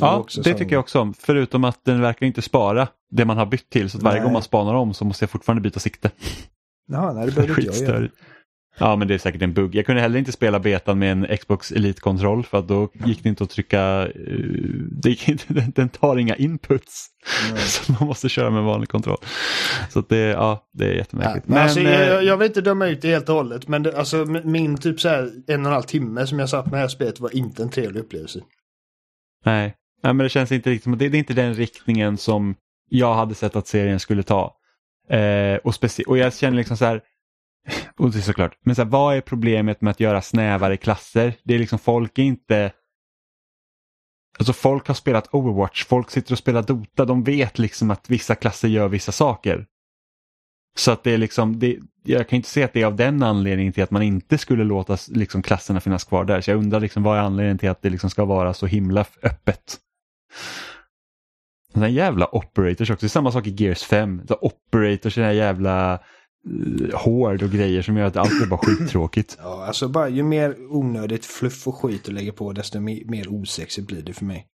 Ja, 0.00 0.24
det 0.26 0.32
som- 0.32 0.42
tycker 0.42 0.72
jag 0.72 0.80
också 0.80 1.00
om. 1.00 1.14
Förutom 1.14 1.64
att 1.64 1.84
den 1.84 2.00
verkar 2.00 2.26
inte 2.26 2.42
spara 2.42 2.88
det 3.10 3.24
man 3.24 3.36
har 3.38 3.46
bytt 3.46 3.70
till 3.70 3.90
så 3.90 3.96
att 3.98 4.02
varje 4.02 4.16
Nej. 4.16 4.24
gång 4.24 4.32
man 4.32 4.42
spanar 4.42 4.74
om 4.74 4.94
så 4.94 5.04
måste 5.04 5.22
jag 5.22 5.30
fortfarande 5.30 5.60
byta 5.62 5.80
sikte. 5.80 6.10
Jaha, 6.88 7.12
nej, 7.12 7.26
det 7.26 7.32
behöver 7.32 7.60
inte 7.60 7.76
jag 7.84 7.88
göra. 7.94 8.08
Ja 8.78 8.96
men 8.96 9.08
det 9.08 9.14
är 9.14 9.18
säkert 9.18 9.42
en 9.42 9.52
bugg. 9.54 9.74
Jag 9.74 9.86
kunde 9.86 10.00
heller 10.02 10.18
inte 10.18 10.32
spela 10.32 10.60
betan 10.60 10.98
med 10.98 11.12
en 11.12 11.36
Xbox 11.36 11.72
Elite-kontroll 11.72 12.44
för 12.44 12.58
att 12.58 12.68
då 12.68 12.88
gick 13.06 13.22
det 13.22 13.28
inte 13.28 13.44
att 13.44 13.50
trycka, 13.50 14.06
eh, 14.06 14.12
det 15.02 15.08
gick 15.10 15.28
inte, 15.28 15.44
den, 15.74 15.88
tar 15.88 16.16
inga 16.16 16.36
inputs. 16.36 17.06
Nej. 17.52 17.60
Så 17.66 17.92
man 17.92 18.06
måste 18.08 18.28
köra 18.28 18.50
med 18.50 18.62
vanlig 18.62 18.88
kontroll. 18.88 19.18
Så 19.90 20.00
det, 20.08 20.16
ja, 20.16 20.68
det 20.72 20.84
är 20.84 20.92
jättemärkligt. 20.94 21.48
Men, 21.48 21.58
alltså, 21.58 21.80
eh, 21.80 22.08
jag, 22.08 22.24
jag 22.24 22.36
vill 22.36 22.46
inte 22.46 22.60
döma 22.60 22.86
ut 22.86 23.02
det 23.02 23.08
helt 23.10 23.28
och 23.28 23.34
hållet, 23.34 23.68
men 23.68 23.82
det, 23.82 23.98
alltså, 23.98 24.16
min- 24.16 24.50
min 24.52 24.76
typ 24.78 25.00
så 25.00 25.08
här 25.08 25.22
en 25.46 25.60
och 25.60 25.66
en 25.66 25.72
halv 25.72 25.82
timme 25.82 26.26
som 26.26 26.38
jag 26.38 26.48
satt 26.48 26.64
med 26.66 26.72
det 26.74 26.78
här 26.80 26.88
spelet 26.88 27.20
var 27.20 27.36
inte 27.36 27.62
en 27.62 27.70
trevlig 27.70 28.00
upplevelse. 28.00 28.40
Nej. 29.44 29.74
Nej, 30.02 30.14
men 30.14 30.18
det 30.24 30.30
känns 30.30 30.52
inte 30.52 30.70
riktigt 30.70 30.84
som 30.84 30.98
det, 30.98 31.08
det 31.08 31.16
är 31.16 31.18
inte 31.18 31.34
den 31.34 31.54
riktningen 31.54 32.16
som 32.16 32.54
jag 32.88 33.14
hade 33.14 33.34
sett 33.34 33.56
att 33.56 33.66
serien 33.66 34.00
skulle 34.00 34.22
ta. 34.22 34.56
Eh, 35.08 35.56
och, 35.56 35.72
speci- 35.72 36.06
och 36.06 36.18
jag 36.18 36.34
känner 36.34 36.56
liksom 36.56 36.76
så 36.76 36.84
här, 36.84 37.02
och 37.96 38.10
det 38.10 38.18
är 38.18 38.22
såklart, 38.22 38.58
men 38.62 38.74
så 38.76 38.82
här, 38.82 38.88
vad 38.90 39.16
är 39.16 39.20
problemet 39.20 39.80
med 39.80 39.90
att 39.90 40.00
göra 40.00 40.22
snävare 40.22 40.76
klasser? 40.76 41.34
Det 41.42 41.54
är 41.54 41.58
liksom 41.58 41.78
folk 41.78 42.18
är 42.18 42.22
inte 42.22 42.72
Alltså 44.38 44.52
folk 44.52 44.86
har 44.86 44.94
spelat 44.94 45.34
Overwatch, 45.34 45.84
folk 45.84 46.10
sitter 46.10 46.32
och 46.32 46.38
spelar 46.38 46.62
Dota, 46.62 47.04
de 47.04 47.24
vet 47.24 47.58
liksom 47.58 47.90
att 47.90 48.10
vissa 48.10 48.34
klasser 48.34 48.68
gör 48.68 48.88
vissa 48.88 49.12
saker. 49.12 49.66
Så 50.76 50.90
att 50.90 51.04
det 51.04 51.10
är 51.10 51.18
liksom, 51.18 51.58
det, 51.58 51.78
jag 52.04 52.28
kan 52.28 52.36
inte 52.36 52.48
se 52.48 52.62
att 52.62 52.72
det 52.72 52.82
är 52.82 52.86
av 52.86 52.96
den 52.96 53.22
anledningen 53.22 53.72
till 53.72 53.82
att 53.82 53.90
man 53.90 54.02
inte 54.02 54.38
skulle 54.38 54.64
låta 54.64 54.96
liksom, 55.08 55.42
klasserna 55.42 55.80
finnas 55.80 56.04
kvar 56.04 56.24
där. 56.24 56.40
Så 56.40 56.50
jag 56.50 56.58
undrar 56.58 56.80
liksom, 56.80 57.02
vad 57.02 57.18
är 57.18 57.22
anledningen 57.22 57.58
till 57.58 57.70
att 57.70 57.82
det 57.82 57.90
liksom 57.90 58.10
ska 58.10 58.24
vara 58.24 58.54
så 58.54 58.66
himla 58.66 59.04
öppet? 59.22 59.78
Den 61.74 61.94
jävla 61.94 62.34
operators 62.34 62.90
också, 62.90 63.06
det 63.06 63.06
är 63.06 63.08
samma 63.08 63.32
sak 63.32 63.46
i 63.46 63.64
Gears 63.64 63.82
5. 63.82 64.26
The 64.26 64.34
operators, 64.34 65.14
den 65.14 65.24
här 65.24 65.32
jävla 65.32 66.00
uh, 66.48 66.94
hård 66.94 67.42
och 67.42 67.50
grejer 67.50 67.82
som 67.82 67.96
gör 67.96 68.06
att 68.06 68.16
allt 68.16 68.42
är 68.42 68.46
bara 68.46 68.60
skittråkigt. 68.60 69.38
Ja, 69.42 69.66
alltså 69.66 69.88
bara 69.88 70.08
ju 70.08 70.22
mer 70.22 70.56
onödigt 70.70 71.26
fluff 71.26 71.68
och 71.68 71.74
skit 71.74 72.04
du 72.04 72.12
lägger 72.12 72.32
på 72.32 72.52
desto 72.52 72.80
mer, 72.80 73.04
mer 73.04 73.28
osexigt 73.28 73.86
blir 73.86 74.02
det 74.02 74.12
för 74.12 74.24
mig. 74.24 74.46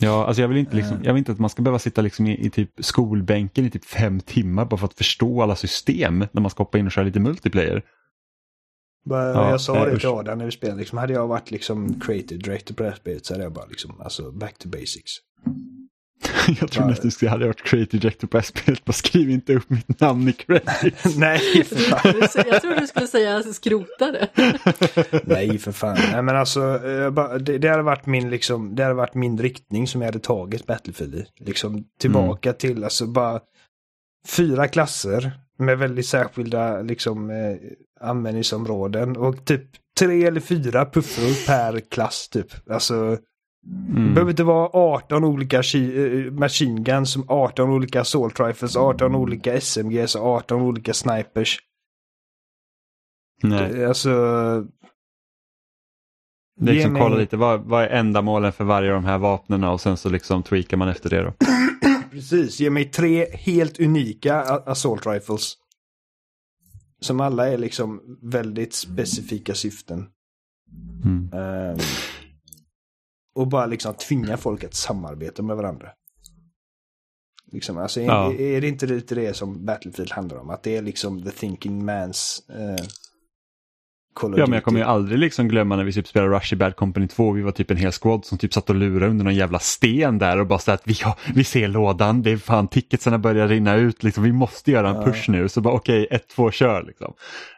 Ja, 0.00 0.26
alltså 0.26 0.42
jag 0.42 0.48
vill 0.48 0.58
inte, 0.58 0.76
liksom, 0.76 0.96
jag 1.02 1.12
vill 1.12 1.18
inte 1.18 1.32
att 1.32 1.38
man 1.38 1.50
ska 1.50 1.62
behöva 1.62 1.78
sitta 1.78 2.02
liksom 2.02 2.26
i, 2.26 2.46
i 2.46 2.50
typ 2.50 2.70
skolbänken 2.78 3.64
i 3.64 3.70
typ 3.70 3.84
fem 3.84 4.20
timmar 4.20 4.64
bara 4.64 4.76
för 4.76 4.86
att 4.86 4.94
förstå 4.94 5.42
alla 5.42 5.56
system 5.56 6.26
när 6.32 6.40
man 6.40 6.50
ska 6.50 6.62
hoppa 6.62 6.78
in 6.78 6.86
och 6.86 6.92
köra 6.92 7.04
lite 7.04 7.20
multiplayer. 7.20 7.82
Bara, 9.04 9.32
Ja, 9.32 9.50
jag 9.50 9.60
sa 9.60 9.74
nej, 9.74 9.84
det 9.84 9.92
usch. 9.92 10.00
till 10.00 10.08
Adam 10.08 10.38
när 10.38 10.44
vi 10.44 10.50
spelade, 10.50 10.80
liksom, 10.80 10.98
hade 10.98 11.12
jag 11.12 11.26
varit 11.26 11.50
liksom 11.50 12.00
creative 12.00 12.40
director 12.40 12.74
på 12.74 12.82
det 12.82 12.88
här 12.88 12.96
spelet 12.96 13.26
så 13.26 13.34
hade 13.34 13.44
jag 13.44 13.52
bara 13.52 13.66
liksom, 13.66 14.00
alltså 14.00 14.32
back 14.32 14.58
to 14.58 14.68
basics. 14.68 15.12
jag 16.60 16.86
nästan 16.86 17.08
att 17.08 17.22
jag 17.22 17.30
hade 17.30 17.46
varit 17.46 17.62
creative 17.62 18.00
director 18.00 18.28
på 18.28 18.36
det 18.36 18.38
här 18.38 18.60
spelet, 18.60 18.84
bara 18.84 18.92
skriv 18.92 19.30
inte 19.30 19.54
upp 19.54 19.70
mitt 19.70 20.00
namn 20.00 20.28
i 20.28 20.32
credits. 20.32 21.04
Nej, 21.16 21.64
för 21.64 21.76
fan. 21.76 22.44
Jag 22.50 22.62
trodde 22.62 22.80
du 22.80 22.86
skulle 22.86 23.06
säga 23.06 23.42
skrota 23.42 24.12
det. 24.12 24.28
Nej, 25.24 25.58
för 25.58 25.72
fan. 25.72 25.98
Nej, 26.12 26.22
men 26.22 26.36
alltså, 26.36 26.88
eh, 26.88 27.10
bara, 27.10 27.38
det, 27.38 27.58
det, 27.58 27.68
hade 27.68 27.82
varit 27.82 28.06
min, 28.06 28.30
liksom, 28.30 28.74
det 28.74 28.82
hade 28.82 28.94
varit 28.94 29.14
min 29.14 29.38
riktning 29.38 29.86
som 29.86 30.00
jag 30.00 30.08
hade 30.08 30.18
tagit 30.18 30.66
Battlefield 30.66 31.14
i. 31.14 31.26
Liksom 31.38 31.84
tillbaka 32.00 32.52
till, 32.52 32.84
alltså 32.84 33.06
bara 33.06 33.40
fyra 34.28 34.68
klasser 34.68 35.32
med 35.58 35.78
väldigt 35.78 36.06
särskilda 36.06 36.82
liksom, 36.82 37.30
eh, 37.30 37.56
användningsområden 38.04 39.16
och 39.16 39.44
typ 39.44 39.62
tre 39.98 40.24
eller 40.24 40.40
fyra 40.40 40.86
puffror 40.86 41.46
per 41.46 41.80
klass 41.80 42.28
typ. 42.28 42.70
Alltså, 42.70 42.94
det 43.66 43.98
Mm. 44.00 44.14
behöver 44.14 44.30
inte 44.30 44.44
vara 44.44 44.68
18 44.72 45.24
olika 45.24 45.56
eh, 45.58 46.32
machine 46.32 46.84
guns, 46.84 47.16
18 47.28 47.70
olika 47.70 48.00
assault 48.00 48.40
rifles, 48.40 48.76
18 48.76 49.14
olika 49.14 49.60
SMGs, 49.60 50.16
18 50.16 50.60
olika 50.62 50.94
snipers. 50.94 51.58
Nej. 53.42 53.84
Alltså, 53.84 54.10
Det 56.60 56.70
är 56.70 56.74
liksom 56.74 56.92
mig- 56.92 57.02
kolla 57.02 57.16
lite, 57.16 57.36
vad, 57.36 57.60
vad 57.60 57.84
är 57.84 57.88
ändamålen 57.88 58.52
för 58.52 58.64
varje 58.64 58.88
av 58.94 59.02
de 59.02 59.08
här 59.08 59.18
vapnen 59.18 59.64
och 59.64 59.80
sen 59.80 59.96
så 59.96 60.08
liksom 60.08 60.42
tweakar 60.42 60.76
man 60.76 60.88
efter 60.88 61.10
det 61.10 61.22
då. 61.22 61.32
Precis, 62.10 62.60
ge 62.60 62.70
mig 62.70 62.84
tre 62.84 63.26
helt 63.32 63.80
unika 63.80 64.40
assault 64.42 65.06
rifles. 65.06 65.54
Som 67.04 67.20
alla 67.20 67.48
är 67.48 67.58
liksom 67.58 68.18
väldigt 68.22 68.74
specifika 68.74 69.54
syften. 69.54 70.06
Mm. 71.04 71.30
Ehm, 71.32 71.78
och 73.34 73.48
bara 73.48 73.66
liksom 73.66 73.94
tvinga 73.94 74.36
folk 74.36 74.64
att 74.64 74.74
samarbeta 74.74 75.42
med 75.42 75.56
varandra. 75.56 75.88
Liksom, 77.52 77.78
alltså, 77.78 78.00
är, 78.00 78.04
Ja. 78.04 78.32
är 78.32 78.60
det 78.60 78.68
inte 78.68 78.86
lite 78.86 79.14
det 79.14 79.34
som 79.34 79.64
Battlefield 79.64 80.10
handlar 80.10 80.36
om? 80.36 80.50
Att 80.50 80.62
det 80.62 80.76
är 80.76 80.82
liksom 80.82 81.22
the 81.22 81.30
thinking 81.30 81.90
man's 81.90 82.42
uh, 82.50 82.86
Call 84.14 84.32
of 84.34 84.38
Ja 84.38 84.46
men 84.46 84.52
jag 84.54 84.64
kommer 84.64 84.78
ju 84.78 84.84
Duty. 84.84 84.90
aldrig 84.92 85.18
liksom 85.18 85.48
glömma 85.48 85.76
när 85.76 85.84
vi 85.84 85.92
typ 85.92 86.06
spelade 86.08 86.36
Rush 86.36 86.52
i 86.52 86.56
Bad 86.56 86.76
Company 86.76 87.08
2. 87.08 87.32
Vi 87.32 87.42
var 87.42 87.52
typ 87.52 87.70
en 87.70 87.76
hel 87.76 87.92
squad 87.92 88.24
som 88.24 88.38
typ 88.38 88.52
satt 88.54 88.70
och 88.70 88.76
lurade 88.76 89.10
under 89.10 89.24
någon 89.24 89.34
jävla 89.34 89.58
sten 89.58 90.18
där 90.18 90.40
och 90.40 90.46
bara 90.46 90.58
så 90.58 90.72
att 90.72 90.82
vi, 90.84 90.94
har, 91.02 91.14
vi 91.34 91.44
ser 91.44 91.68
lådan, 91.68 92.22
det 92.22 92.30
är 92.30 92.36
fan 92.36 92.68
ticketsarna 92.68 93.18
börjar 93.18 93.48
rinna 93.48 93.76
ut, 93.76 94.02
liksom, 94.02 94.24
vi 94.24 94.32
måste 94.32 94.70
göra 94.70 94.88
en 94.88 94.96
Ja. 94.96 95.04
push 95.04 95.30
nu. 95.30 95.48
Så 95.48 95.60
bara 95.60 95.74
okej, 95.74 96.06
ett, 96.10 96.28
två, 96.28 96.50
kör 96.50 96.82
liksom. 96.82 97.14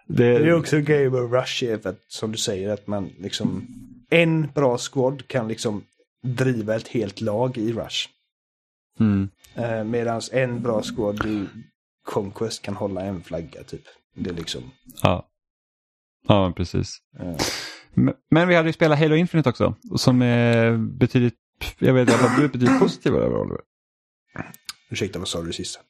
Det, 0.08 0.38
Det 0.38 0.48
är 0.48 0.54
också 0.58 0.76
en 0.76 0.84
grej 0.84 1.10
med 1.10 1.32
Rush 1.32 1.64
är 1.64 1.78
för 1.78 1.90
att, 1.90 2.00
som 2.08 2.32
du 2.32 2.38
säger, 2.38 2.70
att 2.72 2.86
man 2.86 3.10
liksom... 3.18 3.66
En 4.10 4.48
bra 4.54 4.78
squad 4.78 5.28
kan 5.28 5.48
liksom 5.48 5.82
driva 6.22 6.76
ett 6.76 6.88
helt 6.88 7.20
lag 7.20 7.58
i 7.58 7.72
Rush. 7.72 8.08
mm, 9.00 9.28
Eh, 9.54 9.84
Medan 9.84 10.20
en 10.32 10.62
bra 10.62 10.82
squad 10.82 11.26
i 11.26 11.46
Conquest 12.04 12.62
kan 12.62 12.76
hålla 12.76 13.00
en 13.00 13.22
flagga 13.22 13.62
typ. 13.62 13.82
Det 14.14 14.30
är 14.30 14.34
liksom... 14.34 14.60
ja. 15.02 15.26
Ja, 16.27 16.53
precis. 16.57 16.98
eh, 17.20 17.36
Men- 17.94 18.15
Men 18.31 18.48
vi 18.48 18.55
hade 18.55 18.69
ju 18.69 18.73
spelat 18.73 18.98
Halo 18.98 19.15
Infinite 19.16 19.48
också, 19.48 19.74
som 19.97 20.23
är 20.23 20.77
betydligt, 20.77 21.35
jag 21.78 21.94
vet 21.94 22.09
inte, 22.09 22.35
du 22.39 22.44
är 22.44 22.48
betydligt 22.48 22.78
positivare 22.81 23.24
över 23.24 23.36
Oliver. 23.36 23.61
ursäkta, 24.90 25.19
vad 25.19 25.28
sa 25.28 25.43
du 25.43 25.53
sista? 25.53 25.81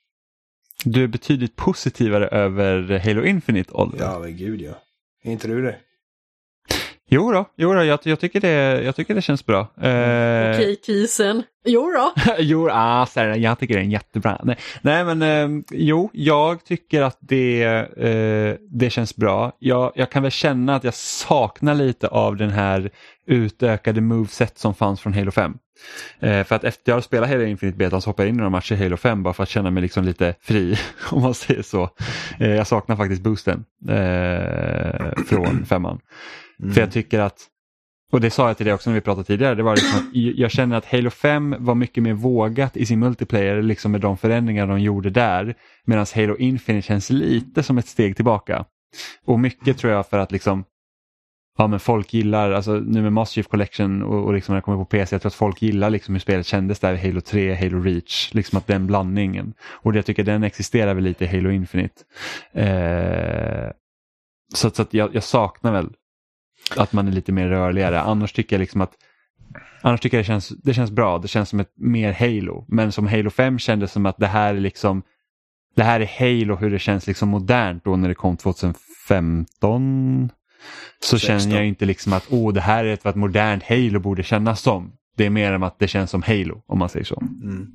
Du 0.85 1.05
är 1.05 1.09
betydligt 1.09 1.57
positivare 1.57 2.29
över 2.29 2.99
Halo 2.99 3.25
Infinite, 3.25 3.73
Oliver. 3.73 4.05
Ja, 4.05 4.19
men 4.19 4.37
gud 4.37 4.61
ja. 4.61 4.83
Är 5.23 5.33
inte 5.33 5.49
du 5.49 5.63
det? 5.63 5.77
Jo 7.09 7.33
då, 7.33 7.45
jo 7.57 7.75
då 7.75 7.85
jag, 7.85 7.99
jag, 8.03 8.21
tycker 8.21 8.41
det, 8.41 8.83
jag 8.83 8.97
tycker 8.97 9.15
det 9.15 9.23
känns 9.23 9.47
bra. 9.47 9.61
Eh, 9.61 10.51
Okej, 10.51 10.77
kisen. 10.87 11.43
Jo 11.65 11.91
då. 11.91 12.13
jo, 12.39 12.69
ah, 12.73 13.07
så 13.07 13.21
här, 13.21 13.37
jag 13.37 13.59
tycker 13.59 13.75
det 13.75 13.81
är 13.81 13.85
jättebra. 13.85 14.41
Nej, 14.45 14.57
nej 14.83 15.05
men 15.05 15.23
eh, 15.23 15.65
jo, 15.71 16.11
jag 16.13 16.65
tycker 16.65 17.03
att 17.03 17.19
det, 17.21 17.63
eh, 17.63 18.55
det 18.71 18.91
känns 18.91 19.17
bra. 19.17 19.53
Jag, 19.59 19.93
jag 19.95 20.11
kan 20.11 20.23
väl 20.23 20.33
känna 20.33 20.77
att 20.77 20.85
jag 20.85 20.95
saknar 20.95 21.75
lite 21.75 22.09
av 22.09 22.37
den 22.37 22.51
här 22.51 22.91
utökade 23.27 24.01
moveset 24.01 24.59
som 24.59 24.75
fanns 24.75 25.01
från 25.01 25.13
Halo 25.13 25.31
5. 25.31 25.59
Eh, 26.21 26.45
för 26.45 26.57
att 26.57 26.65
efter 26.65 26.93
jag 26.93 26.97
har 26.97 27.01
spelat 27.01 27.29
Halo 27.29 27.43
Infinite 27.43 27.79
Beta 27.79 28.01
så 28.01 28.11
hoppar 28.11 28.23
jag 28.23 28.29
in 28.29 28.35
i 28.35 28.39
några 28.39 28.51
matcher 28.51 28.75
i 28.75 28.83
Halo 28.83 28.97
5 28.97 29.23
bara 29.23 29.35
för 29.35 29.43
att 29.43 29.49
känna 29.49 29.71
mig 29.71 29.83
liksom 29.83 30.05
lite 30.05 30.35
fri, 30.41 30.79
om 31.11 31.23
man 31.23 31.35
säger 31.35 31.63
så. 31.63 31.91
Eh, 32.39 32.55
jag 32.55 32.67
saknar 32.67 32.97
faktiskt 32.97 33.23
boosten 33.23 33.65
eh, 33.89 35.13
från 35.27 35.67
femman. 35.67 36.01
För 36.59 36.81
jag 36.81 36.93
tycker 36.93 37.21
att, 37.21 37.47
och 38.13 38.21
det 38.21 38.31
sa 38.31 38.49
jag 38.49 38.57
till 38.57 38.67
dig 38.67 38.75
också 38.75 38.91
när 38.91 38.95
vi 38.95 39.01
pratade 39.01 39.27
tidigare, 39.27 39.55
det 39.55 39.63
var 39.63 39.77
liksom 39.77 39.99
att 39.99 40.11
jag 40.13 40.51
känner 40.51 40.77
att 40.77 40.87
Halo 40.87 41.11
5 41.11 41.57
var 41.59 41.75
mycket 41.75 42.03
mer 42.03 42.13
vågat 42.13 42.77
i 42.77 42.87
sin 42.87 42.99
multiplayer 42.99 43.63
liksom 43.63 43.93
med 43.93 44.01
de 44.01 44.17
förändringar 44.17 44.67
de 44.67 44.81
gjorde 44.81 45.11
där. 45.11 45.55
Medan 45.85 46.07
Halo 46.15 46.37
Infinite 46.37 46.87
känns 46.87 47.11
lite 47.11 47.63
som 47.63 47.79
ett 47.79 47.89
steg 47.89 48.17
tillbaka. 48.17 48.65
Och 49.25 49.41
mycket 49.41 49.79
tror 49.79 49.93
jag 49.93 50.07
för 50.09 50.19
att 50.19 50.33
liksom 50.33 50.65
ja 51.57 51.67
men 51.67 51.81
folk 51.81 52.15
gillar, 52.15 52.53
alltså 52.53 52.73
nu 52.73 53.03
med 53.03 53.13
Master 53.13 53.35
Chief 53.35 53.49
Collection 53.49 54.03
och, 54.03 54.25
och 54.25 54.35
liksom 54.35 54.53
när 54.53 54.61
det 54.61 54.65
kommer 54.65 54.79
på 54.79 54.85
PC, 54.85 55.15
jag 55.15 55.23
tror 55.23 55.31
att 55.31 55.35
folk 55.35 55.63
gillar 55.63 55.91
liksom 55.91 56.15
hur 56.15 56.21
spelet 56.21 56.47
kändes 56.47 56.81
där 56.81 56.95
i 56.95 56.97
Halo 56.97 57.21
3, 57.21 57.55
Halo 57.55 57.81
Reach, 57.81 58.35
liksom 58.35 58.59
att 58.59 58.67
den 58.67 58.87
blandningen. 58.87 59.55
Och 59.61 59.97
jag 59.97 60.07
tycker 60.07 60.25
den 60.25 60.43
existerar 60.43 60.95
väl 60.95 61.05
lite 61.05 61.25
i 61.25 61.29
Halo 61.29 61.51
Infinite. 61.51 61.95
Eh, 62.53 63.71
så 64.55 64.71
så 64.71 64.83
att 64.83 64.95
jag, 64.95 65.15
jag 65.15 65.23
saknar 65.23 65.73
väl 65.73 65.91
att 66.77 66.93
man 66.93 67.09
är 67.09 67.13
lite 67.13 67.33
mer 67.33 67.49
rörligare. 67.49 68.01
Annars 68.01 68.33
tycker 68.33 68.57
jag 68.57 68.61
liksom 68.61 68.81
att 68.81 68.93
Annars 69.83 70.01
tycker 70.01 70.17
jag 70.17 70.25
det 70.25 70.27
känns, 70.27 70.49
det 70.49 70.75
känns 70.75 70.91
bra, 70.91 71.19
det 71.19 71.29
känns 71.29 71.49
som 71.49 71.61
ett 71.61 71.73
mer 71.77 72.13
Halo. 72.13 72.65
Men 72.69 72.93
som 72.93 73.07
Halo 73.07 73.31
5 73.31 73.59
kändes 73.59 73.93
som 73.93 74.07
att 74.07 74.19
det 74.19 74.27
här 74.27 74.55
är 74.55 74.61
liksom 74.61 75.03
Det 75.77 75.83
här 75.83 76.01
är 76.01 76.07
Halo 76.19 76.57
hur 76.57 76.71
det 76.71 76.79
känns 76.79 77.07
liksom 77.07 77.29
modernt 77.29 77.85
då 77.85 77.97
när 77.97 78.09
det 78.09 78.15
kom 78.15 78.37
2015. 78.37 80.31
Så 81.03 81.19
16. 81.19 81.41
känner 81.41 81.57
jag 81.57 81.67
inte 81.67 81.85
liksom 81.85 82.13
att 82.13 82.33
oh, 82.33 82.53
det 82.53 82.61
här 82.61 82.85
är 82.85 82.93
ett, 82.93 83.05
vad 83.05 83.11
ett 83.11 83.17
modernt 83.17 83.65
Halo 83.65 84.01
borde 84.01 84.23
kännas 84.23 84.61
som. 84.61 84.93
Det 85.17 85.27
är 85.27 85.31
mer 85.31 85.53
än 85.53 85.63
att 85.63 85.79
det 85.79 85.89
känns 85.89 86.11
som 86.11 86.23
Halo 86.23 86.63
om 86.67 86.79
man 86.79 86.89
säger 86.89 87.05
så. 87.05 87.23
Mm. 87.43 87.67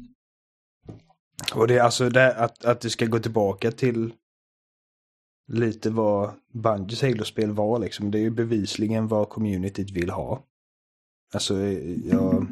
Och 1.53 1.68
det 1.68 1.77
är 1.77 1.81
alltså 1.81 2.09
det, 2.09 2.35
att, 2.35 2.65
att 2.65 2.81
det 2.81 2.89
ska 2.89 3.05
gå 3.05 3.19
tillbaka 3.19 3.72
till 3.72 4.13
lite 5.47 5.89
vad 5.89 6.34
Bungies 6.53 7.01
Halo-spel 7.01 7.51
var 7.51 7.80
liksom. 7.80 8.11
Det 8.11 8.18
är 8.18 8.22
ju 8.22 8.30
bevisligen 8.30 9.07
vad 9.07 9.30
communityt 9.30 9.91
vill 9.91 10.09
ha. 10.09 10.43
Alltså 11.34 11.59
jag, 12.05 12.47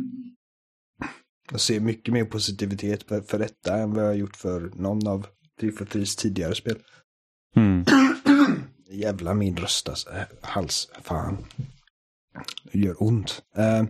jag 1.52 1.62
ser 1.62 1.80
mycket 1.80 2.14
mer 2.14 2.26
positivitet 2.26 3.04
för, 3.04 3.22
för 3.22 3.40
detta 3.40 3.78
än 3.78 3.94
vad 3.94 4.04
jag 4.04 4.10
har 4.10 4.16
gjort 4.16 4.36
för 4.36 4.72
någon 4.76 5.08
av 5.08 5.28
343s 5.62 6.20
tidigare 6.20 6.56
spel. 6.56 6.78
Mm. 7.56 7.86
Jävla 8.90 9.34
min 9.34 9.58
röst 9.58 9.90
alltså. 9.90 10.10
Hals. 10.42 10.90
Fan. 11.02 11.38
Det 12.72 12.80
gör 12.80 13.04
ont. 13.04 13.42
Eh, 13.56 13.84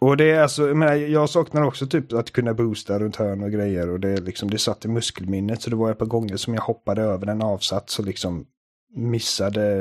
och 0.00 0.16
det 0.16 0.30
är 0.30 0.42
alltså, 0.42 0.68
jag, 0.68 0.76
menar, 0.76 0.94
jag 0.94 1.30
saknar 1.30 1.62
också 1.62 1.86
typ 1.86 2.12
att 2.12 2.30
kunna 2.30 2.54
boosta 2.54 2.98
runt 2.98 3.16
hörn 3.16 3.42
och 3.42 3.50
grejer. 3.50 3.90
Och 3.90 4.00
det, 4.00 4.20
liksom, 4.20 4.50
det 4.50 4.58
satt 4.58 4.84
i 4.84 4.88
muskelminnet. 4.88 5.62
Så 5.62 5.70
det 5.70 5.76
var 5.76 5.90
ett 5.90 5.98
par 5.98 6.06
gånger 6.06 6.36
som 6.36 6.54
jag 6.54 6.62
hoppade 6.62 7.02
över 7.02 7.26
en 7.26 7.42
avsats 7.42 7.98
och 7.98 8.04
liksom 8.04 8.46
missade 8.94 9.80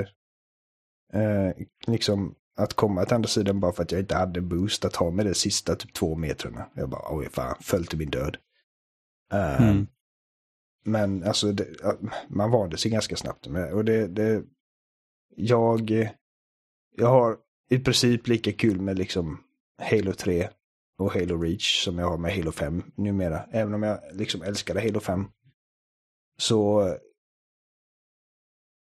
eh, 1.14 1.66
liksom 1.88 2.36
att 2.58 2.74
komma 2.74 3.06
till 3.06 3.16
andra 3.16 3.28
sidan 3.28 3.60
bara 3.60 3.72
för 3.72 3.84
att 3.84 3.92
jag 3.92 4.02
inte 4.02 4.16
hade 4.16 4.42
boost 4.42 4.86
att 4.86 4.96
ha 4.96 5.12
med 5.12 5.26
de 5.26 5.34
sista 5.34 5.76
typ 5.76 5.94
två 5.94 6.16
metrarna. 6.16 6.66
Jag 6.74 6.90
bara, 6.90 7.16
oj 7.18 7.30
fan, 7.32 7.56
föll 7.62 7.86
till 7.86 8.00
min 8.00 8.10
död. 8.10 8.38
Eh, 9.34 9.62
Mm. 9.62 9.88
Men 10.86 11.24
alltså, 11.24 11.52
det, 11.52 11.68
man 12.28 12.52
vande 12.52 12.78
sig 12.78 12.92
ganska 12.92 13.16
snabbt 13.16 13.48
med 13.48 13.74
Och 13.74 13.86
det, 13.86 14.08
det, 14.08 14.44
jag, 15.36 15.92
jag 16.96 17.08
har 17.08 17.38
i 17.70 17.80
princip 17.80 18.28
lika 18.28 18.52
kul 18.52 18.82
med 18.82 18.98
liksom 18.98 19.44
Halo 19.80 20.14
3 20.14 20.50
och 20.98 21.14
Halo 21.14 21.42
Reach 21.42 21.84
som 21.84 22.00
jag 22.00 22.10
har 22.10 22.18
med 22.18 22.36
Halo 22.36 22.52
5 22.52 22.84
numera. 22.96 23.44
Även 23.52 23.74
om 23.74 23.84
jag 23.84 24.00
liksom 24.14 24.42
älskade 24.42 24.82
Halo 24.82 25.00
5. 25.00 25.28
Så 26.40 26.90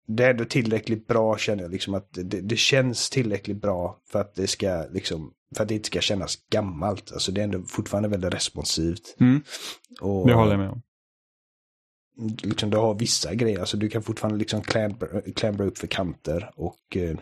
det 0.06 0.24
är 0.24 0.30
ändå 0.30 0.44
tillräckligt 0.44 1.06
bra 1.06 1.38
känner 1.38 1.62
jag 1.62 1.72
liksom 1.72 1.94
att 1.94 2.08
det, 2.12 2.40
det 2.40 2.56
känns 2.56 3.10
tillräckligt 3.10 3.60
bra 3.60 4.00
för 4.04 4.20
att 4.20 4.34
det 4.34 4.46
ska 4.46 4.84
liksom 4.90 5.32
för 5.56 5.62
att 5.62 5.68
det 5.68 5.74
inte 5.74 5.86
ska 5.86 6.00
kännas 6.00 6.38
gammalt. 6.50 7.12
Alltså 7.12 7.32
det 7.32 7.40
är 7.40 7.44
ändå 7.44 7.62
fortfarande 7.62 8.08
väldigt 8.08 8.34
responsivt. 8.34 9.16
Mm. 9.20 9.42
Och, 10.00 10.26
Det 10.26 10.34
håller 10.34 10.52
jag 10.52 10.60
med 10.60 10.70
om. 10.70 10.82
liksom, 12.42 12.70
du 12.70 12.76
har 12.76 12.94
vissa 12.94 13.34
grejer, 13.34 13.60
alltså 13.60 13.76
du 13.76 13.88
kan 13.88 14.02
fortfarande 14.02 14.38
liksom 14.38 14.62
klämbra, 14.62 15.20
klämbra 15.36 15.66
upp 15.66 15.78
för 15.78 15.86
kanter 15.86 16.50
och 16.56 16.96
eh, 16.96 17.18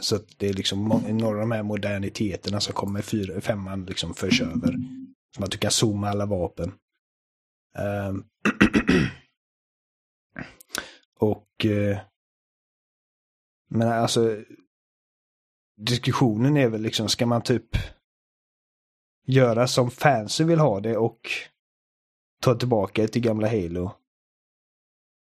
så 0.00 0.16
att 0.16 0.38
det 0.38 0.48
är 0.48 0.52
liksom 0.52 0.88
några 1.08 1.34
av 1.34 1.40
de 1.40 1.50
här 1.50 1.62
moderniteterna 1.62 2.60
som 2.60 2.74
kommer 2.74 3.02
fyra, 3.02 3.40
femman 3.40 3.84
liksom 3.84 4.14
förs 4.14 4.40
över. 4.40 4.74
Så 5.36 5.44
att 5.44 5.50
du 5.50 5.58
kan 5.58 5.70
zooma 5.70 6.08
alla 6.08 6.26
vapen. 6.26 6.72
Ehm. 7.78 8.24
Och 11.18 11.64
eh, 11.64 11.98
men 13.70 13.88
alltså 13.88 14.44
diskussionen 15.76 16.56
är 16.56 16.68
väl 16.68 16.82
liksom, 16.82 17.08
ska 17.08 17.26
man 17.26 17.42
typ 17.42 17.76
göra 19.26 19.66
som 19.66 19.90
fansen 19.90 20.46
vill 20.46 20.58
ha 20.58 20.80
det 20.80 20.96
och 20.96 21.20
ta 22.42 22.54
tillbaka 22.54 23.08
till 23.08 23.22
gamla 23.22 23.48
Halo. 23.48 23.90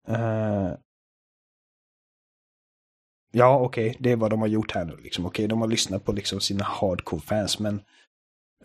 Ehm 0.08 0.76
ja, 3.32 3.58
okej, 3.58 3.96
det 3.98 4.12
är 4.12 4.16
vad 4.16 4.30
de 4.30 4.40
har 4.40 4.48
gjort 4.48 4.72
här 4.72 4.84
nu. 4.84 4.96
Liksom. 5.02 5.26
Okej, 5.26 5.48
de 5.48 5.60
har 5.60 5.68
lyssnat 5.68 6.04
på 6.04 6.12
liksom 6.12 6.40
sina 6.40 6.64
hardcore-fans, 6.64 7.58
men 7.58 7.80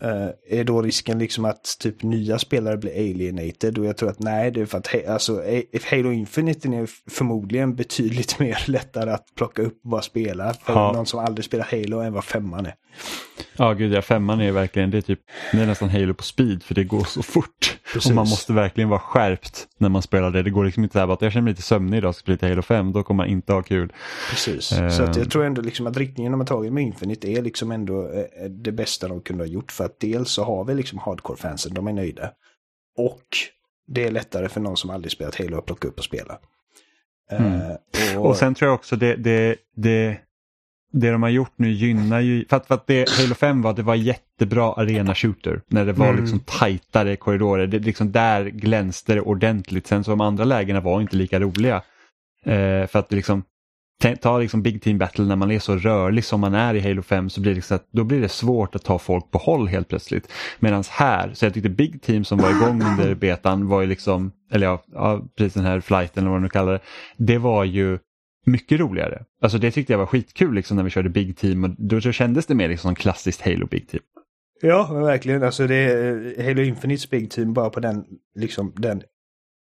eh, 0.02 0.28
är 0.58 0.64
då 0.64 0.82
risken 0.82 1.18
liksom 1.18 1.44
att 1.44 1.76
typ 1.80 2.02
nya 2.02 2.38
spelare 2.38 2.76
blir 2.76 2.92
alienated? 2.92 3.78
Och 3.78 3.84
jag 3.86 3.96
tror 3.96 4.10
att 4.10 4.18
nej, 4.18 4.50
det 4.50 4.60
är 4.60 4.66
för 4.66 4.78
att 4.78 5.08
alltså, 5.08 5.40
A- 5.40 5.78
Halo 5.90 6.12
Infinite 6.12 6.68
är 6.68 7.10
förmodligen 7.10 7.74
betydligt 7.76 8.38
mer 8.40 8.64
lättare 8.66 9.10
att 9.10 9.26
plocka 9.34 9.62
upp 9.62 9.80
och 9.84 9.90
bara 9.90 10.02
spela 10.02 10.54
för 10.54 10.72
Ja. 10.72 10.92
någon 10.92 11.06
som 11.06 11.20
aldrig 11.20 11.44
spelar 11.44 11.64
Halo 11.70 11.98
än 12.00 12.12
vad 12.12 12.24
femman 12.24 12.66
är. 12.66 12.74
Ja, 13.56 13.72
gud 13.72 13.92
ja, 13.92 14.02
femman 14.02 14.40
är 14.40 14.52
verkligen, 14.52 14.90
det 14.90 14.96
är 14.98 15.02
typ, 15.02 15.20
det 15.52 15.58
är 15.62 15.66
nästan 15.66 15.88
Halo 15.90 16.14
på 16.14 16.22
speed 16.22 16.62
för 16.62 16.74
det 16.74 16.84
går 16.84 17.04
så 17.04 17.22
fort. 17.22 17.78
Precis. 17.92 18.10
Och 18.10 18.14
man 18.14 18.28
måste 18.28 18.52
verkligen 18.52 18.88
vara 18.88 19.00
skärpt 19.00 19.68
när 19.78 19.88
man 19.88 20.02
spelar 20.02 20.30
det. 20.30 20.42
Det 20.42 20.50
går 20.50 20.64
liksom 20.64 20.82
inte 20.82 20.92
så 20.92 20.98
här 20.98 21.08
att 21.08 21.22
jag 21.22 21.32
känner 21.32 21.42
mig 21.42 21.50
lite 21.50 21.62
sömnig 21.62 21.98
idag, 21.98 22.14
ska 22.14 22.32
lite 22.32 22.48
Halo 22.48 22.62
5, 22.62 22.92
då 22.92 23.02
kommer 23.02 23.24
man 23.24 23.30
inte 23.30 23.52
ha 23.52 23.62
kul. 23.62 23.92
Precis. 24.30 24.72
Eh. 24.72 24.88
Så 24.88 25.02
att 25.02 25.16
jag 25.16 25.30
tror 25.30 25.44
ändå 25.44 25.62
liksom 25.62 25.86
att 25.86 25.96
riktningen 25.96 26.32
de 26.32 26.40
har 26.40 26.46
tagit 26.46 26.72
med 26.72 26.82
Infinite 26.82 27.28
är 27.28 27.42
liksom 27.42 27.72
ändå 27.72 28.02
eh, 28.02 28.44
det 28.50 28.72
bästa 28.72 29.08
de 29.08 29.20
kunde 29.20 29.44
ha 29.44 29.48
gjort. 29.48 29.72
För 29.72 29.84
att 29.84 30.00
dels 30.00 30.30
så 30.30 30.44
har 30.44 30.64
vi 30.64 30.74
liksom 30.74 30.98
hardcore-fansen, 30.98 31.74
de 31.74 31.86
är 31.86 31.92
nöjda. 31.92 32.30
Och 32.98 33.22
det 33.86 34.04
är 34.04 34.10
lättare 34.10 34.48
för 34.48 34.60
någon 34.60 34.76
som 34.76 34.90
aldrig 34.90 35.12
spelat 35.12 35.38
Halo 35.38 35.58
att 35.58 35.66
plocka 35.66 35.88
upp 35.88 35.98
och 35.98 36.04
spela. 36.04 36.38
Eh, 37.30 37.76
Mm. 38.12 38.22
Och 38.22 38.36
sen 38.36 38.54
tror 38.54 38.68
jag 38.68 38.74
också 38.74 38.96
det, 38.96 39.16
det, 39.16 39.56
det, 39.76 40.18
det 40.92 41.10
de 41.10 41.22
har 41.22 41.30
gjort 41.30 41.52
nu 41.56 41.70
gynnar 41.72 42.20
ju, 42.20 42.44
för 42.48 42.56
att, 42.56 42.66
för 42.66 42.74
att 42.74 42.86
det 42.86 43.08
Halo 43.18 43.34
5 43.34 43.62
var, 43.62 43.74
det 43.74 43.82
var 43.82 43.94
jättebra 43.94 44.72
arena 44.72 45.14
shooter. 45.14 45.60
När 45.66 45.84
det 45.86 45.92
var 45.92 46.08
Mm. 46.08 46.20
liksom 46.20 46.40
tajtare 46.40 47.16
korridorer, 47.16 47.66
det, 47.66 47.78
liksom 47.78 48.12
där 48.12 48.44
glänste 48.44 49.14
det 49.14 49.20
ordentligt. 49.20 49.86
Sen 49.86 50.04
så 50.04 50.10
de 50.10 50.20
andra 50.20 50.44
lägena 50.44 50.80
var 50.80 51.00
inte 51.00 51.16
lika 51.16 51.40
roliga. 51.40 51.76
Eh, 52.44 52.86
för 52.86 52.96
att 52.98 53.12
liksom, 53.12 53.42
ta- 54.20 54.38
liksom 54.38 54.62
Big 54.62 54.82
Team 54.82 54.98
Battle 54.98 55.24
när 55.24 55.36
man 55.36 55.50
är 55.50 55.58
så 55.58 55.76
rörlig 55.76 56.24
som 56.24 56.40
man 56.40 56.54
är 56.54 56.74
i 56.74 56.80
Halo 56.80 57.02
5 57.02 57.30
så 57.30 57.40
blir 57.40 57.52
det, 57.52 57.56
liksom 57.56 57.74
att, 57.76 57.86
då 57.92 58.04
blir 58.04 58.20
det 58.20 58.28
svårt 58.28 58.74
att 58.74 58.84
ta 58.84 58.98
folk 58.98 59.30
på 59.30 59.38
håll 59.38 59.68
helt 59.68 59.88
plötsligt. 59.88 60.32
Medan 60.58 60.84
här, 60.90 61.30
så 61.34 61.44
jag 61.44 61.54
tyckte 61.54 61.68
Big 61.68 62.02
Team 62.02 62.24
som 62.24 62.38
var 62.38 62.50
igång 62.50 62.82
under 62.82 63.14
betan 63.14 63.68
var 63.68 63.80
ju 63.80 63.86
liksom, 63.86 64.32
eller 64.52 64.66
ja, 64.66 64.82
ja 64.92 65.20
precis 65.38 65.54
den 65.54 65.64
här 65.64 65.80
flighten 65.80 66.22
eller 66.22 66.30
vad 66.30 66.34
man 66.40 66.42
nu 66.42 66.48
kallar 66.48 66.72
det, 66.72 66.80
det 67.16 67.38
var 67.38 67.64
ju 67.64 67.98
mycket 68.46 68.80
roligare. 68.80 69.24
Alltså 69.40 69.58
det 69.58 69.70
tyckte 69.70 69.92
jag 69.92 69.98
var 69.98 70.06
skitkul 70.06 70.54
liksom 70.54 70.76
när 70.76 70.84
vi 70.84 70.90
körde 70.90 71.08
Big 71.08 71.36
Team 71.36 71.64
och 71.64 71.70
då 71.78 72.00
så 72.00 72.12
kändes 72.12 72.46
det 72.46 72.54
mer 72.54 72.68
liksom 72.68 72.88
som 72.88 72.94
klassiskt 72.94 73.40
Halo 73.40 73.66
Big 73.66 73.88
Team. 73.88 74.02
Ja, 74.62 74.88
men 74.92 75.02
verkligen. 75.02 75.42
Alltså 75.42 75.66
det 75.66 75.74
är 75.76 76.44
Halo 76.48 76.62
Infinites 76.62 77.10
Big 77.10 77.30
Team 77.30 77.52
bara 77.52 77.70
på 77.70 77.80
den, 77.80 78.04
liksom, 78.34 78.72
den 78.76 79.02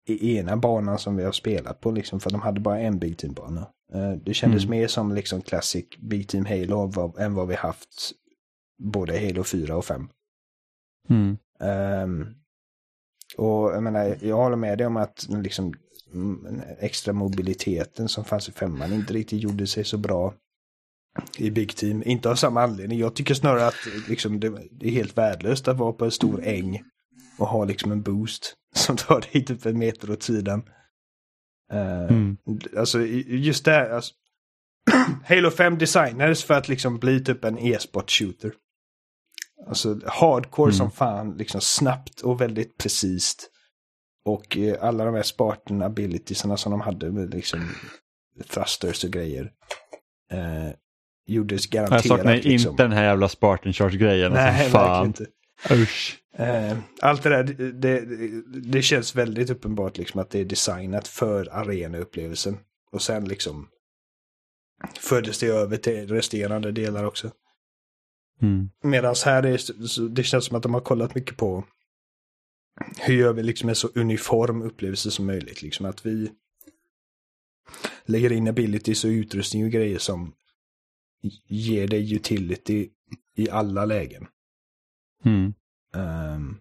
i- 0.09 0.37
ena 0.37 0.57
banan 0.57 0.99
som 0.99 1.15
vi 1.15 1.23
har 1.23 1.31
spelat 1.31 1.79
på. 1.81 1.91
Liksom, 1.91 2.19
för 2.19 2.29
de 2.29 2.41
hade 2.41 2.59
bara 2.59 2.79
en 2.79 2.99
Big 2.99 3.17
Team-bana. 3.17 3.67
Eh, 3.93 4.11
Det 4.11 4.33
kändes 4.33 4.63
Mm. 4.63 4.79
mer 4.79 4.87
som 4.87 5.11
liksom 5.15 5.41
Classic 5.41 5.85
Big 5.99 6.27
Team 6.27 6.45
Halo 6.45 7.13
än 7.19 7.33
vad, 7.33 7.47
vi 7.47 7.55
haft 7.55 8.11
både 8.83 9.19
Halo 9.27 9.43
4 9.43 9.75
och 9.77 9.85
5. 9.85 10.07
Mm. 11.09 11.37
Ehm, 11.59 12.27
och 13.37 13.71
jag 13.73 13.83
menar, 13.83 14.17
jag 14.21 14.35
håller 14.35 14.55
med 14.55 14.77
dig 14.77 14.87
om 14.87 14.97
att 14.97 15.27
liksom, 15.29 15.73
extra 16.79 17.13
mobiliteten 17.13 18.09
som 18.09 18.25
fanns 18.25 18.49
i 18.49 18.51
femman 18.51 18.93
inte 18.93 19.13
riktigt 19.13 19.41
gjorde 19.41 19.67
sig 19.67 19.85
så 19.85 19.97
bra 19.97 20.33
i 21.37 21.51
Big 21.51 21.75
Team. 21.75 22.03
Inte 22.05 22.29
av 22.29 22.35
samma 22.35 22.61
anledning. 22.63 22.99
Jag 22.99 23.15
tycker 23.15 23.33
snarare 23.33 23.67
att 23.67 23.87
liksom, 24.09 24.39
det, 24.39 24.47
är 24.81 24.91
helt 24.91 25.17
värdelöst 25.17 25.67
att 25.67 25.77
vara 25.77 25.93
på 25.93 26.05
en 26.05 26.11
stor 26.11 26.43
äng 26.43 26.81
och 27.37 27.47
ha 27.47 27.65
liksom 27.65 27.91
en 27.91 28.01
boost 28.01 28.53
som 28.75 28.97
tar 28.97 29.21
dig 29.33 29.45
typ 29.45 29.65
en 29.65 29.77
meter 29.79 30.11
åt 30.11 30.23
sidan. 30.23 30.63
Ehm, 31.71 32.07
Mm. 32.09 32.37
Alltså 32.77 33.01
just 33.01 33.65
det, 33.65 33.95
alltså, 33.95 34.13
Halo 35.23 35.51
5 35.51 35.77
designades 35.77 36.43
för 36.43 36.53
att 36.53 36.67
liksom 36.67 36.99
bli 36.99 37.23
typ 37.23 37.43
en 37.45 37.57
e-sport 37.57 38.11
shooter. 38.11 38.51
Alltså 39.67 39.99
hardcore 40.05 40.69
Mm. 40.69 40.77
som 40.77 40.91
fan, 40.91 41.37
liksom 41.37 41.61
snabbt 41.61 42.21
och 42.21 42.41
väldigt 42.41 42.77
precis. 42.77 43.35
Och 44.25 44.57
eh, 44.57 44.83
alla 44.83 45.05
de 45.05 45.15
här 45.15 45.23
Spartan 45.23 45.81
abilitiesarna 45.81 46.57
som 46.57 46.71
de 46.71 46.81
hade 46.81 47.11
med 47.11 47.33
liksom 47.33 47.59
thrusters 48.49 49.03
och 49.03 49.09
grejer. 49.09 49.51
Eh, 50.31 50.73
gjordes 51.27 51.67
Jag 51.71 51.71
garanterat 51.71 52.17
saknar 52.17 52.35
liksom. 52.35 52.71
inte 52.71 52.83
den 52.83 52.91
här 52.91 53.03
jävla 53.03 53.29
Spartan 53.29 53.73
Charge 53.73 53.97
grejen. 53.97 54.31
Nej, 54.31 54.63
alltså, 54.63 54.77
verkligen 54.77 54.95
fan. 54.95 55.07
inte. 55.07 55.25
Usch. 55.71 56.19
Eh, 56.37 56.77
allt 57.01 57.23
det 57.23 57.29
där, 57.29 57.43
det, 57.73 58.05
det, 58.71 58.81
känns 58.81 59.15
väldigt 59.15 59.49
uppenbart 59.49 59.97
liksom 59.97 60.19
att 60.19 60.29
det 60.29 60.39
är 60.39 60.45
designat 60.45 61.07
för 61.07 61.49
arenaupplevelsen. 61.51 62.57
Och 62.91 63.01
sen 63.01 63.25
liksom 63.25 63.67
fördes 64.99 65.39
det 65.39 65.47
över 65.47 65.77
till 65.77 66.07
resterande 66.07 66.71
delar 66.71 67.03
också. 67.03 67.31
Mm. 68.41 68.69
Medan 68.83 69.15
här 69.25 69.43
är 69.43 69.59
det 70.09 70.23
känns 70.23 70.45
som 70.45 70.57
att 70.57 70.63
de 70.63 70.73
har 70.73 70.81
kollat 70.81 71.15
mycket 71.15 71.37
på 71.37 71.63
hur 72.97 73.13
gör 73.13 73.33
vi 73.33 73.43
liksom 73.43 73.69
en 73.69 73.75
så 73.75 73.87
uniform 73.95 74.61
upplevelse 74.61 75.11
som 75.11 75.25
möjligt. 75.25 75.61
Liksom 75.61 75.85
att 75.85 76.05
vi 76.05 76.31
lägger 78.05 78.31
in 78.31 78.47
abilities 78.47 79.03
och 79.03 79.09
utrustning 79.09 79.65
och 79.65 79.71
grejer 79.71 79.99
som 79.99 80.33
ger 81.47 81.87
dig 81.87 82.13
utility 82.13 82.89
i 83.35 83.49
alla 83.49 83.85
lägen. 83.85 84.27
Mm. 85.25 85.53
Ehm, 85.95 86.59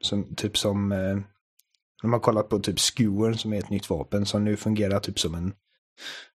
som, 0.00 0.34
typ 0.34 0.58
som, 0.58 0.92
uh, 0.92 1.20
de 2.02 2.12
har 2.12 2.20
kollat 2.20 2.48
på 2.48 2.58
typ 2.58 2.78
skewern 2.78 3.38
som 3.38 3.52
är 3.52 3.58
ett 3.58 3.70
nytt 3.70 3.90
vapen 3.90 4.26
som 4.26 4.44
nu 4.44 4.56
fungerar 4.56 5.00
typ 5.00 5.18
som 5.18 5.34
en, 5.34 5.54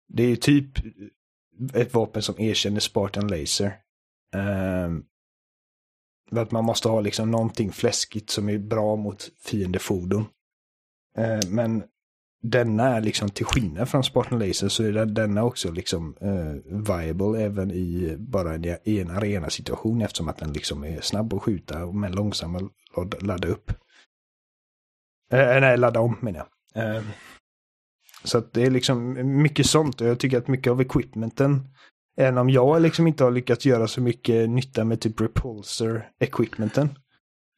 det 0.08 0.24
är 0.24 0.36
typ 0.36 0.72
ett 1.74 1.94
vapen 1.94 2.22
som 2.22 2.40
erkänner 2.40 2.80
Spartan 2.80 3.28
Laser. 3.28 3.76
Um, 4.36 5.06
att 6.42 6.52
man 6.52 6.66
måste 6.66 6.90
ha 6.90 7.02
liksom 7.02 7.32
någonting 7.32 7.72
fläskigt 7.72 8.30
som 8.30 8.50
är 8.50 8.58
bra 8.58 8.96
mot 8.96 9.30
fiendefordon. 9.46 10.26
Eh, 11.18 11.50
men 11.50 11.84
denna 12.44 12.88
är 12.96 13.02
liksom 13.02 13.30
till 13.30 13.46
skillnad 13.46 13.90
från 13.90 14.04
Spartan 14.04 14.40
Laser 14.40 14.68
så 14.70 14.84
är 14.84 14.92
den- 14.92 15.14
denna 15.14 15.44
också 15.44 15.72
liksom 15.72 16.16
eh, 16.22 16.54
viable 16.88 17.42
även 17.44 17.72
i 17.72 18.16
bara 18.20 18.54
en, 18.54 18.66
i 18.84 19.00
en 19.00 19.10
arena 19.10 19.50
situation 19.50 20.02
eftersom 20.02 20.28
att 20.30 20.38
den 20.38 20.54
liksom 20.54 20.84
är 20.84 21.02
snabb 21.02 21.34
att 21.34 21.42
skjuta 21.42 21.92
men 21.92 22.12
långsam 22.12 22.56
att 22.56 22.64
ladda- 22.96 23.20
ladda 23.26 23.48
upp. 23.48 23.72
Eh, 25.32 25.40
eh, 25.56 25.62
nej, 25.62 25.78
ladda 25.78 26.00
om 26.00 26.18
menar 26.22 26.48
jag. 26.74 26.96
Eh, 26.96 27.04
så 28.24 28.38
att 28.38 28.54
det 28.54 28.62
är 28.64 28.72
liksom 28.72 29.14
mycket 29.42 29.66
sånt 29.66 30.02
och 30.02 30.08
jag 30.08 30.20
tycker 30.20 30.38
att 30.38 30.48
mycket 30.48 30.72
av 30.72 30.82
equipmenten 30.82 31.68
Även 32.18 32.38
om 32.38 32.50
jag 32.50 32.82
liksom 32.82 33.08
inte 33.08 33.24
har 33.24 33.32
lyckats 33.32 33.66
göra 33.66 33.88
så 33.88 34.02
mycket 34.02 34.50
nytta 34.50 34.84
med 34.86 35.02
typ 35.02 35.22
repulsor 35.22 36.10
equipmenten. 36.20 36.90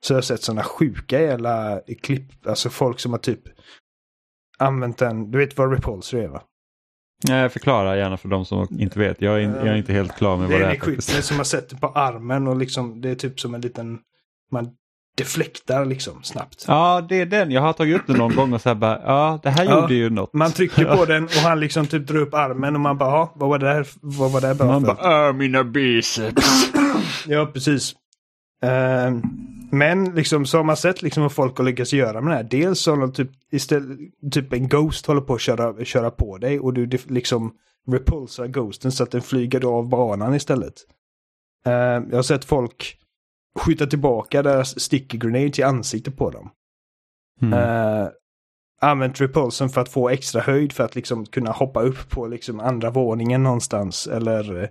Så 0.05 0.13
jag 0.13 0.17
har 0.17 0.21
sett 0.21 0.43
sådana 0.43 0.63
sjuka 0.63 1.21
jävla 1.21 1.81
klipp, 2.01 2.47
alltså 2.47 2.69
folk 2.69 2.99
som 2.99 3.11
har 3.11 3.19
typ 3.19 3.41
använt 4.57 4.97
den, 4.97 5.31
du 5.31 5.37
vet 5.37 5.57
vad 5.57 5.71
repulsor 5.71 6.19
är 6.19 6.27
va? 6.27 6.43
Jag 7.27 7.53
förklarar 7.53 7.95
gärna 7.95 8.17
för 8.17 8.29
de 8.29 8.45
som 8.45 8.67
inte 8.79 8.99
vet. 8.99 9.21
Jag 9.21 9.35
är, 9.35 9.39
in, 9.39 9.49
jag 9.49 9.67
är 9.67 9.75
inte 9.75 9.93
helt 9.93 10.15
klar 10.15 10.37
med 10.37 10.49
Det 10.49 10.53
vad 10.53 10.61
är 10.61 10.65
det 10.65 10.71
en 10.71 10.75
är. 10.75 10.79
faktiskt. 10.79 11.09
equipment 11.09 11.25
som 11.25 11.37
man 11.37 11.45
sätter 11.45 11.75
på 11.75 11.87
armen 11.87 12.47
och 12.47 12.55
liksom 12.55 13.01
det 13.01 13.09
är 13.09 13.15
typ 13.15 13.39
som 13.39 13.55
en 13.55 13.61
liten, 13.61 13.99
man 14.51 14.75
deflektar 15.15 15.85
liksom 15.85 16.23
snabbt. 16.23 16.65
Ja, 16.67 17.05
det 17.09 17.21
är 17.21 17.25
den. 17.25 17.51
Jag 17.51 17.61
har 17.61 17.73
tagit 17.73 17.95
upp 17.95 18.07
den 18.07 18.17
någon 18.17 18.35
gång 18.35 18.53
och 18.53 18.61
så 18.61 18.69
här 18.69 18.75
bara, 18.75 19.01
ja, 19.05 19.39
det 19.43 19.49
här 19.49 19.65
Ja, 19.65 19.81
gjorde 19.81 19.93
ju 19.93 20.09
något. 20.09 20.33
Man 20.33 20.51
trycker 20.51 20.95
på 20.97 21.05
den 21.05 21.23
och 21.23 21.29
han 21.31 21.59
liksom 21.59 21.87
typ 21.87 22.07
drar 22.07 22.19
upp 22.19 22.33
armen 22.33 22.75
och 22.75 22.81
man 22.81 22.97
bara, 22.97 23.09
"Ja, 23.09 23.31
vad 23.35 23.49
var 23.49 23.59
det 23.59 23.67
här, 23.73 23.87
vad 24.01 24.31
var 24.31 24.41
det 24.41 24.47
här 24.47 24.53
bra 24.53 24.65
Man 24.67 24.85
för? 24.85 24.93
bara, 24.93 25.27
"Äh, 25.27 25.33
mina 25.33 25.63
biceps. 25.63 26.71
Ja, 27.27 27.45
precis. 27.53 27.93
Ehm, 28.63 29.21
men 29.71 30.15
liksom 30.15 30.45
så 30.45 30.57
har 30.57 30.63
man 30.63 30.77
sett 30.77 31.01
liksom 31.01 31.23
vad 31.23 31.31
folk 31.31 31.57
har 31.57 31.65
lyckats 31.65 31.93
göra 31.93 32.21
med 32.21 32.31
det 32.31 32.35
här. 32.35 32.43
Dels 32.43 32.79
så 32.79 32.91
har 32.91 32.97
de 32.97 33.13
typ, 33.13 33.29
istället, 33.51 33.97
typ 34.31 34.53
en 34.53 34.67
Ghost 34.69 35.05
håller 35.05 35.21
på 35.21 35.33
att 35.33 35.41
köra, 35.41 35.85
köra 35.85 36.11
på 36.11 36.37
dig 36.37 36.59
och 36.59 36.73
du 36.73 36.89
liksom 37.07 37.51
repulsar 37.91 38.47
Ghosten 38.47 38.91
så 38.91 39.03
att 39.03 39.11
den 39.11 39.21
flyger 39.21 39.65
av 39.65 39.89
banan 39.89 40.35
istället. 40.35 40.73
Ehm, 41.65 42.05
jag 42.09 42.15
har 42.17 42.23
sett 42.23 42.45
folk 42.45 42.97
skjuta 43.59 43.85
tillbaka 43.85 44.43
deras 44.43 44.79
sticky 44.79 45.17
grenade 45.17 45.49
till 45.49 45.65
ansiktet 45.65 46.17
på 46.17 46.29
dem. 46.29 46.49
Mm. 47.41 47.53
Uh, 47.53 48.09
använt 48.81 49.21
repulsen 49.21 49.69
för 49.69 49.81
att 49.81 49.89
få 49.89 50.09
extra 50.09 50.41
höjd 50.41 50.73
för 50.73 50.83
att 50.83 50.95
liksom 50.95 51.25
kunna 51.25 51.51
hoppa 51.51 51.81
upp 51.81 52.09
på 52.09 52.27
liksom 52.27 52.59
andra 52.59 52.89
våningen 52.89 53.43
någonstans. 53.43 54.07
Eller 54.07 54.63
eh, 54.63 54.69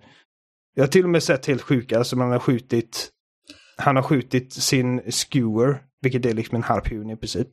jag 0.74 0.82
har 0.82 0.89
till 0.89 1.05
och 1.05 1.11
med 1.11 1.23
sett 1.23 1.47
helt 1.47 1.62
sjuka 1.62 2.05
som 2.05 2.20
han 2.20 2.31
har 2.31 2.39
skjutit. 2.39 3.11
Han 3.77 3.97
har 3.97 4.02
skjutit 4.02 4.52
sin 4.52 5.01
skewer, 5.11 5.82
vilket 6.01 6.27
är 6.27 6.35
liksom 6.35 6.56
en 6.56 6.62
harpun 6.62 7.11
i 7.11 7.16
princip. 7.16 7.48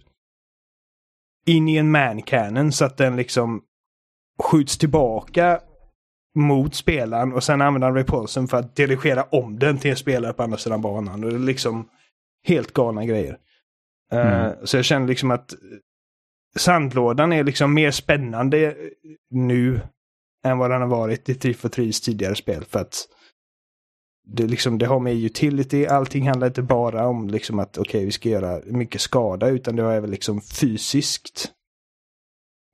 In 1.46 1.68
i 1.68 1.78
en 1.78 1.92
man 1.92 2.22
cannon 2.22 2.72
så 2.72 2.86
att 2.86 2.98
den 2.98 3.16
liksom 3.16 3.62
skjuts 4.40 4.78
tillbaka 4.78 5.62
mot 6.36 6.76
spelaren 6.76 7.34
och 7.34 7.44
sen 7.44 7.62
använder 7.62 7.88
han 7.88 7.98
repulsen 7.98 8.48
för 8.48 8.58
att 8.58 8.76
dirigera 8.76 9.24
om 9.24 9.60
den 9.60 9.78
till 9.78 9.92
en 9.92 9.98
spelare 9.98 10.34
på 10.34 10.44
andra 10.44 10.58
sidan 10.58 10.82
banan. 10.82 11.24
Och 11.24 11.30
det 11.30 11.36
är 11.36 11.40
liksom 11.40 11.90
helt 12.48 12.74
galna 12.74 13.06
grejer. 13.06 13.38
Eh, 14.12 14.44
Mm. 14.44 14.68
Så 14.68 14.78
jag 14.78 14.86
känner 14.86 15.08
liksom 15.08 15.32
att 15.32 15.54
sandlådan 16.58 17.34
är 17.34 17.44
liksom 17.44 17.74
mer 17.74 17.92
spännande 17.92 18.76
nu 19.30 19.82
än 20.46 20.58
vad 20.58 20.72
den 20.72 20.82
har 20.82 20.88
varit 20.88 21.30
i 21.30 21.36
3 21.36 21.54
for 21.54 21.70
3s 21.70 22.06
tidigare 22.06 22.36
spel. 22.36 22.64
För 22.66 22.80
att 22.80 23.08
det, 24.28 24.48
liksom, 24.48 24.78
det 24.78 24.86
har 24.86 25.00
med 25.00 25.14
utility, 25.16 25.86
allting 25.86 26.28
handlar 26.28 26.48
inte 26.48 26.62
bara 26.62 27.08
om 27.08 27.28
liksom 27.28 27.60
att 27.60 27.78
okej 27.78 28.06
vi 28.06 28.12
ska 28.12 28.30
göra 28.30 28.62
mycket 28.66 29.02
skada 29.02 29.50
utan 29.50 29.76
det 29.76 29.84
har 29.84 29.94
även 29.94 30.12
liksom 30.12 30.42
fysiskt 30.42 31.52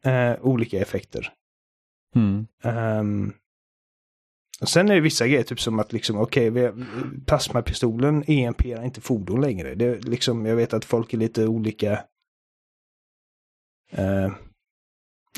eh, 0.06 0.34
olika 0.42 0.80
effekter. 0.82 1.34
Mm. 2.16 2.48
Ehm, 2.64 3.34
sen 4.64 4.90
är 4.90 4.96
det 4.96 5.02
vissa 5.02 5.28
grejer, 5.28 5.44
typ 5.44 5.60
som 5.62 5.80
att 5.80 5.94
liksom, 5.94 6.18
okej, 6.18 6.52
okay, 6.52 6.72
plasmapistolen 7.26 8.24
EMPar 8.28 8.86
inte 8.86 9.02
fordon 9.02 9.42
längre. 9.42 9.76
Det 9.76 9.86
är 9.86 10.00
liksom, 10.02 10.46
jag 10.46 10.56
vet 10.56 10.74
att 10.74 10.86
folk 10.86 11.14
är 11.14 11.18
lite 11.18 11.48
olika 11.48 11.92
eh, 13.92 14.32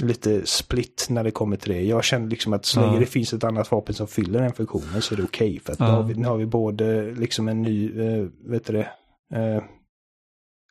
lite 0.02 0.46
split 0.46 1.08
när 1.10 1.24
det 1.24 1.32
kommer 1.32 1.56
till 1.58 1.72
det. 1.74 1.82
Jag 1.82 2.04
känner 2.04 2.28
liksom 2.28 2.54
att 2.54 2.66
så 2.66 2.80
länge 2.82 2.94
Ja. 2.94 3.00
det 3.00 3.06
finns 3.06 3.34
ett 3.34 3.44
annat 3.44 3.72
vapen 3.72 3.96
som 3.96 4.08
fyller 4.08 4.42
den 4.42 4.54
funktionen 4.54 5.02
så 5.02 5.14
är 5.14 5.18
det 5.18 5.24
okej. 5.24 5.60
för 5.60 5.74
att 5.74 5.80
nu, 5.80 5.86
Ja. 5.86 5.92
har 5.92 6.04
vi, 6.04 6.14
nu 6.14 6.28
har 6.28 6.38
vi 6.38 6.46
både 6.46 7.12
liksom 7.12 7.48
en 7.48 7.62
ny, 7.62 8.02
eh, 8.02 8.28
vet 8.46 8.66
du 8.66 8.74
det, 8.74 8.90
eh, 9.40 9.64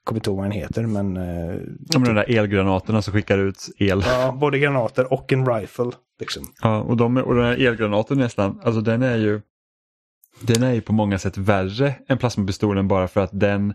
kommer 0.04 0.18
inte 0.20 0.30
ihåg 0.30 0.36
vad 0.36 0.44
den 0.44 0.52
heter 0.52 0.86
men 0.86 1.16
eh, 1.16 1.54
Ja, 1.88 1.98
men 1.98 2.04
de 2.04 2.14
där 2.14 2.38
elgranaterna 2.38 3.02
som 3.02 3.12
skickar 3.12 3.38
ut 3.38 3.68
el. 3.78 4.02
ja, 4.06 4.36
både 4.40 4.58
granater 4.58 5.12
och 5.12 5.32
en 5.32 5.46
rifle. 5.54 5.90
Liksom. 6.18 6.42
Ja, 6.60 6.80
och, 6.80 6.96
de, 6.96 7.16
och 7.16 7.34
den 7.34 7.44
här 7.44 7.66
elgranaten 7.66 8.18
nästan, 8.18 8.60
alltså 8.64 8.80
den 8.80 9.02
är 9.02 9.16
ju 9.16 9.40
den 10.40 10.62
är 10.62 10.72
ju 10.72 10.80
på 10.80 10.92
många 10.92 11.18
sätt 11.18 11.36
värre 11.36 11.94
än 12.08 12.18
plasmapistolen 12.18 12.88
bara 12.88 13.08
för 13.08 13.20
att 13.20 13.30
den 13.32 13.74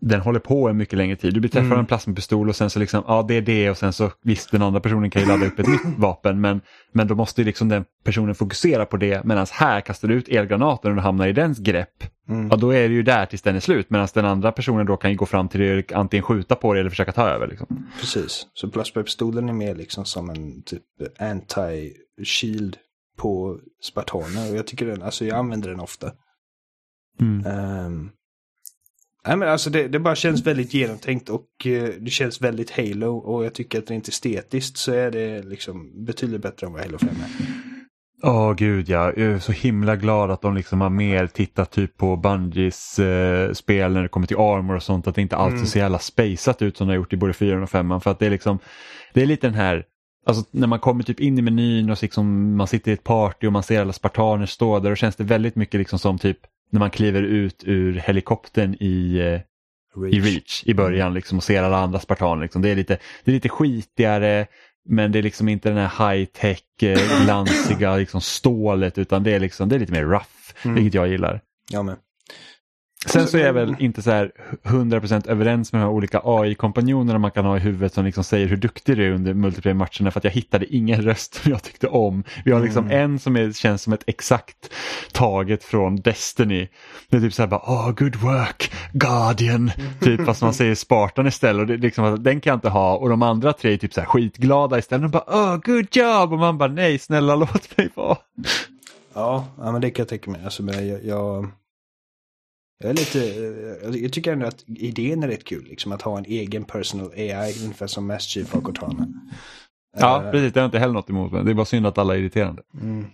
den 0.00 0.20
håller 0.20 0.40
på 0.40 0.68
en 0.68 0.76
mycket 0.76 0.96
längre 0.98 1.16
tid. 1.16 1.34
Du 1.34 1.40
beträffar 1.40 1.66
Mm. 1.66 1.78
en 1.78 1.86
plasmapistol 1.86 2.48
och 2.48 2.56
sen 2.56 2.70
så 2.70 2.78
liksom, 2.78 3.04
ja 3.06 3.24
det 3.28 3.34
är 3.34 3.42
det 3.42 3.70
och 3.70 3.76
sen 3.76 3.92
så 3.92 4.10
visst 4.22 4.50
den 4.50 4.62
andra 4.62 4.80
personen 4.80 5.10
kan 5.10 5.22
ju 5.22 5.28
ladda 5.28 5.46
upp 5.46 5.58
ett 5.58 5.68
nytt 5.68 5.80
vapen 5.98 6.40
men, 6.40 6.60
men 6.92 7.06
då 7.08 7.14
måste 7.14 7.40
ju 7.40 7.44
liksom 7.44 7.68
den 7.68 7.84
personen 8.04 8.34
fokusera 8.34 8.86
på 8.86 8.96
det 8.96 9.24
medan 9.24 9.46
här 9.52 9.80
kastar 9.80 10.08
du 10.08 10.14
ut 10.14 10.28
elgranaten 10.28 10.90
och 10.90 10.96
du 10.96 11.02
hamnar 11.02 11.26
i 11.26 11.32
dens 11.32 11.58
grepp. 11.58 12.04
Mm. 12.28 12.48
Ja 12.50 12.56
då 12.56 12.70
är 12.70 12.88
det 12.88 12.94
ju 12.94 13.02
där 13.02 13.26
tills 13.26 13.42
den 13.42 13.56
är 13.56 13.60
slut 13.60 13.90
medan 13.90 14.08
den 14.14 14.24
andra 14.24 14.52
personen 14.52 14.86
då 14.86 14.96
kan 14.96 15.10
ju 15.10 15.16
gå 15.16 15.26
fram 15.26 15.48
till 15.48 15.60
dig 15.60 15.78
och 15.78 15.92
antingen 15.92 16.22
skjuta 16.22 16.54
på 16.54 16.72
dig 16.72 16.80
eller 16.80 16.90
försöka 16.90 17.12
ta 17.12 17.28
över. 17.28 17.46
Liksom. 17.46 17.86
Precis. 18.00 18.46
Så 18.54 18.70
plasmapistolen 18.70 19.48
är 19.48 19.52
mer 19.52 19.74
liksom 19.74 20.04
som 20.04 20.30
en 20.30 20.62
typ 20.62 20.82
anti-shield 21.18 22.74
på 23.18 23.58
spartaner. 23.82 24.50
Och 24.50 24.56
jag 24.56 24.66
tycker 24.66 24.86
den, 24.86 25.02
alltså 25.02 25.24
jag 25.24 25.38
använder 25.38 25.70
den 25.70 25.80
ofta. 25.80 26.12
Mm. 27.20 27.46
Um, 27.86 28.10
nej 29.26 29.36
men 29.36 29.48
alltså 29.48 29.70
det, 29.70 29.88
det 29.88 29.98
bara 29.98 30.14
känns 30.14 30.46
väldigt 30.46 30.74
genomtänkt 30.74 31.28
och 31.28 31.66
eh, 31.66 31.88
det 32.00 32.10
känns 32.10 32.40
väldigt 32.40 32.70
Halo. 32.70 33.16
Och 33.16 33.44
jag 33.44 33.54
tycker 33.54 33.78
att 33.78 33.90
rent 33.90 34.08
estetiskt 34.08 34.76
så 34.76 34.92
är 34.92 35.10
det 35.10 35.42
liksom 35.42 36.04
betydligt 36.04 36.42
bättre 36.42 36.66
än 36.66 36.72
vad 36.72 36.82
Halo 36.82 36.98
5 36.98 37.08
är. 37.08 37.66
Åh 38.22 38.54
gud 38.54 38.88
ja, 38.88 39.12
jag 39.16 39.26
är 39.32 39.38
så 39.38 39.52
himla 39.52 39.96
glad 39.96 40.30
att 40.30 40.42
de 40.42 40.54
liksom 40.54 40.80
har 40.80 40.90
mer 40.90 41.26
tittat 41.26 41.70
typ 41.70 41.96
på 41.96 42.16
Bungies 42.16 42.98
eh, 42.98 43.52
spel 43.52 43.92
när 43.92 44.02
det 44.02 44.08
kommer 44.08 44.26
till 44.26 44.36
armor 44.36 44.76
och 44.76 44.82
sånt. 44.82 45.06
Att 45.06 45.14
det 45.14 45.22
inte 45.22 45.36
alltid 45.36 45.56
Mm. 45.56 45.66
ser 45.66 45.80
jävla 45.80 45.98
spaceat 45.98 46.62
ut 46.62 46.76
som 46.76 46.86
det 46.86 46.92
har 46.92 46.96
gjort 46.96 47.12
i 47.12 47.16
både 47.16 47.32
4 47.32 47.62
och 47.62 47.70
5 47.70 48.00
För 48.00 48.10
att 48.10 48.18
det 48.18 48.26
är 48.26 48.30
liksom, 48.30 48.58
det 49.14 49.22
är 49.22 49.26
lite 49.26 49.46
den 49.46 49.54
här, 49.54 49.84
alltså 50.26 50.44
när 50.50 50.66
man 50.66 50.78
kommer 50.78 51.02
typ 51.02 51.20
in 51.20 51.38
i 51.38 51.42
menyn 51.42 51.90
och 51.90 51.98
så 51.98 52.04
liksom, 52.04 52.56
man 52.56 52.66
sitter 52.66 52.90
i 52.90 52.94
ett 52.94 53.04
party 53.04 53.46
och 53.46 53.52
man 53.52 53.62
ser 53.62 53.80
alla 53.80 53.92
spartaner 53.92 54.46
stå 54.46 54.78
där. 54.78 54.90
Då 54.90 54.96
känns 54.96 55.16
det 55.16 55.24
väldigt 55.24 55.56
mycket 55.56 55.78
liksom 55.78 55.98
som 55.98 56.18
typ 56.18 56.38
när 56.70 56.80
man 56.80 56.90
kliver 56.90 57.22
ut 57.22 57.62
ur 57.66 57.94
helikoptern 57.94 58.74
i 58.80 59.18
eh, 59.18 59.40
i 60.10 60.20
Reach 60.20 60.62
i 60.66 60.74
början 60.74 61.14
liksom, 61.14 61.38
och 61.38 61.44
ser 61.44 61.62
alla 61.62 61.76
andra 61.76 62.00
spartaner. 62.00 62.42
Liksom. 62.42 62.62
Det, 62.62 62.68
är 62.68 62.74
lite, 62.76 62.98
det 63.24 63.30
är 63.30 63.34
lite 63.34 63.48
skitigare 63.48 64.46
men 64.88 65.12
det 65.12 65.18
är 65.18 65.22
liksom 65.22 65.48
inte 65.48 65.68
den 65.68 65.78
här 65.78 66.08
high-tech 66.14 66.62
eh, 66.82 67.24
glansiga 67.24 67.96
liksom, 67.96 68.20
stålet 68.20 68.98
utan 68.98 69.22
det 69.22 69.32
är, 69.32 69.40
liksom, 69.40 69.68
det 69.68 69.74
är 69.74 69.78
lite 69.78 69.92
mer 69.92 70.04
rough, 70.04 70.26
Mm. 70.64 70.74
vilket 70.74 70.94
jag 70.94 71.08
gillar. 71.08 71.40
Ja 71.72 71.82
men. 71.82 71.96
Sen 73.06 73.26
så 73.26 73.38
är 73.38 73.44
jag 73.44 73.52
väl 73.52 73.76
inte 73.78 74.02
så 74.02 74.10
här 74.10 74.30
100% 74.62 75.28
överens 75.28 75.72
med 75.72 75.82
de 75.82 75.84
här 75.84 75.92
olika 75.92 76.20
AI-kompanjonerna 76.24 77.18
man 77.18 77.30
kan 77.30 77.44
ha 77.44 77.56
i 77.56 77.60
huvudet 77.60 77.94
som 77.94 78.04
liksom 78.04 78.24
säger 78.24 78.46
hur 78.46 78.56
duktig 78.56 78.96
du 78.96 79.06
är 79.06 79.10
under 79.10 79.34
multiplayer-matcherna 79.34 80.10
för 80.10 80.20
att 80.20 80.24
jag 80.24 80.30
hittade 80.30 80.74
ingen 80.74 81.02
röst 81.02 81.34
som 81.34 81.52
jag 81.52 81.62
tyckte 81.62 81.88
om. 81.88 82.24
Vi 82.44 82.52
har 82.52 82.60
liksom 82.60 82.84
Mm. 82.86 83.04
en 83.04 83.18
som 83.18 83.36
är, 83.36 83.52
känns 83.52 83.82
som 83.82 83.92
ett 83.92 84.04
exakt 84.06 84.56
taget 85.12 85.64
från 85.64 85.96
Destiny. 85.96 86.68
Det 87.08 87.16
är 87.16 87.20
typ 87.20 87.34
så 87.34 87.42
här 87.42 87.46
bara 87.48 87.60
oh, 87.60 87.90
good 87.92 88.16
work, 88.16 88.72
Guardian, 88.92 89.70
typ 90.00 90.24
fast 90.24 90.42
man 90.42 90.54
säger 90.54 90.74
Spartan 90.74 91.26
istället 91.26 91.60
och 91.60 91.66
det, 91.66 91.76
liksom, 91.76 92.22
den 92.22 92.40
kan 92.40 92.50
jag 92.50 92.56
inte 92.56 92.68
ha 92.68 92.96
och 92.96 93.08
de 93.08 93.22
andra 93.22 93.52
tre 93.52 93.72
är 93.72 93.76
typ 93.76 93.92
så 93.94 94.00
här 94.00 94.08
skitglada 94.08 94.78
istället 94.78 95.04
och 95.04 95.10
bara 95.10 95.24
oh, 95.54 95.56
good 95.56 95.86
job 95.96 96.32
och 96.32 96.38
man 96.38 96.58
bara 96.58 96.72
nej 96.72 96.98
snälla 96.98 97.34
låt 97.36 97.76
mig 97.76 97.88
vara. 97.94 98.18
Ja, 99.14 99.44
men 99.56 99.80
det 99.80 99.90
kan 99.90 100.02
jag 100.02 100.08
tänka 100.08 100.30
mig. 100.30 100.40
Alltså, 100.44 100.62
jag, 100.62 101.04
jag, 101.04 101.46
jag 102.78 102.90
är 102.90 102.94
lite, 102.94 103.20
eh, 103.86 104.02
jag 104.02 104.12
tycker 104.12 104.32
ändå 104.32 104.46
att 104.46 104.64
idén 104.66 105.22
är 105.22 105.28
rätt 105.28 105.44
kul. 105.44 105.64
Liksom 105.64 105.92
att 105.92 106.02
ha 106.02 106.18
en 106.18 106.24
egen 106.24 106.64
personal 106.64 107.12
AI, 107.12 107.54
ungefär 107.62 107.86
som 107.86 108.06
Mass 108.06 108.22
Chief 108.22 108.52
har 108.52 108.60
Cortana. 108.60 109.08
Ja 109.98 110.24
Eh, 110.24 110.30
precis, 110.30 110.52
det 110.52 110.60
har 110.60 110.64
inte 110.64 110.78
heller 110.78 110.94
något 110.94 111.10
emot 111.10 111.32
men 111.32 111.44
det 111.44 111.50
är 111.50 111.54
bara 111.54 111.66
synd 111.66 111.86
att 111.86 111.98
alla 111.98 112.14
är 112.14 112.18
irriterande. 112.18 112.62
Mm. 112.82 113.06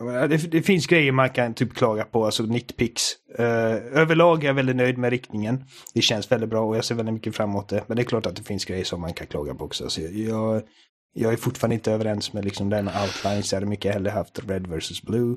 Menar, 0.00 0.28
det, 0.28 0.50
det 0.50 0.62
finns 0.62 0.86
grejer 0.86 1.12
man 1.12 1.30
kan 1.30 1.54
typ 1.54 1.74
klaga 1.74 2.04
på, 2.04 2.24
alltså 2.24 2.42
nitpicks. 2.42 3.02
Uh, 3.38 3.46
överlag 4.00 4.44
är 4.44 4.46
jag 4.46 4.54
väldigt 4.54 4.76
nöjd 4.76 4.98
med 4.98 5.10
riktningen. 5.10 5.64
Det 5.94 6.02
känns 6.02 6.32
väldigt 6.32 6.50
bra 6.50 6.60
och 6.60 6.76
jag 6.76 6.84
ser 6.84 6.94
väldigt 6.94 7.14
mycket 7.14 7.36
fram 7.36 7.50
emot 7.50 7.68
det. 7.68 7.84
Men 7.86 7.96
det 7.96 8.02
är 8.02 8.04
klart 8.04 8.26
att 8.26 8.36
det 8.36 8.42
finns 8.42 8.64
grejer 8.64 8.84
som 8.84 9.00
man 9.00 9.12
kan 9.12 9.26
klaga 9.26 9.54
på 9.54 9.64
också. 9.64 9.88
Så 9.88 10.00
jag, 10.00 10.62
jag 11.14 11.32
är 11.32 11.36
fortfarande 11.36 11.74
inte 11.74 11.92
överens 11.92 12.32
med 12.32 12.44
liksom 12.44 12.68
med 12.68 12.80
outlines. 12.86 13.52
Jag 13.52 13.56
hade 13.56 13.66
mycket 13.66 13.94
hellre 13.94 14.10
haft 14.10 14.48
red 14.48 14.66
versus 14.66 15.02
blue. 15.02 15.36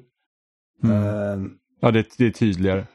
Mm. 0.84 1.52
Ja 1.80 1.91
det, 1.91 2.18
det 2.18 2.26
är 2.26 2.32
tydligare. 2.32 2.86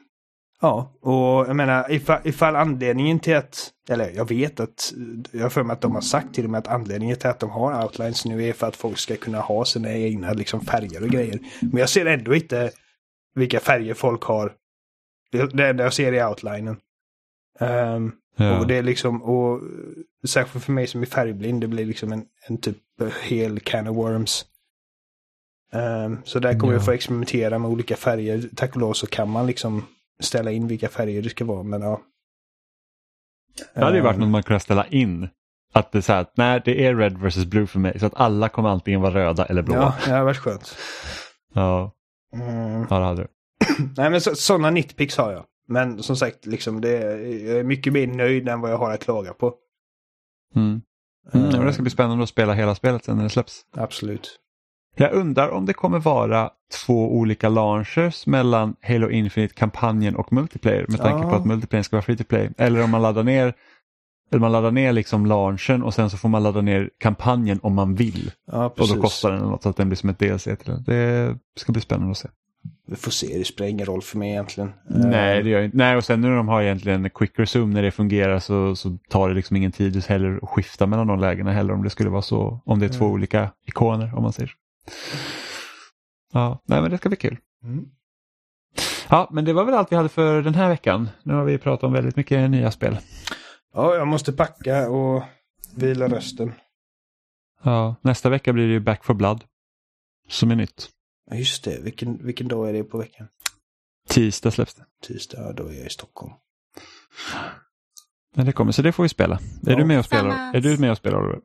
Ja, 0.61 0.93
och 1.01 1.49
jag 1.49 1.55
menar 1.55 1.91
ifall, 1.91 2.19
ifall 2.23 2.55
anledningen 2.55 3.19
till 3.19 3.35
att, 3.35 3.71
eller 3.89 4.09
jag 4.09 4.29
vet 4.29 4.59
att, 4.59 4.93
jag 5.31 5.41
har 5.41 5.49
för 5.49 5.63
mig 5.63 5.73
att 5.73 5.81
de 5.81 5.95
har 5.95 6.01
sagt 6.01 6.33
till 6.35 6.43
och 6.45 6.49
med 6.49 6.57
att 6.57 6.67
anledningen 6.67 7.17
till 7.17 7.29
att 7.29 7.39
de 7.39 7.49
har 7.49 7.83
outlines 7.83 8.25
nu 8.25 8.43
är 8.43 8.53
för 8.53 8.67
att 8.67 8.75
folk 8.75 8.97
ska 8.97 9.15
kunna 9.15 9.39
ha 9.39 9.65
sina 9.65 9.93
egna 9.93 10.33
liksom, 10.33 10.61
färger 10.61 11.03
och 11.03 11.09
grejer. 11.09 11.39
Men 11.61 11.77
jag 11.77 11.89
ser 11.89 12.05
ändå 12.05 12.35
inte 12.35 12.71
vilka 13.35 13.59
färger 13.59 13.93
folk 13.93 14.23
har. 14.23 14.53
Det, 15.31 15.69
enda 15.69 15.83
jag 15.83 15.93
ser 15.93 16.13
är 16.13 16.29
outlinen. 16.29 16.77
Ehm, 17.59 18.11
Ja. 18.35 18.59
Och 18.59 18.67
det 18.67 18.75
är 18.75 18.83
liksom, 18.83 19.23
och 19.23 19.61
särskilt 20.27 20.65
för 20.65 20.71
mig 20.71 20.87
som 20.87 21.01
är 21.01 21.05
färgblind, 21.05 21.61
det 21.61 21.67
blir 21.67 21.85
liksom 21.85 22.13
en, 22.13 22.25
en 22.47 22.57
typ 22.57 22.77
hel 23.23 23.59
can 23.59 23.87
of 23.87 23.97
worms. 23.97 24.45
Ehm, 25.73 26.17
så 26.23 26.39
där 26.39 26.59
kommer 26.59 26.73
Ja. 26.73 26.77
jag 26.77 26.85
få 26.85 26.91
experimentera 26.91 27.59
med 27.59 27.71
olika 27.71 27.95
färger. 27.95 28.49
Tack 28.55 28.75
och 28.75 28.81
lov 28.81 28.93
så 28.93 29.07
kan 29.07 29.29
man 29.29 29.47
liksom 29.47 29.85
ställa 30.19 30.51
in 30.51 30.67
vilka 30.67 30.89
färger 30.89 31.21
det 31.21 31.29
ska 31.29 31.45
vara, 31.45 31.63
men 31.63 31.81
ja. 31.81 32.01
Det 33.75 33.83
hade 33.83 33.95
ju 33.97 34.01
varit 34.03 34.13
Ehm, 34.15 34.21
något 34.21 34.29
man 34.29 34.43
kunde 34.43 34.59
ställa 34.59 34.85
in. 34.87 35.29
Att 35.73 35.91
det 35.91 35.97
är 35.97 36.01
så 36.01 36.13
här, 36.13 36.21
att 36.21 36.37
nej 36.37 36.61
det 36.65 36.85
är 36.85 36.95
red 36.95 37.17
versus 37.17 37.45
blue 37.45 37.67
för 37.67 37.79
mig 37.79 37.99
så 37.99 38.05
att 38.05 38.15
alla 38.15 38.49
kommer 38.49 38.69
antingen 38.69 39.01
vara 39.01 39.13
röda 39.13 39.45
eller 39.45 39.61
blåa. 39.61 39.77
Ja, 39.77 39.93
det 40.05 40.11
hade 40.11 40.23
varit 40.23 40.37
skönt. 40.37 40.75
Ja, 41.53 41.91
Mm. 42.35 42.85
ja 42.89 42.99
det 42.99 43.05
hade 43.05 43.21
du. 43.21 43.27
Nej 43.97 44.09
men 44.09 44.21
så, 44.21 44.35
sådana 44.35 44.69
nitpicks 44.69 45.17
har 45.17 45.31
jag. 45.31 45.45
Men 45.67 46.03
som 46.03 46.15
sagt, 46.17 46.45
liksom 46.45 46.81
det, 46.81 46.91
jag 47.41 47.57
är 47.59 47.63
mycket 47.63 47.93
mer 47.93 48.07
nöjd 48.07 48.49
än 48.49 48.61
vad 48.61 48.71
jag 48.71 48.77
har 48.77 48.91
att 48.93 49.03
klaga 49.03 49.33
på. 49.33 49.53
Mm. 50.55 50.81
Mm, 51.33 51.65
det 51.65 51.73
ska 51.73 51.81
bli 51.81 51.91
spännande 51.91 52.23
att 52.23 52.29
spela 52.29 52.53
hela 52.53 52.75
spelet 52.75 53.05
sen 53.05 53.17
när 53.17 53.23
det 53.23 53.29
släpps. 53.29 53.61
Absolut. 53.77 54.39
Jag 54.95 55.11
undrar 55.13 55.49
om 55.49 55.65
det 55.65 55.73
kommer 55.73 55.99
vara 55.99 56.49
två 56.85 57.13
olika 57.17 57.49
launchers 57.49 58.27
mellan 58.27 58.75
Halo 58.81 59.09
Infinite-kampanjen 59.09 60.15
och 60.15 60.33
multiplayer 60.33 60.85
med 60.89 60.99
tanke 60.99 61.23
Ja. 61.23 61.29
på 61.29 61.35
att 61.35 61.45
multiplayer 61.45 61.83
ska 61.83 61.95
vara 61.95 62.01
free 62.03 62.17
to 62.17 62.23
play. 62.23 62.49
Eller 62.57 62.83
om 62.83 62.89
man 62.91 63.01
laddar 63.01 63.23
ner 63.23 63.53
eller 64.31 64.39
man 64.41 64.51
laddar 64.51 64.71
ner 64.71 64.91
liksom 64.93 65.25
launchen 65.25 65.83
och 65.83 65.93
sen 65.93 66.09
så 66.09 66.17
får 66.17 66.29
man 66.29 66.43
ladda 66.43 66.61
ner 66.61 66.89
kampanjen 66.99 67.59
om 67.63 67.73
man 67.73 67.95
vill. 67.95 68.31
Ja, 68.51 68.65
Och 68.65 68.87
då 68.95 69.01
kostar 69.01 69.31
den 69.31 69.39
något 69.41 69.63
så 69.63 69.69
att 69.69 69.77
den 69.77 69.89
blir 69.89 69.97
som 69.97 70.09
ett 70.09 70.19
DLC 70.19 70.43
till 70.43 70.57
det. 70.65 70.83
Det 70.85 71.37
ska 71.59 71.71
bli 71.71 71.81
spännande 71.81 72.11
att 72.11 72.17
se. 72.17 72.27
Vi 72.87 72.95
får 72.95 73.11
se, 73.11 73.37
det 73.37 73.45
spelar 73.45 73.69
ingen 73.69 73.85
roll 73.85 74.01
för 74.01 74.17
mig 74.17 74.29
egentligen. 74.29 74.71
Nej, 74.89 75.37
Ehm, 75.37 75.43
det 75.43 75.49
gör 75.49 75.61
inte. 75.61 75.77
Nej, 75.77 75.97
och 75.97 76.03
sen 76.05 76.21
när 76.21 76.29
de 76.35 76.47
har 76.47 76.61
egentligen 76.61 77.09
quick 77.09 77.39
resume 77.39 77.73
när 77.73 77.81
det 77.81 77.91
fungerar 77.91 78.39
så, 78.39 78.75
så 78.75 78.97
tar 79.09 79.29
det 79.29 79.35
liksom 79.35 79.55
ingen 79.55 79.71
tid 79.71 80.05
heller 80.05 80.39
att 80.43 80.49
skifta 80.49 80.85
mellan 80.87 81.07
de 81.07 81.19
lägena 81.19 81.51
heller 81.51 81.73
om 81.73 81.83
det 81.83 81.89
skulle 81.89 82.09
vara 82.09 82.21
så. 82.21 82.61
Om 82.65 82.79
det 82.79 82.85
är 82.85 82.89
två 82.89 83.05
Mm. 83.05 83.13
olika 83.13 83.49
ikoner 83.65 84.11
om 84.15 84.23
man 84.23 84.33
säger. 84.33 84.51
Ja, 86.33 86.63
nej 86.65 86.81
men 86.81 86.91
det 86.91 86.97
ska 86.97 87.09
bli 87.09 87.15
kul. 87.17 87.37
Mm. 87.63 87.85
Ja, 89.09 89.29
men 89.31 89.45
det 89.45 89.53
var 89.53 89.65
väl 89.65 89.73
allt 89.75 89.91
vi 89.91 89.95
hade 89.95 90.09
för 90.09 90.41
den 90.41 90.55
här 90.55 90.69
veckan. 90.69 91.09
Nu 91.23 91.33
har 91.33 91.43
vi 91.43 91.57
pratat 91.57 91.83
om 91.83 91.93
väldigt 91.93 92.15
mycket 92.15 92.49
nya 92.49 92.71
spel. 92.71 92.97
Ja, 93.73 93.95
jag 93.95 94.07
måste 94.07 94.33
packa 94.33 94.89
och 94.89 95.23
vila 95.75 96.07
rösten. 96.07 96.53
Ja, 97.63 97.95
nästa 98.01 98.29
vecka 98.29 98.53
blir 98.53 98.67
det 98.67 98.73
ju 98.73 98.79
Back 98.79 99.05
for 99.05 99.13
Blood. 99.13 99.43
Som 100.29 100.51
är 100.51 100.55
nytt. 100.55 100.89
Ja, 101.29 101.35
just 101.35 101.63
det. 101.63 101.81
Vilken, 101.83 102.25
vilken 102.25 102.47
dag 102.47 102.69
är 102.69 102.73
det 102.73 102.83
på 102.83 102.97
veckan? 102.97 103.27
Tisdag 104.09 104.51
släpps 104.51 104.73
det. 104.75 104.85
Tisdag, 105.07 105.37
ja, 105.41 105.53
då 105.53 105.67
är 105.67 105.73
jag 105.73 105.85
i 105.85 105.89
Stockholm. 105.89 106.33
Men 108.35 108.45
det 108.45 108.51
kommer, 108.51 108.71
så 108.71 108.81
det 108.81 108.91
får 108.91 109.03
vi 109.03 109.09
spela. 109.09 109.35
Är 109.35 109.71
Ja. 109.71 109.75
du 109.75 109.85
med 109.85 109.99
och 109.99 110.05
spelar? 110.05 110.55
Är 110.55 110.61
du 110.61 110.77
med 110.77 110.91
och 110.91 110.97
spelar? 110.97 111.19
Oliver? 111.19 111.41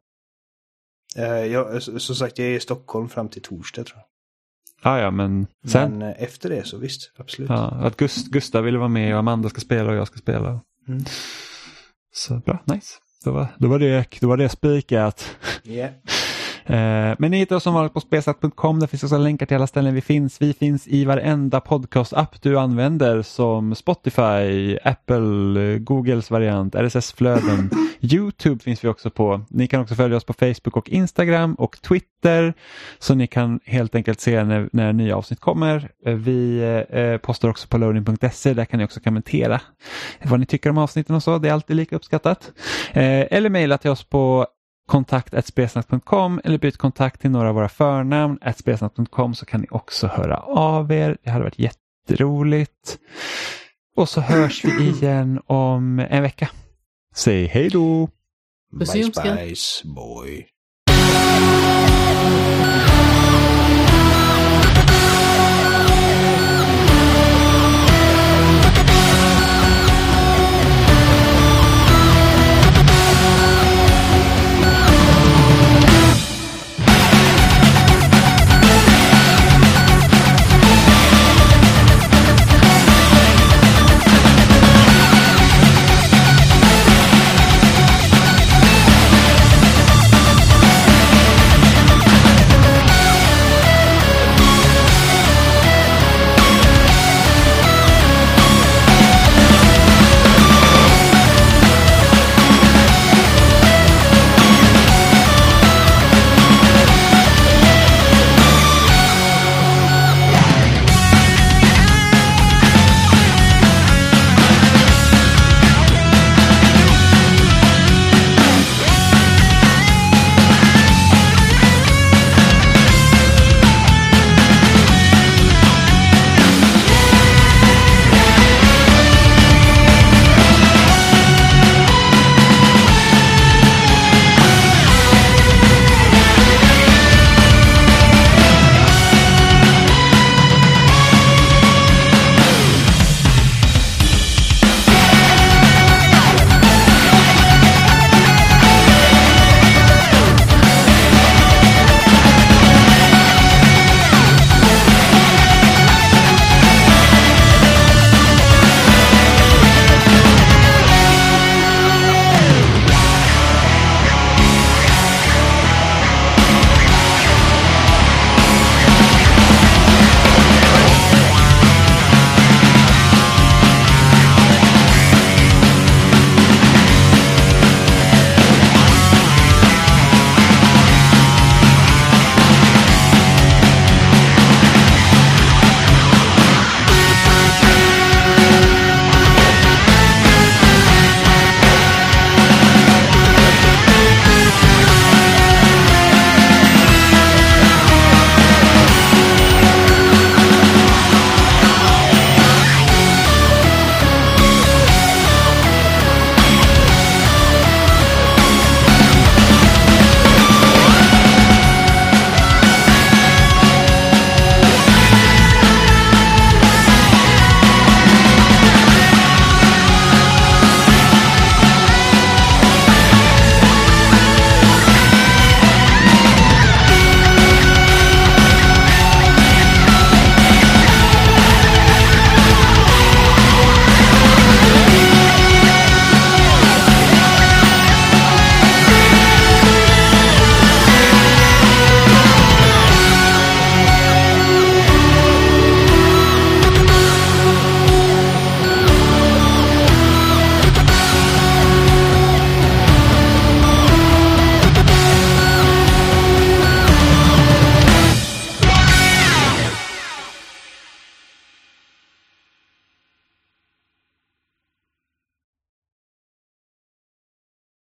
Eh, 1.16 1.24
jag, 1.24 1.82
som 1.82 2.16
sagt, 2.16 2.39
jag 2.39 2.48
är 2.48 2.56
i 2.56 2.60
Stockholm 2.60 3.09
fram 3.09 3.28
till 3.28 3.43
torsdag 3.43 3.85
tror 3.85 3.98
jag. 3.98 4.05
Ja, 4.82 5.01
ja, 5.01 5.10
men 5.10 5.47
sen. 5.66 5.98
Men 5.98 6.09
eh, 6.09 6.22
efter 6.22 6.48
det 6.48 6.66
så 6.66 6.78
visst, 6.78 7.12
absolut. 7.16 7.51
Ja, 7.51 7.68
att 7.68 7.97
Gust, 7.97 8.26
Gustav 8.26 8.64
ville 8.64 8.78
vara 8.78 8.89
med 8.89 9.12
och 9.12 9.18
Amanda 9.18 9.48
ska 9.48 9.60
spela 9.60 9.90
och 9.90 9.97
jag 9.97 10.06
ska 10.06 10.18
spela. 10.18 10.60
Mm. 10.89 11.05
Så 12.12 12.35
bra, 12.35 12.62
nice. 12.64 12.94
Då 13.24 13.32
var, 13.32 13.47
då 13.59 13.68
var, 13.68 13.78
det, 13.78 14.20
då 14.20 14.28
var 14.28 14.36
det 14.36 14.48
spikat. 14.48 15.36
Yeah. 15.64 15.90
Eh, 16.69 17.15
men 17.19 17.31
ni 17.31 17.36
hittar 17.39 17.57
oss 17.57 17.62
som 17.62 17.74
vanligt 17.74 17.93
på 17.93 18.01
spelsnack.com. 18.01 18.81
Där 18.81 18.86
finns 18.86 19.03
också 19.03 19.19
länkar 19.19 19.47
till 19.47 19.57
alla 19.57 19.66
ställen 19.66 19.95
vi 19.95 20.01
finns. 20.01 20.43
Vi 20.43 20.53
finns 20.53 20.89
i 20.89 21.05
varenda 21.05 21.61
podcast-app 21.61 22.43
du 22.43 22.59
använder 22.59 23.23
som 23.23 23.74
Spotify, 23.74 24.78
Apple, 24.85 25.78
Googles 25.78 26.31
variant, 26.31 26.74
RSS-flöden. 26.74 27.70
Youtube 28.01 28.62
finns 28.62 28.85
vi 28.85 28.89
också 28.89 29.11
på. 29.11 29.40
Ni 29.49 29.66
kan 29.66 29.81
också 29.81 29.95
följa 29.95 30.16
oss 30.16 30.24
på 30.24 30.32
Facebook 30.32 30.77
och 30.77 30.89
Instagram 30.89 31.55
och 31.55 31.82
Twitter. 31.82 32.55
Så 32.99 33.15
ni 33.15 33.27
kan 33.27 33.61
helt 33.65 33.95
enkelt 33.95 34.20
se 34.20 34.45
när, 34.45 34.69
när 34.73 34.93
nya 34.93 35.16
avsnitt 35.16 35.40
kommer. 35.40 35.90
Eh, 36.07 36.15
Vi 36.15 36.61
eh, 36.90 37.16
postar 37.16 37.49
också 37.49 37.69
på 37.69 37.78
loading.se. 37.78 38.55
Där 38.55 38.65
kan 38.65 38.78
ni 38.78 38.85
också 38.85 39.01
kommentera 39.01 39.61
vad 40.23 40.40
ni 40.40 40.47
tycker 40.47 40.70
om 40.70 40.78
avsnitten 40.78 41.16
och 41.16 41.23
så. 41.23 41.39
Det 41.39 41.49
är 41.49 41.53
alltid 41.53 41.77
lika 41.77 41.97
uppskattat. 41.97 42.53
Eh, 42.93 43.27
eller 43.31 43.51
mejla 43.51 43.78
till 43.78 43.90
oss 43.90 44.05
på 44.05 44.47
kontakt.spelsnack.com 44.89 46.40
eller 46.44 46.59
byt 46.59 46.77
kontakt 46.77 47.20
till 47.20 47.31
några 47.31 47.48
av 47.48 47.55
våra 47.55 47.69
förnamn. 47.69 48.39
spelsnack.com 48.56 49.35
så 49.35 49.47
kan 49.47 49.60
ni 49.60 49.66
också 49.70 50.06
höra 50.06 50.36
av 50.36 50.93
er. 50.93 51.16
Det 51.23 51.31
hade 51.31 51.44
varit 51.44 51.59
jätteroligt. 51.59 52.98
Och 53.97 54.09
så 54.09 54.20
hörs 54.20 54.65
vi 54.65 54.89
igen 54.89 55.40
om 55.47 55.98
en 55.98 56.23
vecka. 56.23 56.51
Säg 57.15 57.47
hej 57.47 57.69
då! 57.69 58.09
Ljumsken. 58.94 59.36
spice 59.36 59.89
boy. 59.89 60.47